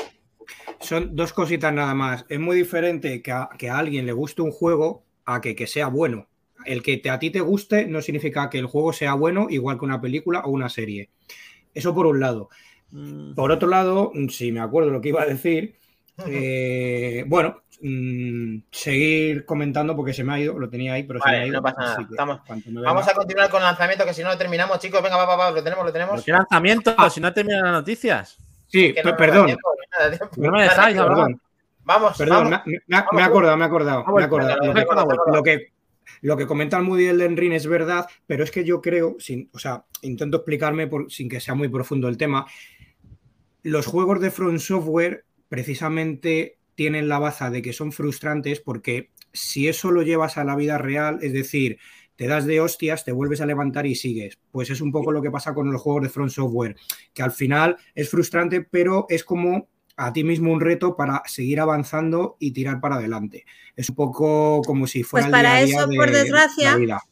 Son 0.80 1.16
dos 1.16 1.34
cositas 1.34 1.72
nada 1.74 1.94
más. 1.94 2.26
Es 2.30 2.40
muy 2.40 2.56
diferente 2.56 3.22
que 3.22 3.32
a, 3.32 3.50
que 3.58 3.70
a 3.70 3.78
alguien 3.78 4.06
le 4.06 4.14
guste 4.14 4.41
un 4.41 4.52
juego 4.52 5.04
a 5.26 5.41
que, 5.41 5.56
que 5.56 5.68
sea 5.68 5.88
bueno. 5.88 6.28
El 6.66 6.82
que 6.82 6.98
te- 6.98 7.10
a 7.10 7.20
ti 7.20 7.30
te 7.30 7.41
guste 7.41 7.86
no 7.86 8.02
significa 8.02 8.50
que 8.50 8.60
el 8.60 8.66
juego 8.66 8.94
sea 8.94 9.14
bueno, 9.14 9.48
igual 9.50 9.78
que 9.78 9.86
una 9.86 10.02
película 10.02 10.41
o 10.41 10.50
una 10.50 10.70
serie. 10.70 11.10
Eso 11.74 11.94
por 11.94 12.06
un 12.06 12.20
lado. 12.20 12.50
Mm, 12.91 13.34
Por 13.36 13.52
otro 13.52 13.68
lado, 13.70 14.11
si 14.30 14.52
me 14.52 14.60
acuerdo 14.61 14.90
lo 14.91 15.02
que 15.02 15.10
iba 15.10 15.22
a 15.22 15.26
decir, 15.26 15.76
eh, 16.28 17.24
bueno, 17.28 17.61
mm, 17.82 18.57
seguir 18.72 19.45
comentando 19.45 19.95
porque 19.95 20.14
se 20.14 20.24
me 20.24 20.34
ha 20.34 20.40
ido, 20.40 20.57
lo 20.57 20.70
tenía 20.70 20.94
ahí, 20.94 21.03
pero 21.03 21.20
se 21.22 21.30
me 21.30 21.38
ha 21.38 21.45
ido. 21.45 21.53
no 21.57 21.61
pasa 21.61 21.80
nada. 21.82 22.07
Estamos- 22.10 22.40
Vamos 22.84 23.07
a 23.07 23.14
continuar 23.14 23.49
con 23.49 23.60
el 23.61 23.66
lanzamiento, 23.68 24.06
que 24.06 24.14
si 24.14 24.24
no 24.24 24.30
lo 24.30 24.38
terminamos, 24.38 24.80
chicos. 24.80 25.02
Venga, 25.02 25.18
va, 25.18 25.26
va, 25.26 25.36
va, 25.36 25.52
lo 25.52 25.64
tenemos, 25.64 25.86
lo 25.86 25.91
tenemos. 25.94 26.16
¿Pero 26.16 26.26
qué 26.26 26.32
lanzamiento? 26.32 26.95
Ah. 26.98 27.10
Si 27.10 27.22
no 27.22 27.32
terminan 27.34 27.64
las 27.64 27.74
noticias. 27.74 28.38
Sí, 28.68 28.94
no 29.03 29.16
perdón, 29.18 29.45
tiempo, 29.48 29.70
no 30.38 30.52
me 30.52 30.61
dejáis 30.64 30.95
perdón. 30.98 31.41
Vamos, 31.84 32.18
Perdón, 32.20 32.52
vamos. 32.52 32.61
me, 32.68 32.74
he 32.95 33.24
acordado, 33.24 33.57
me 33.57 33.64
he 33.64 33.66
acordado, 33.66 34.06
me 34.14 34.22
he 34.22 34.26
acordado. 34.26 34.57
Lo 34.64 34.74
que, 34.74 35.32
lo 35.34 35.44
que, 35.44 35.68
lo 36.22 36.38
que 36.38 36.45
comenta 36.45 36.78
el 36.78 36.84
Moody 36.84 37.07
Elden 37.07 37.36
Ring 37.36 37.53
es 37.53 37.66
verdad, 37.66 38.06
pero 38.28 38.44
es 38.44 38.52
que 38.52 38.64
yo 38.64 38.80
creo, 38.80 39.16
sin, 39.18 39.49
o 39.53 39.57
sea, 39.57 39.86
intento 40.03 40.38
explicarme 40.38 40.86
por- 40.86 41.11
sin 41.11 41.28
que 41.28 41.40
sea 41.40 41.56
muy 41.56 41.68
profundo 41.68 42.07
el 42.07 42.18
tema. 42.18 42.45
Los 43.64 43.86
juegos 43.86 44.22
de 44.22 44.31
From 44.31 44.60
Software 44.60 45.26
precisamente 45.49 46.57
tienen 46.76 47.10
la 47.10 47.19
baza 47.19 47.49
de 47.49 47.61
que 47.61 47.73
son 47.73 47.91
frustrantes 47.91 48.61
porque 48.61 49.10
si 49.34 49.68
eso 49.68 49.91
lo 49.91 50.02
llevas 50.02 50.38
a 50.38 50.44
la 50.44 50.56
vida 50.56 50.77
real, 50.77 51.19
es 51.22 51.34
decir, 51.34 51.77
te 52.15 52.27
das 52.27 52.45
de 52.45 52.60
hostias, 52.60 53.06
te 53.06 53.11
vuelves 53.11 53.41
a 53.41 53.45
levantar 53.45 53.86
y 53.86 53.95
sigues. 53.95 54.40
Pues 54.52 54.69
es 54.69 54.81
un 54.81 54.91
poco 54.91 55.11
lo 55.11 55.22
que 55.22 55.31
pasa 55.31 55.53
con 55.53 55.72
los 55.72 55.81
juegos 55.81 56.03
de 56.03 56.10
From 56.10 56.30
Software, 56.30 56.76
que 57.14 57.23
al 57.23 57.31
final 57.31 57.77
es 57.95 58.10
frustrante, 58.10 58.61
pero 58.61 59.06
es 59.10 59.23
como 59.23 59.69
a 59.95 60.14
ti 60.14 60.23
mismo 60.23 60.52
un 60.52 60.61
reto 60.61 60.95
para 60.95 61.22
seguir 61.26 61.60
avanzando 61.60 62.38
y 62.40 62.52
tirar 62.52 62.80
para 62.80 62.95
adelante. 62.95 63.45
Es 63.76 63.90
un 63.90 63.95
poco 63.95 64.61
como 64.65 64.88
si 64.88 65.03
fuera 65.03 65.30
Pues 65.30 65.34
el 65.34 65.41
día 65.41 65.49
para 65.49 65.57
a 65.57 65.65
día 65.65 65.76
eso, 65.76 65.88
de 65.88 65.95
por 65.98 66.11
desgracia, 66.11 66.72
la 66.72 66.77
vida. 66.77 67.03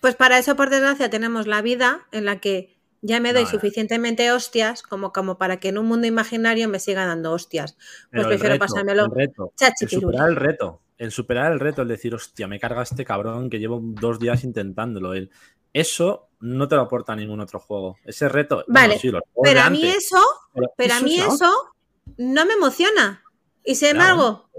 Pues 0.00 0.14
para 0.14 0.38
eso, 0.38 0.56
por 0.56 0.70
desgracia, 0.70 1.10
tenemos 1.10 1.46
la 1.46 1.62
vida 1.62 2.06
en 2.12 2.24
la 2.24 2.40
que 2.40 2.76
ya 3.02 3.20
me 3.20 3.32
doy 3.32 3.46
suficientemente 3.46 4.30
hostias 4.30 4.82
como, 4.82 5.12
como 5.12 5.38
para 5.38 5.58
que 5.58 5.68
en 5.68 5.78
un 5.78 5.86
mundo 5.86 6.06
imaginario 6.06 6.68
me 6.68 6.78
siga 6.78 7.06
dando 7.06 7.32
hostias. 7.32 7.74
Pues 7.74 8.08
Pero 8.10 8.28
prefiero 8.28 8.54
reto, 8.54 8.66
pasármelo. 8.66 9.04
El 9.06 9.10
reto. 9.10 9.52
El 9.58 9.88
superar 9.88 10.28
el 10.28 10.36
reto. 10.36 10.80
El 10.98 11.10
superar 11.10 11.52
el 11.52 11.60
reto, 11.60 11.82
el 11.82 11.88
decir, 11.88 12.14
hostia, 12.14 12.46
me 12.46 12.60
carga 12.60 12.82
este 12.82 13.06
cabrón 13.06 13.48
que 13.48 13.58
llevo 13.58 13.80
dos 13.82 14.18
días 14.18 14.44
intentándolo. 14.44 15.14
El, 15.14 15.30
eso 15.72 16.28
no 16.40 16.68
te 16.68 16.74
lo 16.74 16.82
aporta 16.82 17.16
ningún 17.16 17.40
otro 17.40 17.58
juego. 17.58 17.96
Ese 18.04 18.28
reto. 18.28 18.64
bueno, 18.68 18.88
Vale, 18.88 18.98
sí, 18.98 19.10
Pero 19.42 19.60
a 19.60 19.70
mí 19.70 19.82
antes, 19.82 20.04
eso, 20.04 20.22
pero 20.52 20.66
pero 20.76 20.94
a 20.94 21.00
mí 21.00 21.16
la 21.16 21.26
eso 21.26 21.74
no 22.18 22.44
me 22.44 22.52
emociona. 22.52 23.22
Y 23.64 23.76
sin 23.76 23.92
Claro. 23.92 24.12
embargo, 24.12 24.50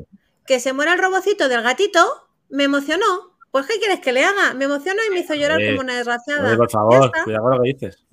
que 0.48 0.60
se 0.60 0.74
muera 0.74 0.94
el 0.94 1.00
robocito 1.00 1.48
del 1.48 1.62
gatito, 1.62 2.28
me 2.50 2.64
emocionó. 2.64 3.38
Pues 3.52 3.68
¿qué 3.68 3.80
quieres 3.80 4.00
que 4.00 4.14
le 4.14 4.24
haga? 4.24 4.54
Me 4.54 4.66
emocionó 4.66 5.02
y 5.08 5.14
me 5.14 5.20
hizo 5.20 5.36
llorar 5.36 5.60
como 5.64 5.82
una 5.82 5.96
desgraciada. 5.96 6.48
Oye, 6.48 6.58
por 6.58 6.72
favor, 6.72 7.12
cuidado 7.24 7.44
con 7.44 7.58
lo 7.58 7.64
que 7.64 7.74
dices. 7.74 8.06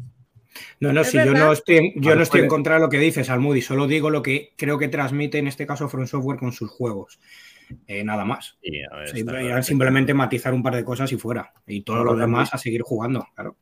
No, 0.80 0.92
no, 0.92 1.04
si 1.04 1.16
yo 1.18 1.32
no 1.32 1.52
estoy, 1.52 1.92
yo 1.96 2.14
no 2.14 2.22
estoy 2.22 2.40
en 2.42 2.48
contra 2.48 2.74
de 2.74 2.80
lo 2.80 2.88
que 2.88 2.98
dices, 2.98 3.30
Almudi, 3.30 3.62
solo 3.62 3.86
digo 3.86 4.10
lo 4.10 4.22
que 4.22 4.52
creo 4.56 4.78
que 4.78 4.88
transmite 4.88 5.38
en 5.38 5.48
este 5.48 5.66
caso 5.66 5.88
From 5.88 6.06
Software 6.06 6.38
con 6.38 6.52
sus 6.52 6.70
juegos. 6.70 7.18
Eh, 7.86 8.02
nada 8.02 8.24
más. 8.24 8.56
Sí, 8.62 8.80
a 8.90 8.96
ver, 8.96 9.08
Sí, 9.10 9.20
está 9.20 9.32
era 9.32 9.40
claro. 9.42 9.62
simplemente 9.62 10.14
matizar 10.14 10.54
un 10.54 10.62
par 10.62 10.74
de 10.74 10.84
cosas 10.84 11.12
y 11.12 11.18
fuera. 11.18 11.52
Y 11.66 11.82
todo 11.82 12.02
lo 12.02 12.16
demás 12.16 12.54
a 12.54 12.58
seguir 12.58 12.82
jugando, 12.82 13.26
claro. 13.34 13.56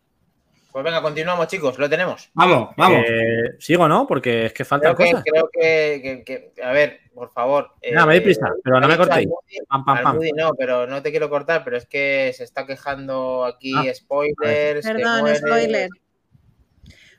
Pues 0.70 0.84
venga, 0.84 1.00
continuamos, 1.00 1.48
chicos, 1.48 1.78
lo 1.78 1.88
tenemos. 1.88 2.30
Vamos, 2.34 2.68
vamos. 2.76 3.00
Eh, 3.08 3.54
Sigo, 3.58 3.88
¿no? 3.88 4.06
Porque 4.06 4.44
es 4.46 4.52
que 4.52 4.62
que, 4.62 4.68
cosas. 4.94 5.24
creo 5.24 5.48
que, 5.50 6.22
que- 6.24 6.52
que- 6.54 6.62
a 6.62 6.70
ver, 6.70 7.00
por 7.14 7.32
favor. 7.32 7.70
Venga, 7.80 8.04
me 8.04 8.12
doy 8.12 8.20
prisa, 8.24 8.52
pero 8.62 8.78
no 8.78 8.86
me 8.86 8.96
cortéis. 8.98 9.26
Pam, 9.68 9.84
pam, 9.86 10.18
no, 10.36 10.52
pero 10.54 10.86
no 10.86 11.00
te 11.02 11.10
quiero 11.10 11.30
cortar, 11.30 11.64
pero 11.64 11.78
es 11.78 11.86
que 11.86 12.30
se 12.36 12.44
está 12.44 12.66
quejando 12.66 13.46
aquí 13.46 13.72
Ah, 13.74 13.92
spoilers. 13.94 14.86
que 14.86 14.92
Perdón, 14.92 15.20
muere. 15.22 15.88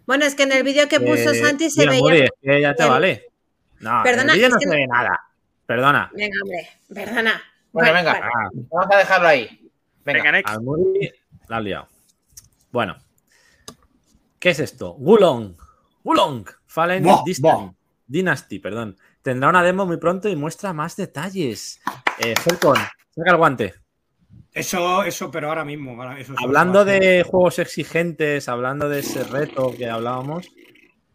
Bueno, 0.08 0.26
es 0.26 0.34
que 0.36 0.44
en 0.44 0.52
el 0.54 0.64
vídeo 0.64 0.88
que 0.88 1.00
puso 1.00 1.32
Eh, 1.32 1.36
Santi 1.42 1.70
se 1.70 1.86
veía. 1.86 2.26
Es 2.26 2.32
que 2.42 2.62
ya 2.62 2.74
te 2.74 2.84
el- 2.84 2.90
vale. 2.90 3.26
No, 3.80 4.02
Perdona, 4.04 4.24
en 4.24 4.30
el 4.30 4.36
vídeo 4.36 4.48
es 4.48 4.54
no 4.54 4.60
se 4.60 4.66
no- 4.66 4.72
ve 4.72 4.88
nada. 4.88 5.20
Perdona. 5.68 6.12
Venga, 6.16 6.38
hombre, 6.42 6.70
perdona. 6.94 7.42
Bueno, 7.72 7.92
Vale, 7.92 7.94
venga, 7.94 8.14
vale. 8.14 8.66
vamos 8.72 8.96
a 8.96 8.98
dejarlo 8.98 9.28
ahí. 9.28 9.46
Venga, 10.06 10.20
Venga, 10.24 10.32
next. 10.32 10.50
Al 10.50 10.62
Muri 10.62 11.12
la 11.50 11.58
has 11.58 11.64
liado. 11.64 11.88
Bueno. 12.72 12.96
¿Qué 14.40 14.52
es 14.52 14.60
esto? 14.60 14.94
Wulong. 14.96 15.56
Wulong. 16.04 16.48
Fallen 16.66 17.04
Buah, 17.04 17.24
Distant- 17.26 17.42
buah. 17.42 17.72
Dynasty, 18.08 18.60
perdón. 18.60 18.98
Tendrá 19.22 19.50
una 19.50 19.62
demo 19.62 19.86
muy 19.86 19.98
pronto 19.98 20.30
y 20.30 20.36
muestra 20.38 20.72
más 20.72 20.96
detalles. 20.96 21.82
Eh, 22.20 22.34
Helcon, 22.46 22.78
saca 23.14 23.32
el 23.32 23.38
guante. 23.38 23.74
Eso, 24.60 25.04
eso, 25.04 25.30
pero 25.32 25.50
ahora 25.50 25.64
mismo. 25.64 26.02
ahora- 26.02 26.20
eso- 26.20 26.34
eso 26.34 26.44
Hablando 26.44 26.84
de 26.86 27.24
juegos 27.24 27.60
exigentes, 27.60 28.50
hablando 28.50 28.90
de 28.90 29.00
ese 29.00 29.24
reto 29.24 29.74
que 29.78 29.90
hablábamos, 29.90 30.48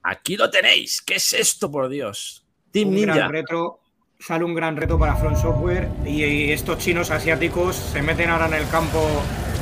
aquí 0.03 0.37
lo 0.37 0.51
tenéis. 0.51 1.03
¿Qué 1.03 1.17
es 1.17 1.33
esto, 1.33 1.71
por 1.71 1.89
Dios? 1.89 2.47
Team 2.71 2.89
un 2.89 2.95
Ninja. 2.95 3.15
gran 3.15 3.33
reto, 3.33 3.81
sale 4.19 4.45
un 4.45 4.55
gran 4.55 4.77
reto 4.77 4.99
para 4.99 5.17
Front 5.17 5.37
Software 5.39 5.89
y, 6.07 6.25
y 6.25 6.53
estos 6.53 6.79
chinos 6.79 7.11
asiáticos 7.11 7.75
se 7.77 8.01
meten 8.03 8.31
ahora 8.31 8.47
en 8.47 8.55
el 8.55 8.69
campo 8.69 9.05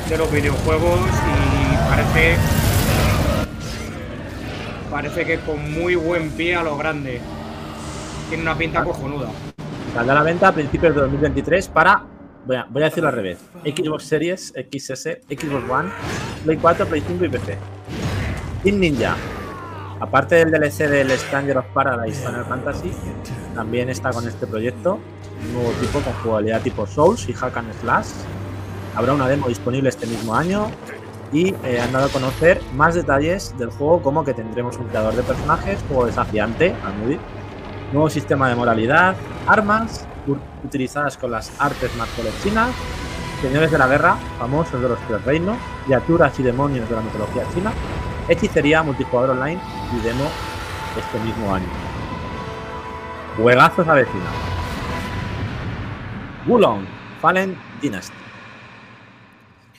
de 0.07 0.17
los 0.17 0.31
videojuegos 0.31 0.99
y 1.01 1.89
parece 1.89 2.37
parece 4.89 5.25
que 5.25 5.39
con 5.39 5.71
muy 5.71 5.95
buen 5.95 6.29
pie 6.31 6.55
a 6.55 6.63
lo 6.63 6.77
grande. 6.77 7.21
Tiene 8.29 8.43
una 8.43 8.57
pinta 8.57 8.83
cojonuda. 8.83 9.29
Saldrá 9.93 10.13
a 10.13 10.15
la 10.19 10.23
venta 10.23 10.49
a 10.49 10.51
principios 10.53 10.95
de 10.95 11.01
2023 11.01 11.67
para, 11.69 12.03
voy 12.45 12.55
a, 12.55 12.61
a 12.63 12.89
decirlo 12.89 13.09
al 13.09 13.15
revés, 13.15 13.39
Xbox 13.63 14.03
Series, 14.03 14.53
XS, 14.53 15.19
Xbox 15.29 15.69
One, 15.69 15.89
Play 16.43 16.57
4, 16.57 16.85
Play 16.87 17.03
5 17.07 17.25
y 17.25 17.29
PC. 17.29 17.57
Team 18.63 18.79
Ninja, 18.79 19.15
aparte 19.99 20.35
del 20.35 20.51
DLC 20.51 20.87
del 20.87 21.11
Stranger 21.11 21.57
of 21.57 21.65
Paradise 21.73 22.19
Final 22.25 22.45
Fantasy, 22.45 22.91
también 23.55 23.89
está 23.89 24.11
con 24.11 24.27
este 24.27 24.45
proyecto, 24.47 24.99
un 25.45 25.53
nuevo 25.53 25.71
tipo 25.79 25.99
con 25.99 26.13
jugabilidad 26.23 26.61
tipo 26.61 26.85
Souls 26.85 27.27
y 27.27 27.33
Hack 27.33 27.57
and 27.57 27.73
Slash. 27.81 28.07
Habrá 28.95 29.13
una 29.13 29.27
demo 29.27 29.47
disponible 29.47 29.89
este 29.89 30.05
mismo 30.05 30.35
año 30.35 30.69
y 31.31 31.55
eh, 31.63 31.79
han 31.79 31.91
dado 31.91 32.07
a 32.07 32.09
conocer 32.09 32.61
más 32.75 32.93
detalles 32.93 33.57
del 33.57 33.69
juego 33.69 34.01
como 34.01 34.25
que 34.25 34.33
tendremos 34.33 34.77
un 34.77 34.87
creador 34.87 35.15
de 35.15 35.23
personajes, 35.23 35.79
juego 35.87 36.05
desafiante, 36.05 36.75
al 36.85 36.97
Moody, 36.97 37.17
nuevo 37.93 38.09
sistema 38.09 38.49
de 38.49 38.55
moralidad, 38.55 39.15
armas 39.47 40.07
utilizadas 40.63 41.17
con 41.17 41.31
las 41.31 41.51
artes 41.59 41.95
marciales 41.95 42.33
chinas, 42.43 42.71
señores 43.41 43.71
de 43.71 43.77
la 43.77 43.87
guerra, 43.87 44.17
famosos 44.37 44.81
de 44.81 44.89
los 44.89 44.99
tres 45.07 45.23
reinos, 45.25 45.57
criaturas 45.85 46.39
y 46.39 46.43
demonios 46.43 46.87
de 46.89 46.95
la 46.95 47.01
mitología 47.01 47.43
china, 47.53 47.73
hechicería, 48.27 48.83
multijugador 48.83 49.31
online 49.31 49.61
y 49.91 49.99
demo 50.01 50.31
este 50.97 51.19
mismo 51.19 51.53
año. 51.53 51.67
Juegazos 53.37 53.87
avecinados. 53.87 54.35
Wulong, 56.45 56.85
Fallen 57.19 57.55
Dynasty. 57.81 58.15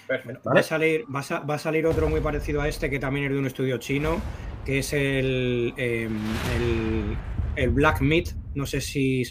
perfecto. 0.06 0.50
Va 0.50 0.60
a, 0.60 0.62
salir, 0.62 1.04
va, 1.14 1.20
a, 1.20 1.40
va 1.40 1.54
a 1.54 1.58
salir 1.58 1.86
otro 1.86 2.08
muy 2.08 2.20
parecido 2.20 2.60
a 2.60 2.68
este 2.68 2.90
que 2.90 2.98
también 2.98 3.26
es 3.26 3.32
de 3.32 3.38
un 3.38 3.46
estudio 3.46 3.78
chino, 3.78 4.20
que 4.64 4.78
es 4.78 4.92
el, 4.92 5.74
eh, 5.76 6.08
el, 6.56 7.18
el 7.56 7.70
Black 7.70 8.00
Meat. 8.00 8.28
No 8.54 8.66
sé 8.66 8.80
si 8.80 9.24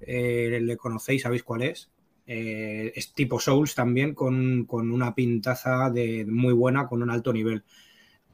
eh, 0.00 0.58
le 0.62 0.76
conocéis, 0.76 1.22
sabéis 1.22 1.42
cuál 1.42 1.62
es. 1.62 1.90
Eh, 2.26 2.92
es 2.94 3.12
tipo 3.12 3.38
Souls 3.38 3.74
también, 3.74 4.14
con, 4.14 4.64
con 4.64 4.90
una 4.90 5.14
pintaza 5.14 5.90
de 5.90 6.26
muy 6.26 6.52
buena, 6.52 6.86
con 6.86 7.02
un 7.02 7.10
alto 7.10 7.32
nivel. 7.32 7.64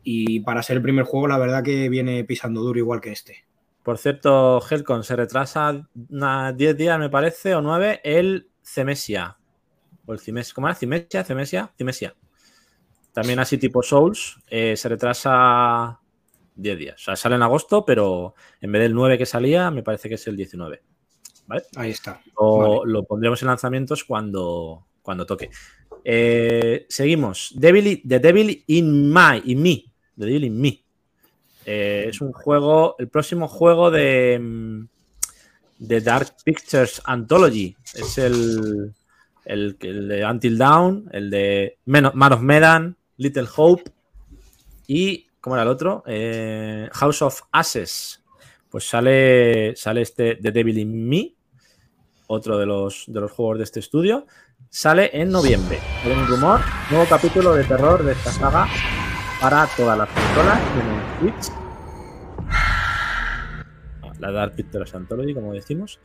Y 0.02 0.40
para 0.40 0.62
ser 0.62 0.78
el 0.78 0.82
primer 0.82 1.04
juego, 1.04 1.28
la 1.28 1.38
verdad 1.38 1.62
que 1.62 1.88
viene 1.88 2.24
pisando 2.24 2.62
duro 2.62 2.78
igual 2.78 3.00
que 3.00 3.12
este. 3.12 3.44
Por 3.82 3.98
cierto, 3.98 4.60
Helcon 4.68 5.04
se 5.04 5.16
retrasa 5.16 5.88
una 6.08 6.52
10 6.52 6.76
días, 6.76 6.98
me 6.98 7.10
parece, 7.10 7.54
o 7.54 7.60
9, 7.60 8.00
el 8.04 8.48
Cemesia. 8.62 9.38
O 10.06 10.12
el 10.12 10.20
Cimes, 10.20 10.52
¿Cómo 10.54 10.68
era? 10.68 10.74
¿Cimesia? 10.74 11.24
¿Cemesia? 11.24 11.72
Cimesia. 11.76 12.14
También 13.12 13.40
así 13.40 13.58
tipo 13.58 13.82
Souls, 13.82 14.38
eh, 14.48 14.76
se 14.76 14.88
retrasa 14.88 16.00
10 16.54 16.78
días. 16.78 16.94
O 16.94 17.04
sea, 17.04 17.16
sale 17.16 17.34
en 17.34 17.42
agosto, 17.42 17.84
pero 17.84 18.34
en 18.60 18.72
vez 18.72 18.82
del 18.82 18.94
9 18.94 19.18
que 19.18 19.26
salía, 19.26 19.70
me 19.70 19.82
parece 19.82 20.08
que 20.08 20.14
es 20.14 20.26
el 20.26 20.36
19. 20.36 20.82
¿Vale? 21.46 21.62
Ahí 21.76 21.90
está. 21.90 22.20
Lo, 22.38 22.58
Vale. 22.78 22.92
lo 22.92 23.04
pondremos 23.04 23.40
en 23.42 23.48
lanzamientos 23.48 24.04
cuando, 24.04 24.86
cuando 25.02 25.26
toque. 25.26 25.50
Eh, 26.04 26.86
seguimos. 26.88 27.52
Devil, 27.54 28.02
The 28.06 28.18
Devil 28.18 28.64
in 28.66 29.12
My, 29.12 29.42
in 29.44 29.62
Me. 29.62 29.84
The 30.18 30.26
Devil 30.26 30.44
in 30.44 30.60
Me. 30.60 30.82
Eh, 31.64 32.06
es 32.08 32.20
un 32.20 32.32
juego, 32.32 32.96
el 32.98 33.08
próximo 33.08 33.46
juego 33.48 33.90
de, 33.90 34.38
mm, 34.40 34.84
de 35.78 36.00
Dark 36.00 36.36
Pictures 36.44 37.00
Anthology. 37.04 37.76
Es 37.94 38.18
el, 38.18 38.92
el, 39.44 39.76
el 39.80 40.08
de 40.08 40.24
Until 40.24 40.58
Dawn, 40.58 41.08
el 41.12 41.30
de 41.30 41.78
Man 41.86 42.32
of 42.32 42.40
Medan, 42.40 42.96
Little 43.16 43.46
Hope 43.56 43.84
y, 44.86 45.26
¿cómo 45.40 45.56
era 45.56 45.62
el 45.62 45.68
otro? 45.68 46.02
Eh, 46.06 46.88
House 46.92 47.22
of 47.22 47.42
Ashes. 47.52 48.21
Pues 48.72 48.88
sale, 48.88 49.76
sale 49.76 50.00
este 50.00 50.36
The 50.36 50.50
Devil 50.50 50.78
in 50.78 51.06
Me, 51.06 51.34
otro 52.26 52.56
de 52.56 52.64
los, 52.64 53.04
de 53.06 53.20
los 53.20 53.30
juegos 53.30 53.58
de 53.58 53.64
este 53.64 53.80
estudio. 53.80 54.26
Sale 54.70 55.10
en 55.12 55.30
noviembre. 55.30 55.78
Hay 56.02 56.12
un 56.12 56.26
rumor, 56.26 56.60
nuevo 56.90 57.04
capítulo 57.06 57.52
de 57.52 57.64
terror 57.64 58.02
de 58.02 58.12
esta 58.12 58.32
saga 58.32 58.66
para 59.42 59.66
todas 59.76 59.98
las 59.98 60.08
consolas 60.08 60.58
y 60.74 60.80
en 60.80 60.86
el 60.88 61.34
Switch. 61.34 61.52
La 64.20 64.32
Dark 64.32 64.54
Pictures 64.54 64.94
Anthology, 64.94 65.34
como 65.34 65.52
decimos. 65.52 66.00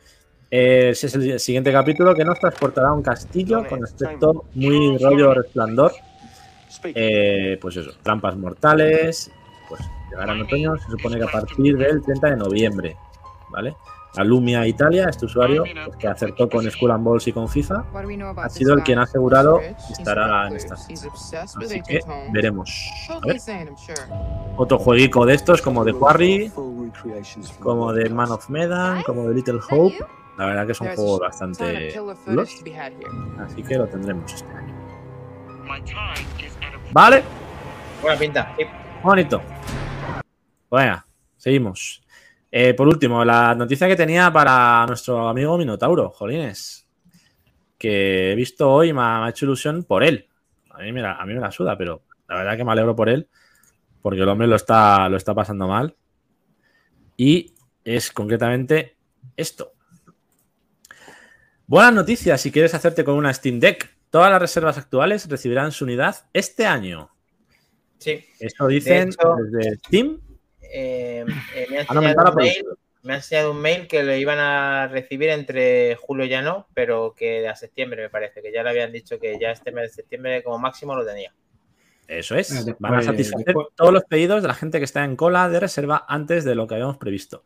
Eh, 0.50 0.90
ese 0.90 1.06
es 1.06 1.14
el 1.14 1.40
siguiente 1.40 1.72
capítulo 1.72 2.14
que 2.14 2.24
nos 2.24 2.38
transportará 2.38 2.88
a 2.88 2.92
un 2.92 3.02
castillo 3.02 3.66
con 3.66 3.82
aspecto 3.82 4.44
muy 4.54 4.98
rollo 4.98 5.32
resplandor. 5.32 5.92
Eh, 6.84 7.56
pues 7.62 7.78
eso, 7.78 7.92
trampas 8.02 8.36
mortales. 8.36 9.30
Pues 9.70 9.80
llegará 10.18 10.34
en 10.34 10.42
otoño, 10.42 10.76
se 10.78 10.90
supone 10.90 11.16
que 11.18 11.24
a 11.24 11.28
partir 11.28 11.76
del 11.76 12.02
30 12.02 12.30
de 12.30 12.36
noviembre. 12.36 12.96
¿Vale? 13.50 13.76
La 14.14 14.24
Lumia 14.24 14.66
Italia, 14.66 15.06
este 15.08 15.26
usuario, 15.26 15.62
pues, 15.62 15.96
que 15.96 16.08
acertó 16.08 16.48
con 16.48 16.68
Skull 16.68 16.90
and 16.90 17.04
Balls 17.04 17.28
y 17.28 17.32
con 17.32 17.48
FIFA, 17.48 17.84
ha 18.36 18.48
sido 18.48 18.74
el 18.74 18.82
quien 18.82 18.98
ha 18.98 19.02
asegurado 19.02 19.58
que 19.60 19.74
estará 19.92 20.48
en 20.48 20.56
esta 20.56 20.76
fecha. 20.76 21.08
Así 21.42 21.82
que 21.82 22.00
veremos. 22.32 22.70
A 23.10 23.20
ver. 23.20 23.38
Otro 24.56 24.78
jueguico 24.78 25.24
de 25.24 25.34
estos, 25.34 25.62
como 25.62 25.84
de 25.84 25.92
Quarry, 25.92 26.50
como 27.60 27.92
de 27.92 28.08
Man 28.10 28.30
of 28.30 28.48
Medan, 28.48 29.02
como 29.02 29.28
de 29.28 29.34
Little 29.34 29.60
Hope. 29.70 29.98
La 30.36 30.46
verdad 30.46 30.66
que 30.66 30.74
son 30.74 30.88
juegos 30.94 31.20
bastante 31.20 31.92
chulos. 31.92 32.62
Así 33.44 33.62
que 33.62 33.76
lo 33.76 33.86
tendremos 33.86 34.32
este 34.32 34.52
año. 34.52 34.74
Vale, 36.92 37.22
Buena 38.00 38.18
pinta. 38.18 38.54
sí. 38.56 38.64
bonito. 39.02 39.42
Bueno, 40.70 41.02
seguimos. 41.36 42.02
Eh, 42.50 42.74
por 42.74 42.88
último, 42.88 43.24
la 43.24 43.54
noticia 43.54 43.88
que 43.88 43.96
tenía 43.96 44.32
para 44.32 44.84
nuestro 44.86 45.28
amigo 45.28 45.58
Minotauro, 45.58 46.10
Jolines. 46.10 46.86
Que 47.76 48.32
he 48.32 48.34
visto 48.34 48.70
hoy 48.70 48.88
y 48.88 48.92
me 48.92 49.02
ha, 49.02 49.28
hecho 49.28 49.44
ilusión 49.44 49.84
por 49.84 50.02
él. 50.02 50.28
A 50.70 50.80
mí, 50.80 50.92
me 50.92 51.02
la, 51.02 51.14
a 51.14 51.26
mí 51.26 51.34
me 51.34 51.40
la 51.40 51.50
suda, 51.50 51.76
pero 51.76 52.02
la 52.28 52.36
verdad 52.36 52.56
que 52.56 52.64
me 52.64 52.72
alegro 52.72 52.96
por 52.96 53.08
él. 53.08 53.28
Porque 54.02 54.20
el 54.20 54.28
hombre 54.28 54.46
lo 54.46 54.56
está, 54.56 55.08
lo 55.08 55.16
está 55.16 55.34
pasando 55.34 55.68
mal. 55.68 55.96
Y 57.16 57.54
es 57.84 58.10
concretamente 58.10 58.96
esto. 59.36 59.72
Buenas 61.66 61.94
noticias 61.94 62.40
si 62.40 62.50
quieres 62.50 62.74
hacerte 62.74 63.04
con 63.04 63.14
una 63.14 63.32
Steam 63.32 63.60
Deck. 63.60 63.96
Todas 64.10 64.30
las 64.30 64.40
reservas 64.40 64.78
actuales 64.78 65.28
recibirán 65.28 65.70
su 65.70 65.84
unidad 65.84 66.16
este 66.32 66.64
año. 66.64 67.10
Sí. 67.98 68.24
Eso 68.40 68.66
dicen 68.68 69.08
hecho- 69.08 69.36
desde 69.50 69.76
Steam. 69.76 70.20
Eh, 70.72 71.24
eh, 71.54 71.66
me, 71.70 71.78
ha 71.78 71.80
Han 71.88 71.96
enseñado 71.96 72.24
la 72.24 72.30
un 72.30 72.36
mail, 72.36 72.64
me 73.02 73.12
ha 73.12 73.16
enseñado 73.16 73.50
un 73.52 73.60
mail 73.60 73.86
que 73.88 74.02
lo 74.02 74.14
iban 74.14 74.38
a 74.38 74.88
recibir 74.88 75.30
entre 75.30 75.96
julio 75.96 76.26
ya 76.26 76.42
no, 76.42 76.66
pero 76.74 77.14
que 77.16 77.48
a 77.48 77.56
septiembre 77.56 78.02
me 78.02 78.10
parece, 78.10 78.42
que 78.42 78.52
ya 78.52 78.62
le 78.62 78.70
habían 78.70 78.92
dicho 78.92 79.18
que 79.18 79.38
ya 79.40 79.50
este 79.50 79.72
mes 79.72 79.90
de 79.90 79.94
septiembre 79.94 80.42
como 80.42 80.58
máximo 80.58 80.94
lo 80.94 81.04
tenía. 81.06 81.32
Eso 82.06 82.36
es. 82.36 82.48
Después- 82.64 82.76
Van 82.78 82.94
a 82.94 83.02
satisfacer 83.02 83.44
después- 83.46 83.68
todos 83.76 83.92
los 83.92 84.04
pedidos 84.04 84.40
de 84.42 84.48
la 84.48 84.54
gente 84.54 84.78
que 84.78 84.84
está 84.84 85.04
en 85.04 85.14
cola 85.16 85.48
de 85.48 85.60
reserva 85.60 86.04
antes 86.08 86.44
de 86.44 86.54
lo 86.54 86.66
que 86.66 86.74
habíamos 86.74 86.96
previsto. 86.96 87.44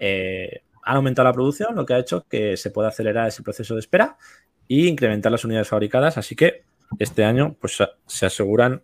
Eh, 0.00 0.62
han 0.82 0.96
aumentado 0.96 1.28
la 1.28 1.32
producción, 1.34 1.74
lo 1.76 1.86
que 1.86 1.94
ha 1.94 1.98
hecho 1.98 2.26
que 2.28 2.56
se 2.56 2.70
pueda 2.70 2.88
acelerar 2.88 3.28
ese 3.28 3.42
proceso 3.42 3.74
de 3.74 3.80
espera 3.80 4.16
e 4.68 4.86
incrementar 4.86 5.30
las 5.30 5.44
unidades 5.44 5.68
fabricadas. 5.68 6.18
Así 6.18 6.34
que 6.34 6.64
este 6.98 7.24
año 7.24 7.56
pues, 7.60 7.76
se- 7.76 7.88
se 8.06 8.26
aseguran 8.26 8.82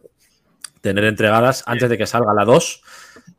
tener 0.81 1.03
entregadas 1.05 1.65
antes 1.67 1.89
de 1.91 1.99
que 1.99 2.07
salga 2.07 2.33
la 2.33 2.45
2, 2.45 2.83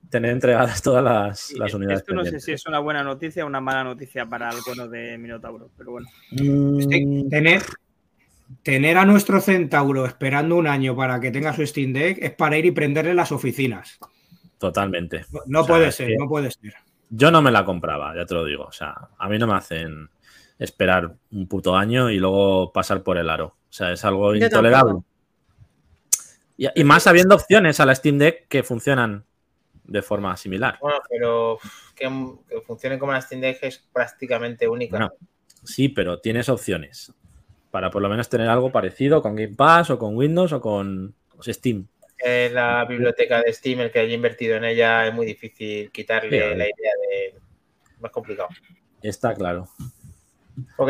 tener 0.09 0.31
entregadas 0.31 0.81
todas 0.81 1.03
las, 1.03 1.51
las 1.53 1.73
unidades. 1.73 1.99
Esto 1.99 2.13
no 2.13 2.23
sé 2.23 2.39
si 2.39 2.51
es 2.51 2.65
una 2.65 2.79
buena 2.79 3.03
noticia 3.03 3.43
o 3.43 3.47
una 3.47 3.61
mala 3.61 3.84
noticia 3.84 4.25
para 4.25 4.49
el 4.49 4.57
bueno 4.65 4.88
de 4.88 5.17
Minotauro, 5.17 5.69
pero 5.77 5.91
bueno. 5.91 6.07
Mm, 6.31 7.29
Tener, 7.29 7.61
tener 8.63 8.97
a 8.97 9.05
nuestro 9.05 9.41
centauro 9.41 10.05
esperando 10.05 10.55
un 10.55 10.67
año 10.67 10.95
para 10.95 11.19
que 11.19 11.31
tenga 11.31 11.53
su 11.53 11.65
Steam 11.65 11.93
Deck 11.93 12.17
es 12.21 12.31
para 12.31 12.57
ir 12.57 12.65
y 12.65 12.71
prenderle 12.71 13.13
las 13.13 13.31
oficinas. 13.31 13.99
Totalmente. 14.57 15.25
No 15.45 15.61
O 15.61 15.63
sea, 15.65 15.75
puede 15.75 15.91
ser, 15.91 16.11
no 16.17 16.27
puede 16.27 16.51
ser. 16.51 16.73
Yo 17.09 17.31
no 17.31 17.41
me 17.41 17.51
la 17.51 17.63
compraba, 17.63 18.15
ya 18.15 18.25
te 18.25 18.34
lo 18.34 18.43
digo. 18.43 18.63
O 18.63 18.71
sea, 18.71 18.95
a 19.17 19.29
mí 19.29 19.38
no 19.38 19.47
me 19.47 19.53
hacen. 19.53 20.09
esperar 20.59 21.15
un 21.31 21.47
puto 21.47 21.75
año 21.75 22.09
y 22.09 22.17
luego 22.17 22.71
pasar 22.73 23.03
por 23.03 23.17
el 23.17 23.29
aro. 23.29 23.45
O 23.69 23.73
sea, 23.73 23.91
es 23.91 24.03
algo 24.03 24.34
Yo 24.34 24.45
intolerable. 24.45 25.01
Y, 26.57 26.67
y 26.73 26.84
más 26.84 27.05
habiendo 27.05 27.35
opciones 27.35 27.79
a 27.79 27.85
la 27.85 27.93
Steam 27.93 28.17
Deck 28.17 28.47
que 28.47 28.63
funcionan 28.63 29.26
de 29.88 30.01
forma 30.01 30.35
similar. 30.38 30.77
Bueno, 30.81 30.99
pero 31.09 31.59
que, 31.95 32.05
que 32.49 32.61
funcione 32.61 32.99
como 32.99 33.11
la 33.14 33.22
Steam 33.22 33.41
Deck 33.41 33.59
es 33.64 33.80
prácticamente 33.91 34.68
única. 34.68 34.97
Bueno, 34.97 35.14
sí, 35.64 35.89
pero 35.89 36.19
tienes 36.19 36.49
opciones 36.49 37.14
para 37.72 37.89
por 37.89 38.01
lo 38.01 38.09
menos 38.09 38.30
tener 38.30 38.49
algo 38.49 38.72
parecido 38.72 39.22
con 39.22 39.35
Game 39.35 39.55
Pass 39.55 39.89
o 39.89 39.99
con 39.99 40.15
Windows 40.15 40.53
o 40.53 40.61
con 40.61 41.14
Steam. 41.41 41.88
Eh, 42.23 42.49
la 42.51 42.84
biblioteca 42.85 43.41
de 43.43 43.53
Steam, 43.53 43.81
el 43.81 43.91
que 43.91 43.99
haya 43.99 44.14
invertido 44.14 44.57
en 44.57 44.65
ella, 44.65 45.07
es 45.07 45.14
muy 45.14 45.26
difícil 45.26 45.91
quitarle 45.91 46.30
Sí, 46.51 46.57
la 46.57 46.65
idea 46.65 46.91
de. 47.09 47.39
Más 47.99 48.11
complicado. 48.11 48.49
Está 49.01 49.34
claro. 49.35 49.68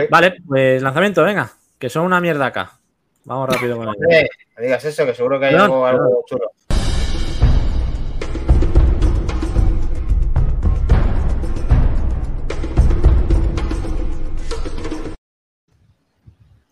Vale, 0.09 0.37
pues 0.47 0.81
lanzamiento, 0.81 1.23
venga, 1.23 1.51
que 1.77 1.89
son 1.89 2.05
una 2.05 2.21
mierda 2.21 2.45
acá. 2.45 2.79
Vamos 3.25 3.49
rápido 3.49 3.75
con 3.75 3.89
ello. 3.89 4.27
No 4.55 4.63
digas 4.63 4.85
eso, 4.85 5.05
que 5.05 5.13
seguro 5.13 5.37
que 5.39 5.47
hay 5.47 5.55
No, 5.55 5.63
algo, 5.63 5.77
no. 5.79 5.85
algo 5.85 6.23
chulo. 6.25 6.51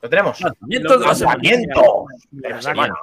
¿Lo 0.06 0.10
tenemos? 0.10 0.40
Lanzamiento 0.40 0.99
de 0.99 1.06
la. 1.06 1.14
De 2.30 2.49
la 2.49 2.61
semana. 2.61 2.94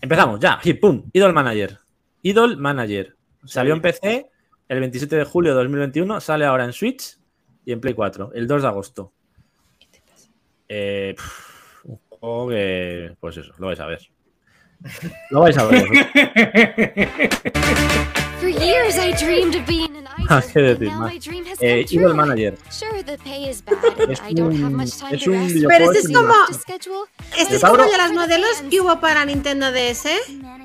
Empezamos, 0.00 0.38
ya, 0.38 0.56
hit, 0.58 0.78
pum. 0.78 1.10
Idol 1.12 1.32
Manager. 1.32 1.80
Idol 2.22 2.56
Manager. 2.58 3.16
Salió 3.44 3.74
en 3.74 3.80
PC 3.80 4.30
el 4.68 4.78
27 4.78 5.16
de 5.16 5.24
julio 5.24 5.50
de 5.50 5.56
2021, 5.56 6.20
sale 6.20 6.44
ahora 6.44 6.64
en 6.64 6.72
Switch 6.72 7.18
y 7.64 7.72
en 7.72 7.80
Play 7.80 7.94
4, 7.94 8.30
el 8.34 8.46
2 8.46 8.62
de 8.62 8.68
agosto. 8.68 9.12
Eh, 10.68 11.16
un 11.82 11.98
juego 12.08 12.50
que, 12.50 13.16
pues 13.18 13.36
eso, 13.38 13.52
lo 13.58 13.66
vais 13.66 13.80
a 13.80 13.86
ver. 13.86 14.00
Lo 15.30 15.40
vais 15.40 15.58
a 15.58 15.64
ver. 15.64 15.86
For 18.40 18.48
years 18.48 18.98
I 18.98 19.12
dreamed 19.12 19.54
of 19.54 19.66
being 19.66 19.96
an 19.96 20.06
Ah, 20.28 20.42
qué 20.42 20.60
decir 20.60 20.88
now 20.88 21.00
más. 21.02 21.12
my 21.12 21.18
dream 21.18 21.44
has 21.46 21.58
Eh, 21.60 21.84
true. 21.86 22.12
Manager. 22.14 22.54
Sure, 22.70 23.02
the 23.04 23.16
pay 23.18 23.48
is 23.48 23.62
bad 23.64 23.76
and 24.00 24.10
Es 24.12 24.20
I 24.20 24.34
don't 24.34 24.52
have 24.54 24.64
un- 24.66 24.74
much 24.74 24.98
time 24.98 25.14
es 25.14 25.22
to 25.24 25.30
un 25.30 25.36
rest. 25.38 25.54
videojuego 25.54 25.68
Pero 25.68 25.92
este 25.92 25.98
es 26.00 26.16
como. 26.16 26.34
Este 27.38 27.56
es 27.56 27.62
como 27.62 27.76
de 27.84 27.96
las 27.96 28.12
modelos 28.12 28.62
que 28.68 28.80
hubo 28.80 28.98
para 29.00 29.24
Nintendo 29.24 29.70
DS. 29.72 30.08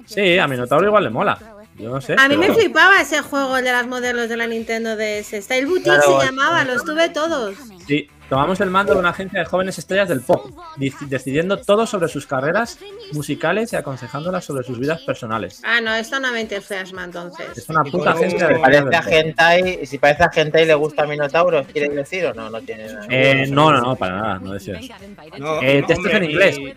Sí, 0.07 0.37
a 0.39 0.47
Minotauro 0.47 0.87
igual 0.87 1.03
le 1.05 1.09
mola. 1.11 1.37
Yo 1.81 1.89
no 1.89 1.99
sé. 2.01 2.15
A 2.17 2.27
mí 2.29 2.37
me 2.37 2.53
flipaba 2.53 3.01
ese 3.01 3.21
juego, 3.21 3.55
de 3.55 3.71
las 3.71 3.87
modelos 3.87 4.29
de 4.29 4.37
la 4.37 4.47
Nintendo 4.47 4.95
DS. 4.95 5.41
Style 5.41 5.65
Boutique 5.65 5.85
Claro, 5.85 6.19
se 6.19 6.25
llamaba, 6.27 6.63
los 6.63 6.83
tuve 6.85 7.09
todos. 7.09 7.55
Sí, 7.87 8.07
tomamos 8.29 8.61
el 8.61 8.69
mando 8.69 8.93
de 8.93 8.99
una 8.99 9.09
agencia 9.09 9.39
de 9.39 9.45
jóvenes 9.45 9.77
estrellas 9.79 10.07
del 10.07 10.21
pop, 10.21 10.45
dec- 10.77 11.07
decidiendo 11.07 11.57
todo 11.57 11.85
sobre 11.87 12.07
sus 12.07 12.27
carreras 12.27 12.77
musicales 13.13 13.73
y 13.73 13.75
aconsejándolas 13.75 14.45
sobre 14.45 14.63
sus 14.63 14.77
vidas 14.79 15.01
personales. 15.01 15.61
Ah, 15.65 15.81
no, 15.81 15.93
esto 15.95 16.19
no 16.19 16.31
me 16.31 16.41
entusiasma 16.41 17.03
entonces. 17.03 17.47
Es 17.57 17.67
una 17.69 17.83
puta 17.83 18.11
agencia 18.11 18.47
de 18.47 18.55
Si 18.55 18.61
parece 18.61 18.95
a. 18.95 19.01
Hentai, 19.19 19.85
si 19.87 19.97
parece 19.97 20.23
a 20.23 20.29
Hentai 20.33 20.65
le 20.65 20.75
gusta 20.75 21.05
Minotauro, 21.07 21.63
¿quieres 21.65 21.95
decir 21.95 22.25
o 22.27 22.33
no? 22.33 22.49
No 22.49 22.61
tiene 22.61 22.85
nada. 22.93 23.05
Eh, 23.09 23.45
no, 23.49 23.71
no, 23.71 23.81
no, 23.81 23.95
para 23.95 24.15
nada, 24.15 24.39
no 24.39 24.53
decía 24.53 24.79
eso. 24.79 24.93
No, 25.39 25.61
Eh, 25.61 25.81
no, 25.81 25.87
textos 25.87 26.13
en 26.13 26.23
inglés. 26.25 26.57
y- 26.59 26.73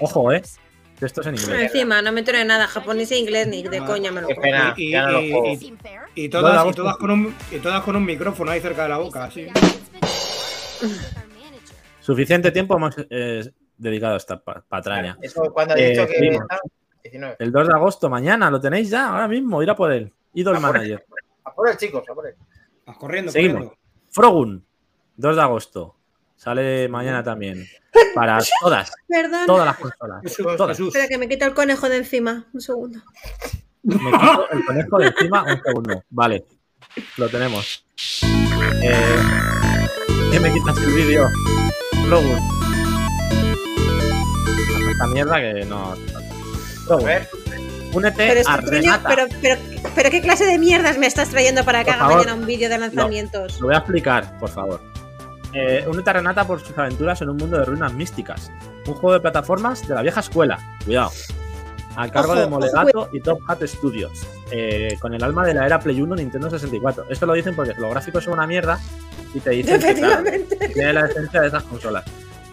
Ojo, 0.00 0.32
eh. 0.32 0.42
Textos 0.98 1.26
en 1.26 1.34
inglés. 1.36 1.60
Encima, 1.72 2.02
no 2.02 2.10
me 2.12 2.20
entero 2.20 2.38
de 2.38 2.44
nada, 2.44 2.66
japonés 2.66 3.10
e 3.12 3.18
inglés, 3.18 3.46
ni 3.46 3.62
de 3.62 3.78
coña 3.84 4.10
me 4.10 4.20
lo 4.20 4.28
pena, 4.28 4.74
Y, 4.76 4.92
todas, 6.28 6.66
y, 6.66 6.72
todas 6.74 6.96
con 6.96 7.10
un, 7.12 7.34
y 7.52 7.58
todas 7.58 7.82
con 7.82 7.94
un 7.96 8.04
micrófono 8.04 8.50
ahí 8.50 8.60
cerca 8.60 8.82
de 8.84 8.88
la 8.88 8.98
boca, 8.98 9.24
así. 9.24 9.46
Suficiente 12.00 12.50
tiempo 12.50 12.76
hemos 12.76 12.96
eh, 13.10 13.48
dedicado 13.76 14.14
a 14.14 14.16
esta 14.16 14.42
pa- 14.42 14.64
patraña. 14.66 15.16
Eso 15.20 15.42
cuando 15.52 15.74
has 15.74 15.80
Eh, 15.80 15.90
dicho 15.90 16.06
que 16.06 16.14
seguimos. 16.14 16.40
está 16.42 16.58
19. 17.04 17.36
El 17.38 17.52
2 17.52 17.68
de 17.68 17.74
agosto, 17.74 18.08
mañana, 18.10 18.50
lo 18.50 18.60
tenéis 18.60 18.90
ya, 18.90 19.10
ahora 19.10 19.28
mismo, 19.28 19.62
ir 19.62 19.70
a 19.70 19.76
por 19.76 19.92
él. 19.92 20.12
Idol 20.34 20.56
A 20.56 20.60
por 20.60 20.68
él. 20.68 20.72
Manager. 20.72 21.06
A 21.44 21.54
por 21.54 21.68
él, 21.68 21.76
chicos, 21.76 22.02
a 22.08 22.14
por 22.14 22.26
él. 22.26 22.34
Vas 22.86 22.96
corriendo, 22.96 23.30
Seguimos. 23.30 23.54
corriendo. 23.56 23.78
Frogun, 24.10 24.64
2 25.16 25.36
de 25.36 25.42
agosto. 25.42 25.94
Sale 26.38 26.88
mañana 26.88 27.22
también. 27.22 27.66
Para 28.14 28.38
todas, 28.62 28.92
Perdón. 29.08 29.46
todas 29.46 29.66
las 29.66 29.76
consolas. 29.76 30.22
Jesús, 30.22 30.46
Todas. 30.56 30.76
Jesús. 30.76 30.88
Espera, 30.94 31.08
que 31.08 31.18
me 31.18 31.28
quito 31.28 31.44
el 31.44 31.52
conejo 31.52 31.88
de 31.88 31.96
encima. 31.98 32.46
Un 32.52 32.60
segundo. 32.60 33.00
Me 33.82 33.94
quito 33.96 34.48
el 34.52 34.64
conejo 34.64 34.98
de 34.98 35.06
encima 35.08 35.42
un 35.44 35.62
segundo. 35.62 36.02
Vale, 36.10 36.44
lo 37.16 37.28
tenemos. 37.28 37.84
Eh, 38.82 39.16
¿Qué 40.32 40.40
me 40.40 40.52
quitas 40.52 40.78
el 40.78 40.94
vídeo? 40.94 41.24
Haz 41.26 42.24
Esta 44.90 45.06
mierda 45.08 45.36
que 45.40 45.64
no. 45.64 45.92
A 45.92 45.96
Frogun, 46.86 47.04
ver, 47.04 47.28
únete 47.92 48.16
Pero, 48.16 48.48
a 48.48 48.56
Renata. 48.58 49.08
pero, 49.08 49.26
pero, 49.42 49.60
pero 49.94 50.10
qué 50.10 50.20
clase 50.22 50.46
de 50.46 50.58
mierdas 50.58 50.96
me 50.98 51.06
estás 51.06 51.28
trayendo 51.30 51.64
para 51.64 51.80
que 51.84 51.90
Por 51.90 51.94
haga 51.94 52.02
favor. 52.04 52.16
mañana 52.18 52.34
un 52.40 52.46
vídeo 52.46 52.68
de 52.68 52.78
lanzamientos. 52.78 53.60
Lo 53.60 53.66
voy 53.66 53.74
a 53.74 53.78
explicar, 53.78 54.38
por 54.38 54.48
favor. 54.50 54.80
Eh, 55.60 55.84
únete 55.88 56.10
a 56.10 56.12
Renata 56.12 56.46
por 56.46 56.60
sus 56.60 56.76
aventuras 56.78 57.20
en 57.22 57.30
un 57.30 57.36
mundo 57.36 57.58
de 57.58 57.64
ruinas 57.64 57.92
místicas. 57.92 58.50
Un 58.86 58.94
juego 58.94 59.14
de 59.14 59.20
plataformas 59.20 59.86
de 59.86 59.94
la 59.94 60.02
vieja 60.02 60.20
escuela. 60.20 60.58
Cuidado. 60.84 61.10
A 61.96 62.08
cargo 62.08 62.30
Ojo, 62.32 62.38
de 62.38 62.46
ojo, 62.46 62.50
Molegato 62.50 63.08
y 63.12 63.20
Top 63.20 63.40
Hat 63.48 63.62
Studios. 63.66 64.24
eh, 64.52 64.96
con 65.00 65.14
el 65.14 65.22
alma 65.24 65.44
de 65.44 65.54
la 65.54 65.66
era 65.66 65.80
Play 65.80 66.00
1 66.00 66.14
Nintendo 66.14 66.48
64. 66.48 67.06
Esto 67.10 67.26
lo 67.26 67.32
dicen 67.32 67.56
porque 67.56 67.74
los 67.76 67.90
gráficos 67.90 68.22
son 68.24 68.34
una 68.34 68.46
mierda 68.46 68.78
y 69.34 69.40
te 69.40 69.50
dicen 69.50 69.80
que 69.80 69.94
claro, 69.94 70.24
tiene 70.72 70.92
la 70.92 71.06
esencia 71.06 71.40
de 71.40 71.48
esas 71.48 71.64
consolas. 71.64 72.04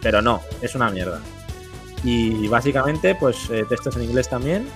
Pero 0.01 0.21
no, 0.21 0.41
es 0.61 0.73
una 0.73 0.89
mierda. 0.89 1.19
Y 2.03 2.47
básicamente, 2.47 3.15
pues 3.15 3.49
eh, 3.51 3.65
textos 3.69 3.95
en 3.97 4.03
inglés 4.03 4.29
también. 4.29 4.67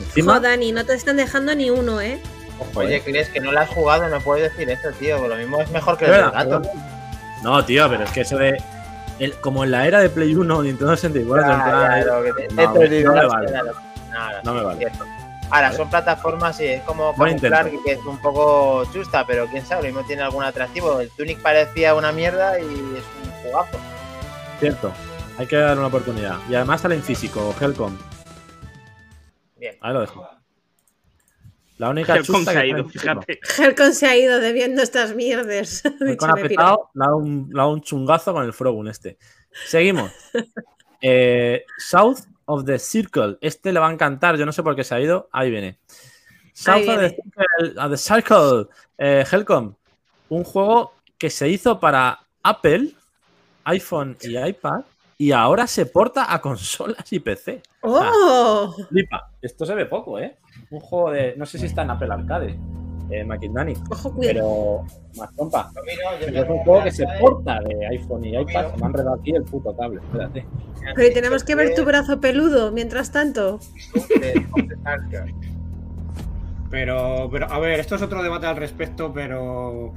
Encima, 0.00 0.34
Joder, 0.36 0.50
Dani, 0.50 0.72
no 0.72 0.84
te 0.84 0.94
están 0.94 1.16
dejando 1.16 1.54
ni 1.54 1.70
uno, 1.70 2.00
¿eh? 2.00 2.20
Oye, 2.74 3.00
crees 3.02 3.28
que 3.28 3.40
no 3.40 3.52
lo 3.52 3.60
has 3.60 3.68
jugado, 3.68 4.08
no 4.08 4.20
puedes 4.20 4.50
decir 4.52 4.68
eso, 4.70 4.90
tío. 4.98 5.26
Lo 5.28 5.36
mismo 5.36 5.60
es 5.60 5.70
mejor 5.70 5.96
que 5.98 6.06
el 6.06 6.12
del 6.12 6.30
gato. 6.30 6.62
No, 7.42 7.64
tío, 7.64 7.88
pero 7.88 8.04
es 8.04 8.10
que 8.10 8.20
eso 8.22 8.36
de. 8.38 8.60
el- 9.18 9.34
como 9.40 9.64
en 9.64 9.70
la 9.72 9.86
era 9.86 10.00
de 10.00 10.10
Play 10.10 10.34
1 10.34 10.62
Nintendo 10.62 10.94
64, 10.96 11.44
en 11.52 11.58
Ya, 11.58 11.64
plan, 11.64 12.00
ya, 12.00 12.06
lo 12.06 12.22
que 12.22 12.32
te- 12.32 12.54
no, 12.54 12.72
me 13.14 13.26
vale. 13.26 13.52
no, 13.52 13.62
no, 13.64 14.42
No 14.44 14.52
me 14.54 14.58
es 14.60 14.64
vale. 14.66 14.78
cierto. 14.78 15.04
Ahora, 15.50 15.72
son 15.72 15.88
plataformas 15.88 16.60
y 16.60 16.66
es 16.66 16.82
como 16.82 17.14
camuflar 17.14 17.70
que 17.84 17.92
es 17.92 17.98
un 18.04 18.18
poco 18.20 18.84
chusta, 18.92 19.24
pero 19.26 19.46
quién 19.46 19.64
sabe, 19.64 19.82
lo 19.82 19.88
mismo 19.94 20.06
tiene 20.06 20.20
algún 20.22 20.44
atractivo. 20.44 21.00
El 21.00 21.08
Tunic 21.10 21.40
parecía 21.40 21.94
una 21.94 22.12
mierda 22.12 22.58
y 22.60 22.64
es 22.64 23.04
un 23.24 23.30
jugazo. 23.50 23.78
Cierto. 24.60 24.92
Hay 25.38 25.46
que 25.46 25.56
darle 25.56 25.78
una 25.78 25.86
oportunidad. 25.86 26.36
Y 26.50 26.54
además 26.54 26.82
sale 26.82 26.96
en 26.96 27.02
físico, 27.02 27.54
Helcom. 27.58 27.96
Bien. 29.56 29.76
Ahí 29.80 29.92
lo 29.94 30.00
dejo. 30.00 30.28
La 31.78 31.90
única 31.90 32.16
Helcom 32.16 32.36
chusta 32.36 32.52
se 32.52 32.58
ha 32.58 32.66
ido, 32.66 32.88
fíjate. 32.88 33.40
Helcon 33.56 33.94
se 33.94 34.06
ha 34.06 34.16
ido 34.16 34.40
debiendo 34.40 34.82
estas 34.82 35.14
mierdas. 35.14 35.84
Helcom 36.00 36.08
Dicho, 36.08 36.26
ha 36.26 36.34
petado, 36.34 36.90
le 36.94 37.04
ha 37.04 37.06
dado 37.06 37.16
un, 37.18 37.48
le 37.50 37.60
ha 37.60 37.62
dado 37.62 37.72
un 37.74 37.80
chungazo 37.80 38.32
con 38.32 38.44
el 38.44 38.52
Frogun 38.52 38.88
este. 38.88 39.18
Seguimos. 39.66 40.12
Eh, 41.00 41.64
South 41.78 42.22
of 42.46 42.64
the 42.64 42.76
Circle. 42.76 43.38
Este 43.40 43.72
le 43.72 43.78
va 43.78 43.88
a 43.88 43.92
encantar. 43.92 44.36
Yo 44.36 44.44
no 44.44 44.50
sé 44.50 44.64
por 44.64 44.74
qué 44.74 44.82
se 44.82 44.96
ha 44.96 45.00
ido. 45.00 45.28
Ahí 45.30 45.48
viene. 45.48 45.78
South 46.52 46.74
Ahí 46.74 46.88
of 46.88 46.94
the 46.96 47.00
viene. 47.00 47.16
Circle. 47.36 47.80
of 47.80 47.90
the 47.92 47.96
Circle. 47.96 48.66
Eh, 48.98 49.24
Helcom. 49.30 49.74
Un 50.28 50.42
juego 50.42 50.94
que 51.16 51.30
se 51.30 51.48
hizo 51.48 51.78
para 51.78 52.18
Apple, 52.42 52.94
iPhone 53.62 54.16
y 54.22 54.36
iPad. 54.36 54.80
Y 55.20 55.32
ahora 55.32 55.66
se 55.66 55.84
porta 55.84 56.32
a 56.32 56.40
consolas 56.40 57.12
y 57.12 57.18
PC. 57.18 57.60
¡Oh! 57.82 58.72
Flipa. 58.88 59.32
Esto 59.42 59.66
se 59.66 59.74
ve 59.74 59.86
poco, 59.86 60.20
¿eh? 60.20 60.36
Un 60.70 60.78
juego 60.78 61.10
de. 61.10 61.34
No 61.36 61.44
sé 61.44 61.58
si 61.58 61.66
está 61.66 61.82
en 61.82 61.90
Apple 61.90 62.12
Arcade. 62.12 62.56
Eh, 63.10 63.24
McIndani. 63.24 63.74
Ojo, 63.90 64.12
cuidado. 64.14 64.84
Pero. 64.86 65.18
Más 65.18 65.34
trompa. 65.34 65.72
Pero 66.20 66.44
es 66.44 66.48
un 66.48 66.58
juego 66.58 66.84
que 66.84 66.92
se 66.92 67.04
porta 67.20 67.58
de 67.60 67.86
iPhone 67.88 68.24
y 68.26 68.38
iPad. 68.38 68.76
Me 68.76 68.84
han 68.86 68.90
enredado 68.90 69.14
aquí 69.14 69.32
el 69.32 69.42
puto 69.42 69.76
cable. 69.76 70.00
Espérate. 70.00 70.46
Pero 70.94 71.14
tenemos 71.14 71.42
que 71.42 71.56
ver 71.56 71.74
tu 71.74 71.84
brazo 71.84 72.20
peludo 72.20 72.70
mientras 72.70 73.10
tanto. 73.10 73.58
Pero, 76.70 77.28
pero, 77.32 77.50
a 77.50 77.58
ver, 77.58 77.80
esto 77.80 77.96
es 77.96 78.02
otro 78.02 78.22
debate 78.22 78.46
al 78.46 78.56
respecto, 78.56 79.12
pero. 79.12 79.94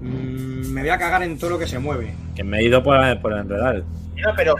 mm, 0.00 0.72
me 0.72 0.80
voy 0.80 0.90
a 0.90 0.98
cagar 0.98 1.22
en 1.24 1.36
todo 1.36 1.50
lo 1.50 1.58
que 1.58 1.66
se 1.66 1.78
mueve. 1.78 2.14
Que 2.34 2.42
me 2.42 2.60
he 2.60 2.64
ido 2.64 2.82
por, 2.82 2.96
por 3.20 3.34
enredar. 3.34 3.84
No, 4.24 4.32
pero, 4.36 4.54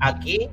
aquí 0.00 0.48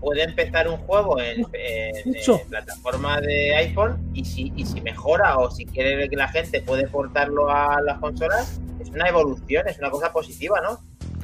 puede 0.00 0.22
empezar 0.24 0.68
un 0.68 0.76
juego 0.78 1.18
en, 1.20 1.46
en- 1.52 1.92
Mucho. 2.12 2.40
en 2.40 2.48
plataforma 2.48 3.20
de 3.20 3.56
iPhone 3.56 4.10
y 4.14 4.24
si, 4.24 4.52
y 4.56 4.64
si 4.66 4.80
mejora 4.80 5.36
o 5.38 5.50
si 5.50 5.64
quiere 5.66 6.08
que 6.08 6.16
la 6.16 6.28
gente 6.28 6.60
puede 6.60 6.86
portarlo 6.86 7.50
a 7.50 7.80
las 7.82 7.98
consolas, 7.98 8.60
es 8.80 8.90
una 8.90 9.08
evolución, 9.08 9.66
es 9.68 9.78
una 9.78 9.90
cosa 9.90 10.12
positiva, 10.12 10.60
¿no? 10.60 10.78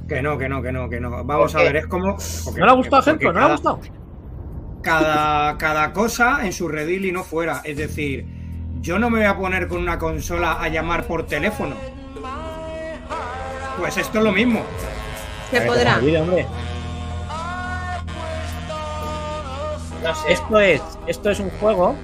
Que 0.09 0.21
no, 0.23 0.37
que 0.39 0.49
no, 0.49 0.63
que 0.63 0.73
no, 0.73 0.89
que 0.89 1.01
no. 1.01 1.11
Vamos 1.25 1.53
¿Por 1.53 1.61
a 1.61 1.65
ver, 1.65 1.77
es 1.77 1.87
como. 1.87 2.17
porque- 2.45 2.61
¿No 2.61 2.67
le 2.67 2.73
ha 2.73 2.75
gustado, 2.75 3.03
porque 3.05 3.25
Helcom? 3.27 3.35
¿No 3.35 3.39
le 3.39 3.39
ha 3.39 3.43
cada- 3.43 3.55
gustado? 3.55 3.81
cada, 4.83 5.59
cada 5.59 5.93
cosa 5.93 6.45
en 6.45 6.53
su 6.53 6.67
redil 6.69 7.05
y 7.05 7.13
no 7.13 7.23
fuera. 7.23 7.61
Es 7.65 7.77
decir, 7.77 8.27
yo 8.81 8.99
no 8.99 9.11
me 9.11 9.19
voy 9.19 9.27
a 9.27 9.37
poner 9.37 9.69
con 9.69 9.79
una 9.81 9.99
consola 9.99 10.61
a 10.61 10.69
llamar 10.69 11.05
por 11.07 11.27
teléfono. 11.27 11.77
Pues 13.79 13.97
esto 13.97 14.19
es 14.19 14.25
lo 14.25 14.33
mismo. 14.33 14.63
Se 15.61 15.61
podrá. 15.67 15.97
hombre. 16.21 16.47
No 20.03 20.15
sé. 20.15 20.33
Esto 20.33 20.61
es, 20.61 20.83
esto 21.07 21.31
es 21.31 21.41
un 21.41 21.51
juego. 21.51 21.95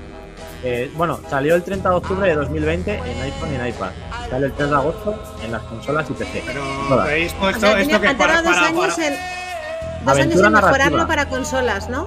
eh, 0.65 0.91
bueno, 0.97 1.19
salió 1.29 1.55
el 1.55 1.62
30 1.62 1.89
de 1.89 1.95
octubre 1.97 2.29
de 2.29 2.35
2020 2.35 2.95
en 2.95 3.23
iPhone 3.23 3.53
y 3.53 3.55
en 3.57 3.66
iPad. 3.69 3.91
Sale 4.31 4.47
el 4.47 4.53
3 4.53 4.70
de 4.70 4.77
agosto 4.77 5.23
en 5.45 5.53
las 5.53 5.62
consolas 5.62 6.09
y 6.11 6.12
PC. 6.12 6.43
Pero 6.47 6.61
Todas. 6.89 7.09
O 7.09 7.59
sea, 7.61 7.81
esto 7.81 8.01
que 8.01 8.15
para, 8.15 8.43
dos 8.43 8.53
para- 8.55 8.66
años 8.66 8.95
para- 8.95 9.07
en. 9.09 9.15
Dos 9.15 10.16
años 10.16 10.27
Aventura 10.27 10.47
en 10.47 10.53
mejorarlo 10.53 10.97
narrativa. 10.99 11.07
para 11.07 11.29
consolas, 11.29 11.89
¿no? 11.91 12.07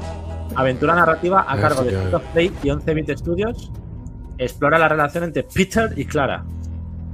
Aventura 0.55 0.95
narrativa 0.95 1.45
a 1.47 1.57
cargo 1.59 1.83
de 1.83 2.15
of 2.15 2.23
Play 2.33 2.53
y 2.63 2.67
11-bit 2.69 3.17
Studios. 3.17 3.71
Explora 4.37 4.77
la 4.79 4.87
relación 4.87 5.23
entre 5.25 5.43
Peter 5.43 5.91
y 5.95 6.05
Clara, 6.05 6.43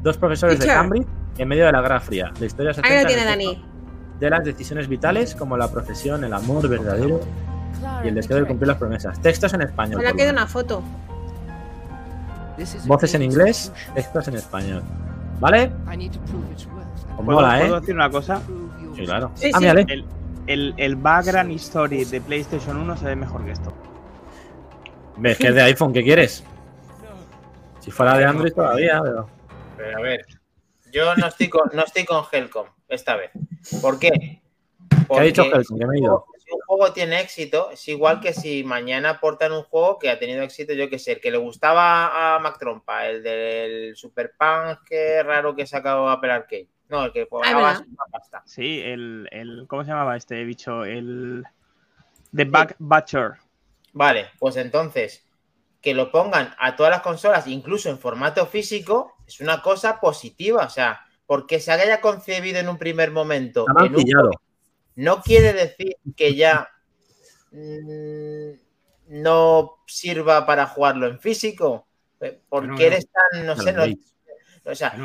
dos 0.03 0.17
profesores 0.17 0.59
de. 0.59 0.65
Cambridge 0.67 1.07
en 1.37 1.47
medio 1.47 1.65
de 1.65 1.71
la 1.71 1.81
Guerra 1.81 1.99
Fría. 1.99 2.31
La 2.39 2.45
historia 2.45 2.73
se 2.73 2.81
Ahí 2.83 3.01
lo 3.01 3.07
tiene 3.07 3.25
Dani. 3.25 3.65
De 4.19 4.29
las 4.29 4.43
decisiones 4.43 4.87
vitales 4.87 5.35
como 5.35 5.57
la 5.57 5.69
profesión, 5.69 6.23
el 6.23 6.33
amor 6.33 6.67
verdadero 6.67 7.19
y 8.03 8.07
el 8.07 8.15
deseo 8.15 8.37
de 8.37 8.45
cumplir 8.45 8.67
las 8.67 8.77
promesas. 8.77 9.21
Textos 9.21 9.53
en 9.53 9.61
español. 9.61 10.01
Quedado 10.01 10.25
lo 10.25 10.31
una 10.31 10.47
foto. 10.47 10.83
Voces 12.85 13.13
en 13.13 13.21
inglés, 13.21 13.71
textos 13.93 14.27
en 14.27 14.35
español. 14.35 14.81
¿Vale? 15.39 15.71
¿Puedo, 17.15 17.41
mola, 17.41 17.59
puedo 17.59 17.77
¿eh? 17.77 17.79
decir 17.79 17.95
una 17.95 18.09
cosa? 18.09 18.41
Sí, 18.95 19.05
claro. 19.05 19.31
Sí, 19.35 19.51
ah, 19.53 19.57
sí. 19.57 19.61
mírale. 19.61 19.85
El, 19.87 20.05
el, 20.47 20.73
el 20.77 20.95
background 20.95 21.51
story 21.51 22.05
de 22.05 22.19
PlayStation 22.21 22.77
1 22.77 22.97
se 22.97 23.05
ve 23.05 23.15
mejor 23.15 23.45
que 23.45 23.51
esto. 23.51 23.73
¿Ves 25.17 25.37
que 25.37 25.47
es 25.47 25.55
de 25.55 25.61
iPhone? 25.61 25.93
¿Qué 25.93 26.03
quieres? 26.03 26.43
Si 27.79 27.91
fuera 27.91 28.17
de 28.17 28.25
Android 28.25 28.53
todavía, 28.53 29.01
pero... 29.03 29.29
Pero 29.77 29.97
a 29.97 30.01
ver, 30.01 30.25
yo 30.91 31.15
no 31.15 31.27
estoy 31.27 31.49
con, 31.49 31.69
no 31.73 31.83
estoy 31.83 32.05
con 32.05 32.23
Helcom 32.31 32.67
esta 32.87 33.15
vez. 33.15 33.31
¿Por 33.81 33.99
qué? 33.99 34.09
¿Qué 34.09 35.19
ha 35.19 35.21
dicho 35.21 35.43
Porque 35.43 35.57
Helcom? 35.57 35.79
Que 35.79 35.85
me 35.85 35.95
he 35.95 35.99
ido. 35.99 36.25
Si 36.37 36.53
un 36.53 36.61
juego 36.61 36.93
tiene 36.93 37.19
éxito, 37.19 37.71
es 37.71 37.87
igual 37.87 38.21
que 38.21 38.33
si 38.33 38.63
mañana 38.63 39.09
aportan 39.11 39.51
un 39.51 39.63
juego 39.63 39.99
que 39.99 40.09
ha 40.09 40.17
tenido 40.17 40.41
éxito, 40.43 40.73
yo 40.73 40.89
que 40.89 40.97
sé, 40.97 41.13
el 41.13 41.21
que 41.21 41.31
le 41.31 41.37
gustaba 41.37 42.35
a 42.35 42.39
Mac 42.39 42.57
Trompa, 42.57 43.05
el 43.05 43.21
del 43.21 43.95
Super 43.97 44.33
Punk, 44.37 44.83
que 44.85 45.21
raro 45.23 45.55
que 45.55 45.67
sacado 45.67 46.09
Apple 46.09 46.31
Arcade. 46.31 46.69
No, 46.89 47.03
el 47.03 47.11
que 47.11 47.25
pagaba 47.25 47.79
una 47.79 48.05
pasta. 48.11 48.43
Sí, 48.45 48.79
el, 48.81 49.27
el. 49.31 49.65
¿Cómo 49.67 49.83
se 49.83 49.89
llamaba 49.89 50.15
este 50.15 50.43
bicho? 50.45 50.85
El. 50.85 51.43
The 52.33 52.45
Back 52.45 52.75
Butcher. 52.79 53.33
Vale, 53.93 54.29
pues 54.39 54.55
entonces, 54.57 55.26
que 55.81 55.93
lo 55.93 56.11
pongan 56.11 56.53
a 56.59 56.75
todas 56.75 56.91
las 56.91 57.01
consolas, 57.01 57.47
incluso 57.47 57.89
en 57.89 57.99
formato 57.99 58.45
físico, 58.47 59.15
es 59.27 59.39
una 59.39 59.61
cosa 59.61 59.99
positiva. 59.99 60.65
O 60.65 60.69
sea, 60.69 60.99
porque 61.25 61.59
se 61.59 61.71
haya 61.71 62.01
concebido 62.01 62.59
en 62.59 62.69
un 62.69 62.77
primer 62.77 63.11
momento 63.11 63.65
en 63.85 63.95
un 63.95 64.31
no 64.95 65.21
quiere 65.21 65.53
decir 65.53 65.95
que 66.15 66.33
ya 66.35 66.69
mm, 67.51 68.51
no 69.21 69.77
sirva 69.85 70.45
para 70.45 70.65
jugarlo 70.67 71.07
en 71.07 71.19
físico. 71.19 71.87
Eh, 72.19 72.39
Porque 72.49 72.67
Bueno, 72.67 72.75
bueno. 72.77 72.87
eres 72.87 73.07
tan, 73.11 73.45
no 73.45 73.55
sé, 73.55 73.73
no- 73.73 73.83
o 74.71 74.75
sea. 74.75 74.95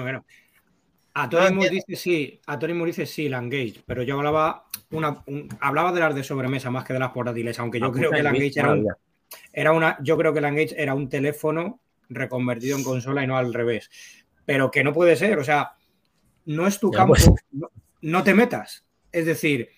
A 1.14 1.28
Tony 1.28 1.54
Moore 1.54 1.68
dice 1.68 1.94
sí, 1.94 2.40
a 2.46 2.58
Tony 2.58 2.72
Moore 2.72 2.88
dice 2.88 3.04
sí, 3.04 3.28
la 3.28 3.36
Engage, 3.38 3.82
pero 3.84 4.02
yo 4.02 4.16
hablaba 4.16 4.64
una, 4.92 5.22
un- 5.26 5.46
hablaba 5.60 5.92
de 5.92 6.00
las 6.00 6.14
de 6.14 6.24
sobremesa 6.24 6.70
más 6.70 6.84
que 6.86 6.94
de 6.94 6.98
las 7.00 7.12
portátiles, 7.12 7.58
aunque 7.58 7.78
yo 7.78 7.86
La 7.88 7.92
creo 7.92 8.10
que 8.10 8.22
la 8.22 8.30
Engage, 8.30 8.44
Engage 8.46 8.60
era, 8.60 8.72
un-. 8.72 8.86
Era 9.52 9.72
una, 9.72 9.98
yo 10.02 10.16
creo 10.16 10.32
que 10.32 10.40
la 10.40 10.48
Engage 10.48 10.74
era 10.80 10.94
un 10.94 11.08
teléfono 11.08 11.80
reconvertido 12.08 12.76
en 12.76 12.84
consola 12.84 13.24
y 13.24 13.26
no 13.26 13.36
al 13.36 13.54
revés. 13.54 13.90
Pero 14.44 14.70
que 14.70 14.84
no 14.84 14.92
puede 14.92 15.16
ser, 15.16 15.38
o 15.38 15.44
sea, 15.44 15.72
no 16.46 16.66
es 16.66 16.78
tu 16.78 16.90
Ya, 16.92 16.98
campo, 16.98 17.14
pues. 17.14 17.30
no, 17.52 17.70
no 18.02 18.22
te 18.24 18.34
metas. 18.34 18.84
Es 19.10 19.26
decir, 19.26 19.68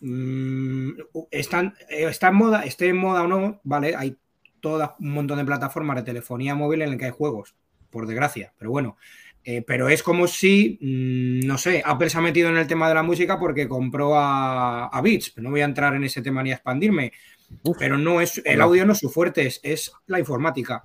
mm, 0.00 0.90
están, 1.30 1.74
eh, 1.88 2.06
está 2.08 2.28
en 2.28 2.34
moda, 2.34 2.64
esté 2.64 2.88
en 2.88 2.96
moda 2.96 3.22
o 3.22 3.28
no, 3.28 3.60
vale, 3.64 3.94
hay 3.96 4.16
todo 4.60 4.96
un 5.00 5.10
montón 5.12 5.38
de 5.38 5.44
plataformas 5.44 5.96
de 5.96 6.02
telefonía 6.02 6.54
móvil 6.54 6.82
en 6.82 6.90
el 6.90 6.98
que 6.98 7.06
hay 7.06 7.10
juegos, 7.10 7.54
por 7.90 8.06
desgracia, 8.06 8.52
pero 8.58 8.70
bueno. 8.70 8.96
Eh, 9.44 9.62
pero 9.66 9.88
es 9.88 10.04
como 10.04 10.28
si, 10.28 10.78
mm, 10.80 11.46
no 11.46 11.58
sé, 11.58 11.82
Apple 11.84 12.08
se 12.10 12.18
ha 12.18 12.20
metido 12.20 12.48
en 12.48 12.56
el 12.56 12.68
tema 12.68 12.88
de 12.88 12.94
la 12.94 13.02
música 13.02 13.38
porque 13.40 13.66
compró 13.68 14.16
a, 14.16 14.86
a 14.86 15.00
Beats. 15.00 15.34
No 15.38 15.50
voy 15.50 15.62
a 15.62 15.64
entrar 15.64 15.94
en 15.94 16.04
ese 16.04 16.22
tema 16.22 16.44
ni 16.44 16.52
a 16.52 16.54
expandirme, 16.54 17.12
pero 17.78 17.98
no 17.98 18.20
es 18.20 18.40
el 18.44 18.60
audio 18.60 18.84
no 18.86 18.92
es 18.92 18.98
su 18.98 19.10
fuerte, 19.10 19.46
es, 19.46 19.60
es 19.62 19.92
la 20.06 20.18
informática. 20.18 20.84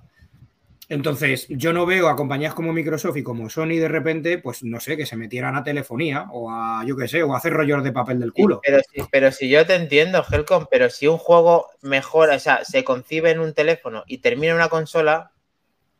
Entonces, 0.90 1.46
yo 1.50 1.74
no 1.74 1.84
veo 1.84 2.08
a 2.08 2.16
compañías 2.16 2.54
como 2.54 2.72
Microsoft 2.72 3.18
y 3.18 3.22
como 3.22 3.50
Sony 3.50 3.76
de 3.76 3.88
repente, 3.88 4.38
pues 4.38 4.62
no 4.62 4.80
sé, 4.80 4.96
que 4.96 5.04
se 5.04 5.16
metieran 5.16 5.54
a 5.54 5.62
telefonía 5.62 6.28
o 6.32 6.50
a, 6.50 6.82
yo 6.86 6.96
qué 6.96 7.06
sé, 7.08 7.22
o 7.22 7.34
a 7.34 7.36
hacer 7.36 7.52
rollos 7.52 7.84
de 7.84 7.92
papel 7.92 8.18
del 8.18 8.32
culo. 8.32 8.60
pero, 8.64 8.80
si, 8.90 9.02
pero 9.12 9.30
si 9.30 9.50
yo 9.50 9.66
te 9.66 9.74
entiendo, 9.74 10.24
Helcom, 10.30 10.64
pero 10.70 10.88
si 10.88 11.06
un 11.06 11.18
juego 11.18 11.66
mejora, 11.82 12.36
o 12.36 12.38
sea, 12.38 12.64
se 12.64 12.84
concibe 12.84 13.30
en 13.30 13.40
un 13.40 13.52
teléfono 13.52 14.02
y 14.06 14.18
termina 14.18 14.52
en 14.52 14.56
una 14.56 14.70
consola, 14.70 15.32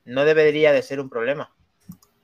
no 0.07 0.25
debería 0.25 0.73
de 0.73 0.81
ser 0.83 1.01
un 1.01 1.11
problema. 1.11 1.53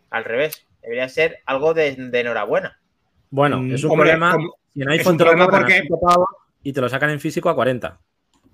Al 0.09 0.25
revés, 0.25 0.67
debería 0.81 1.09
ser 1.11 1.41
algo 1.45 1.75
de, 1.75 1.95
de 1.97 2.21
enhorabuena. 2.21 2.81
Bueno, 3.29 3.61
Mm, 3.61 3.75
es 3.75 3.85
un 3.85 3.91
hombre, 3.91 4.11
problema 4.13 4.33
como- 4.33 4.55
si 4.73 4.81
en 4.81 4.89
iPhone 4.89 5.19
te 5.19 5.25
lo 5.27 5.51
porque- 5.51 5.81
5 5.83 6.01
pavos 6.01 6.29
y 6.63 6.73
te 6.73 6.81
lo 6.81 6.89
sacan 6.89 7.11
en 7.11 7.21
físico 7.21 7.51
a 7.51 7.55
40. 7.55 8.01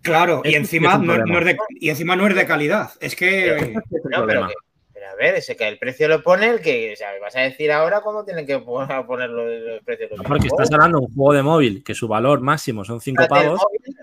Claro, 0.02 0.42
y 0.44 0.54
encima 0.54 0.96
no, 0.98 1.18
no 1.18 1.38
es 1.38 1.44
de, 1.44 1.56
y 1.78 1.90
encima 1.90 2.16
no 2.16 2.26
es 2.26 2.34
de 2.34 2.46
calidad. 2.46 2.90
Es 3.00 3.14
que. 3.16 3.74
No, 3.74 3.80
pero, 4.02 4.16
problema. 4.16 4.48
que- 4.48 4.54
pero 4.94 5.08
a 5.10 5.14
ver, 5.14 5.34
ese 5.34 5.56
que 5.56 5.66
el 5.68 5.78
precio 5.78 6.08
lo 6.08 6.22
pone 6.22 6.48
el 6.48 6.60
que, 6.60 6.92
o 6.92 6.96
sea, 6.96 7.08
vas 7.20 7.34
a 7.36 7.40
decir 7.40 7.70
ahora 7.72 8.00
cómo 8.00 8.24
tienen 8.24 8.46
que 8.46 8.58
po- 8.58 8.86
ponerlo 9.06 9.48
el 9.48 9.80
precio 9.84 10.08
de 10.08 10.16
los 10.16 10.26
Porque 10.26 10.48
estás 10.48 10.70
hablando 10.72 10.98
de 11.00 11.06
un 11.06 11.14
juego 11.14 11.32
de 11.34 11.42
móvil 11.42 11.84
que 11.84 11.94
su 11.94 12.08
valor 12.08 12.40
máximo 12.40 12.84
son 12.84 13.00
5 13.00 13.22
Fíjate, 13.22 13.40
el 13.40 13.46
pavos. 13.46 13.60
móvil, 13.62 13.96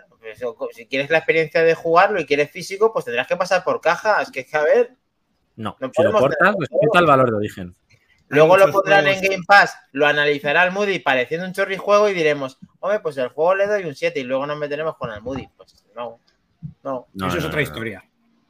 pues, 0.58 0.76
si 0.76 0.86
quieres 0.88 1.10
la 1.10 1.18
experiencia 1.20 1.64
de 1.64 1.74
jugarlo 1.76 2.20
y 2.20 2.26
quieres 2.26 2.52
físico, 2.52 2.92
pues 2.94 3.06
tendrás 3.06 3.28
que 3.28 3.36
pasar 3.38 3.64
por 3.64 3.80
caja. 3.82 4.22
Es 4.22 4.30
que, 4.32 4.42
es 4.42 4.48
que, 4.52 4.58
a 4.58 4.64
ver, 4.64 4.92
No, 5.56 5.76
No 5.80 5.90
si 5.96 6.04
lo 6.04 6.12
cortas, 6.14 6.56
respeta 6.60 7.00
el 7.00 7.06
valor 7.08 7.30
de 7.32 7.36
origen. 7.38 7.76
Luego 8.30 8.58
lo 8.58 8.72
pondrán 8.72 9.06
juegos. 9.06 9.24
en 9.24 9.30
Game 9.30 9.44
Pass, 9.48 9.78
lo 9.92 10.06
analizará 10.08 10.64
el 10.64 10.72
Moody 10.72 11.00
pareciendo 11.00 11.46
un 11.46 11.54
chorrijuego 11.54 12.10
y 12.10 12.14
diremos, 12.14 12.58
hombre, 12.80 13.00
pues 13.00 13.18
el 13.18 13.30
juego 13.30 13.56
le 13.56 13.68
doy 13.68 13.84
un 13.84 13.96
7 13.96 14.20
y 14.20 14.24
luego 14.24 14.46
nos 14.46 14.58
meteremos 14.58 14.98
con 14.98 15.12
el 15.12 15.22
Moody. 15.22 15.48
Pues 15.56 15.84
no, 15.96 16.20
no. 16.84 17.08
No, 17.14 17.28
eso 17.28 17.38
es 17.38 17.44
no, 17.44 17.50
otra 17.50 17.62
no. 17.62 17.64
historia. 17.64 18.06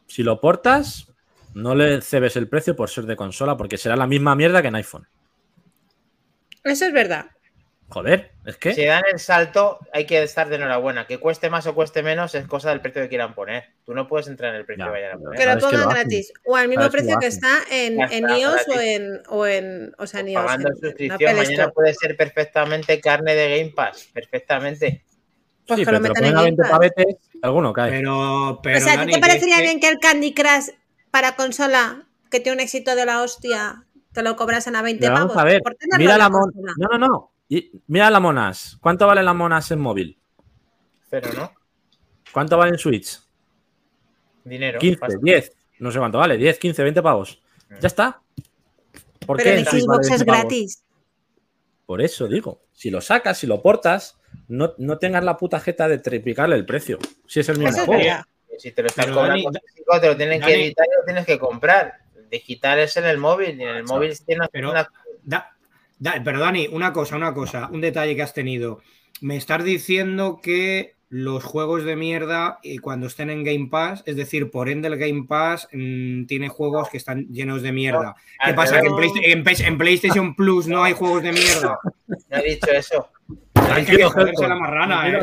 Si 0.07 0.23
lo 0.23 0.39
portas, 0.39 1.13
no 1.53 1.75
le 1.75 2.01
cebes 2.01 2.35
el 2.35 2.47
precio 2.47 2.75
por 2.75 2.89
ser 2.89 3.05
de 3.05 3.15
consola, 3.15 3.57
porque 3.57 3.77
será 3.77 3.95
la 3.95 4.07
misma 4.07 4.35
mierda 4.35 4.61
que 4.61 4.67
en 4.69 4.75
iPhone. 4.75 5.07
Eso 6.63 6.85
es 6.85 6.93
verdad. 6.93 7.27
Joder, 7.89 8.31
es 8.45 8.57
que. 8.57 8.73
Si 8.73 8.84
dan 8.85 9.03
el 9.11 9.18
salto, 9.18 9.80
hay 9.93 10.05
que 10.05 10.22
estar 10.22 10.49
de 10.49 10.57
enhorabuena. 10.57 11.07
Que 11.07 11.19
cueste 11.19 11.49
más 11.49 11.65
o 11.68 11.73
cueste 11.73 12.03
menos 12.03 12.35
es 12.35 12.45
cosa 12.45 12.69
del 12.69 12.81
precio 12.81 13.01
que 13.03 13.07
quieran 13.07 13.34
poner. 13.34 13.64
Tú 13.85 13.93
no 13.93 14.07
puedes 14.09 14.27
entrar 14.27 14.53
en 14.53 14.59
el 14.59 14.65
precio 14.65 14.84
Ya, 14.85 14.91
que 14.91 14.91
vayan 14.91 15.11
a 15.15 15.18
poner. 15.19 15.39
Que 15.39 15.45
lo 15.45 15.59
pongan 15.59 15.89
gratis. 15.89 16.34
O 16.45 16.55
al 16.57 16.68
mismo 16.68 16.89
precio 16.89 17.18
que 17.18 17.27
está 17.27 17.59
en, 17.72 18.01
en 18.01 18.26
está, 18.26 18.38
iOS 18.38 18.68
o 18.76 18.80
en, 18.81 19.22
o 19.30 19.45
en. 19.47 19.95
O 19.97 20.05
sea, 20.05 20.19
en 20.19 20.27
iOS. 20.30 20.43
Pagando 20.43 20.68
en- 20.68 20.73
en 20.76 20.81
suscripción, 20.81 21.35
mañana 21.38 21.69
puede 21.72 21.93
ser 21.93 22.18
perfectamente 22.18 22.99
carne 22.99 23.35
de 23.35 23.57
Game 23.57 23.72
Pass. 23.73 24.09
Perfectamente. 24.14 25.05
Pues 25.65 25.80
sí, 25.80 25.85
que 25.85 25.85
pero 25.91 25.97
lo 25.99 26.03
metan 26.09 26.23
en 26.26 26.30
a 26.30 26.34
Game 26.34 26.43
20 26.43 26.61
Pass. 26.64 26.72
pavetes, 26.72 27.15
alguno 27.41 27.72
cae. 27.73 27.89
Pero, 27.91 28.59
pero 28.61 28.77
o 28.77 28.81
sea, 28.81 28.89
¿a 28.91 28.95
ti 28.95 28.99
Dani, 28.99 29.14
te 29.14 29.19
parecería 29.19 29.57
que- 29.57 29.61
bien 29.64 29.80
que 29.80 29.88
el 29.89 29.99
Candy 29.99 30.34
Crush 30.34 30.69
para 31.09 31.35
consola, 31.38 32.03
que 32.30 32.41
tiene 32.41 32.57
un 32.57 32.59
éxito 32.59 32.95
de 32.95 33.05
la 33.05 33.22
hostia, 33.22 33.85
te 34.11 34.23
lo 34.23 34.35
cobrasen 34.35 34.76
a 34.76 34.81
20 34.81 34.99
Pero 35.01 35.14
pavos? 35.14 35.30
vamos 35.30 35.41
a 35.41 35.45
ver, 35.45 35.61
Por 35.61 35.77
mira 35.97 36.18
la 36.18 36.30
mon... 36.30 36.51
No, 36.77 36.97
no, 36.97 37.07
no. 37.07 37.31
Y- 37.49 37.71
Mira 37.87 38.09
las 38.09 38.21
monas. 38.21 38.77
¿Cuánto 38.81 39.07
valen 39.07 39.25
las 39.25 39.35
monas 39.35 39.69
en 39.71 39.79
móvil? 39.79 40.19
Pero 41.09 41.31
no. 41.33 41.51
¿Cuánto 42.33 42.57
vale 42.57 42.71
en 42.71 42.77
Switch? 42.77 43.19
Dinero. 44.43 44.79
15, 44.79 44.99
pasta. 44.99 45.17
10. 45.21 45.51
No 45.79 45.91
sé 45.91 45.99
cuánto 45.99 46.17
vale. 46.17 46.37
10, 46.37 46.59
15, 46.59 46.83
20 46.83 47.01
pavos. 47.01 47.41
Ya 47.81 47.87
está. 47.87 48.21
¿Por 49.25 49.37
Pero 49.37 49.49
qué 49.57 49.63
vale 49.65 49.81
Xbox 49.81 50.09
20 50.09 50.15
es 50.15 50.23
gratis. 50.23 50.83
Por 51.85 52.01
eso 52.01 52.27
digo. 52.27 52.61
Si 52.73 52.89
lo 52.89 53.01
sacas, 53.01 53.37
si 53.37 53.47
lo 53.47 53.61
portas, 53.61 54.19
no, 54.47 54.73
no 54.77 54.97
tengas 54.99 55.23
la 55.23 55.37
puta 55.37 55.59
jeta 55.59 55.87
de 55.87 55.97
triplicarle 55.99 56.55
el 56.55 56.65
precio. 56.65 56.99
Si 57.27 57.39
es 57.39 57.49
el 57.49 57.57
mismo 57.59 57.85
juego. 57.85 58.23
Si 58.57 58.71
te 58.71 58.81
lo 58.81 58.87
están 58.87 59.13
cobrando 59.13 59.51
te 59.51 60.07
lo 60.07 60.17
tienen 60.17 60.41
que 60.41 60.53
editar 60.53 60.85
y 60.85 60.99
lo 60.99 61.05
tienes 61.05 61.25
que 61.25 61.39
comprar. 61.39 61.93
Digital 62.29 62.79
es 62.79 62.97
en 62.97 63.05
el 63.05 63.17
móvil 63.17 63.59
y 63.59 63.63
en 63.63 63.69
el 63.77 63.83
móvil 63.85 64.13
tiene 64.25 64.47
Pero- 64.51 64.71
una 64.71 64.89
Da- 65.23 65.56
da- 65.99 66.21
pero 66.23 66.39
Dani, 66.39 66.67
una 66.71 66.93
cosa, 66.93 67.15
una 67.15 67.33
cosa, 67.33 67.69
un 67.71 67.81
detalle 67.81 68.15
que 68.15 68.21
has 68.23 68.33
tenido. 68.33 68.81
Me 69.21 69.35
estás 69.37 69.63
diciendo 69.63 70.39
que 70.41 70.95
los 71.09 71.43
juegos 71.43 71.85
de 71.85 71.95
mierda, 71.95 72.59
y 72.61 72.79
cuando 72.79 73.07
estén 73.07 73.29
en 73.29 73.43
Game 73.43 73.67
Pass, 73.71 74.03
es 74.05 74.17
decir, 74.17 74.51
por 74.51 74.67
ende 74.67 74.89
el 74.89 74.97
Game 74.97 75.25
Pass 75.27 75.69
mm, 75.71 76.25
tiene 76.25 76.49
juegos 76.49 76.89
que 76.89 76.97
están 76.97 77.27
llenos 77.29 77.61
de 77.61 77.71
mierda. 77.71 78.15
¿Qué 78.45 78.53
pasa? 78.53 78.81
¿Que 78.81 78.87
en, 79.31 79.77
PlayStation 79.77 80.35
Plus 80.35 80.67
no 80.67 80.83
hay 80.83 80.93
juegos 80.93 81.23
de 81.23 81.31
mierda? 81.31 81.79
No 82.29 82.37
he 82.37 82.43
dicho 82.43 82.71
eso. 82.71 83.09
Hay 83.53 83.85
que 83.85 84.03
joderse 84.03 84.47
la 84.47 84.55
marrana, 84.55 85.09
¿eh? 85.09 85.19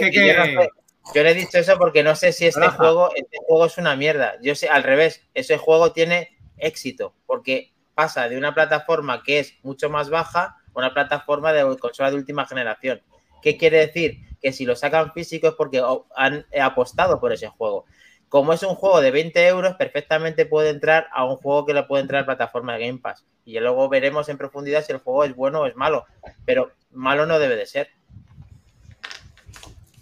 Es 0.00 0.10
que- 0.10 0.68
yo, 1.14 1.22
le 1.22 1.30
he 1.30 1.34
dicho 1.34 1.58
eso 1.58 1.76
porque 1.78 2.02
no 2.02 2.16
sé 2.16 2.32
si 2.32 2.46
este 2.46 2.60
Raja. 2.60 2.76
juego, 2.76 3.10
este 3.14 3.36
juego 3.46 3.66
es 3.66 3.76
una 3.78 3.94
mierda. 3.94 4.34
Yo 4.42 4.54
sé, 4.54 4.68
al 4.68 4.82
revés, 4.82 5.22
ese 5.34 5.58
juego 5.58 5.92
tiene 5.92 6.38
éxito 6.56 7.14
porque 7.26 7.73
pasa 7.94 8.28
de 8.28 8.36
una 8.36 8.54
plataforma 8.54 9.22
que 9.22 9.38
es 9.38 9.54
mucho 9.62 9.90
más 9.90 10.10
baja 10.10 10.58
una 10.74 10.92
plataforma 10.92 11.52
de 11.52 11.78
consola 11.78 12.10
de 12.10 12.16
última 12.16 12.46
generación. 12.46 13.00
¿Qué 13.42 13.56
quiere 13.56 13.78
decir? 13.78 14.18
Que 14.40 14.52
si 14.52 14.64
lo 14.64 14.76
sacan 14.76 15.12
físico 15.12 15.48
es 15.48 15.54
porque 15.54 15.82
han 16.16 16.46
eh, 16.50 16.60
apostado 16.60 17.20
por 17.20 17.32
ese 17.32 17.48
juego. 17.48 17.84
Como 18.28 18.52
es 18.52 18.62
un 18.64 18.74
juego 18.74 19.00
de 19.00 19.10
20 19.10 19.46
euros, 19.46 19.74
perfectamente 19.74 20.46
puede 20.46 20.70
entrar 20.70 21.06
a 21.12 21.24
un 21.24 21.36
juego 21.36 21.64
que 21.64 21.74
le 21.74 21.84
puede 21.84 22.02
entrar 22.02 22.22
a 22.22 22.26
plataforma 22.26 22.74
de 22.74 22.86
Game 22.86 22.98
Pass. 22.98 23.24
Y 23.44 23.58
luego 23.60 23.88
veremos 23.88 24.28
en 24.28 24.38
profundidad 24.38 24.84
si 24.84 24.92
el 24.92 24.98
juego 24.98 25.24
es 25.24 25.36
bueno 25.36 25.60
o 25.60 25.66
es 25.66 25.76
malo. 25.76 26.04
Pero 26.44 26.72
malo 26.90 27.26
no 27.26 27.38
debe 27.38 27.54
de 27.54 27.66
ser. 27.66 27.90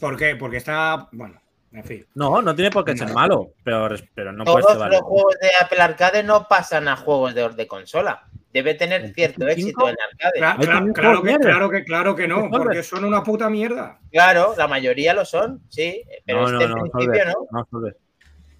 ¿Por 0.01 0.17
qué? 0.17 0.35
Porque 0.37 0.57
está. 0.57 1.09
Bueno, 1.13 1.41
en 1.73 1.85
fin. 1.85 2.07
No, 2.15 2.43
no 2.43 2.55
tiene 2.55 2.71
por 2.71 2.85
qué 2.85 2.97
ser 2.97 3.13
malo, 3.13 3.53
pero, 3.65 3.89
pero 4.15 4.33
no 4.33 4.45
puedes 4.45 4.65
Todos 4.67 4.77
llevar- 4.79 4.91
los 4.93 5.01
juegos 5.03 5.35
de 5.41 5.49
Apple 5.61 5.81
Arcade 5.81 6.23
no 6.23 6.47
pasan 6.49 6.89
a 6.89 6.97
juegos 6.97 7.35
de, 7.35 7.49
de 7.51 7.67
consola. 7.67 8.27
Debe 8.53 8.75
tener 8.75 9.15
cierto 9.15 9.49
éxito 9.49 9.89
en 9.89 9.97
arcade. 10.11 10.39
Claro, 10.39 11.23
que, 11.23 11.35
claro, 11.41 11.71
que, 11.71 11.85
claro 11.85 12.15
que 12.17 12.29
no, 12.29 12.51
porque 12.51 12.83
son 12.83 13.05
una 13.05 13.23
puta 13.23 13.49
mierda. 13.49 13.99
Claro, 14.11 14.55
la 14.59 14.69
mayoría 14.69 15.15
lo 15.15 15.25
son, 15.25 15.63
sí. 15.71 16.03
Pero 16.27 16.43
no, 16.43 16.47
este 16.47 16.57
no, 16.57 16.63
en 16.65 16.71
no, 16.71 16.91
principio 16.91 17.05
Solver, 17.23 17.27
no. 17.29 17.47
no, 17.59 17.69
Solver. 17.71 17.97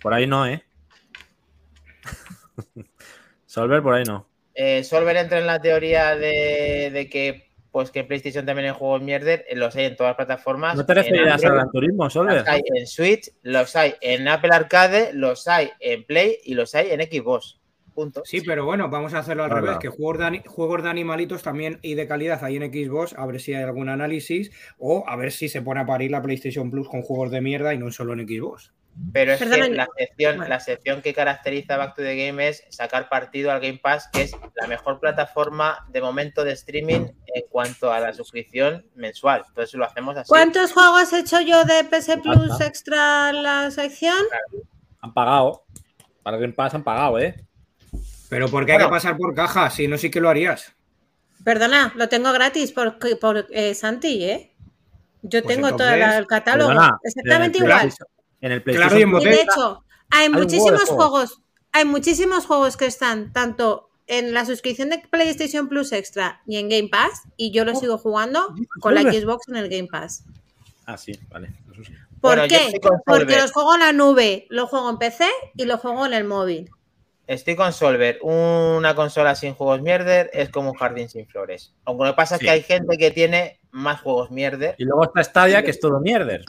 Por 0.01 0.15
ahí 0.15 0.27
no, 0.27 0.47
¿eh? 0.47 0.65
Solver 3.47 3.83
por 3.83 3.95
ahí 3.95 4.05
no. 4.05 4.27
Eh, 4.55 4.83
Solver 4.85 5.17
entra 5.17 5.39
en 5.39 5.47
la 5.47 5.61
teoría 5.61 6.17
de, 6.17 6.91
de 6.93 7.09
que 7.11 7.52
pues 7.73 7.91
que 7.91 8.05
PlayStation 8.05 8.45
también 8.47 8.69
hay 8.69 8.75
juegos 8.75 9.03
mierder, 9.03 9.45
eh, 9.49 9.57
los 9.57 9.75
hay 9.75 9.87
en 9.87 9.97
todas 9.97 10.11
las 10.11 10.17
plataformas. 10.17 10.77
¿No 10.77 10.85
te 10.87 10.95
referirás 10.95 11.41
Gran 11.41 11.71
Turismo, 11.71 12.09
Solver? 12.11 12.37
Los 12.41 12.49
hay 12.49 12.61
en 12.77 12.87
Switch, 12.87 13.31
los 13.43 13.75
hay 13.75 13.95
en 14.03 14.29
Apple 14.29 14.51
Arcade, 14.53 15.13
los 15.15 15.49
hay 15.49 15.71
en 15.81 16.05
Play 16.05 16.37
y 16.45 16.55
los 16.55 16.75
hay 16.75 16.91
en 16.91 17.01
Xbox. 17.01 17.59
Punto. 17.95 18.23
Sí, 18.25 18.41
pero 18.41 18.65
bueno, 18.65 18.89
vamos 18.89 19.13
a 19.13 19.19
hacerlo 19.19 19.45
al 19.45 19.51
Claro. 19.51 19.67
revés, 19.67 19.79
que 19.79 19.89
juegos 19.89 20.19
de, 20.19 20.43
juegos 20.47 20.83
de 20.83 20.89
animalitos 20.89 21.43
también 21.43 21.79
y 21.83 21.95
de 21.95 22.07
calidad 22.07 22.43
hay 22.43 22.57
en 22.57 22.73
Xbox, 22.73 23.15
a 23.19 23.27
ver 23.27 23.39
si 23.41 23.53
hay 23.53 23.63
algún 23.65 23.89
análisis 23.91 24.51
o 24.79 25.05
a 25.07 25.17
ver 25.17 25.31
si 25.33 25.49
se 25.51 25.61
pone 25.61 25.81
a 25.81 25.87
parir 25.87 26.11
la 26.11 26.23
PlayStation 26.23 26.71
Plus 26.71 26.89
con 26.89 27.03
juegos 27.03 27.31
de 27.31 27.41
mierda 27.43 27.75
y 27.75 27.79
no 27.79 27.91
solo 27.91 28.15
en 28.15 28.27
Xbox. 28.27 28.73
Pero 29.13 29.33
es 29.33 29.39
que 29.39 29.47
la 29.47 29.89
sección, 29.97 30.49
la 30.49 30.61
sección 30.61 31.03
que 31.03 31.15
caracteriza 31.15 31.77
Back 31.77 31.97
to 31.97 32.03
the 32.03 32.15
Game 32.15 32.47
es 32.47 32.65
sacar 32.69 33.09
partido 33.09 33.51
al 33.51 33.61
Game 33.61 33.79
Pass, 33.79 34.09
que 34.13 34.23
es 34.23 34.37
la 34.55 34.67
mejor 34.67 35.01
plataforma 35.01 35.87
de 35.89 36.01
momento 36.01 36.45
de 36.45 36.53
streaming 36.53 37.07
en 37.35 37.45
cuanto 37.49 37.91
a 37.91 38.01
la 38.01 38.13
suscripción 38.13 38.87
mensual. 38.95 39.45
Entonces 39.49 39.75
lo 39.75 39.87
hacemos 39.87 40.17
así. 40.17 40.29
¿Cuántos 40.29 40.73
juegos 40.73 41.13
he 41.13 41.21
hecho 41.21 41.41
yo 41.41 41.65
de 41.65 41.85
PS 41.85 42.19
Plus 42.23 42.61
extra 42.61 43.31
en 43.31 43.43
la 43.43 43.71
sección? 43.71 44.19
Han 45.01 45.15
pagado. 45.15 45.65
Para 46.23 46.37
Game 46.37 46.53
Pass 46.53 46.75
han 46.75 46.85
pagado, 46.85 47.19
¿eh? 47.19 47.35
Pero 48.29 48.49
¿por 48.49 48.65
qué 48.65 48.73
hay 48.73 48.79
que 48.79 48.89
pasar 48.89 49.17
por 49.17 49.35
caja? 49.35 49.71
Si 49.71 49.89
no, 49.89 49.99
sí 49.99 50.11
que 50.11 50.21
lo 50.21 50.29
harías. 50.29 50.75
Perdona, 51.45 51.93
lo 51.97 52.09
tengo 52.09 52.33
gratis 52.33 52.73
por, 52.73 52.99
por 53.19 53.47
eh, 53.51 53.75
Santi, 53.75 54.25
¿eh? 54.25 54.55
Yo 55.23 55.43
Pues 55.43 55.55
tengo 55.55 55.69
todo 55.77 55.89
entonces, 55.89 56.19
el 56.19 56.27
catálogo. 56.27 56.69
Perdona, 56.71 56.99
exactamente 57.03 57.59
en 57.59 57.65
el 57.65 57.71
igual. 57.71 57.93
En 58.43 58.53
el 58.53 58.63
Claro, 58.63 58.91
PlayStation 58.91 59.23
y 59.23 59.25
en 59.25 59.33
Y 59.33 59.37
de 59.37 59.43
hecho, 59.43 59.85
hay 60.11 60.29
muchísimos 60.29 60.85
juegos. 60.85 61.31
juegos, 61.31 61.41
hay 61.73 61.85
muchísimos 61.87 62.45
juegos 62.45 62.77
que 62.77 62.85
están 62.85 63.33
tanto 63.33 63.89
en 64.07 64.35
la 64.35 64.45
suscripción 64.45 64.91
de 64.91 64.99
PlayStation 65.11 65.69
Plus 65.69 65.93
Extra 65.93 66.43
y 66.47 66.59
en 66.59 66.69
Game 66.69 66.89
Pass, 66.89 67.23
y 67.37 67.51
yo 67.51 67.65
lo 67.65 67.75
sigo 67.75 67.97
jugando 67.97 68.55
con 68.81 68.95
la. 68.95 69.03
Xbox 69.03 69.49
en 69.49 69.57
el 69.57 69.71
Game 69.71 69.89
Pass. 69.91 70.25
Ah, 70.85 70.99
sí, 70.99 71.19
vale. 71.31 71.51
Eso 71.73 71.85
sí. 71.85 71.95
¿Por 72.21 72.37
Bueno, 72.37 72.43
qué? 72.49 72.81
Porque 73.07 73.37
los 73.37 73.53
juego 73.53 73.75
en 73.75 73.81
la 73.81 73.93
nube, 73.93 74.47
los 74.51 74.69
juego 74.69 74.91
en 74.91 74.99
PC 74.99 75.25
y 75.57 75.65
los 75.65 75.81
juego 75.81 76.05
en 76.05 76.13
el 76.13 76.25
móvil. 76.25 76.71
Estoy 77.27 77.57
con 77.57 77.73
Solver. 77.73 78.19
Una 78.23 78.95
consola 78.95 79.35
sin 79.35 79.55
juegos 79.55 79.81
mierder 79.81 80.29
es 80.33 80.51
como 80.51 80.73
un 80.73 80.77
jardín 80.77 81.09
sin 81.09 81.27
flores. 81.27 81.73
Aunque 81.85 82.05
lo 82.05 82.11
que 82.11 82.17
pasa 82.17 82.35
es 82.35 82.41
que 82.41 82.51
hay 82.51 82.63
gente 82.63 82.99
que 82.99 83.11
tiene 83.11 83.61
más 83.71 84.01
juegos 84.01 84.31
mierder. 84.31 84.75
Y 84.79 84.85
luego 84.85 85.05
está 85.05 85.23
Stadia, 85.23 85.63
que 85.63 85.71
es 85.71 85.81
todo 85.81 86.01
mierder. 86.01 86.45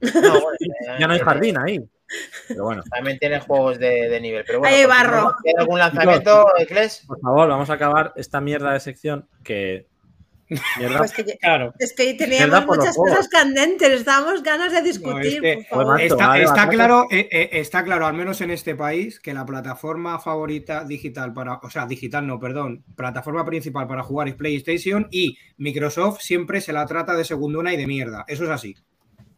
No, 0.00 0.10
bueno, 0.20 0.48
eh, 0.60 0.66
Ya 0.98 1.06
no 1.06 1.12
hay 1.12 1.18
tiene- 1.18 1.24
jardín 1.24 1.58
ahí. 1.58 1.80
Pero 2.48 2.64
bueno, 2.64 2.82
También 2.90 3.18
tiene 3.18 3.38
juegos 3.40 3.78
de, 3.78 4.08
de 4.08 4.20
nivel. 4.20 4.42
Pero 4.46 4.60
bueno, 4.60 4.74
Hay 4.74 4.82
continuamos. 4.84 5.12
barro. 5.24 5.36
¿Tiene 5.42 5.60
algún 5.60 5.78
lanzamiento, 5.78 6.46
Ecles? 6.58 7.04
por 7.06 7.20
favor, 7.20 7.48
vamos 7.48 7.68
a 7.68 7.74
acabar 7.74 8.12
esta 8.16 8.40
mierda 8.40 8.72
de 8.72 8.80
sección 8.80 9.28
que. 9.44 9.86
Mierda. 10.78 10.96
Pues 10.96 11.12
que, 11.12 11.24
Claro. 11.36 11.74
es 11.78 11.92
que 11.92 12.14
teníamos 12.14 12.64
muchas 12.64 12.96
juegos. 12.96 13.18
cosas 13.18 13.28
candentes, 13.28 13.90
estábamos 13.90 14.42
ganas 14.42 14.72
de 14.72 14.78
No, 14.78 14.84
discutir, 14.86 15.44
es 15.44 15.58
que- 15.58 15.66
por 15.68 15.80
favor. 15.84 15.86
Macho, 16.00 16.44
Está, 16.46 16.68
claro, 16.70 17.06
eh, 17.10 17.28
eh, 17.30 17.48
está 17.52 17.84
claro, 17.84 18.06
al 18.06 18.14
menos 18.14 18.40
en 18.40 18.52
este 18.52 18.74
país, 18.74 19.20
que 19.20 19.34
la 19.34 19.44
plataforma 19.44 20.18
favorita 20.18 20.84
digital 20.84 21.34
para, 21.34 21.56
o 21.62 21.68
sea, 21.68 21.84
digital 21.84 22.26
no, 22.26 22.40
perdón, 22.40 22.82
plataforma 22.96 23.44
principal 23.44 23.86
para 23.86 24.02
jugar 24.02 24.28
es 24.28 24.34
PlayStation 24.36 25.06
y 25.10 25.36
Microsoft 25.58 26.22
siempre 26.22 26.62
se 26.62 26.72
la 26.72 26.86
trata 26.86 27.14
de 27.14 27.24
segundona 27.26 27.74
y 27.74 27.76
de 27.76 27.86
mierda. 27.86 28.24
Eso 28.26 28.44
es 28.44 28.50
así. 28.50 28.74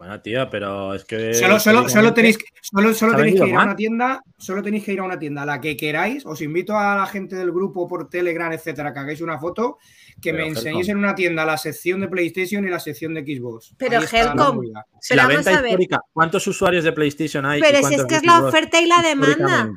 Bueno, 0.01 0.19
tío, 0.23 0.49
pero 0.49 0.95
es 0.95 1.05
que. 1.05 1.35
Solo, 1.35 1.61
solo, 1.61 1.87
solo 1.91 2.15
tenéis, 2.15 2.39
que- 2.39 2.47
solo, 2.63 2.95
solo 2.95 3.15
tenéis 3.15 3.39
que 3.39 3.47
ir 3.49 3.55
a 3.55 3.65
una 3.65 3.77
tienda, 3.77 4.23
solo 4.39 4.63
tenéis 4.63 4.83
que 4.83 4.95
ir 4.95 5.01
a 5.01 5.03
una 5.03 5.19
tienda, 5.19 5.43
a 5.43 5.45
la 5.45 5.61
que 5.61 5.77
queráis. 5.77 6.25
Os 6.25 6.41
invito 6.41 6.79
a 6.79 6.97
la 6.97 7.05
gente 7.07 7.37
del 7.37 7.53
grupo 7.53 7.87
por 7.87 8.09
Telegram, 8.09 8.51
etcétera, 8.51 8.95
que 8.95 8.99
hagáis 8.99 9.21
una 9.21 9.39
foto, 9.39 9.77
que 10.23 10.33
Pero, 10.33 10.37
me 10.39 10.43
Helcom. 10.45 10.57
enseñéis 10.57 10.89
en 10.89 10.97
una 10.97 11.15
tienda 11.15 11.45
la 11.45 11.59
sección 11.59 12.01
de 12.01 12.09
PlayStation 12.09 12.67
y 12.67 12.71
la 12.71 12.81
sección 12.81 13.13
de 13.13 13.21
Xbox. 13.25 13.75
Pero, 13.77 14.01
la 14.01 14.07
Helcom, 14.11 14.63
la 14.73 14.87
Pero 15.07 15.23
vamos 15.23 15.35
venta 15.37 15.51
a 15.59 15.61
ver. 15.61 15.71
histórica, 15.73 16.01
¿cuántos 16.15 16.47
usuarios 16.47 16.83
de 16.83 16.93
PlayStation 16.93 17.45
hay? 17.45 17.59
y 17.59 17.63
Pero 17.63 17.87
si 17.87 17.95
es 17.97 18.05
que 18.07 18.15
es 18.17 18.25
la 18.25 18.43
oferta 18.43 18.81
y 18.81 18.87
la 18.87 19.03
demanda. 19.03 19.71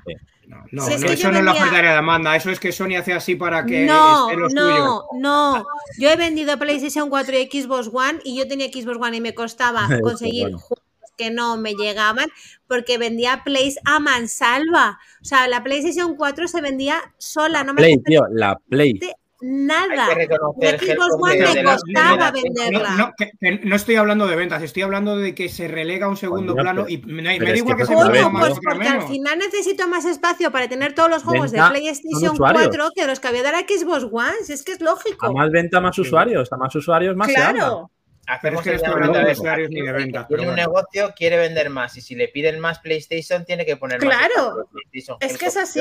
No, 0.47 0.63
no, 0.71 0.85
Si 0.85 0.93
es 0.93 1.01
no, 1.01 1.07
que 1.07 1.13
eso 1.13 1.31
no 1.31 1.39
es 1.39 1.45
la 1.45 1.51
oferta 1.53 1.77
de 1.77 1.83
la 1.83 1.95
demanda, 1.95 2.35
eso 2.35 2.49
es 2.49 2.59
que 2.59 2.71
Sony 2.71 2.95
hace 2.97 3.13
así 3.13 3.35
para 3.35 3.65
que 3.65 3.85
No, 3.85 4.29
esté 4.29 4.55
no, 4.55 5.05
no. 5.13 5.65
Yo 5.97 6.09
he 6.09 6.15
vendido 6.15 6.57
PlayStation 6.59 7.09
4 7.09 7.35
y 7.37 7.61
Xbox 7.61 7.89
One 7.93 8.19
y 8.23 8.37
yo 8.37 8.47
tenía 8.47 8.67
Xbox 8.67 8.97
One 8.97 9.17
y 9.17 9.21
me 9.21 9.33
costaba 9.33 9.87
conseguir 10.01 10.43
bueno. 10.43 10.59
juegos 10.59 10.83
que 11.17 11.29
no 11.31 11.57
me 11.57 11.75
llegaban 11.75 12.27
porque 12.67 12.97
vendía 12.97 13.43
Plays 13.45 13.77
a 13.85 13.99
mansalva. 13.99 14.99
O 15.21 15.25
sea, 15.25 15.47
la 15.47 15.63
PlayStation 15.63 16.15
4 16.15 16.47
se 16.47 16.61
vendía 16.61 17.13
sola, 17.17 17.63
no 17.63 17.73
me 17.73 17.81
Play, 17.81 17.97
tío, 17.99 18.23
la 18.31 18.59
Play. 18.69 18.99
Nada. 19.43 20.07
Hay 20.07 20.09
que 20.09 20.15
reconocer, 20.15 20.79
One 21.19 21.37
me 21.37 21.63
costaba 21.63 22.31
venderla. 22.31 22.89
No, 22.91 22.97
no, 22.97 23.11
que- 23.17 23.31
que 23.39 23.59
no 23.65 23.75
estoy 23.75 23.95
hablando 23.95 24.25
de 24.27 24.35
ventas, 24.35 24.63
estoy 24.63 24.83
hablando 24.83 25.17
de 25.17 25.35
que 25.35 25.49
se 25.49 25.67
relega 25.67 26.05
a 26.05 26.09
un 26.09 26.17
segundo 26.17 26.53
Coño, 26.53 26.63
plano 26.63 26.85
y 26.87 26.97
me, 26.99 27.21
me 27.21 27.23
da 27.23 27.55
igual 27.55 27.75
que 27.75 27.81
que, 27.83 27.87
se 27.87 27.93
a 27.93 27.97
Coño, 27.97 28.29
más 28.29 28.47
pues 28.49 28.59
porque 28.63 28.87
al 28.87 29.01
final 29.03 29.37
necesito 29.39 29.87
más 29.87 30.05
espacio 30.05 30.51
para 30.51 30.67
tener 30.67 30.93
todos 30.95 31.09
los 31.09 31.23
juegos 31.23 31.51
Venta, 31.51 31.65
de 31.65 31.71
PlayStation 31.71 32.21
son 32.21 32.31
usuarios. 32.33 32.67
4 32.67 32.89
que 32.95 33.05
los 33.07 33.19
que 33.19 33.27
había 33.27 33.43
de 33.43 33.51
la 33.51 33.59
Xbox 33.59 34.03
One. 34.11 34.33
Si 34.45 34.53
es 34.53 34.63
que 34.63 34.71
es 34.73 34.81
lógico. 34.81 35.25
A 35.25 35.31
más 35.31 35.51
venta, 35.51 35.81
más 35.81 35.97
usuarios. 35.99 36.51
A 36.51 36.57
más 36.57 36.75
usuarios, 36.75 37.15
más 37.15 37.27
se 37.27 37.37
habla. 37.37 37.59
claro. 37.59 37.91
Pero 38.25 38.55
es 38.55 38.61
Hacemos 38.61 38.63
que 38.63 38.75
estoy 38.75 38.91
hablando 38.93 39.19
de 39.19 39.31
usuarios 39.33 39.69
ni 39.69 39.81
de 39.81 39.91
ventas, 39.91 40.27
Tiene 40.29 40.47
un 40.49 40.55
negocio, 40.55 41.13
quiere 41.15 41.37
vender 41.37 41.69
más. 41.69 41.97
Y 41.97 42.01
si 42.01 42.15
le 42.15 42.29
piden 42.29 42.59
más 42.59 42.79
PlayStation, 42.79 43.43
tiene 43.43 43.65
que 43.65 43.75
poner 43.75 44.03
más. 44.03 44.15
Claro. 44.15 44.57
de 44.57 44.63
PlayStation. 44.71 45.17
Es 45.19 45.37
que 45.37 45.45
es 45.47 45.57
así. 45.57 45.79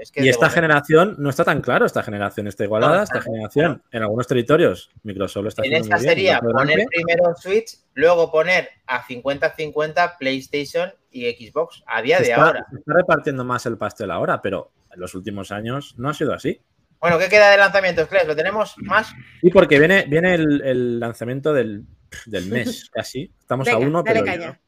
Es 0.00 0.10
que 0.10 0.24
Y 0.24 0.28
esta 0.30 0.48
generación 0.48 1.16
no 1.18 1.28
está 1.28 1.44
tan 1.44 1.60
claro. 1.60 1.84
Esta 1.84 2.02
generación 2.02 2.46
está 2.46 2.64
igualada. 2.64 2.96
No, 2.98 3.02
esta 3.02 3.20
generación, 3.20 3.82
en 3.90 4.02
algunos 4.02 4.26
territorios, 4.26 4.90
Microsoft 5.02 5.42
lo 5.42 5.48
está 5.50 5.62
En 5.64 5.74
haciendo 5.74 5.96
esta 5.96 5.98
bien. 5.98 6.08
sería 6.08 6.40
poner 6.40 6.86
primero 6.86 7.34
Switch, 7.36 7.76
luego 7.94 8.30
poner 8.32 8.70
a 8.86 9.02
50-50 9.04 10.16
PlayStation 10.18 10.92
y 11.10 11.30
Xbox 11.32 11.82
a 11.86 12.00
día 12.02 12.18
Se 12.18 12.24
de 12.24 12.30
está, 12.30 12.46
ahora. 12.46 12.66
se 12.70 12.76
está 12.78 12.94
repartiendo 12.94 13.44
más 13.44 13.66
el 13.66 13.76
pastel 13.76 14.10
ahora, 14.10 14.40
pero 14.40 14.72
en 14.92 15.00
los 15.00 15.14
últimos 15.14 15.52
años 15.52 15.94
no 15.98 16.08
ha 16.08 16.14
sido 16.14 16.32
así. 16.32 16.60
Bueno, 17.06 17.20
¿qué 17.20 17.28
queda 17.28 17.52
de 17.52 17.56
lanzamientos, 17.56 18.08
Cles? 18.08 18.26
¿Lo 18.26 18.34
tenemos 18.34 18.74
más? 18.78 19.14
Y 19.40 19.50
porque 19.52 19.78
viene, 19.78 20.06
viene 20.08 20.34
el, 20.34 20.60
el 20.62 20.98
lanzamiento 20.98 21.52
del, 21.54 21.84
del 22.26 22.46
mes, 22.46 22.90
casi. 22.92 23.32
Estamos 23.38 23.68
a 23.68 23.78
uno, 23.78 24.02
dale 24.02 24.24
pero. 24.24 24.32
caña. 24.32 24.60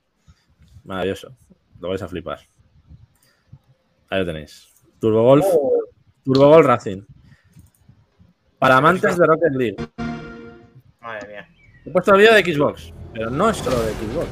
Maravilloso. 0.85 1.37
Lo 1.81 1.89
vais 1.89 2.01
a 2.01 2.07
flipar. 2.07 2.39
Ahí 4.09 4.21
lo 4.21 4.27
tenéis. 4.27 4.69
Turbo 5.01 5.25
Golf. 5.25 5.47
Oh, 5.49 5.83
Turbo 6.23 6.47
Golf 6.47 6.65
Racing. 6.65 7.03
Para 8.61 8.77
amantes 8.77 9.19
de 9.19 9.27
Rocket 9.27 9.55
League. 9.55 9.77
madre 11.01 11.27
mía. 11.27 11.49
He 11.87 11.91
puesto 11.91 12.15
el 12.15 12.21
vídeo 12.21 12.35
de 12.35 12.45
Xbox, 12.55 12.93
pero 13.15 13.31
no 13.31 13.51
es 13.51 13.57
solo 13.57 13.83
de 13.83 13.91
Xbox. 13.95 14.29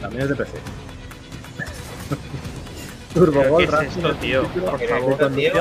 También 0.00 0.22
es 0.22 0.28
de 0.28 0.36
PC. 0.36 0.52
Turbo 3.14 3.40
¿Pero 3.40 3.50
Golf 3.50 3.70
qué 3.80 3.86
es 3.86 3.96
esto, 3.96 4.14
tío? 4.16 4.42
Por 4.48 4.78
de 4.78 4.88
favor, 4.88 5.32
tío. 5.34 5.52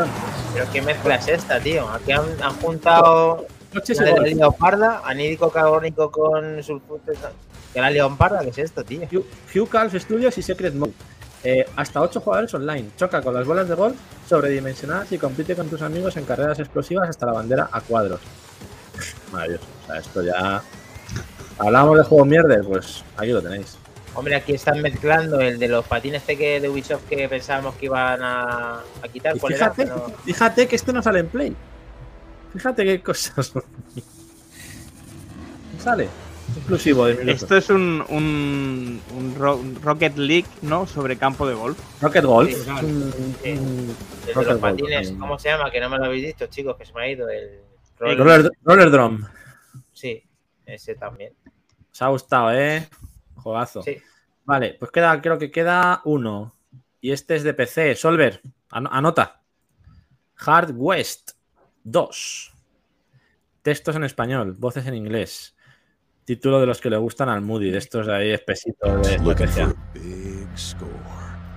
Pero 0.53 0.65
qué 0.71 0.81
mezcla 0.81 1.15
es 1.15 1.27
esta, 1.27 1.59
tío. 1.59 1.89
Aquí 1.89 2.11
han, 2.11 2.23
han 2.41 2.53
juntado 2.55 3.45
la 3.73 4.03
de 4.05 4.11
la 4.15 4.21
leoparda, 4.35 5.01
anídico 5.03 5.49
carbónico 5.51 6.11
con 6.11 6.61
sulfuro. 6.63 7.01
¿Qué 7.73 7.81
la 7.81 7.89
leoparda? 7.91 8.41
¿Qué 8.41 8.49
es 8.49 8.57
esto, 8.59 8.83
tío? 8.83 9.01
Hugh- 9.11 9.25
Hugh 9.55 9.69
Calf 9.69 9.93
Studios 9.95 10.37
y 10.37 10.41
Secret 10.41 10.73
Mode. 10.75 10.93
Eh, 11.43 11.65
hasta 11.75 12.01
8 12.01 12.19
jugadores 12.19 12.53
online. 12.53 12.89
Choca 12.97 13.21
con 13.21 13.33
las 13.33 13.45
bolas 13.47 13.67
de 13.69 13.75
golf 13.75 13.95
sobredimensionadas 14.27 15.11
y 15.11 15.17
compite 15.17 15.55
con 15.55 15.69
tus 15.69 15.81
amigos 15.81 16.17
en 16.17 16.25
carreras 16.25 16.59
explosivas 16.59 17.09
hasta 17.09 17.25
la 17.25 17.31
bandera 17.33 17.69
a 17.71 17.81
cuadros. 17.81 18.19
Maravilloso. 19.31 19.63
O 19.83 19.87
sea, 19.87 19.99
esto 19.99 20.21
ya. 20.23 20.61
Hablamos 21.57 21.97
de 21.97 22.03
juego 22.03 22.25
mierda, 22.25 22.57
pues 22.67 23.03
aquí 23.17 23.31
lo 23.31 23.41
tenéis. 23.41 23.77
Hombre, 24.15 24.35
aquí 24.35 24.53
están 24.53 24.81
mezclando 24.81 25.39
el 25.39 25.59
de 25.59 25.67
los 25.67 25.85
patines 25.85 26.21
este 26.21 26.37
que 26.37 26.59
de 26.59 26.69
Ubisoft 26.69 27.03
que 27.07 27.29
pensábamos 27.29 27.75
que 27.75 27.85
iban 27.85 28.21
a, 28.21 28.79
a 28.79 29.07
quitar. 29.11 29.35
Y 29.35 29.39
¿Cuál 29.39 29.53
era? 29.53 29.71
fíjate, 29.71 29.83
Pero- 29.93 30.13
fíjate 30.25 30.67
que 30.67 30.75
este 30.75 30.93
no 30.93 31.01
sale 31.01 31.19
en 31.19 31.27
Play. 31.27 31.55
Fíjate 32.53 32.83
qué 32.83 33.01
cosas. 33.01 33.53
sale. 35.79 36.09
Exclusivo 36.57 37.05
de. 37.05 37.31
Esto 37.31 37.55
es 37.57 37.69
un, 37.69 38.03
un, 38.09 38.99
un 39.15 39.35
Ro- 39.37 39.57
un 39.57 39.79
Rocket 39.81 40.17
League, 40.17 40.47
¿no? 40.63 40.87
Sobre 40.87 41.15
campo 41.15 41.47
de 41.47 41.53
golf. 41.53 41.77
Rocket 42.01 42.25
Golf. 42.25 42.49
Sí, 42.49 42.55
es 42.55 42.67
un- 42.67 43.13
Sí. 43.43 43.51
un 43.51 43.95
El 44.21 44.25
de 44.25 44.33
Rocket 44.33 44.51
los 44.53 44.59
patines. 44.59 45.11
¿cómo 45.19 45.37
se 45.37 45.49
llama? 45.49 45.69
Que 45.69 45.79
no 45.79 45.89
me 45.89 45.99
lo 45.99 46.05
habéis 46.05 46.25
dicho, 46.25 46.47
chicos, 46.47 46.75
que 46.75 46.85
se 46.85 46.93
me 46.93 47.03
ha 47.03 47.09
ido 47.11 47.29
el 47.29 47.59
roller. 47.99 48.17
Roller, 48.17 48.51
Roller 48.63 48.91
Drum. 48.91 49.23
Sí, 49.93 50.23
ese 50.65 50.95
también. 50.95 51.33
Os 51.91 52.01
ha 52.01 52.07
gustado, 52.07 52.51
¿eh? 52.51 52.89
Juegazo. 53.39 53.81
Sí. 53.83 53.97
Vale, 54.45 54.75
pues 54.79 54.91
queda, 54.91 55.21
creo 55.21 55.37
que 55.37 55.51
queda 55.51 56.01
uno. 56.05 56.55
Y 57.01 57.11
este 57.11 57.35
es 57.35 57.43
de 57.43 57.53
PC. 57.53 57.95
Solver, 57.95 58.41
an- 58.71 58.87
anota. 58.91 59.41
Hard 60.37 60.71
West 60.75 61.31
2. 61.83 62.53
Textos 63.61 63.95
en 63.95 64.03
español, 64.05 64.55
voces 64.57 64.85
en 64.87 64.95
inglés. 64.95 65.55
Título 66.25 66.59
de 66.59 66.65
los 66.67 66.79
que 66.79 66.89
le 66.89 66.97
gustan 66.97 67.29
al 67.29 67.41
Moody, 67.41 67.71
de 67.71 67.77
estos 67.79 68.05
de 68.07 68.15
ahí 68.15 68.31
espesitos 68.31 69.07
de 69.07 69.15
estrategia. 69.15 69.75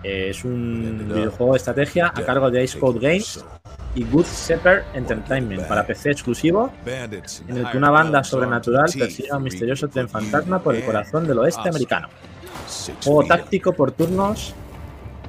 Eh, 0.03 0.31
Es 0.31 0.45
un 0.45 1.05
videojuego 1.15 1.53
de 1.53 1.59
estrategia 1.59 2.09
a 2.15 2.23
cargo 2.25 2.51
de 2.51 2.65
Ice 2.65 2.79
Code 2.79 2.99
Games 3.01 3.45
y 3.95 4.05
Good 4.05 4.25
Shepherd 4.27 4.85
Entertainment 4.95 5.63
para 5.69 5.87
PC 5.87 6.11
exclusivo, 6.13 6.73
en 7.49 7.57
el 7.59 7.71
que 7.71 7.77
una 7.77 7.91
banda 7.91 8.25
sobrenatural 8.25 8.87
persigue 8.99 9.29
a 9.31 9.37
un 9.37 9.43
misterioso 9.45 9.87
tren 9.89 10.09
fantasma 10.09 10.59
por 10.61 10.75
el 10.75 10.85
corazón 10.85 11.27
del 11.27 11.39
oeste 11.39 11.69
americano. 11.69 12.09
Juego 13.05 13.25
táctico 13.29 13.73
por 13.73 13.93
turnos 13.93 14.55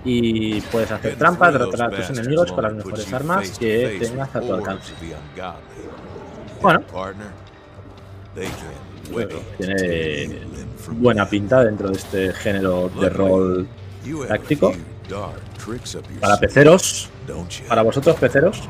y 0.05 0.59
puedes 0.61 0.91
hacer 0.91 1.15
trampas, 1.17 1.53
derrotar 1.53 1.93
a 1.93 1.95
tus 1.95 2.09
enemigos 2.17 2.51
con 2.51 2.63
las 2.63 2.73
mejores 2.73 3.13
armas 3.13 3.57
que 3.59 3.97
tengas 3.99 4.35
a 4.35 4.39
tu 4.41 4.53
alcance. 4.53 4.93
Bueno, 6.61 6.81
bueno, 9.11 9.35
tiene 9.57 10.39
buena 10.91 11.27
pinta 11.29 11.63
dentro 11.63 11.89
de 11.89 11.97
este 11.97 12.33
género 12.33 12.89
de 12.89 13.09
rol 13.09 13.67
táctico. 14.27 14.73
Para 16.19 16.37
peceros, 16.37 17.09
para 17.67 17.81
vosotros 17.81 18.15
peceros, 18.17 18.61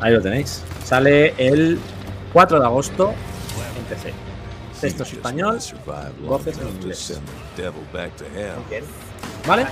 ahí 0.00 0.12
lo 0.12 0.20
tenéis. 0.22 0.62
Sale 0.84 1.34
el 1.36 1.78
4 2.32 2.60
de 2.60 2.66
agosto 2.66 3.12
en 3.78 3.84
PC. 3.84 4.12
Textos 4.80 5.12
español, 5.12 5.58
voces 6.22 6.58
en 6.58 6.68
inglés. 6.68 7.20
¿Vale? 9.46 9.66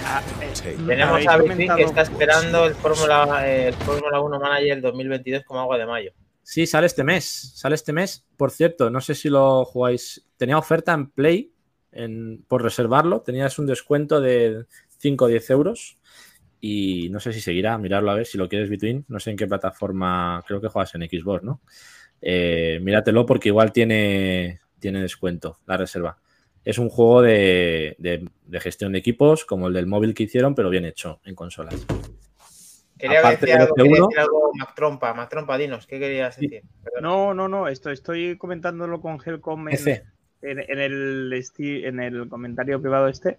Tenemos 0.87 1.27
a 1.27 1.39
comentado- 1.39 1.77
que 1.77 1.83
está 1.85 2.03
esperando 2.03 2.67
el 2.67 2.75
Fórmula 2.75 3.47
el 3.49 3.75
Fórmula 3.75 4.21
1 4.21 4.39
Manager 4.39 4.81
2022 4.83 5.45
como 5.45 5.61
agua 5.61 5.79
de 5.79 5.87
mayo. 5.87 6.11
Sí, 6.43 6.67
sale 6.67 6.87
este 6.87 7.05
mes. 7.05 7.53
Sale 7.55 7.75
este 7.75 7.93
mes. 7.93 8.25
Por 8.37 8.51
cierto, 8.51 8.91
no 8.91 9.01
sé 9.01 9.15
si 9.15 9.29
lo 9.29 9.65
jugáis. 9.67 10.27
Tenía 10.37 10.57
oferta 10.59 10.93
en 10.93 11.11
Play 11.11 11.53
en- 11.99 12.45
por 12.49 12.62
reservarlo. 12.62 13.20
Tenías 13.20 13.59
un 13.59 13.66
descuento 13.66 14.20
de 14.20 14.65
5 14.99 15.27
o 15.27 15.29
10 15.29 15.51
euros. 15.51 15.97
Y 16.61 17.09
no 17.11 17.20
sé 17.20 17.33
si 17.33 17.41
seguirá. 17.41 17.79
Mirarlo 17.79 18.11
a 18.11 18.15
ver 18.15 18.27
si 18.27 18.37
lo 18.39 18.49
quieres, 18.49 18.69
Between. 18.70 19.05
No 19.09 19.20
sé 19.20 19.31
en 19.31 19.37
qué 19.37 19.47
plataforma. 19.47 20.43
Creo 20.47 20.61
que 20.61 20.69
juegas 20.69 20.95
en 20.95 21.03
Xbox, 21.03 21.43
¿no? 21.45 21.61
Eh, 22.20 22.81
míratelo 22.83 23.25
porque 23.27 23.49
igual 23.51 23.73
tiene, 23.73 24.59
tiene 24.81 25.01
descuento 25.01 25.59
la 25.66 25.77
reserva. 25.77 26.19
Es 26.65 26.79
un 26.79 26.89
juego 26.89 27.23
de, 27.23 27.95
de- 27.99 28.29
de 28.45 28.61
gestión 28.61 28.93
de 28.93 28.99
equipos 28.99 29.45
como 29.45 29.69
el 29.69 29.75
del 29.75 29.87
móvil 29.87 30.15
que 30.15 30.25
hicieron, 30.25 30.55
pero 30.55 30.69
bien 30.69 30.85
hecho 30.85 31.20
en 31.25 31.35
consolas. 31.37 31.87
Quería 32.99 33.20
Aparte 33.20 33.47
decir 33.47 33.57
de 33.57 33.62
algo, 33.62 33.75
este 33.77 33.83
quería 33.89 34.03
decir 34.03 34.19
algo 34.19 34.51
Mac 34.59 34.75
Trompa, 34.75 35.15
Mac 35.15 35.31
Trompa, 35.31 35.57
dinos, 35.57 35.87
¿qué 35.87 36.01
querías 36.01 36.37
decir? 36.37 36.62
Perdón. 36.83 37.03
No, 37.03 37.35
no, 37.35 37.49
no, 37.49 37.69
esto 37.69 37.91
estoy 37.91 38.37
comentándolo 38.37 39.01
con 39.01 39.19
Helcom 39.25 39.69
en. 39.69 39.75
En, 40.43 40.59
en 40.60 40.78
el, 40.78 41.44
en 41.59 42.01
el 42.01 42.28
comentario 42.28 42.81
privado 42.81 43.09
este. 43.09 43.39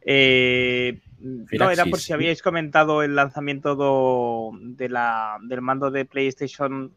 Eh, 0.00 1.00
no, 1.20 1.70
era 1.70 1.84
por 1.84 1.98
si 1.98 2.12
habíais 2.12 2.40
comentado 2.42 3.02
el 3.02 3.14
lanzamiento 3.16 3.74
do- 3.74 4.52
de 4.60 4.88
la, 4.88 5.36
del 5.42 5.60
mando 5.60 5.90
de 5.90 6.04
PlayStation 6.04 6.92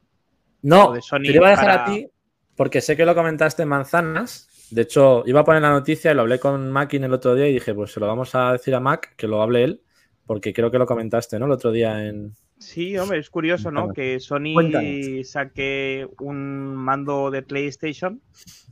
No, 0.62 0.94
de 0.94 1.02
Sony 1.02 1.24
te 1.24 1.30
lo 1.30 1.36
iba 1.38 1.48
a 1.48 1.52
dejar 1.52 1.66
para- 1.66 1.84
a 1.84 1.86
ti 1.86 2.08
porque 2.56 2.80
sé 2.82 2.96
que 2.96 3.06
lo 3.06 3.16
comentaste 3.16 3.64
en 3.64 3.70
Manzanas. 3.70 4.48
De 4.70 4.84
hecho, 4.84 5.24
iba 5.26 5.42
a 5.42 5.44
poner 5.44 5.62
la 5.64 5.72
noticia 5.72 6.12
y 6.12 6.16
lo 6.16 6.22
hablé 6.22 6.40
con 6.40 6.72
Mackin 6.72 7.04
el 7.04 7.14
otro 7.14 7.34
día 7.36 7.48
y 7.48 7.54
dije, 7.54 7.74
pues 7.74 7.92
se 7.92 8.00
lo 8.00 8.08
vamos 8.08 8.36
a 8.36 8.54
decir 8.54 8.76
a 8.76 8.80
Mac, 8.80 9.16
que 9.18 9.28
lo 9.28 9.42
hable 9.42 9.64
él, 9.64 9.82
porque 10.26 10.54
creo 10.54 10.70
que 10.72 10.78
lo 10.78 10.86
comentaste, 10.86 11.40
¿no? 11.40 11.48
El 11.48 11.52
otro 11.54 11.72
día 11.72 12.06
en... 12.08 12.34
Sí, 12.62 12.96
hombre, 12.98 13.18
es 13.18 13.30
curioso, 13.30 13.72
¿no? 13.72 13.92
Que 13.92 14.20
Sony 14.20 14.54
Cuéntanos. 14.54 15.28
saque 15.28 16.08
un 16.20 16.76
mando 16.76 17.32
de 17.32 17.42
PlayStation 17.42 18.22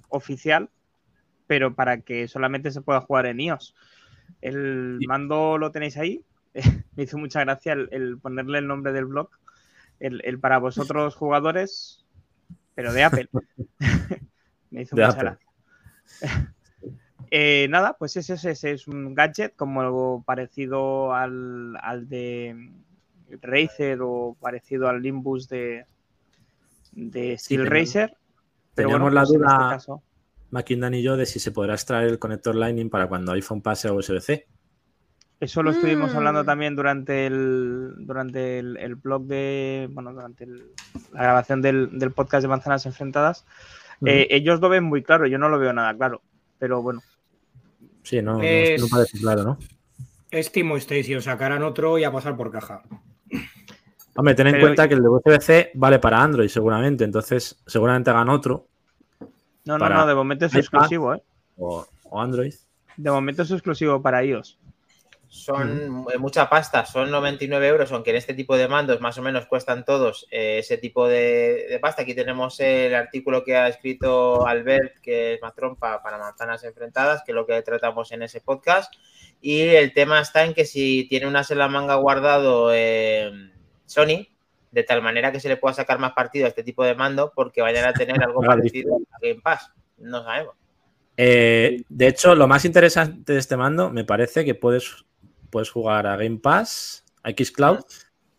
oficial, 0.09 0.69
pero 1.47 1.73
para 1.73 2.01
que 2.01 2.27
solamente 2.27 2.69
se 2.71 2.81
pueda 2.81 3.01
jugar 3.01 3.25
en 3.25 3.39
iOS. 3.39 3.73
El 4.41 4.99
mando 5.07 5.57
lo 5.57 5.71
tenéis 5.71 5.97
ahí. 5.97 6.23
Me 6.95 7.03
hizo 7.03 7.17
mucha 7.17 7.39
gracia 7.41 7.73
el, 7.73 7.89
el 7.91 8.17
ponerle 8.19 8.59
el 8.59 8.67
nombre 8.67 8.93
del 8.93 9.05
blog. 9.05 9.29
El, 9.99 10.21
el 10.23 10.39
para 10.39 10.59
vosotros 10.59 11.15
jugadores, 11.15 12.05
pero 12.75 12.93
de 12.93 13.03
Apple. 13.03 13.29
Me 14.71 14.83
hizo 14.83 14.95
De 14.95 15.05
mucha 15.05 15.17
Apple. 15.17 15.37
gracia. 16.21 16.55
Eh, 17.31 17.67
nada, 17.69 17.95
pues 17.97 18.15
ese, 18.17 18.33
ese- 18.35 18.51
ese 18.51 18.71
es 18.71 18.87
un 18.87 19.13
gadget 19.13 19.55
como 19.55 19.81
algo 19.81 20.23
parecido 20.25 21.13
al, 21.13 21.75
al 21.81 22.07
de 22.09 22.71
Razer 23.41 23.99
o 24.01 24.35
parecido 24.39 24.87
al 24.87 25.01
Limbus 25.01 25.47
de, 25.49 25.85
de 26.93 27.37
Steel 27.37 27.63
teníamos- 27.63 27.69
Racer. 27.87 28.13
Pero 28.75 28.89
teníamos 28.89 29.01
bueno, 29.11 29.15
la 29.15 29.21
pues 29.21 29.33
en 29.33 29.39
duda- 29.41 29.51
este 29.51 29.75
caso- 29.75 30.03
Mackindan 30.51 30.93
y 30.95 31.03
yo 31.03 31.15
de 31.15 31.25
si 31.27 31.39
se 31.39 31.51
podrá 31.51 31.73
extraer 31.75 32.07
el 32.07 32.17
conector 32.17 32.55
Lightning 32.55 32.89
para 32.89 33.07
cuando 33.07 33.31
iPhone 33.33 33.61
pase 33.61 33.87
a 33.87 33.93
USB-C. 33.93 34.47
Eso 35.39 35.63
lo 35.63 35.71
estuvimos 35.71 36.13
Mm. 36.13 36.17
hablando 36.17 36.43
también 36.43 36.75
durante 36.75 37.27
el 37.27 37.93
durante 37.99 38.59
el, 38.59 38.75
el 38.77 38.95
blog 38.95 39.25
de. 39.25 39.87
Bueno, 39.91 40.11
durante 40.11 40.43
el- 40.45 40.71
la 41.13 41.21
grabación 41.23 41.61
del, 41.61 41.97
del 41.99 42.11
podcast 42.11 42.41
de 42.41 42.47
Manzanas 42.49 42.85
Enfrentadas. 42.85 43.45
Eh, 44.05 44.27
ellos 44.31 44.59
lo 44.59 44.69
ven 44.69 44.83
muy 44.85 45.03
claro, 45.03 45.27
yo 45.27 45.37
no 45.37 45.49
lo 45.49 45.59
veo 45.59 45.71
nada 45.71 45.93
claro. 45.95 46.21
Pero 46.57 46.81
bueno. 46.81 47.01
Sí, 48.03 48.21
no, 48.21 48.37
no- 48.37 48.43
Es- 48.43 48.81
no 48.81 48.87
parece 48.89 49.19
claro, 49.19 49.43
¿no? 49.43 49.57
Es 50.31 50.51
Timo 50.51 50.77
Station, 50.77 51.21
sacarán 51.21 51.63
otro 51.63 51.97
y 51.99 52.03
a 52.05 52.11
pasar 52.11 52.35
por 52.35 52.51
caja. 52.51 52.81
Hombre, 54.19 54.35
ten 54.35 54.47
en 54.47 54.53
Pero- 54.55 54.65
cuenta 54.65 54.87
que 54.89 54.95
el 54.95 55.01
de 55.01 55.07
USB-C 55.07 55.71
vale 55.75 55.97
para 55.99 56.21
Android 56.21 56.49
seguramente, 56.49 57.05
entonces 57.05 57.57
seguramente 57.65 58.09
hagan 58.09 58.27
otro 58.27 58.67
No, 59.63 59.77
no, 59.77 59.87
no, 59.87 60.05
de 60.05 60.13
momento 60.13 60.45
es 60.45 60.51
iPad. 60.51 60.59
exclusivo, 60.59 61.13
¿eh? 61.15 61.23
o, 61.57 61.85
o 62.03 62.21
Android. 62.21 62.53
De 62.97 63.11
momento 63.11 63.43
es 63.43 63.51
exclusivo 63.51 64.01
para 64.01 64.21
iOS. 64.25 64.59
Son 65.29 66.05
eh, 66.11 66.17
mucha 66.17 66.49
pasta, 66.49 66.85
son 66.85 67.09
99 67.11 67.65
euros, 67.67 67.91
aunque 67.93 68.09
en 68.09 68.17
este 68.17 68.33
tipo 68.33 68.57
de 68.57 68.67
mandos 68.67 68.99
más 68.99 69.17
o 69.19 69.21
menos 69.21 69.45
cuestan 69.45 69.85
todos 69.85 70.27
eh, 70.31 70.57
ese 70.59 70.77
tipo 70.77 71.07
de, 71.07 71.67
de 71.69 71.79
pasta. 71.79 72.01
Aquí 72.01 72.13
tenemos 72.13 72.59
el 72.59 72.95
artículo 72.95 73.45
que 73.45 73.55
ha 73.55 73.69
escrito 73.69 74.45
Albert, 74.45 74.97
que 75.01 75.35
es 75.35 75.41
más 75.41 75.55
trompa 75.55 76.03
para 76.03 76.17
manzanas 76.17 76.65
enfrentadas, 76.65 77.23
que 77.23 77.31
es 77.31 77.35
lo 77.35 77.45
que 77.45 77.61
tratamos 77.61 78.11
en 78.11 78.23
ese 78.23 78.41
podcast. 78.41 78.93
Y 79.39 79.61
el 79.61 79.93
tema 79.93 80.19
está 80.19 80.43
en 80.43 80.53
que 80.53 80.65
si 80.65 81.07
tiene 81.07 81.25
una 81.27 81.43
en 81.49 81.57
la 81.57 81.69
manga 81.69 81.95
guardado 81.95 82.71
eh, 82.73 83.31
Sony, 83.89 84.27
de 84.71 84.83
tal 84.83 85.01
manera 85.01 85.31
que 85.31 85.39
se 85.39 85.49
le 85.49 85.57
pueda 85.57 85.73
sacar 85.73 85.99
más 85.99 86.13
partido 86.13 86.45
a 86.45 86.49
este 86.49 86.63
tipo 86.63 86.83
de 86.83 86.95
mando, 86.95 87.31
porque 87.35 87.61
vayan 87.61 87.85
a 87.85 87.93
tener 87.93 88.21
algo 88.23 88.41
parecido 88.45 88.97
a 89.11 89.17
Game 89.21 89.41
Pass. 89.41 89.71
No 89.97 90.23
sabemos. 90.23 90.55
Eh, 91.17 91.83
de 91.89 92.07
hecho, 92.07 92.35
lo 92.35 92.47
más 92.47 92.63
interesante 92.63 93.33
de 93.33 93.39
este 93.39 93.57
mando 93.57 93.89
me 93.89 94.05
parece 94.05 94.45
que 94.45 94.55
puedes, 94.55 95.05
puedes 95.49 95.69
jugar 95.69 96.07
a 96.07 96.15
Game 96.15 96.37
Pass, 96.37 97.03
a 97.23 97.31
Xcloud, 97.31 97.79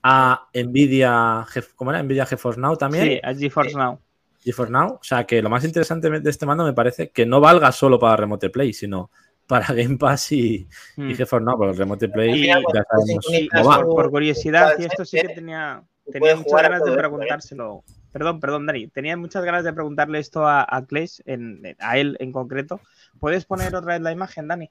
a 0.02 0.48
Nvidia, 0.54 1.46
¿cómo 1.74 1.90
era? 1.90 2.02
Nvidia 2.02 2.24
GeForce 2.24 2.60
Now 2.60 2.76
también. 2.76 3.04
Sí, 3.04 3.20
a 3.22 3.34
GeForce 3.34 3.76
Now. 3.76 4.00
GeForce 4.40 4.72
Now. 4.72 4.94
O 4.94 5.02
sea, 5.02 5.24
que 5.24 5.42
lo 5.42 5.50
más 5.50 5.64
interesante 5.64 6.08
de 6.08 6.30
este 6.30 6.46
mando 6.46 6.64
me 6.64 6.72
parece 6.72 7.10
que 7.10 7.26
no 7.26 7.40
valga 7.40 7.70
solo 7.72 7.98
para 7.98 8.16
Remote 8.16 8.48
Play, 8.48 8.72
sino 8.72 9.10
para 9.50 9.66
Game 9.74 9.98
Pass 9.98 10.32
y, 10.32 10.66
y 10.96 11.02
Mm. 11.02 11.14
GeForce 11.16 11.44
Now, 11.44 11.56
porque 11.58 11.72
el 11.72 11.76
Remote 11.78 12.08
Play 12.08 12.44
Y- 12.44 12.46
ya 12.46 12.54
sabemos 12.88 13.26
cómo 13.52 13.68
va. 13.68 13.76
por, 13.82 13.86
por 13.96 14.10
curiosidad, 14.10 14.72
y 14.78 14.84
esto 14.84 15.04
sí 15.04 15.20
que 15.20 15.28
tenía, 15.34 15.82
tenía 16.10 16.36
muchas 16.36 16.62
ganas 16.62 16.84
de 16.84 16.92
¿eh? 16.92 16.96
preguntárselo. 16.96 17.82
Perdón, 18.12 18.40
perdón, 18.40 18.66
Dani. 18.66 18.86
Tenía 18.88 19.16
muchas 19.16 19.44
ganas 19.44 19.62
de 19.64 19.72
preguntarle 19.72 20.18
esto 20.18 20.46
a, 20.46 20.66
a 20.68 20.84
Clash, 20.86 21.20
en, 21.26 21.76
a 21.78 21.98
él 21.98 22.16
en 22.20 22.32
concreto. 22.32 22.80
¿Puedes 23.20 23.44
poner 23.44 23.74
otra 23.76 23.94
vez 23.94 24.02
la 24.02 24.10
imagen, 24.12 24.48
Dani? 24.48 24.70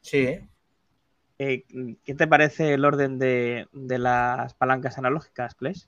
Sí. 0.00 0.38
Eh, 1.38 1.64
¿Qué 2.04 2.14
te 2.14 2.26
parece 2.26 2.74
el 2.74 2.84
orden 2.84 3.18
de, 3.18 3.66
de 3.72 3.98
las 3.98 4.54
palancas 4.54 4.98
analógicas, 4.98 5.54
Clash? 5.54 5.84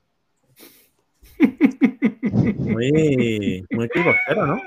Muy, 2.31 3.65
muy 3.71 3.89
¿no? 4.35 4.61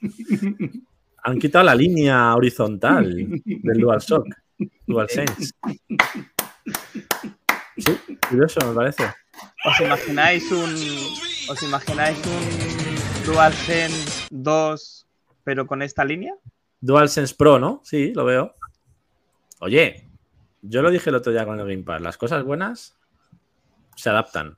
Han 1.22 1.38
quitado 1.38 1.64
la 1.64 1.74
línea 1.74 2.34
horizontal 2.34 3.14
del 3.44 3.78
DualShock, 3.80 4.26
DualSense. 4.86 5.52
Sí, 7.76 7.98
curioso 8.28 8.60
me 8.68 8.74
parece. 8.74 9.04
¿Os 9.64 9.80
imagináis 9.80 10.50
un. 10.52 10.74
¿Os 11.50 11.62
imagináis 11.62 12.18
un. 12.26 13.32
DualSense 13.32 14.26
2, 14.30 15.06
pero 15.44 15.66
con 15.66 15.82
esta 15.82 16.04
línea. 16.04 16.34
DualSense 16.80 17.34
Pro, 17.34 17.58
¿no? 17.58 17.80
Sí, 17.84 18.12
lo 18.14 18.24
veo. 18.24 18.54
Oye, 19.60 20.08
yo 20.62 20.80
lo 20.82 20.90
dije 20.90 21.10
el 21.10 21.16
otro 21.16 21.32
día 21.32 21.44
con 21.44 21.58
el 21.60 21.66
Gamepad. 21.66 22.00
Las 22.00 22.16
cosas 22.16 22.44
buenas 22.44 22.96
se 23.94 24.08
adaptan. 24.08 24.56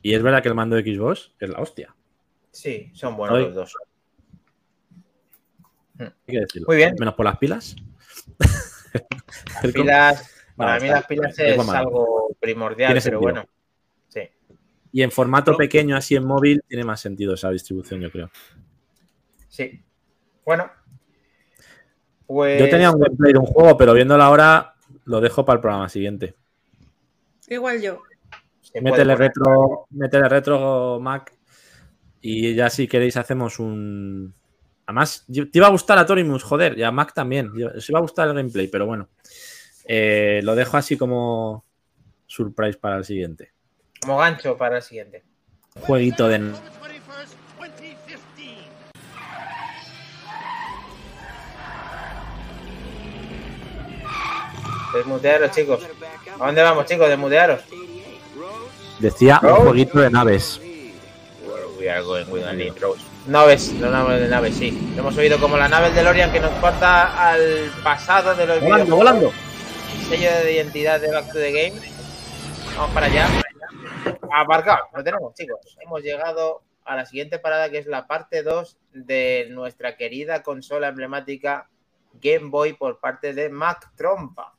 Y 0.00 0.14
es 0.14 0.22
verdad 0.22 0.42
que 0.42 0.48
el 0.48 0.54
mando 0.54 0.76
de 0.76 0.82
Xbox 0.82 1.32
es 1.38 1.48
la 1.48 1.58
hostia. 1.60 1.94
Sí, 2.50 2.90
son 2.94 3.16
buenos 3.16 3.36
Hoy- 3.36 3.44
los 3.46 3.54
dos. 3.54 3.74
Hay 6.06 6.34
que 6.34 6.40
decirlo. 6.40 6.66
Muy 6.68 6.76
bien. 6.76 6.94
Menos 6.98 7.14
por 7.14 7.24
las 7.24 7.38
pilas. 7.38 7.76
Las 8.38 9.72
pilas, 9.72 10.30
No, 10.50 10.56
para 10.56 10.80
mí 10.80 10.88
las 10.88 11.06
pilas 11.06 11.38
es 11.38 11.68
algo 11.68 12.36
primordial, 12.40 12.90
pero 12.90 13.00
sentido. 13.00 13.20
bueno. 13.20 13.44
Sí. 14.08 14.20
Y 14.92 15.02
en 15.02 15.10
formato 15.10 15.56
pequeño, 15.56 15.96
así 15.96 16.16
en 16.16 16.24
móvil, 16.24 16.62
tiene 16.68 16.84
más 16.84 17.00
sentido 17.00 17.34
esa 17.34 17.50
distribución, 17.50 18.00
yo 18.00 18.10
creo. 18.10 18.30
Sí. 19.48 19.82
Bueno. 20.44 20.70
Pues. 22.26 22.60
Yo 22.60 22.68
tenía 22.68 22.90
un 22.90 23.00
gameplay 23.00 23.32
de 23.32 23.38
un 23.38 23.46
juego, 23.46 23.76
pero 23.76 23.94
viéndolo 23.94 24.22
ahora, 24.22 24.74
lo 25.04 25.20
dejo 25.20 25.44
para 25.44 25.56
el 25.56 25.60
programa 25.60 25.88
siguiente. 25.88 26.34
Igual 27.48 27.80
yo. 27.82 28.02
Métele 28.80 29.14
retro, 29.16 29.86
métele 29.90 30.28
retro 30.28 30.98
Mac. 31.00 31.32
Y 32.20 32.54
ya 32.54 32.70
si 32.70 32.86
queréis 32.86 33.16
hacemos 33.16 33.58
un. 33.58 34.34
Además, 34.86 35.24
yo- 35.28 35.50
te 35.50 35.58
iba 35.58 35.66
a 35.68 35.70
gustar 35.70 35.98
a 35.98 36.06
Torimus, 36.06 36.42
joder, 36.42 36.76
y 36.78 36.82
a 36.82 36.90
Mac 36.90 37.14
también. 37.14 37.50
Yo- 37.56 37.68
Os 37.76 37.88
iba 37.88 37.98
a 37.98 38.02
gustar 38.02 38.28
el 38.28 38.34
gameplay, 38.34 38.68
pero 38.68 38.86
bueno. 38.86 39.08
Eh, 39.84 40.40
lo 40.42 40.54
dejo 40.54 40.76
así 40.76 40.96
como 40.96 41.64
surprise 42.26 42.78
para 42.78 42.96
el 42.96 43.04
siguiente. 43.04 43.52
Como 44.00 44.18
gancho 44.18 44.56
para 44.56 44.76
el 44.76 44.82
siguiente. 44.82 45.22
Jueguito 45.80 46.28
de. 46.28 46.52
Desmutearos, 54.94 55.50
chicos. 55.52 55.80
¿A 56.38 56.46
dónde 56.46 56.62
vamos, 56.62 56.84
chicos? 56.86 57.08
Desmutearos. 57.08 57.60
Decía 58.98 59.40
un 59.42 59.54
jueguito 59.66 60.00
de 60.00 60.10
naves. 60.10 60.60
We 61.78 61.90
are 61.90 62.02
going 62.02 62.26
with. 62.30 63.11
Naves, 63.26 63.72
los 63.74 63.92
naves 63.92 64.20
de 64.20 64.28
naves, 64.28 64.56
sí. 64.56 64.94
Hemos 64.96 65.16
oído 65.16 65.38
como 65.38 65.56
la 65.56 65.68
nave 65.68 65.86
del 65.86 65.96
DeLorean 65.96 66.32
que 66.32 66.40
nos 66.40 66.50
porta 66.52 67.30
al 67.30 67.70
pasado 67.84 68.34
de 68.34 68.46
los 68.46 68.60
Volando, 68.60 68.96
volando. 68.96 69.32
Sello 70.08 70.30
de 70.44 70.54
identidad 70.54 71.00
de 71.00 71.12
Back 71.12 71.28
to 71.28 71.38
the 71.38 71.52
Game. 71.52 71.80
Vamos 72.76 72.90
para 72.92 73.06
allá. 73.06 73.28
Aparcado, 74.32 74.88
lo 74.92 75.04
tenemos, 75.04 75.34
chicos. 75.34 75.60
Hemos 75.80 76.02
llegado 76.02 76.62
a 76.84 76.96
la 76.96 77.06
siguiente 77.06 77.38
parada 77.38 77.70
que 77.70 77.78
es 77.78 77.86
la 77.86 78.08
parte 78.08 78.42
2 78.42 78.76
de 78.92 79.46
nuestra 79.50 79.96
querida 79.96 80.42
consola 80.42 80.88
emblemática 80.88 81.68
Game 82.20 82.50
Boy 82.50 82.72
por 82.72 82.98
parte 82.98 83.34
de 83.34 83.48
Mac 83.48 83.92
Trompa. 83.94 84.54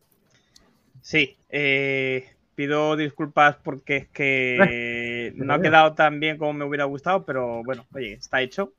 Sí, 1.02 1.38
eh, 1.50 2.34
pido 2.56 2.96
disculpas 2.96 3.58
porque 3.58 3.98
es 3.98 4.08
que 4.10 5.34
no 5.36 5.54
ha 5.54 5.62
quedado 5.62 5.94
tan 5.94 6.20
bien 6.20 6.38
como 6.38 6.54
me 6.54 6.66
hubiera 6.66 6.86
gustado, 6.86 7.26
pero 7.26 7.64
bueno, 7.64 7.86
oye, 7.94 8.14
está 8.14 8.42
hecho. 8.42 8.74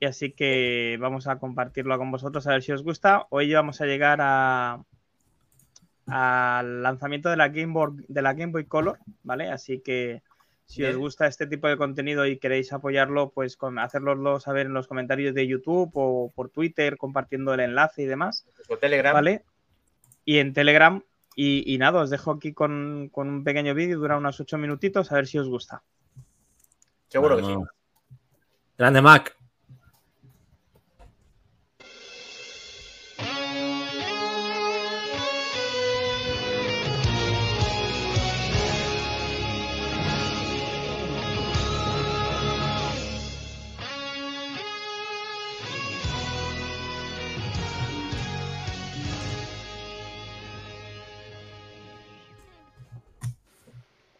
Y 0.00 0.06
así 0.06 0.30
que 0.30 0.96
vamos 1.00 1.26
a 1.26 1.38
compartirlo 1.38 1.98
con 1.98 2.10
vosotros 2.10 2.46
a 2.46 2.52
ver 2.52 2.62
si 2.62 2.72
os 2.72 2.84
gusta. 2.84 3.26
Hoy 3.30 3.52
vamos 3.52 3.80
a 3.80 3.86
llegar 3.86 4.18
a 4.20 4.80
al 6.08 6.82
lanzamiento 6.82 7.28
de 7.28 7.36
la 7.36 7.48
Game 7.48 7.72
Boy, 7.72 8.04
de 8.08 8.22
la 8.22 8.32
Game 8.32 8.52
Boy 8.52 8.64
Color, 8.64 8.98
¿vale? 9.22 9.50
Así 9.50 9.80
que 9.80 10.22
si 10.64 10.84
os 10.84 10.96
gusta 10.96 11.26
este 11.26 11.46
tipo 11.46 11.68
de 11.68 11.76
contenido 11.76 12.26
y 12.26 12.38
queréis 12.38 12.72
apoyarlo, 12.72 13.30
pues 13.30 13.56
con, 13.56 13.78
hacérnoslo 13.78 14.40
saber 14.40 14.66
en 14.66 14.74
los 14.74 14.86
comentarios 14.86 15.34
de 15.34 15.46
YouTube 15.46 15.90
o 15.94 16.30
por 16.34 16.50
Twitter, 16.50 16.96
compartiendo 16.96 17.54
el 17.54 17.60
enlace 17.60 18.02
y 18.02 18.06
demás. 18.06 18.46
Por 18.66 18.78
Telegram. 18.78 19.14
¿Vale? 19.14 19.44
Y 20.24 20.38
en 20.38 20.52
Telegram. 20.52 21.02
Y, 21.40 21.72
y 21.72 21.78
nada, 21.78 22.00
os 22.00 22.10
dejo 22.10 22.32
aquí 22.32 22.52
con, 22.52 23.10
con 23.12 23.28
un 23.28 23.44
pequeño 23.44 23.72
vídeo, 23.72 24.00
dura 24.00 24.16
unos 24.16 24.40
8 24.40 24.58
minutitos, 24.58 25.12
a 25.12 25.14
ver 25.14 25.28
si 25.28 25.38
os 25.38 25.48
gusta. 25.48 25.84
Seguro 27.06 27.36
que 27.36 27.44
sí. 27.44 27.54
Grande 28.76 29.00
Mac. 29.00 29.37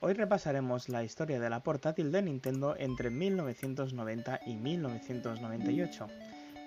Hoy 0.00 0.12
repasaremos 0.12 0.88
la 0.88 1.02
historia 1.02 1.40
de 1.40 1.50
la 1.50 1.64
portátil 1.64 2.12
de 2.12 2.22
Nintendo 2.22 2.76
entre 2.78 3.10
1990 3.10 4.40
y 4.46 4.54
1998 4.54 6.06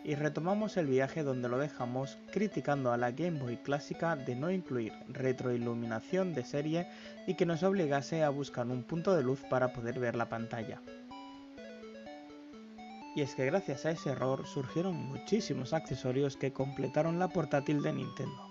y 0.03 0.15
retomamos 0.15 0.75
el 0.75 0.87
viaje 0.87 1.23
donde 1.23 1.47
lo 1.47 1.57
dejamos 1.57 2.17
criticando 2.33 2.91
a 2.91 2.97
la 2.97 3.11
Game 3.11 3.39
Boy 3.39 3.55
clásica 3.55 4.17
de 4.17 4.35
no 4.35 4.51
incluir 4.51 4.91
retroiluminación 5.07 6.33
de 6.33 6.43
serie 6.43 6.87
y 7.25 7.35
que 7.35 7.45
nos 7.45 7.63
obligase 7.63 8.21
a 8.21 8.29
buscar 8.29 8.67
un 8.67 8.83
punto 8.83 9.15
de 9.15 9.23
luz 9.23 9.39
para 9.49 9.71
poder 9.71 9.97
ver 9.97 10.17
la 10.17 10.27
pantalla. 10.27 10.81
Y 13.15 13.21
es 13.21 13.33
que 13.35 13.45
gracias 13.45 13.85
a 13.85 13.91
ese 13.91 14.09
error 14.09 14.45
surgieron 14.45 14.97
muchísimos 14.97 15.71
accesorios 15.71 16.35
que 16.35 16.51
completaron 16.51 17.17
la 17.17 17.29
portátil 17.29 17.81
de 17.81 17.93
Nintendo 17.93 18.50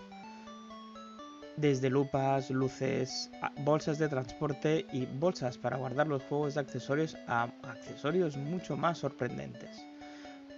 desde 1.61 1.91
lupas, 1.91 2.51
luces, 2.51 3.31
bolsas 3.59 3.99
de 3.99 4.09
transporte 4.09 4.87
y 4.93 5.05
bolsas 5.05 5.59
para 5.59 5.77
guardar 5.77 6.07
los 6.07 6.23
juegos 6.23 6.55
de 6.55 6.61
accesorios 6.61 7.17
a 7.27 7.51
accesorios 7.63 8.37
mucho 8.37 8.77
más 8.77 8.99
sorprendentes. 8.99 9.85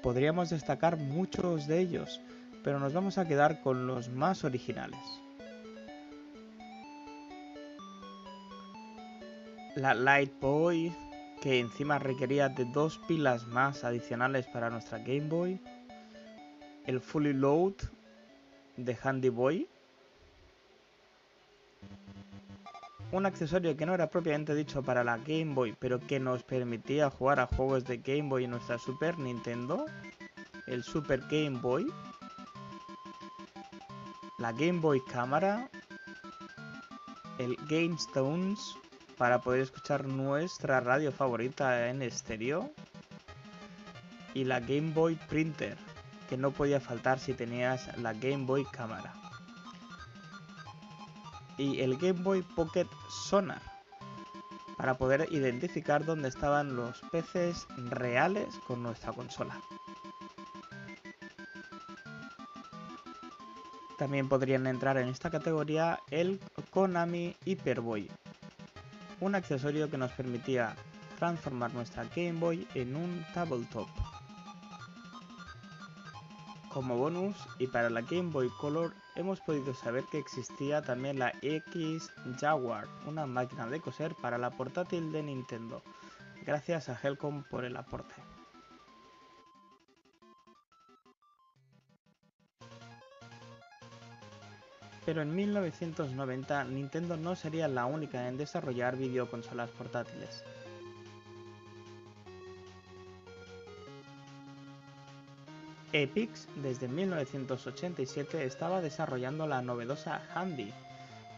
Podríamos 0.02 0.50
destacar 0.50 0.96
muchos 0.96 1.66
de 1.66 1.80
ellos, 1.80 2.20
pero 2.62 2.78
nos 2.78 2.92
vamos 2.92 3.18
a 3.18 3.26
quedar 3.26 3.60
con 3.62 3.86
los 3.86 4.08
más 4.10 4.44
originales. 4.44 5.00
La 9.74 9.94
Light 9.94 10.32
Boy, 10.40 10.94
que 11.40 11.58
encima 11.58 11.98
requería 11.98 12.48
de 12.48 12.64
dos 12.66 13.00
pilas 13.08 13.46
más 13.48 13.82
adicionales 13.84 14.46
para 14.46 14.70
nuestra 14.70 14.98
Game 14.98 15.28
Boy. 15.28 15.60
El 16.86 17.00
Fully 17.00 17.32
Load 17.32 17.74
de 18.76 18.96
Handy 19.02 19.28
Boy, 19.28 19.68
un 23.12 23.26
accesorio 23.26 23.76
que 23.76 23.84
no 23.84 23.94
era 23.94 24.08
propiamente 24.08 24.54
dicho 24.54 24.82
para 24.82 25.04
la 25.04 25.18
Game 25.18 25.52
Boy, 25.54 25.76
pero 25.78 26.00
que 26.00 26.18
nos 26.18 26.42
permitía 26.42 27.10
jugar 27.10 27.40
a 27.40 27.46
juegos 27.46 27.84
de 27.84 27.98
Game 27.98 28.28
Boy 28.28 28.44
en 28.44 28.52
nuestra 28.52 28.78
Super 28.78 29.18
Nintendo, 29.18 29.84
el 30.66 30.82
Super 30.82 31.20
Game 31.30 31.58
Boy, 31.60 31.92
la 34.38 34.52
Game 34.52 34.80
Boy 34.80 35.02
Cámara, 35.04 35.68
el 37.38 37.54
Game 37.68 37.94
Stones 37.96 38.58
para 39.18 39.42
poder 39.42 39.60
escuchar 39.60 40.06
nuestra 40.06 40.80
radio 40.80 41.12
favorita 41.12 41.90
en 41.90 42.00
estéreo 42.00 42.72
y 44.32 44.44
la 44.44 44.60
Game 44.60 44.92
Boy 44.94 45.16
Printer, 45.28 45.76
que 46.30 46.38
no 46.38 46.50
podía 46.50 46.80
faltar 46.80 47.18
si 47.18 47.34
tenías 47.34 47.94
la 47.98 48.14
Game 48.14 48.46
Boy 48.46 48.64
Cámara 48.72 49.21
y 51.58 51.80
el 51.80 51.96
Game 51.96 52.22
Boy 52.22 52.42
Pocket 52.42 52.86
Sonar 53.08 53.60
para 54.76 54.94
poder 54.94 55.28
identificar 55.30 56.04
dónde 56.04 56.28
estaban 56.28 56.74
los 56.74 57.00
peces 57.12 57.66
reales 57.90 58.48
con 58.66 58.82
nuestra 58.82 59.12
consola. 59.12 59.60
También 63.96 64.28
podrían 64.28 64.66
entrar 64.66 64.96
en 64.96 65.08
esta 65.08 65.30
categoría 65.30 66.00
el 66.10 66.40
Konami 66.70 67.36
Hyperboy, 67.44 68.10
un 69.20 69.36
accesorio 69.36 69.88
que 69.88 69.98
nos 69.98 70.10
permitía 70.10 70.74
transformar 71.20 71.72
nuestra 71.72 72.04
Game 72.16 72.40
Boy 72.40 72.66
en 72.74 72.96
un 72.96 73.24
tabletop. 73.32 73.88
Como 76.72 76.96
bonus 76.96 77.36
y 77.58 77.66
para 77.66 77.90
la 77.90 78.00
Game 78.00 78.30
Boy 78.30 78.48
Color 78.58 78.94
hemos 79.14 79.40
podido 79.42 79.74
saber 79.74 80.04
que 80.10 80.18
existía 80.18 80.80
también 80.80 81.18
la 81.18 81.34
X 81.42 82.10
Jaguar, 82.40 82.88
una 83.06 83.26
máquina 83.26 83.66
de 83.66 83.78
coser 83.78 84.14
para 84.14 84.38
la 84.38 84.48
portátil 84.48 85.12
de 85.12 85.22
Nintendo. 85.22 85.82
Gracias 86.46 86.88
a 86.88 86.98
Helcom 86.98 87.44
por 87.44 87.66
el 87.66 87.76
aporte. 87.76 88.14
Pero 95.04 95.20
en 95.20 95.34
1990 95.34 96.64
Nintendo 96.64 97.18
no 97.18 97.36
sería 97.36 97.68
la 97.68 97.84
única 97.84 98.28
en 98.28 98.38
desarrollar 98.38 98.96
videoconsolas 98.96 99.68
portátiles. 99.72 100.42
Epix 105.92 106.48
desde 106.56 106.88
1987 106.88 108.44
estaba 108.44 108.80
desarrollando 108.80 109.46
la 109.46 109.60
novedosa 109.60 110.22
Handy, 110.34 110.72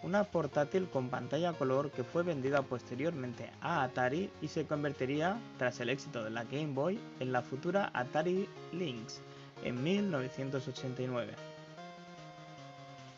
una 0.05 0.23
portátil 0.23 0.89
con 0.89 1.09
pantalla 1.09 1.55
color 1.55 1.91
que 1.91 2.05
fue 2.05 2.23
vendida 2.23 2.63
posteriormente 2.63 3.51
a 3.61 3.83
Atari 3.83 4.31
y 4.41 4.49
se 4.49 4.65
convertiría, 4.65 5.39
tras 5.59 5.81
el 5.81 5.89
éxito 5.89 6.23
de 6.23 6.31
la 6.31 6.45
Game 6.45 6.73
Boy, 6.73 7.01
en 7.19 7.33
la 7.33 7.43
futura 7.43 7.91
Atari 7.95 8.49
Lynx 8.73 9.21
en 9.65 9.83
1989. 9.83 11.33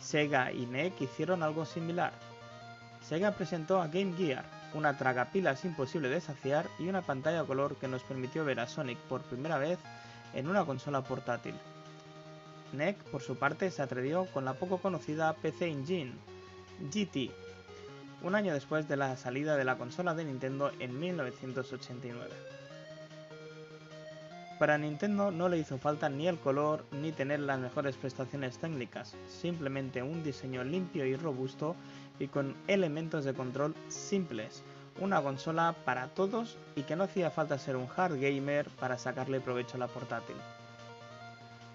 Sega 0.01 0.53
y 0.53 0.65
NEC 0.65 1.03
hicieron 1.03 1.43
algo 1.43 1.67
similar. 1.67 2.13
Sega 3.03 3.33
presentó 3.33 3.83
a 3.83 3.89
Game 3.89 4.15
Gear, 4.17 4.45
una 4.73 4.97
tragapilas 4.97 5.65
imposible 5.67 6.09
de 6.09 6.21
saciar 6.21 6.67
y 6.79 6.89
una 6.89 7.03
pantalla 7.03 7.45
color 7.45 7.77
que 7.77 7.89
nos 7.89 8.03
permitió 8.05 8.45
ver 8.45 8.61
a 8.61 8.69
Sonic 8.69 8.99
por 9.01 9.23
primera 9.23 9.59
vez 9.59 9.79
en 10.35 10.48
una 10.48 10.65
consola 10.65 11.03
portátil. 11.03 11.55
NEC, 12.73 12.97
por 13.05 13.23
su 13.23 13.36
parte, 13.36 13.70
se 13.70 13.82
atrevió 13.82 14.27
con 14.27 14.44
la 14.44 14.55
poco 14.55 14.78
conocida 14.78 15.32
PC 15.35 15.69
Engine, 15.69 16.12
GT, 16.93 17.31
un 18.23 18.35
año 18.35 18.53
después 18.53 18.89
de 18.89 18.97
la 18.97 19.16
salida 19.16 19.57
de 19.57 19.65
la 19.65 19.78
consola 19.78 20.15
de 20.15 20.24
Nintendo 20.24 20.70
en 20.81 20.98
1989. 20.98 22.31
Para 24.59 24.78
Nintendo 24.78 25.31
no 25.31 25.51
le 25.51 25.59
hizo 25.59 25.77
falta 25.77 26.09
ni 26.09 26.28
el 26.28 26.39
color 26.39 26.86
ni 26.90 27.12
tener 27.12 27.40
las 27.40 27.59
mejores 27.59 27.97
prestaciones 27.97 28.57
técnicas, 28.59 29.15
simplemente 29.28 30.03
un 30.03 30.23
diseño 30.23 30.65
limpio 30.65 31.05
y 31.05 31.15
robusto 31.15 31.77
y 32.19 32.28
con 32.28 32.57
elementos 32.66 33.24
de 33.24 33.35
control 33.35 33.74
simples, 33.89 34.62
una 34.98 35.23
consola 35.23 35.74
para 35.85 36.09
todos 36.09 36.56
y 36.74 36.82
que 36.82 36.97
no 36.97 37.05
hacía 37.05 37.31
falta 37.31 37.59
ser 37.59 37.77
un 37.77 37.89
hard 37.94 38.20
gamer 38.20 38.68
para 38.81 38.98
sacarle 38.98 39.40
provecho 39.40 39.77
a 39.77 39.81
la 39.81 39.89
portátil. 39.89 40.36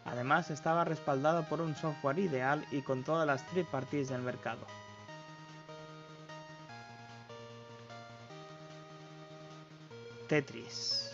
Además 0.06 0.50
estaba 0.50 0.84
respaldado 0.84 1.44
por 1.48 1.62
un 1.62 1.76
software 1.76 2.20
ideal 2.20 2.66
y 2.72 2.82
con 2.82 3.04
todas 3.04 3.28
las 3.28 3.46
third 3.52 3.66
parties 3.68 4.10
del 4.10 4.22
mercado. 4.22 4.66
Tetris. 10.28 11.12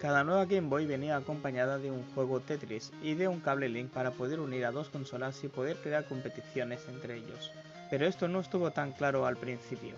Cada 0.00 0.24
nueva 0.24 0.46
Game 0.46 0.68
Boy 0.68 0.86
venía 0.86 1.16
acompañada 1.16 1.78
de 1.78 1.90
un 1.90 2.04
juego 2.14 2.40
Tetris 2.40 2.90
y 3.02 3.14
de 3.14 3.28
un 3.28 3.40
cable 3.40 3.68
Link 3.68 3.90
para 3.90 4.12
poder 4.12 4.40
unir 4.40 4.64
a 4.64 4.72
dos 4.72 4.88
consolas 4.88 5.44
y 5.44 5.48
poder 5.48 5.76
crear 5.76 6.06
competiciones 6.06 6.80
entre 6.88 7.18
ellos. 7.18 7.52
Pero 7.90 8.06
esto 8.06 8.28
no 8.28 8.40
estuvo 8.40 8.70
tan 8.70 8.92
claro 8.92 9.26
al 9.26 9.36
principio. 9.36 9.94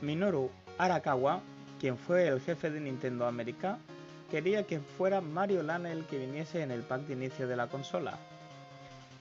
Minoru 0.00 0.50
Arakawa, 0.78 1.40
quien 1.78 1.96
fue 1.96 2.28
el 2.28 2.40
jefe 2.40 2.70
de 2.70 2.80
Nintendo 2.80 3.26
América, 3.26 3.78
quería 4.30 4.66
que 4.66 4.80
fuera 4.80 5.20
Mario 5.20 5.62
Land 5.62 5.86
el 5.86 6.04
que 6.06 6.18
viniese 6.18 6.62
en 6.62 6.70
el 6.70 6.82
pack 6.82 7.02
de 7.02 7.14
inicio 7.14 7.48
de 7.48 7.56
la 7.56 7.66
consola. 7.66 8.18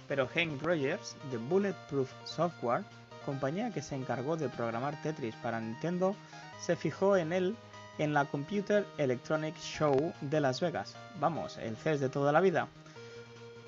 Pero 0.07 0.27
Hank 0.27 0.61
Rogers, 0.61 1.15
de 1.31 1.38
Bulletproof 1.38 2.11
Software, 2.26 2.84
compañía 3.26 3.72
que 3.72 3.81
se 3.81 3.95
encargó 3.95 4.38
de 4.38 4.49
programar 4.49 5.01
Tetris 5.01 5.35
para 5.35 5.60
Nintendo, 5.60 6.15
se 6.60 6.76
fijó 6.76 7.15
en 7.15 7.34
él 7.34 7.56
en 7.99 8.14
la 8.14 8.26
Computer 8.26 8.85
Electronic 8.97 9.57
Show 9.60 10.14
de 10.22 10.39
Las 10.39 10.61
Vegas. 10.61 10.95
Vamos, 11.19 11.57
el 11.57 11.76
CES 11.76 11.99
de 11.99 12.10
toda 12.10 12.31
la 12.31 12.41
vida. 12.41 12.68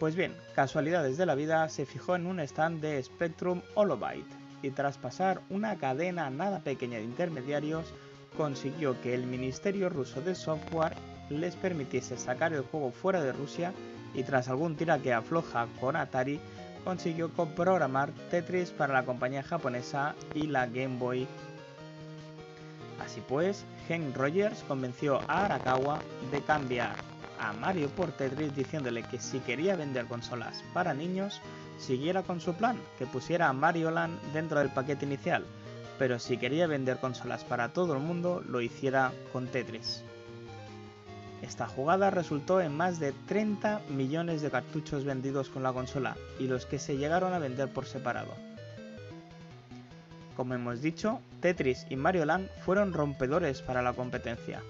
Pues 0.02 0.15
bien, 0.15 0.36
casualidades 0.56 1.15
de 1.18 1.28
la 1.28 1.36
vida, 1.36 1.69
se 1.69 1.86
fijó 1.86 2.15
en 2.15 2.26
un 2.26 2.40
stand 2.40 2.82
de 2.82 3.03
Spectrum 3.03 3.61
Holobyte 3.76 4.26
y 4.64 4.72
tras 4.72 4.98
pasar 4.98 5.41
una 5.52 5.76
cadena 5.78 6.28
nada 6.32 6.57
pequeña 6.61 6.98
de 6.98 7.03
intermediarios, 7.03 7.86
consiguió 8.36 8.99
que 9.03 9.14
el 9.14 9.28
Ministerio 9.28 9.90
Ruso 9.90 10.19
de 10.19 10.34
Software 10.34 10.95
les 11.30 11.56
permitiese 11.56 12.18
sacar 12.18 12.52
el 12.52 12.64
juego 12.64 12.90
fuera 12.90 13.22
de 13.22 13.32
Rusia 13.32 13.73
y 14.15 14.23
tras 14.23 14.49
algún 14.49 14.76
tira 14.76 14.98
que 14.98 15.14
afloja 15.14 15.68
con 15.80 15.95
Atari, 15.95 16.40
consiguió 16.84 17.30
programar 17.30 18.10
Tetris 18.32 18.72
para 18.72 18.94
la 18.94 19.06
compañía 19.06 19.44
japonesa 19.44 20.15
y 20.34 20.48
la 20.48 20.65
Game 20.65 20.98
Boy. 20.98 21.28
Así 22.99 23.22
pues, 23.30 23.65
Hank 23.88 24.18
Rogers 24.18 24.64
convenció 24.68 25.22
a 25.28 25.45
Arakawa 25.45 25.99
de 26.32 26.41
cambiar 26.41 27.11
a 27.42 27.54
Mario 27.54 27.90
por 27.90 28.12
Tetris 28.12 28.56
diciéndole 28.56 29.04
que 29.04 29.20
si 29.20 29.40
quería 29.40 29.76
vender 29.76 30.06
consolas 30.06 30.64
para 30.74 30.94
niños, 30.94 31.42
siguiera 31.80 32.22
con 32.22 32.40
su 32.40 32.54
plan, 32.54 32.78
que 33.00 33.08
pusiera 33.08 33.50
a 33.50 33.54
Mario 33.54 33.90
Land 33.92 34.20
dentro 34.32 34.60
del 34.60 34.70
paquete 34.70 35.06
inicial, 35.06 35.44
pero 35.98 36.20
si 36.20 36.38
quería 36.38 36.68
vender 36.68 37.00
consolas 37.00 37.44
para 37.44 37.74
todo 37.74 37.94
el 37.94 38.00
mundo, 38.00 38.44
lo 38.48 38.62
hiciera 38.62 39.12
con 39.34 39.48
Tetris. 39.48 40.04
Esta 41.42 41.68
jugada 41.68 42.12
resultó 42.12 42.62
en 42.62 42.78
más 42.78 43.00
de 43.00 43.14
30 43.28 43.82
millones 43.90 44.44
de 44.44 44.52
cartuchos 44.52 45.04
vendidos 45.04 45.50
con 45.50 45.64
la 45.64 45.74
consola 45.74 46.16
y 46.40 46.46
los 46.46 46.68
que 46.68 46.78
se 46.78 46.98
llegaron 46.98 47.34
a 47.34 47.40
vender 47.40 47.70
por 47.70 47.86
separado. 47.86 48.36
Como 50.36 50.54
hemos 50.54 50.82
dicho, 50.82 51.20
Tetris 51.42 51.88
y 51.90 51.96
Mario 51.96 52.26
Land 52.26 52.50
fueron 52.64 52.94
rompedores 52.94 53.64
para 53.64 53.82
la 53.82 53.94
competencia. 53.94 54.62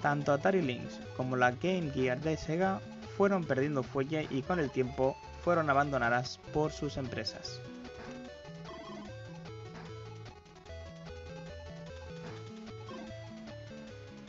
Tanto 0.00 0.32
Atari 0.32 0.62
Lynx 0.62 1.00
como 1.16 1.36
la 1.36 1.50
Game 1.52 1.90
Gear 1.90 2.20
de 2.20 2.36
Sega 2.36 2.80
fueron 3.16 3.44
perdiendo 3.44 3.82
fuelle 3.82 4.28
y 4.30 4.42
con 4.42 4.58
el 4.58 4.70
tiempo 4.70 5.16
fueron 5.42 5.70
abandonadas 5.70 6.38
por 6.52 6.70
sus 6.70 6.96
empresas. 6.96 7.60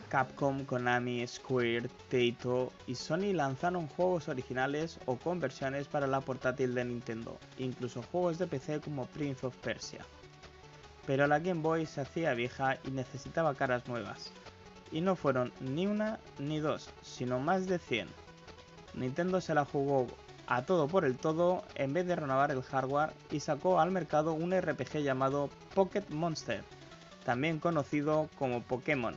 Capcom, 0.10 0.66
Konami, 0.66 1.26
Square, 1.28 1.88
Taito 2.10 2.74
y 2.88 2.96
Sony 2.96 3.32
lanzaron 3.32 3.88
juegos 3.88 4.28
originales 4.28 5.00
o 5.06 5.18
conversiones 5.18 5.88
para 5.88 6.08
la 6.08 6.20
portátil 6.20 6.74
de 6.74 6.84
Nintendo, 6.84 7.38
incluso 7.60 8.02
juegos 8.02 8.40
de 8.40 8.48
PC 8.48 8.82
como 8.82 9.06
Prince 9.06 9.46
of 9.46 9.56
Persia. 9.58 10.04
Pero 11.06 11.28
la 11.28 11.38
Game 11.38 11.62
Boy 11.62 11.86
se 11.86 12.02
hacía 12.02 12.34
vieja 12.34 12.78
y 12.84 12.90
necesitaba 12.90 13.54
caras 13.54 13.88
nuevas, 13.88 14.32
y 14.92 15.02
no 15.02 15.16
fueron 15.16 15.52
ni 15.60 15.88
una 15.88 16.20
ni 16.38 16.60
dos, 16.60 16.90
sino 17.02 17.40
más 17.40 17.68
de 17.68 17.80
100. 17.80 18.08
Nintendo 18.94 19.42
se 19.42 19.54
la 19.54 19.66
jugó 19.66 20.08
a 20.48 20.64
todo 20.64 20.88
por 20.88 21.06
el 21.06 21.18
todo 21.18 21.64
en 21.76 21.94
vez 21.94 22.08
de 22.08 22.16
renovar 22.16 22.50
el 22.52 22.64
hardware 22.64 23.14
y 23.32 23.40
sacó 23.40 23.80
al 23.80 23.92
mercado 23.92 24.34
un 24.34 24.60
RPG 24.60 25.04
llamado 25.04 25.50
Pocket 25.76 26.06
Monster, 26.10 26.64
también 27.24 27.60
conocido 27.60 28.30
como 28.40 28.62
Pokémon, 28.62 29.16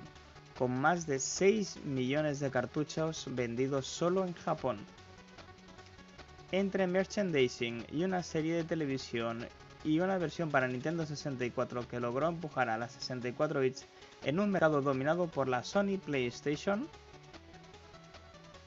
con 0.58 0.78
más 0.78 1.06
de 1.06 1.18
6 1.18 1.84
millones 1.84 2.38
de 2.38 2.50
cartuchos 2.50 3.26
vendidos 3.30 3.86
solo 3.86 4.26
en 4.26 4.34
Japón. 4.34 4.78
Entre 6.50 6.86
merchandising 6.86 7.86
y 7.90 8.04
una 8.04 8.22
serie 8.22 8.54
de 8.54 8.64
televisión 8.64 9.46
y 9.84 10.00
una 10.00 10.18
versión 10.18 10.50
para 10.50 10.68
Nintendo 10.68 11.06
64 11.06 11.88
que 11.88 11.98
logró 11.98 12.28
empujar 12.28 12.68
a 12.68 12.76
las 12.76 12.92
64 12.92 13.60
bits 13.60 13.86
en 14.24 14.40
un 14.40 14.50
mercado 14.50 14.82
dominado 14.82 15.26
por 15.26 15.48
la 15.48 15.62
Sony 15.62 15.98
PlayStation, 16.04 16.88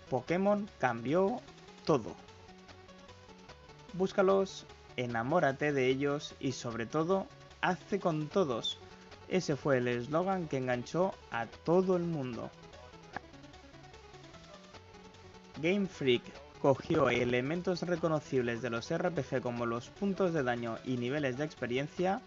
Pokémon 0.10 0.70
cambió 0.80 1.42
todo. 1.86 2.16
Búscalos, 3.94 4.66
enamórate 4.98 5.72
de 5.72 5.88
ellos 5.88 6.36
y 6.40 6.52
sobre 6.52 6.86
todo, 6.86 7.28
hazte 7.62 8.00
con 8.00 8.28
todos. 8.28 8.78
Ese 9.28 9.56
fue 9.56 9.78
el 9.78 9.88
eslogan 9.88 10.48
que 10.48 10.58
enganchó 10.58 11.14
a 11.32 11.46
todo 11.48 11.96
el 11.96 12.04
mundo. 12.04 12.52
Game 15.62 15.88
Freak 15.88 16.24
cogió 16.62 17.10
elementos 17.10 17.82
reconocibles 17.84 18.62
de 18.62 18.70
los 18.70 18.94
RPG 18.94 19.42
como 19.42 19.66
los 19.66 19.90
puntos 19.90 20.34
de 20.34 20.44
daño 20.44 20.78
y 20.84 20.98
niveles 20.98 21.38
de 21.38 21.46
experiencia 21.46 22.22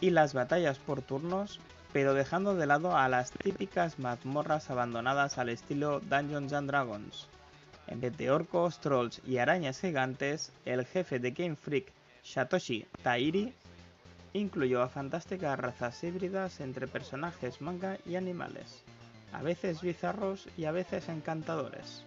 y 0.00 0.10
las 0.10 0.34
batallas 0.34 0.78
por 0.78 1.02
turnos, 1.02 1.60
pero 1.92 2.14
dejando 2.14 2.54
de 2.54 2.66
lado 2.66 2.96
a 2.96 3.08
las 3.08 3.30
típicas 3.30 3.98
mazmorras 3.98 4.70
abandonadas 4.70 5.38
al 5.38 5.48
estilo 5.48 6.00
Dungeons 6.00 6.52
and 6.52 6.68
Dragons. 6.68 7.28
En 7.86 8.00
vez 8.00 8.16
de 8.16 8.30
orcos, 8.30 8.80
trolls 8.80 9.20
y 9.26 9.38
arañas 9.38 9.80
gigantes, 9.80 10.52
el 10.64 10.84
jefe 10.84 11.18
de 11.18 11.30
Game 11.30 11.56
Freak, 11.56 11.92
Satoshi 12.22 12.84
Tairi, 13.02 13.54
incluyó 14.32 14.82
a 14.82 14.88
fantásticas 14.88 15.58
razas 15.58 16.02
híbridas 16.02 16.60
entre 16.60 16.88
personajes 16.88 17.60
manga 17.60 17.98
y 18.04 18.16
animales, 18.16 18.82
a 19.32 19.42
veces 19.42 19.80
bizarros 19.80 20.48
y 20.56 20.64
a 20.64 20.72
veces 20.72 21.08
encantadores. 21.08 22.04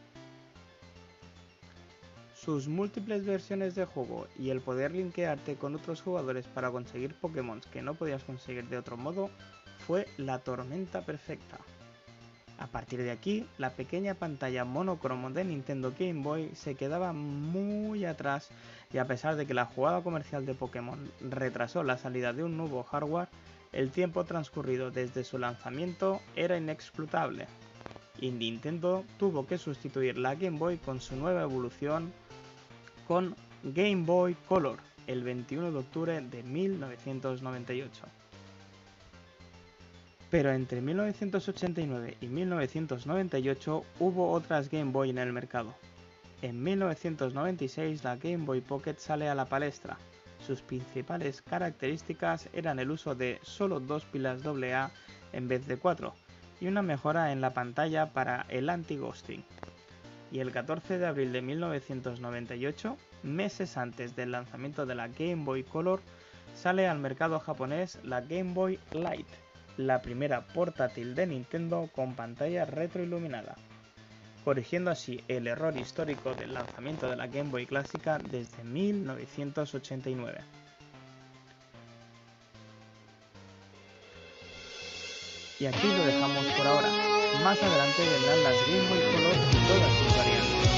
Sus 2.36 2.68
múltiples 2.68 3.26
versiones 3.26 3.76
de 3.76 3.86
juego 3.86 4.28
y 4.38 4.50
el 4.50 4.62
poder 4.62 4.92
linkearte 4.92 5.56
con 5.56 5.76
otros 5.76 6.02
jugadores 6.02 6.46
para 6.48 6.72
conseguir 6.72 7.14
Pokémon 7.16 7.62
que 7.72 7.82
no 7.82 7.96
podías 7.96 8.24
conseguir 8.24 8.68
de 8.70 8.78
otro 8.78 8.96
modo 8.96 9.30
fue 9.90 10.08
la 10.18 10.38
tormenta 10.38 11.02
perfecta. 11.02 11.58
A 12.60 12.68
partir 12.68 13.02
de 13.02 13.10
aquí, 13.10 13.48
la 13.58 13.72
pequeña 13.72 14.14
pantalla 14.14 14.64
monocromo 14.64 15.32
de 15.32 15.44
Nintendo 15.44 15.96
Game 15.98 16.22
Boy 16.22 16.52
se 16.54 16.76
quedaba 16.76 17.12
muy 17.12 18.06
atrás 18.06 18.50
y 18.94 19.00
a 19.00 19.08
pesar 19.08 19.36
de 19.36 19.48
que 19.48 19.56
la 19.56 19.66
jugada 19.66 20.04
comercial 20.04 20.46
de 20.46 20.54
Pokémon 20.54 21.12
retrasó 21.22 21.82
la 21.82 21.98
salida 21.98 22.34
de 22.34 22.44
un 22.44 22.56
nuevo 22.56 22.84
hardware, 22.84 23.30
el 23.72 23.90
tiempo 23.90 24.26
transcurrido 24.26 24.92
desde 24.92 25.24
su 25.24 25.40
lanzamiento 25.40 26.22
era 26.36 26.56
inexclutable. 26.56 27.48
y 28.22 28.30
Nintendo 28.30 29.06
tuvo 29.18 29.48
que 29.48 29.58
sustituir 29.58 30.20
la 30.20 30.36
Game 30.36 30.60
Boy 30.60 30.78
con 30.78 31.02
su 31.02 31.16
nueva 31.16 31.42
evolución 31.42 32.14
con 33.08 33.36
Game 33.64 34.06
Boy 34.06 34.36
Color 34.48 34.78
el 35.08 35.24
21 35.24 35.72
de 35.72 35.80
octubre 35.80 36.22
de 36.22 36.44
1998. 36.44 38.19
Pero 40.30 40.52
entre 40.52 40.82
1989 40.82 42.18
y 42.22 42.28
1998 42.28 43.84
hubo 44.00 44.32
otras 44.32 44.70
Game 44.70 44.92
Boy 44.92 45.10
en 45.10 45.18
el 45.18 45.34
mercado. 45.34 45.74
En 46.42 46.62
1996 46.64 48.04
la 48.04 48.16
Game 48.16 48.46
Boy 48.46 48.62
Pocket 48.62 48.96
sale 48.98 49.28
a 49.28 49.36
la 49.36 49.46
palestra. 49.46 49.98
Sus 50.46 50.62
principales 50.62 51.42
características 51.42 52.48
eran 52.54 52.80
el 52.80 52.92
uso 52.92 53.16
de 53.16 53.40
solo 53.42 53.80
dos 53.80 54.06
pilas 54.06 54.46
AA 54.46 54.92
en 55.34 55.48
vez 55.48 55.68
de 55.68 55.78
cuatro 55.78 56.14
y 56.62 56.68
una 56.68 56.82
mejora 56.82 57.32
en 57.32 57.42
la 57.42 57.54
pantalla 57.54 58.14
para 58.14 58.46
el 58.50 58.70
anti-ghosting. 58.70 59.44
Y 60.32 60.40
el 60.40 60.52
14 60.52 61.00
de 61.00 61.08
abril 61.08 61.34
de 61.34 61.42
1998, 61.42 62.98
meses 63.24 63.78
antes 63.78 64.16
del 64.16 64.32
lanzamiento 64.32 64.86
de 64.86 64.96
la 64.96 65.08
Game 65.08 65.44
Boy 65.44 65.64
Color, 65.64 66.02
sale 66.54 66.88
al 66.88 67.00
mercado 67.00 67.40
japonés 67.40 67.98
la 68.04 68.22
Game 68.22 68.54
Boy 68.54 68.80
Light, 68.92 69.28
la 69.80 70.02
primera 70.02 70.42
portátil 70.42 71.16
de 71.16 71.26
Nintendo 71.26 71.90
con 71.96 72.14
pantalla 72.14 72.66
retroiluminada, 72.66 73.56
corrigiendo 74.44 74.92
así 74.92 75.24
el 75.30 75.48
error 75.48 75.78
histórico 75.78 76.34
del 76.34 76.54
lanzamiento 76.54 77.10
de 77.10 77.16
la 77.16 77.28
Game 77.28 77.50
Boy 77.50 77.66
clásica 77.66 78.18
desde 78.18 78.62
1989. 78.66 80.42
Y 85.62 85.66
aquí 85.66 85.88
lo 85.88 86.06
dejamos 86.06 86.46
por 86.58 86.68
ahora. 86.68 86.90
Más 87.42 87.64
adelante 87.64 88.02
vendrán 88.02 88.44
las 88.44 88.56
Game 88.68 88.90
Boy 88.90 89.00
Color 89.00 89.36
y 89.48 89.60
todas 89.66 89.94
sus 89.96 90.18
variantes. 90.18 90.70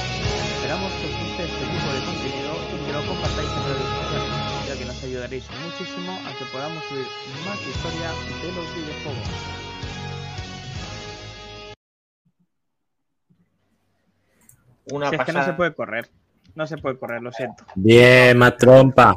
Esperamos 0.53 0.91
que 0.93 1.05
os 1.07 1.13
guste 1.23 1.43
este 1.45 1.65
tipo 1.65 1.89
de 1.89 2.01
contenido 2.05 2.53
y 2.69 2.85
que 2.85 2.93
lo 2.93 3.01
compartáis 3.07 3.49
en 3.49 3.63
redes 3.65 3.89
sociales, 3.97 4.40
ya 4.71 4.77
que 4.79 4.85
nos 4.85 5.03
ayudaréis 5.03 5.43
muchísimo 5.65 6.11
a 6.13 6.37
que 6.37 6.45
podamos 6.45 6.83
subir 6.85 7.05
más 7.45 7.59
historia 7.67 8.09
de 8.41 8.51
los 8.55 8.75
videojuegos. 8.75 9.29
Una 14.91 15.09
Si 15.09 15.15
es 15.15 15.21
que 15.21 15.33
no 15.33 15.43
se 15.43 15.53
puede 15.53 15.73
correr. 15.73 16.09
No 16.55 16.67
se 16.67 16.77
puede 16.77 16.97
correr, 16.97 17.21
lo 17.21 17.31
siento. 17.31 17.63
Bien, 17.75 18.37
más 18.37 18.57
trompa. 18.57 19.15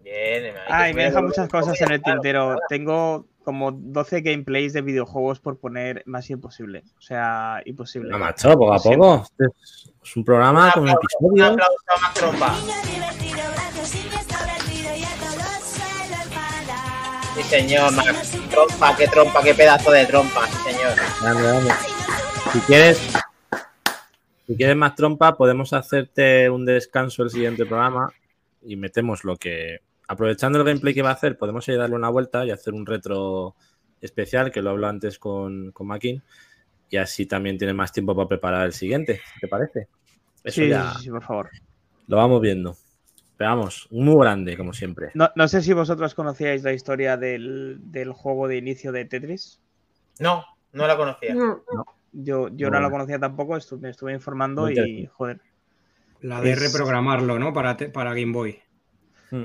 Bien, 0.00 0.54
Ay, 0.68 0.92
me 0.92 1.04
dejan 1.04 1.24
muchas 1.24 1.48
cosas 1.48 1.80
en 1.80 1.92
el 1.92 2.02
tintero. 2.02 2.56
Tengo 2.68 3.26
como 3.44 3.72
12 3.72 4.20
gameplays 4.20 4.72
de 4.74 4.82
videojuegos 4.82 5.40
por 5.40 5.58
poner 5.58 6.02
más 6.06 6.28
imposible. 6.28 6.84
O 6.98 7.00
sea, 7.00 7.62
imposible. 7.64 8.10
No, 8.10 8.18
macho, 8.18 8.52
poco 8.52 8.74
a 8.74 8.78
poco. 8.78 9.22
Este 9.22 9.44
es- 9.62 10.16
un 10.16 10.24
programa 10.24 10.72
con 10.72 10.82
Un 10.84 10.88
episodios. 10.90 11.50
aplauso 11.50 12.06
a 12.06 12.14
Trompa. 12.14 12.54
Señor, 17.50 17.92
Mac. 17.92 18.16
Trompa, 18.50 18.96
qué 18.96 19.06
trompa, 19.08 19.42
qué 19.42 19.54
pedazo 19.54 19.90
de 19.90 20.06
trompa, 20.06 20.46
señor. 20.64 20.94
Grande, 21.20 21.42
grande. 21.42 21.70
Si 22.52 22.60
quieres, 22.60 23.12
si 24.46 24.56
quieres 24.56 24.76
más 24.76 24.94
trompa, 24.94 25.36
podemos 25.36 25.72
hacerte 25.72 26.48
un 26.50 26.64
descanso 26.64 27.22
el 27.22 27.30
siguiente 27.30 27.66
programa 27.66 28.12
y 28.62 28.76
metemos 28.76 29.24
lo 29.24 29.36
que. 29.36 29.80
Aprovechando 30.08 30.58
el 30.58 30.64
gameplay 30.64 30.92
que 30.92 31.02
va 31.02 31.10
a 31.10 31.14
hacer, 31.14 31.38
podemos 31.38 31.66
ir 31.68 31.76
a 31.76 31.82
darle 31.82 31.94
una 31.94 32.08
vuelta 32.08 32.44
y 32.44 32.50
hacer 32.50 32.74
un 32.74 32.84
retro 32.84 33.54
especial, 34.00 34.50
que 34.50 34.60
lo 34.60 34.70
hablo 34.70 34.88
antes 34.88 35.20
con, 35.20 35.70
con 35.70 35.86
Makin, 35.86 36.20
y 36.88 36.96
así 36.96 37.26
también 37.26 37.58
tiene 37.58 37.74
más 37.74 37.92
tiempo 37.92 38.16
para 38.16 38.26
preparar 38.26 38.66
el 38.66 38.72
siguiente, 38.72 39.20
¿te 39.40 39.46
parece? 39.46 39.86
Eso 40.42 40.62
Sí, 40.62 40.68
ya 40.68 40.94
sí, 40.94 41.10
por 41.10 41.22
favor. 41.22 41.50
lo 42.08 42.16
vamos 42.16 42.40
viendo. 42.40 42.76
Pero 43.40 43.52
vamos, 43.52 43.88
muy 43.90 44.22
grande, 44.22 44.54
como 44.54 44.74
siempre. 44.74 45.12
No, 45.14 45.30
no 45.34 45.48
sé 45.48 45.62
si 45.62 45.72
vosotros 45.72 46.14
conocíais 46.14 46.62
la 46.62 46.74
historia 46.74 47.16
del, 47.16 47.78
del 47.84 48.12
juego 48.12 48.46
de 48.48 48.58
inicio 48.58 48.92
de 48.92 49.06
Tetris. 49.06 49.62
No, 50.18 50.44
no 50.74 50.86
la 50.86 50.94
conocía. 50.94 51.34
No. 51.34 51.62
Yo, 52.12 52.48
yo 52.48 52.66
no, 52.66 52.72
Bueno. 52.72 52.80
la 52.80 52.90
conocía 52.90 53.18
tampoco, 53.18 53.56
estu- 53.56 53.80
me 53.80 53.88
estuve 53.88 54.12
informando 54.12 54.70
y, 54.70 55.06
joder. 55.06 55.40
La 56.20 56.42
de 56.42 56.50
Es- 56.52 56.60
reprogramarlo, 56.70 57.38
¿no? 57.38 57.54
Para, 57.54 57.78
te- 57.78 57.88
para 57.88 58.10
Game 58.12 58.32
Boy. 58.34 58.58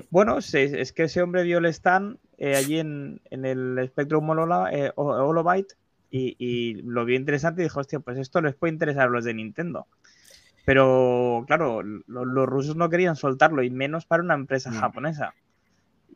Bueno, 0.10 0.42
sí, 0.42 0.58
es 0.58 0.92
que 0.92 1.04
ese 1.04 1.22
hombre 1.22 1.44
vio 1.44 1.60
el 1.60 1.66
stand 1.68 2.18
eh, 2.38 2.58
allí 2.58 2.80
en, 2.80 3.22
en 3.30 3.46
el 3.46 3.80
Spectrum 3.88 4.30
Holola- 4.30 4.72
eh, 4.74 4.92
Holobyte 4.98 5.78
y, 6.12 6.36
y 6.38 6.82
lo 6.82 7.06
vio 7.06 7.16
interesante 7.16 7.62
y 7.62 7.64
dijo, 7.68 7.80
hostia, 7.80 8.02
pues 8.02 8.18
esto 8.18 8.42
les 8.42 8.56
puede 8.56 8.74
interesar 8.74 9.08
a 9.08 9.10
los 9.12 9.24
de 9.24 9.34
Nintendo. 9.36 9.88
Pero 10.66 11.44
claro, 11.48 11.84
lo- 11.84 12.26
los 12.26 12.48
rusos 12.48 12.76
no 12.76 12.90
querían 12.90 13.16
soltarlo 13.16 13.64
y 13.64 13.70
menos 13.70 14.06
para 14.06 14.24
una 14.24 14.34
empresa 14.36 14.72
Mm. 14.72 14.76
japonesa. 14.76 15.34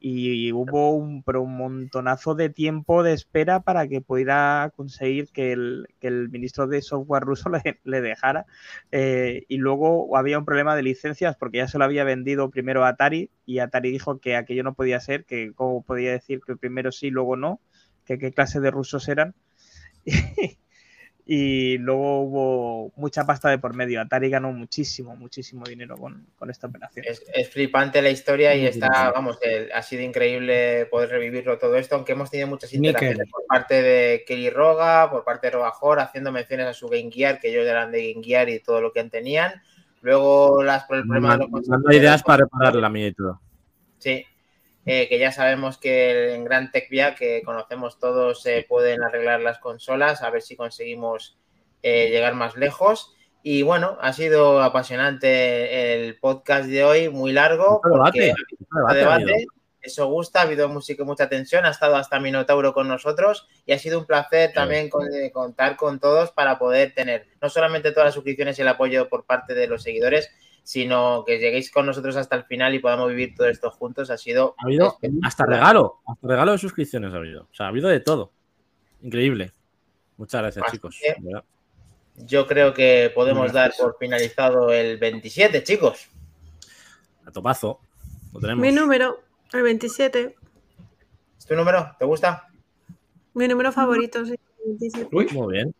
Y 0.01 0.53
hubo 0.53 0.91
un, 0.95 1.23
pero 1.23 1.41
un 1.41 1.57
montonazo 1.57 2.33
de 2.35 2.49
tiempo 2.49 3.03
de 3.03 3.11
espera 3.13 3.59
para 3.61 3.87
que 3.89 3.99
pudiera 4.01 4.71
conseguir 4.75 5.27
que 5.33 5.51
el, 5.51 5.87
que 5.99 6.07
el 6.07 6.29
ministro 6.29 6.67
de 6.67 6.81
software 6.81 7.23
ruso 7.23 7.49
le, 7.65 7.79
le 7.83 8.01
dejara. 8.01 8.45
Eh, 8.91 9.43
y 9.49 9.57
luego 9.57 10.15
había 10.17 10.39
un 10.39 10.45
problema 10.45 10.75
de 10.75 10.83
licencias 10.83 11.35
porque 11.37 11.57
ya 11.57 11.67
se 11.67 11.77
lo 11.77 11.83
había 11.85 12.05
vendido 12.05 12.49
primero 12.49 12.85
a 12.85 12.89
Atari 12.89 13.29
y 13.45 13.59
Atari 13.59 13.91
dijo 13.91 14.19
que 14.19 14.35
aquello 14.37 14.63
no 14.63 14.73
podía 14.73 14.99
ser, 15.01 15.25
que 15.25 15.51
cómo 15.53 15.83
podía 15.83 16.11
decir 16.11 16.39
que 16.45 16.55
primero 16.55 16.91
sí, 16.93 17.09
luego 17.09 17.35
no, 17.35 17.59
que 18.05 18.17
qué 18.19 18.31
clase 18.31 18.61
de 18.61 18.71
rusos 18.71 19.07
eran. 19.09 19.35
y 21.31 21.77
luego 21.77 22.21
hubo 22.23 22.91
mucha 22.95 23.23
pasta 23.23 23.49
de 23.51 23.59
por 23.59 23.75
medio. 23.75 24.01
Atari 24.01 24.31
ganó 24.31 24.51
muchísimo, 24.51 25.15
muchísimo 25.15 25.63
dinero 25.63 25.95
con, 25.95 26.25
con 26.35 26.49
esta 26.49 26.65
operación. 26.65 27.05
Es, 27.07 27.23
es 27.31 27.47
flipante 27.51 28.01
la 28.01 28.09
historia 28.09 28.55
y 28.55 28.65
está, 28.65 29.11
vamos, 29.11 29.37
el- 29.43 29.71
ha 29.71 29.83
sido 29.83 30.01
increíble 30.01 30.87
poder 30.87 31.09
revivirlo 31.09 31.59
todo 31.59 31.75
esto, 31.75 31.93
aunque 31.93 32.13
hemos 32.13 32.31
tenido 32.31 32.47
muchas 32.47 32.73
interacciones 32.73 33.29
por 33.29 33.45
parte 33.45 33.79
de 33.83 34.23
Kelly 34.25 34.49
Roga, 34.49 35.11
por 35.11 35.23
parte 35.23 35.45
de 35.45 35.51
Robajor, 35.51 35.99
haciendo 35.99 36.31
menciones 36.31 36.65
a 36.65 36.73
su 36.73 36.87
Game 36.89 37.11
Gear, 37.11 37.39
que 37.39 37.49
ellos 37.51 37.67
eran 37.67 37.91
de 37.91 38.11
Game 38.11 38.25
Gear 38.25 38.49
y 38.49 38.59
todo 38.59 38.81
lo 38.81 38.91
que 38.91 39.03
tenían. 39.03 39.61
Luego, 40.01 40.63
las, 40.63 40.85
por 40.85 40.97
el 40.97 41.03
problema 41.03 41.37
de 41.37 41.47
los 41.47 41.67
Dando 41.67 41.91
ideas 41.91 42.23
para 42.23 42.45
reparar 42.45 42.73
la 42.73 42.89
mía 42.89 43.05
y 43.05 43.13
todo. 43.13 43.39
Sí, 43.99 44.25
eh, 44.85 45.07
que 45.09 45.19
ya 45.19 45.31
sabemos 45.31 45.77
que 45.77 46.33
en 46.33 46.43
Gran 46.45 46.71
Tech 46.71 46.89
Via, 46.89 47.15
que 47.15 47.41
conocemos 47.43 47.99
todos, 47.99 48.41
se 48.41 48.65
pueden 48.67 49.03
arreglar 49.03 49.41
las 49.41 49.59
consolas, 49.59 50.21
a 50.23 50.29
ver 50.29 50.41
si 50.41 50.55
conseguimos 50.55 51.37
eh, 51.83 52.09
llegar 52.09 52.33
más 52.35 52.55
lejos. 52.55 53.13
Y 53.41 53.61
bueno, 53.61 53.97
ha 54.01 54.11
sido 54.13 54.61
apasionante 54.61 55.93
el 56.05 56.17
podcast 56.19 56.67
de 56.67 56.83
hoy, 56.83 57.09
muy 57.09 57.31
largo. 57.31 57.81
Mucho 57.83 57.95
debate, 57.95 58.33
mucho 58.59 58.93
debate 58.95 59.45
eso 59.81 60.07
gusta, 60.07 60.39
ha 60.41 60.43
habido 60.43 60.67
música 60.67 61.05
mucha 61.05 61.29
tensión, 61.29 61.65
ha 61.65 61.69
estado 61.69 61.95
hasta 61.95 62.19
Minotauro 62.19 62.73
con 62.73 62.89
nosotros 62.89 63.47
y 63.65 63.71
ha 63.71 63.79
sido 63.79 63.97
un 63.99 64.05
placer 64.05 64.51
también 64.53 64.89
con- 64.89 65.07
eh, 65.13 65.31
contar 65.31 65.77
con 65.77 66.01
todos 66.01 66.31
para 66.31 66.59
poder 66.59 66.93
tener 66.93 67.27
no 67.41 67.49
solamente 67.49 67.91
todas 67.91 68.07
las 68.07 68.13
suscripciones 68.13 68.59
y 68.59 68.61
el 68.61 68.67
apoyo 68.67 69.07
por 69.07 69.25
parte 69.25 69.53
de 69.53 69.67
los 69.67 69.81
seguidores, 69.81 70.31
sino 70.69 71.23
que 71.25 71.39
lleguéis 71.39 71.71
con 71.71 71.87
nosotros 71.87 72.15
hasta 72.15 72.35
el 72.35 72.43
final 72.43 72.75
y 72.75 72.79
podamos 72.79 73.09
vivir 73.09 73.33
todo 73.33 73.47
esto 73.47 73.71
juntos. 73.71 74.11
Ha 74.11 74.19
sido 74.19 74.53
Ha 74.59 74.65
habido 74.65 74.99
hasta 75.23 75.47
regalo, 75.47 75.97
hasta 76.05 76.27
regalo 76.27 76.51
de 76.51 76.59
suscripciones 76.59 77.11
ha 77.11 77.17
habido. 77.17 77.47
O 77.51 77.55
sea, 77.55 77.65
ha 77.65 77.69
habido 77.69 77.89
de 77.89 77.99
todo. 78.01 78.31
Increíble. 79.01 79.51
Muchas 80.17 80.41
gracias, 80.43 80.63
Así 80.67 80.77
chicos. 80.77 80.95
Yo 82.17 82.45
creo 82.45 82.71
que 82.71 83.11
podemos 83.15 83.51
dar 83.51 83.73
por 83.79 83.97
finalizado 83.97 84.71
el 84.71 84.99
27, 84.99 85.63
chicos. 85.63 86.07
A 87.25 87.31
topazo. 87.31 87.79
Lo 88.31 88.39
tenemos. 88.39 88.61
Mi 88.61 88.71
número, 88.71 89.23
el 89.51 89.63
27. 89.63 90.35
¿Es 91.35 91.45
tu 91.47 91.55
número? 91.55 91.95
¿Te 91.97 92.05
gusta? 92.05 92.47
Mi 93.33 93.47
número 93.47 93.71
favorito, 93.71 94.23
sí. 94.23 94.35
el 94.65 94.77
27. 94.77 95.09
Uy, 95.13 95.27
Muy 95.31 95.53
bien. 95.53 95.73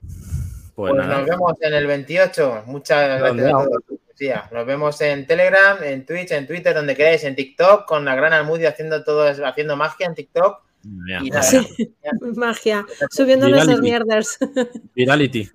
Pues, 0.74 0.94
Pues 0.94 0.96
nada. 0.96 1.20
nos 1.20 1.28
vemos 1.28 1.54
en 1.62 1.74
el 1.76 1.86
28. 1.86 2.64
Muchas 2.66 3.20
gracias 3.20 3.46
a 3.46 3.52
todos. 3.52 4.00
Sí, 4.20 4.30
Nos 4.52 4.66
vemos 4.66 5.00
en 5.00 5.26
Telegram, 5.26 5.82
en 5.82 6.06
Twitch, 6.06 6.32
en 6.32 6.46
Twitter, 6.46 6.74
donde 6.76 6.94
queráis, 6.94 7.24
en 7.24 7.36
TikTok, 7.38 7.86
con 7.88 8.04
la 8.04 8.16
gran 8.16 8.34
Almudio 8.34 8.68
haciendo 8.68 9.02
todo, 9.06 9.26
haciendo 9.46 9.78
magia 9.78 10.08
en 10.08 10.14
TikTok. 10.14 10.62
Mira, 10.84 11.20
Y 11.24 11.30
nada, 11.30 11.42
Sí. 11.44 11.96
Magia. 12.36 12.86
Subiendo 13.10 13.48
nuestras 13.48 13.80
mierdas. 13.80 14.38
Virality. 14.96 15.50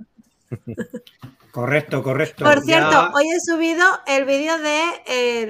correcto, 1.50 2.02
correcto. 2.02 2.44
Por 2.44 2.60
cierto, 2.62 2.90
Ya- 2.90 3.10
hoy 3.14 3.24
he 3.28 3.40
subido 3.40 3.84
el 4.06 4.24
vídeo 4.24 4.54
de 4.58 4.82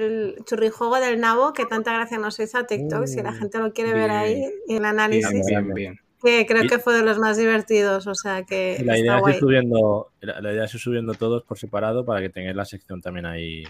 el 0.03 0.35
churrijuego 0.45 0.99
del 0.99 1.19
nabo, 1.19 1.53
que 1.53 1.65
tanta 1.65 1.93
gracia 1.93 2.17
nos 2.19 2.39
hizo 2.39 2.57
a 2.57 2.67
TikTok, 2.67 3.05
si 3.07 3.21
la 3.21 3.33
gente 3.33 3.57
lo 3.59 3.71
quiere 3.73 3.93
ver 3.93 4.11
ahí, 4.11 4.43
el 4.43 4.51
Bien, 4.67 4.85
análisis, 4.85 5.45
bien, 5.45 5.73
bien. 5.73 5.99
Que 6.25 6.45
creo 6.45 6.63
Y- 6.63 6.67
que 6.67 6.79
fue 6.79 6.93
de 6.95 7.03
los 7.03 7.17
más 7.19 7.37
divertidos, 7.37 8.05
o 8.07 8.15
sea 8.15 8.43
que 8.43 8.81
La 8.83 8.97
idea, 8.97 9.15
está 9.15 9.15
es 9.15 9.17
ir 9.17 9.21
guay. 9.21 9.39
subiendo, 9.39 10.11
la, 10.19 10.41
la 10.41 10.51
idea 10.51 10.65
es 10.65 10.73
ir 10.73 10.79
subiendo 10.81 11.13
todos 11.13 11.43
por 11.43 11.57
separado 11.57 12.03
para 12.03 12.19
que 12.19 12.29
tengáis 12.29 12.55
la 12.57 12.65
sección 12.65 13.01
también 13.01 13.25
ahí. 13.27 13.63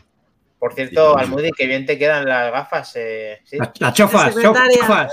Por 0.58 0.74
cierto. 0.74 1.16
Almudi, 1.18 1.52
que 1.52 1.68
bien 1.68 1.86
te 1.86 2.00
quedan 2.00 2.26
las 2.26 2.52
gafas. 2.52 2.94
eh, 2.96 3.42
¿sí? 3.44 3.58
Las, 3.80 3.94
chofas, 3.94 4.34
chofas. 4.42 5.12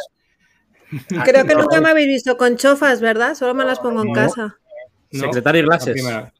Creo 1.24 1.44
que 1.46 1.54
nunca 1.54 1.80
me 1.80 1.90
habéis 1.90 2.06
visto 2.06 2.36
con 2.38 2.56
chofas, 2.56 3.00
¿verdad? 3.00 3.34
Solo 3.34 3.52
me 3.52 3.64
las 3.64 3.78
pongo 3.80 4.02
en 4.02 4.12
casa. 4.14 4.56
Glasses. 5.10 5.92
primera. 5.92 6.32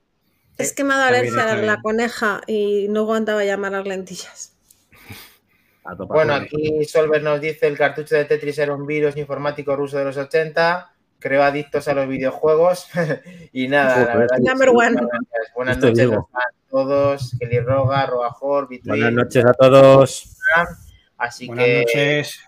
Es 0.59 0.73
que 0.73 0.85
me 0.85 0.95
ha 0.95 0.99
dado 0.99 1.09
alergia 1.09 1.57
la 1.57 1.81
coneja 1.83 2.41
y 2.47 2.87
no 2.89 3.01
aguantaba 3.01 3.45
llamar 3.45 3.73
las 3.73 3.87
lentillas. 3.87 4.55
Bueno, 6.07 6.35
aquí 6.35 6.85
Solver 6.85 7.23
nos 7.23 7.41
dice 7.41 7.67
el 7.67 7.77
cartucho 7.77 8.15
de 8.15 8.25
Tetris 8.25 8.59
era 8.59 8.73
un 8.75 8.87
virus 8.87 9.17
informático 9.17 9.75
ruso 9.75 9.99
de 9.99 10.05
los 10.05 10.17
80. 10.17 10.92
Creo 11.23 11.43
adictos 11.45 11.87
a 11.87 11.95
los 11.95 12.09
videojuegos. 12.09 12.89
y 13.53 13.69
nada, 13.69 14.05
la 14.07 14.17
verdad 14.17 14.37
que 14.37 14.43
Number 14.51 14.69
sí, 14.69 14.75
one. 14.77 15.01
Buenas 15.55 15.79
noches 15.79 16.11
a 16.11 16.27
todos. 16.69 17.37
Kelly 17.39 17.61
Roga, 17.61 18.07
Rogajor, 18.07 18.67
Buenas 18.67 18.85
Bitwin. 18.85 19.15
noches 19.15 19.45
a 19.45 19.53
todos. 19.53 20.37
Así 21.17 21.47
Buenas 21.47 21.65
que 21.65 21.79
noches. 21.79 22.41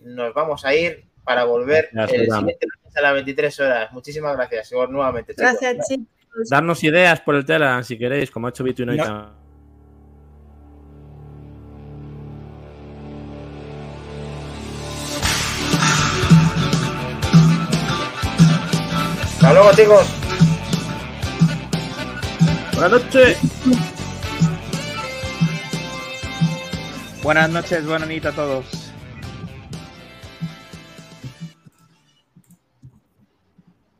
nos 0.00 0.32
vamos 0.32 0.64
a 0.64 0.74
ir 0.74 1.04
para 1.22 1.44
volver 1.44 1.90
Gracias, 1.92 2.20
el 2.22 2.26
siguiente 2.30 2.66
lunes 2.66 2.96
a 2.96 3.00
las 3.02 3.14
23 3.14 3.60
horas. 3.60 3.92
Muchísimas 3.92 4.36
gracias. 4.36 4.72
Igor, 4.72 4.88
nuevamente. 4.90 5.34
chicos. 5.34 5.56
Gracias, 5.60 5.88
chicos. 5.88 6.48
Darnos 6.50 6.82
ideas 6.82 7.20
por 7.20 7.34
el 7.34 7.44
Telegram 7.44 7.84
si 7.84 7.98
queréis, 7.98 8.30
como 8.30 8.46
ha 8.46 8.50
hecho 8.50 8.64
Bitwin 8.64 8.88
hoy 8.90 8.96
No. 8.96 9.43
Hasta 19.44 19.60
luego, 19.60 19.76
chicos. 19.76 20.06
Buenas 22.72 22.90
noches. 22.92 23.38
Buenas 27.22 27.50
noches, 27.50 27.86
buenas 27.86 28.08
noches 28.08 28.24
a 28.24 28.32
todos. 28.32 28.83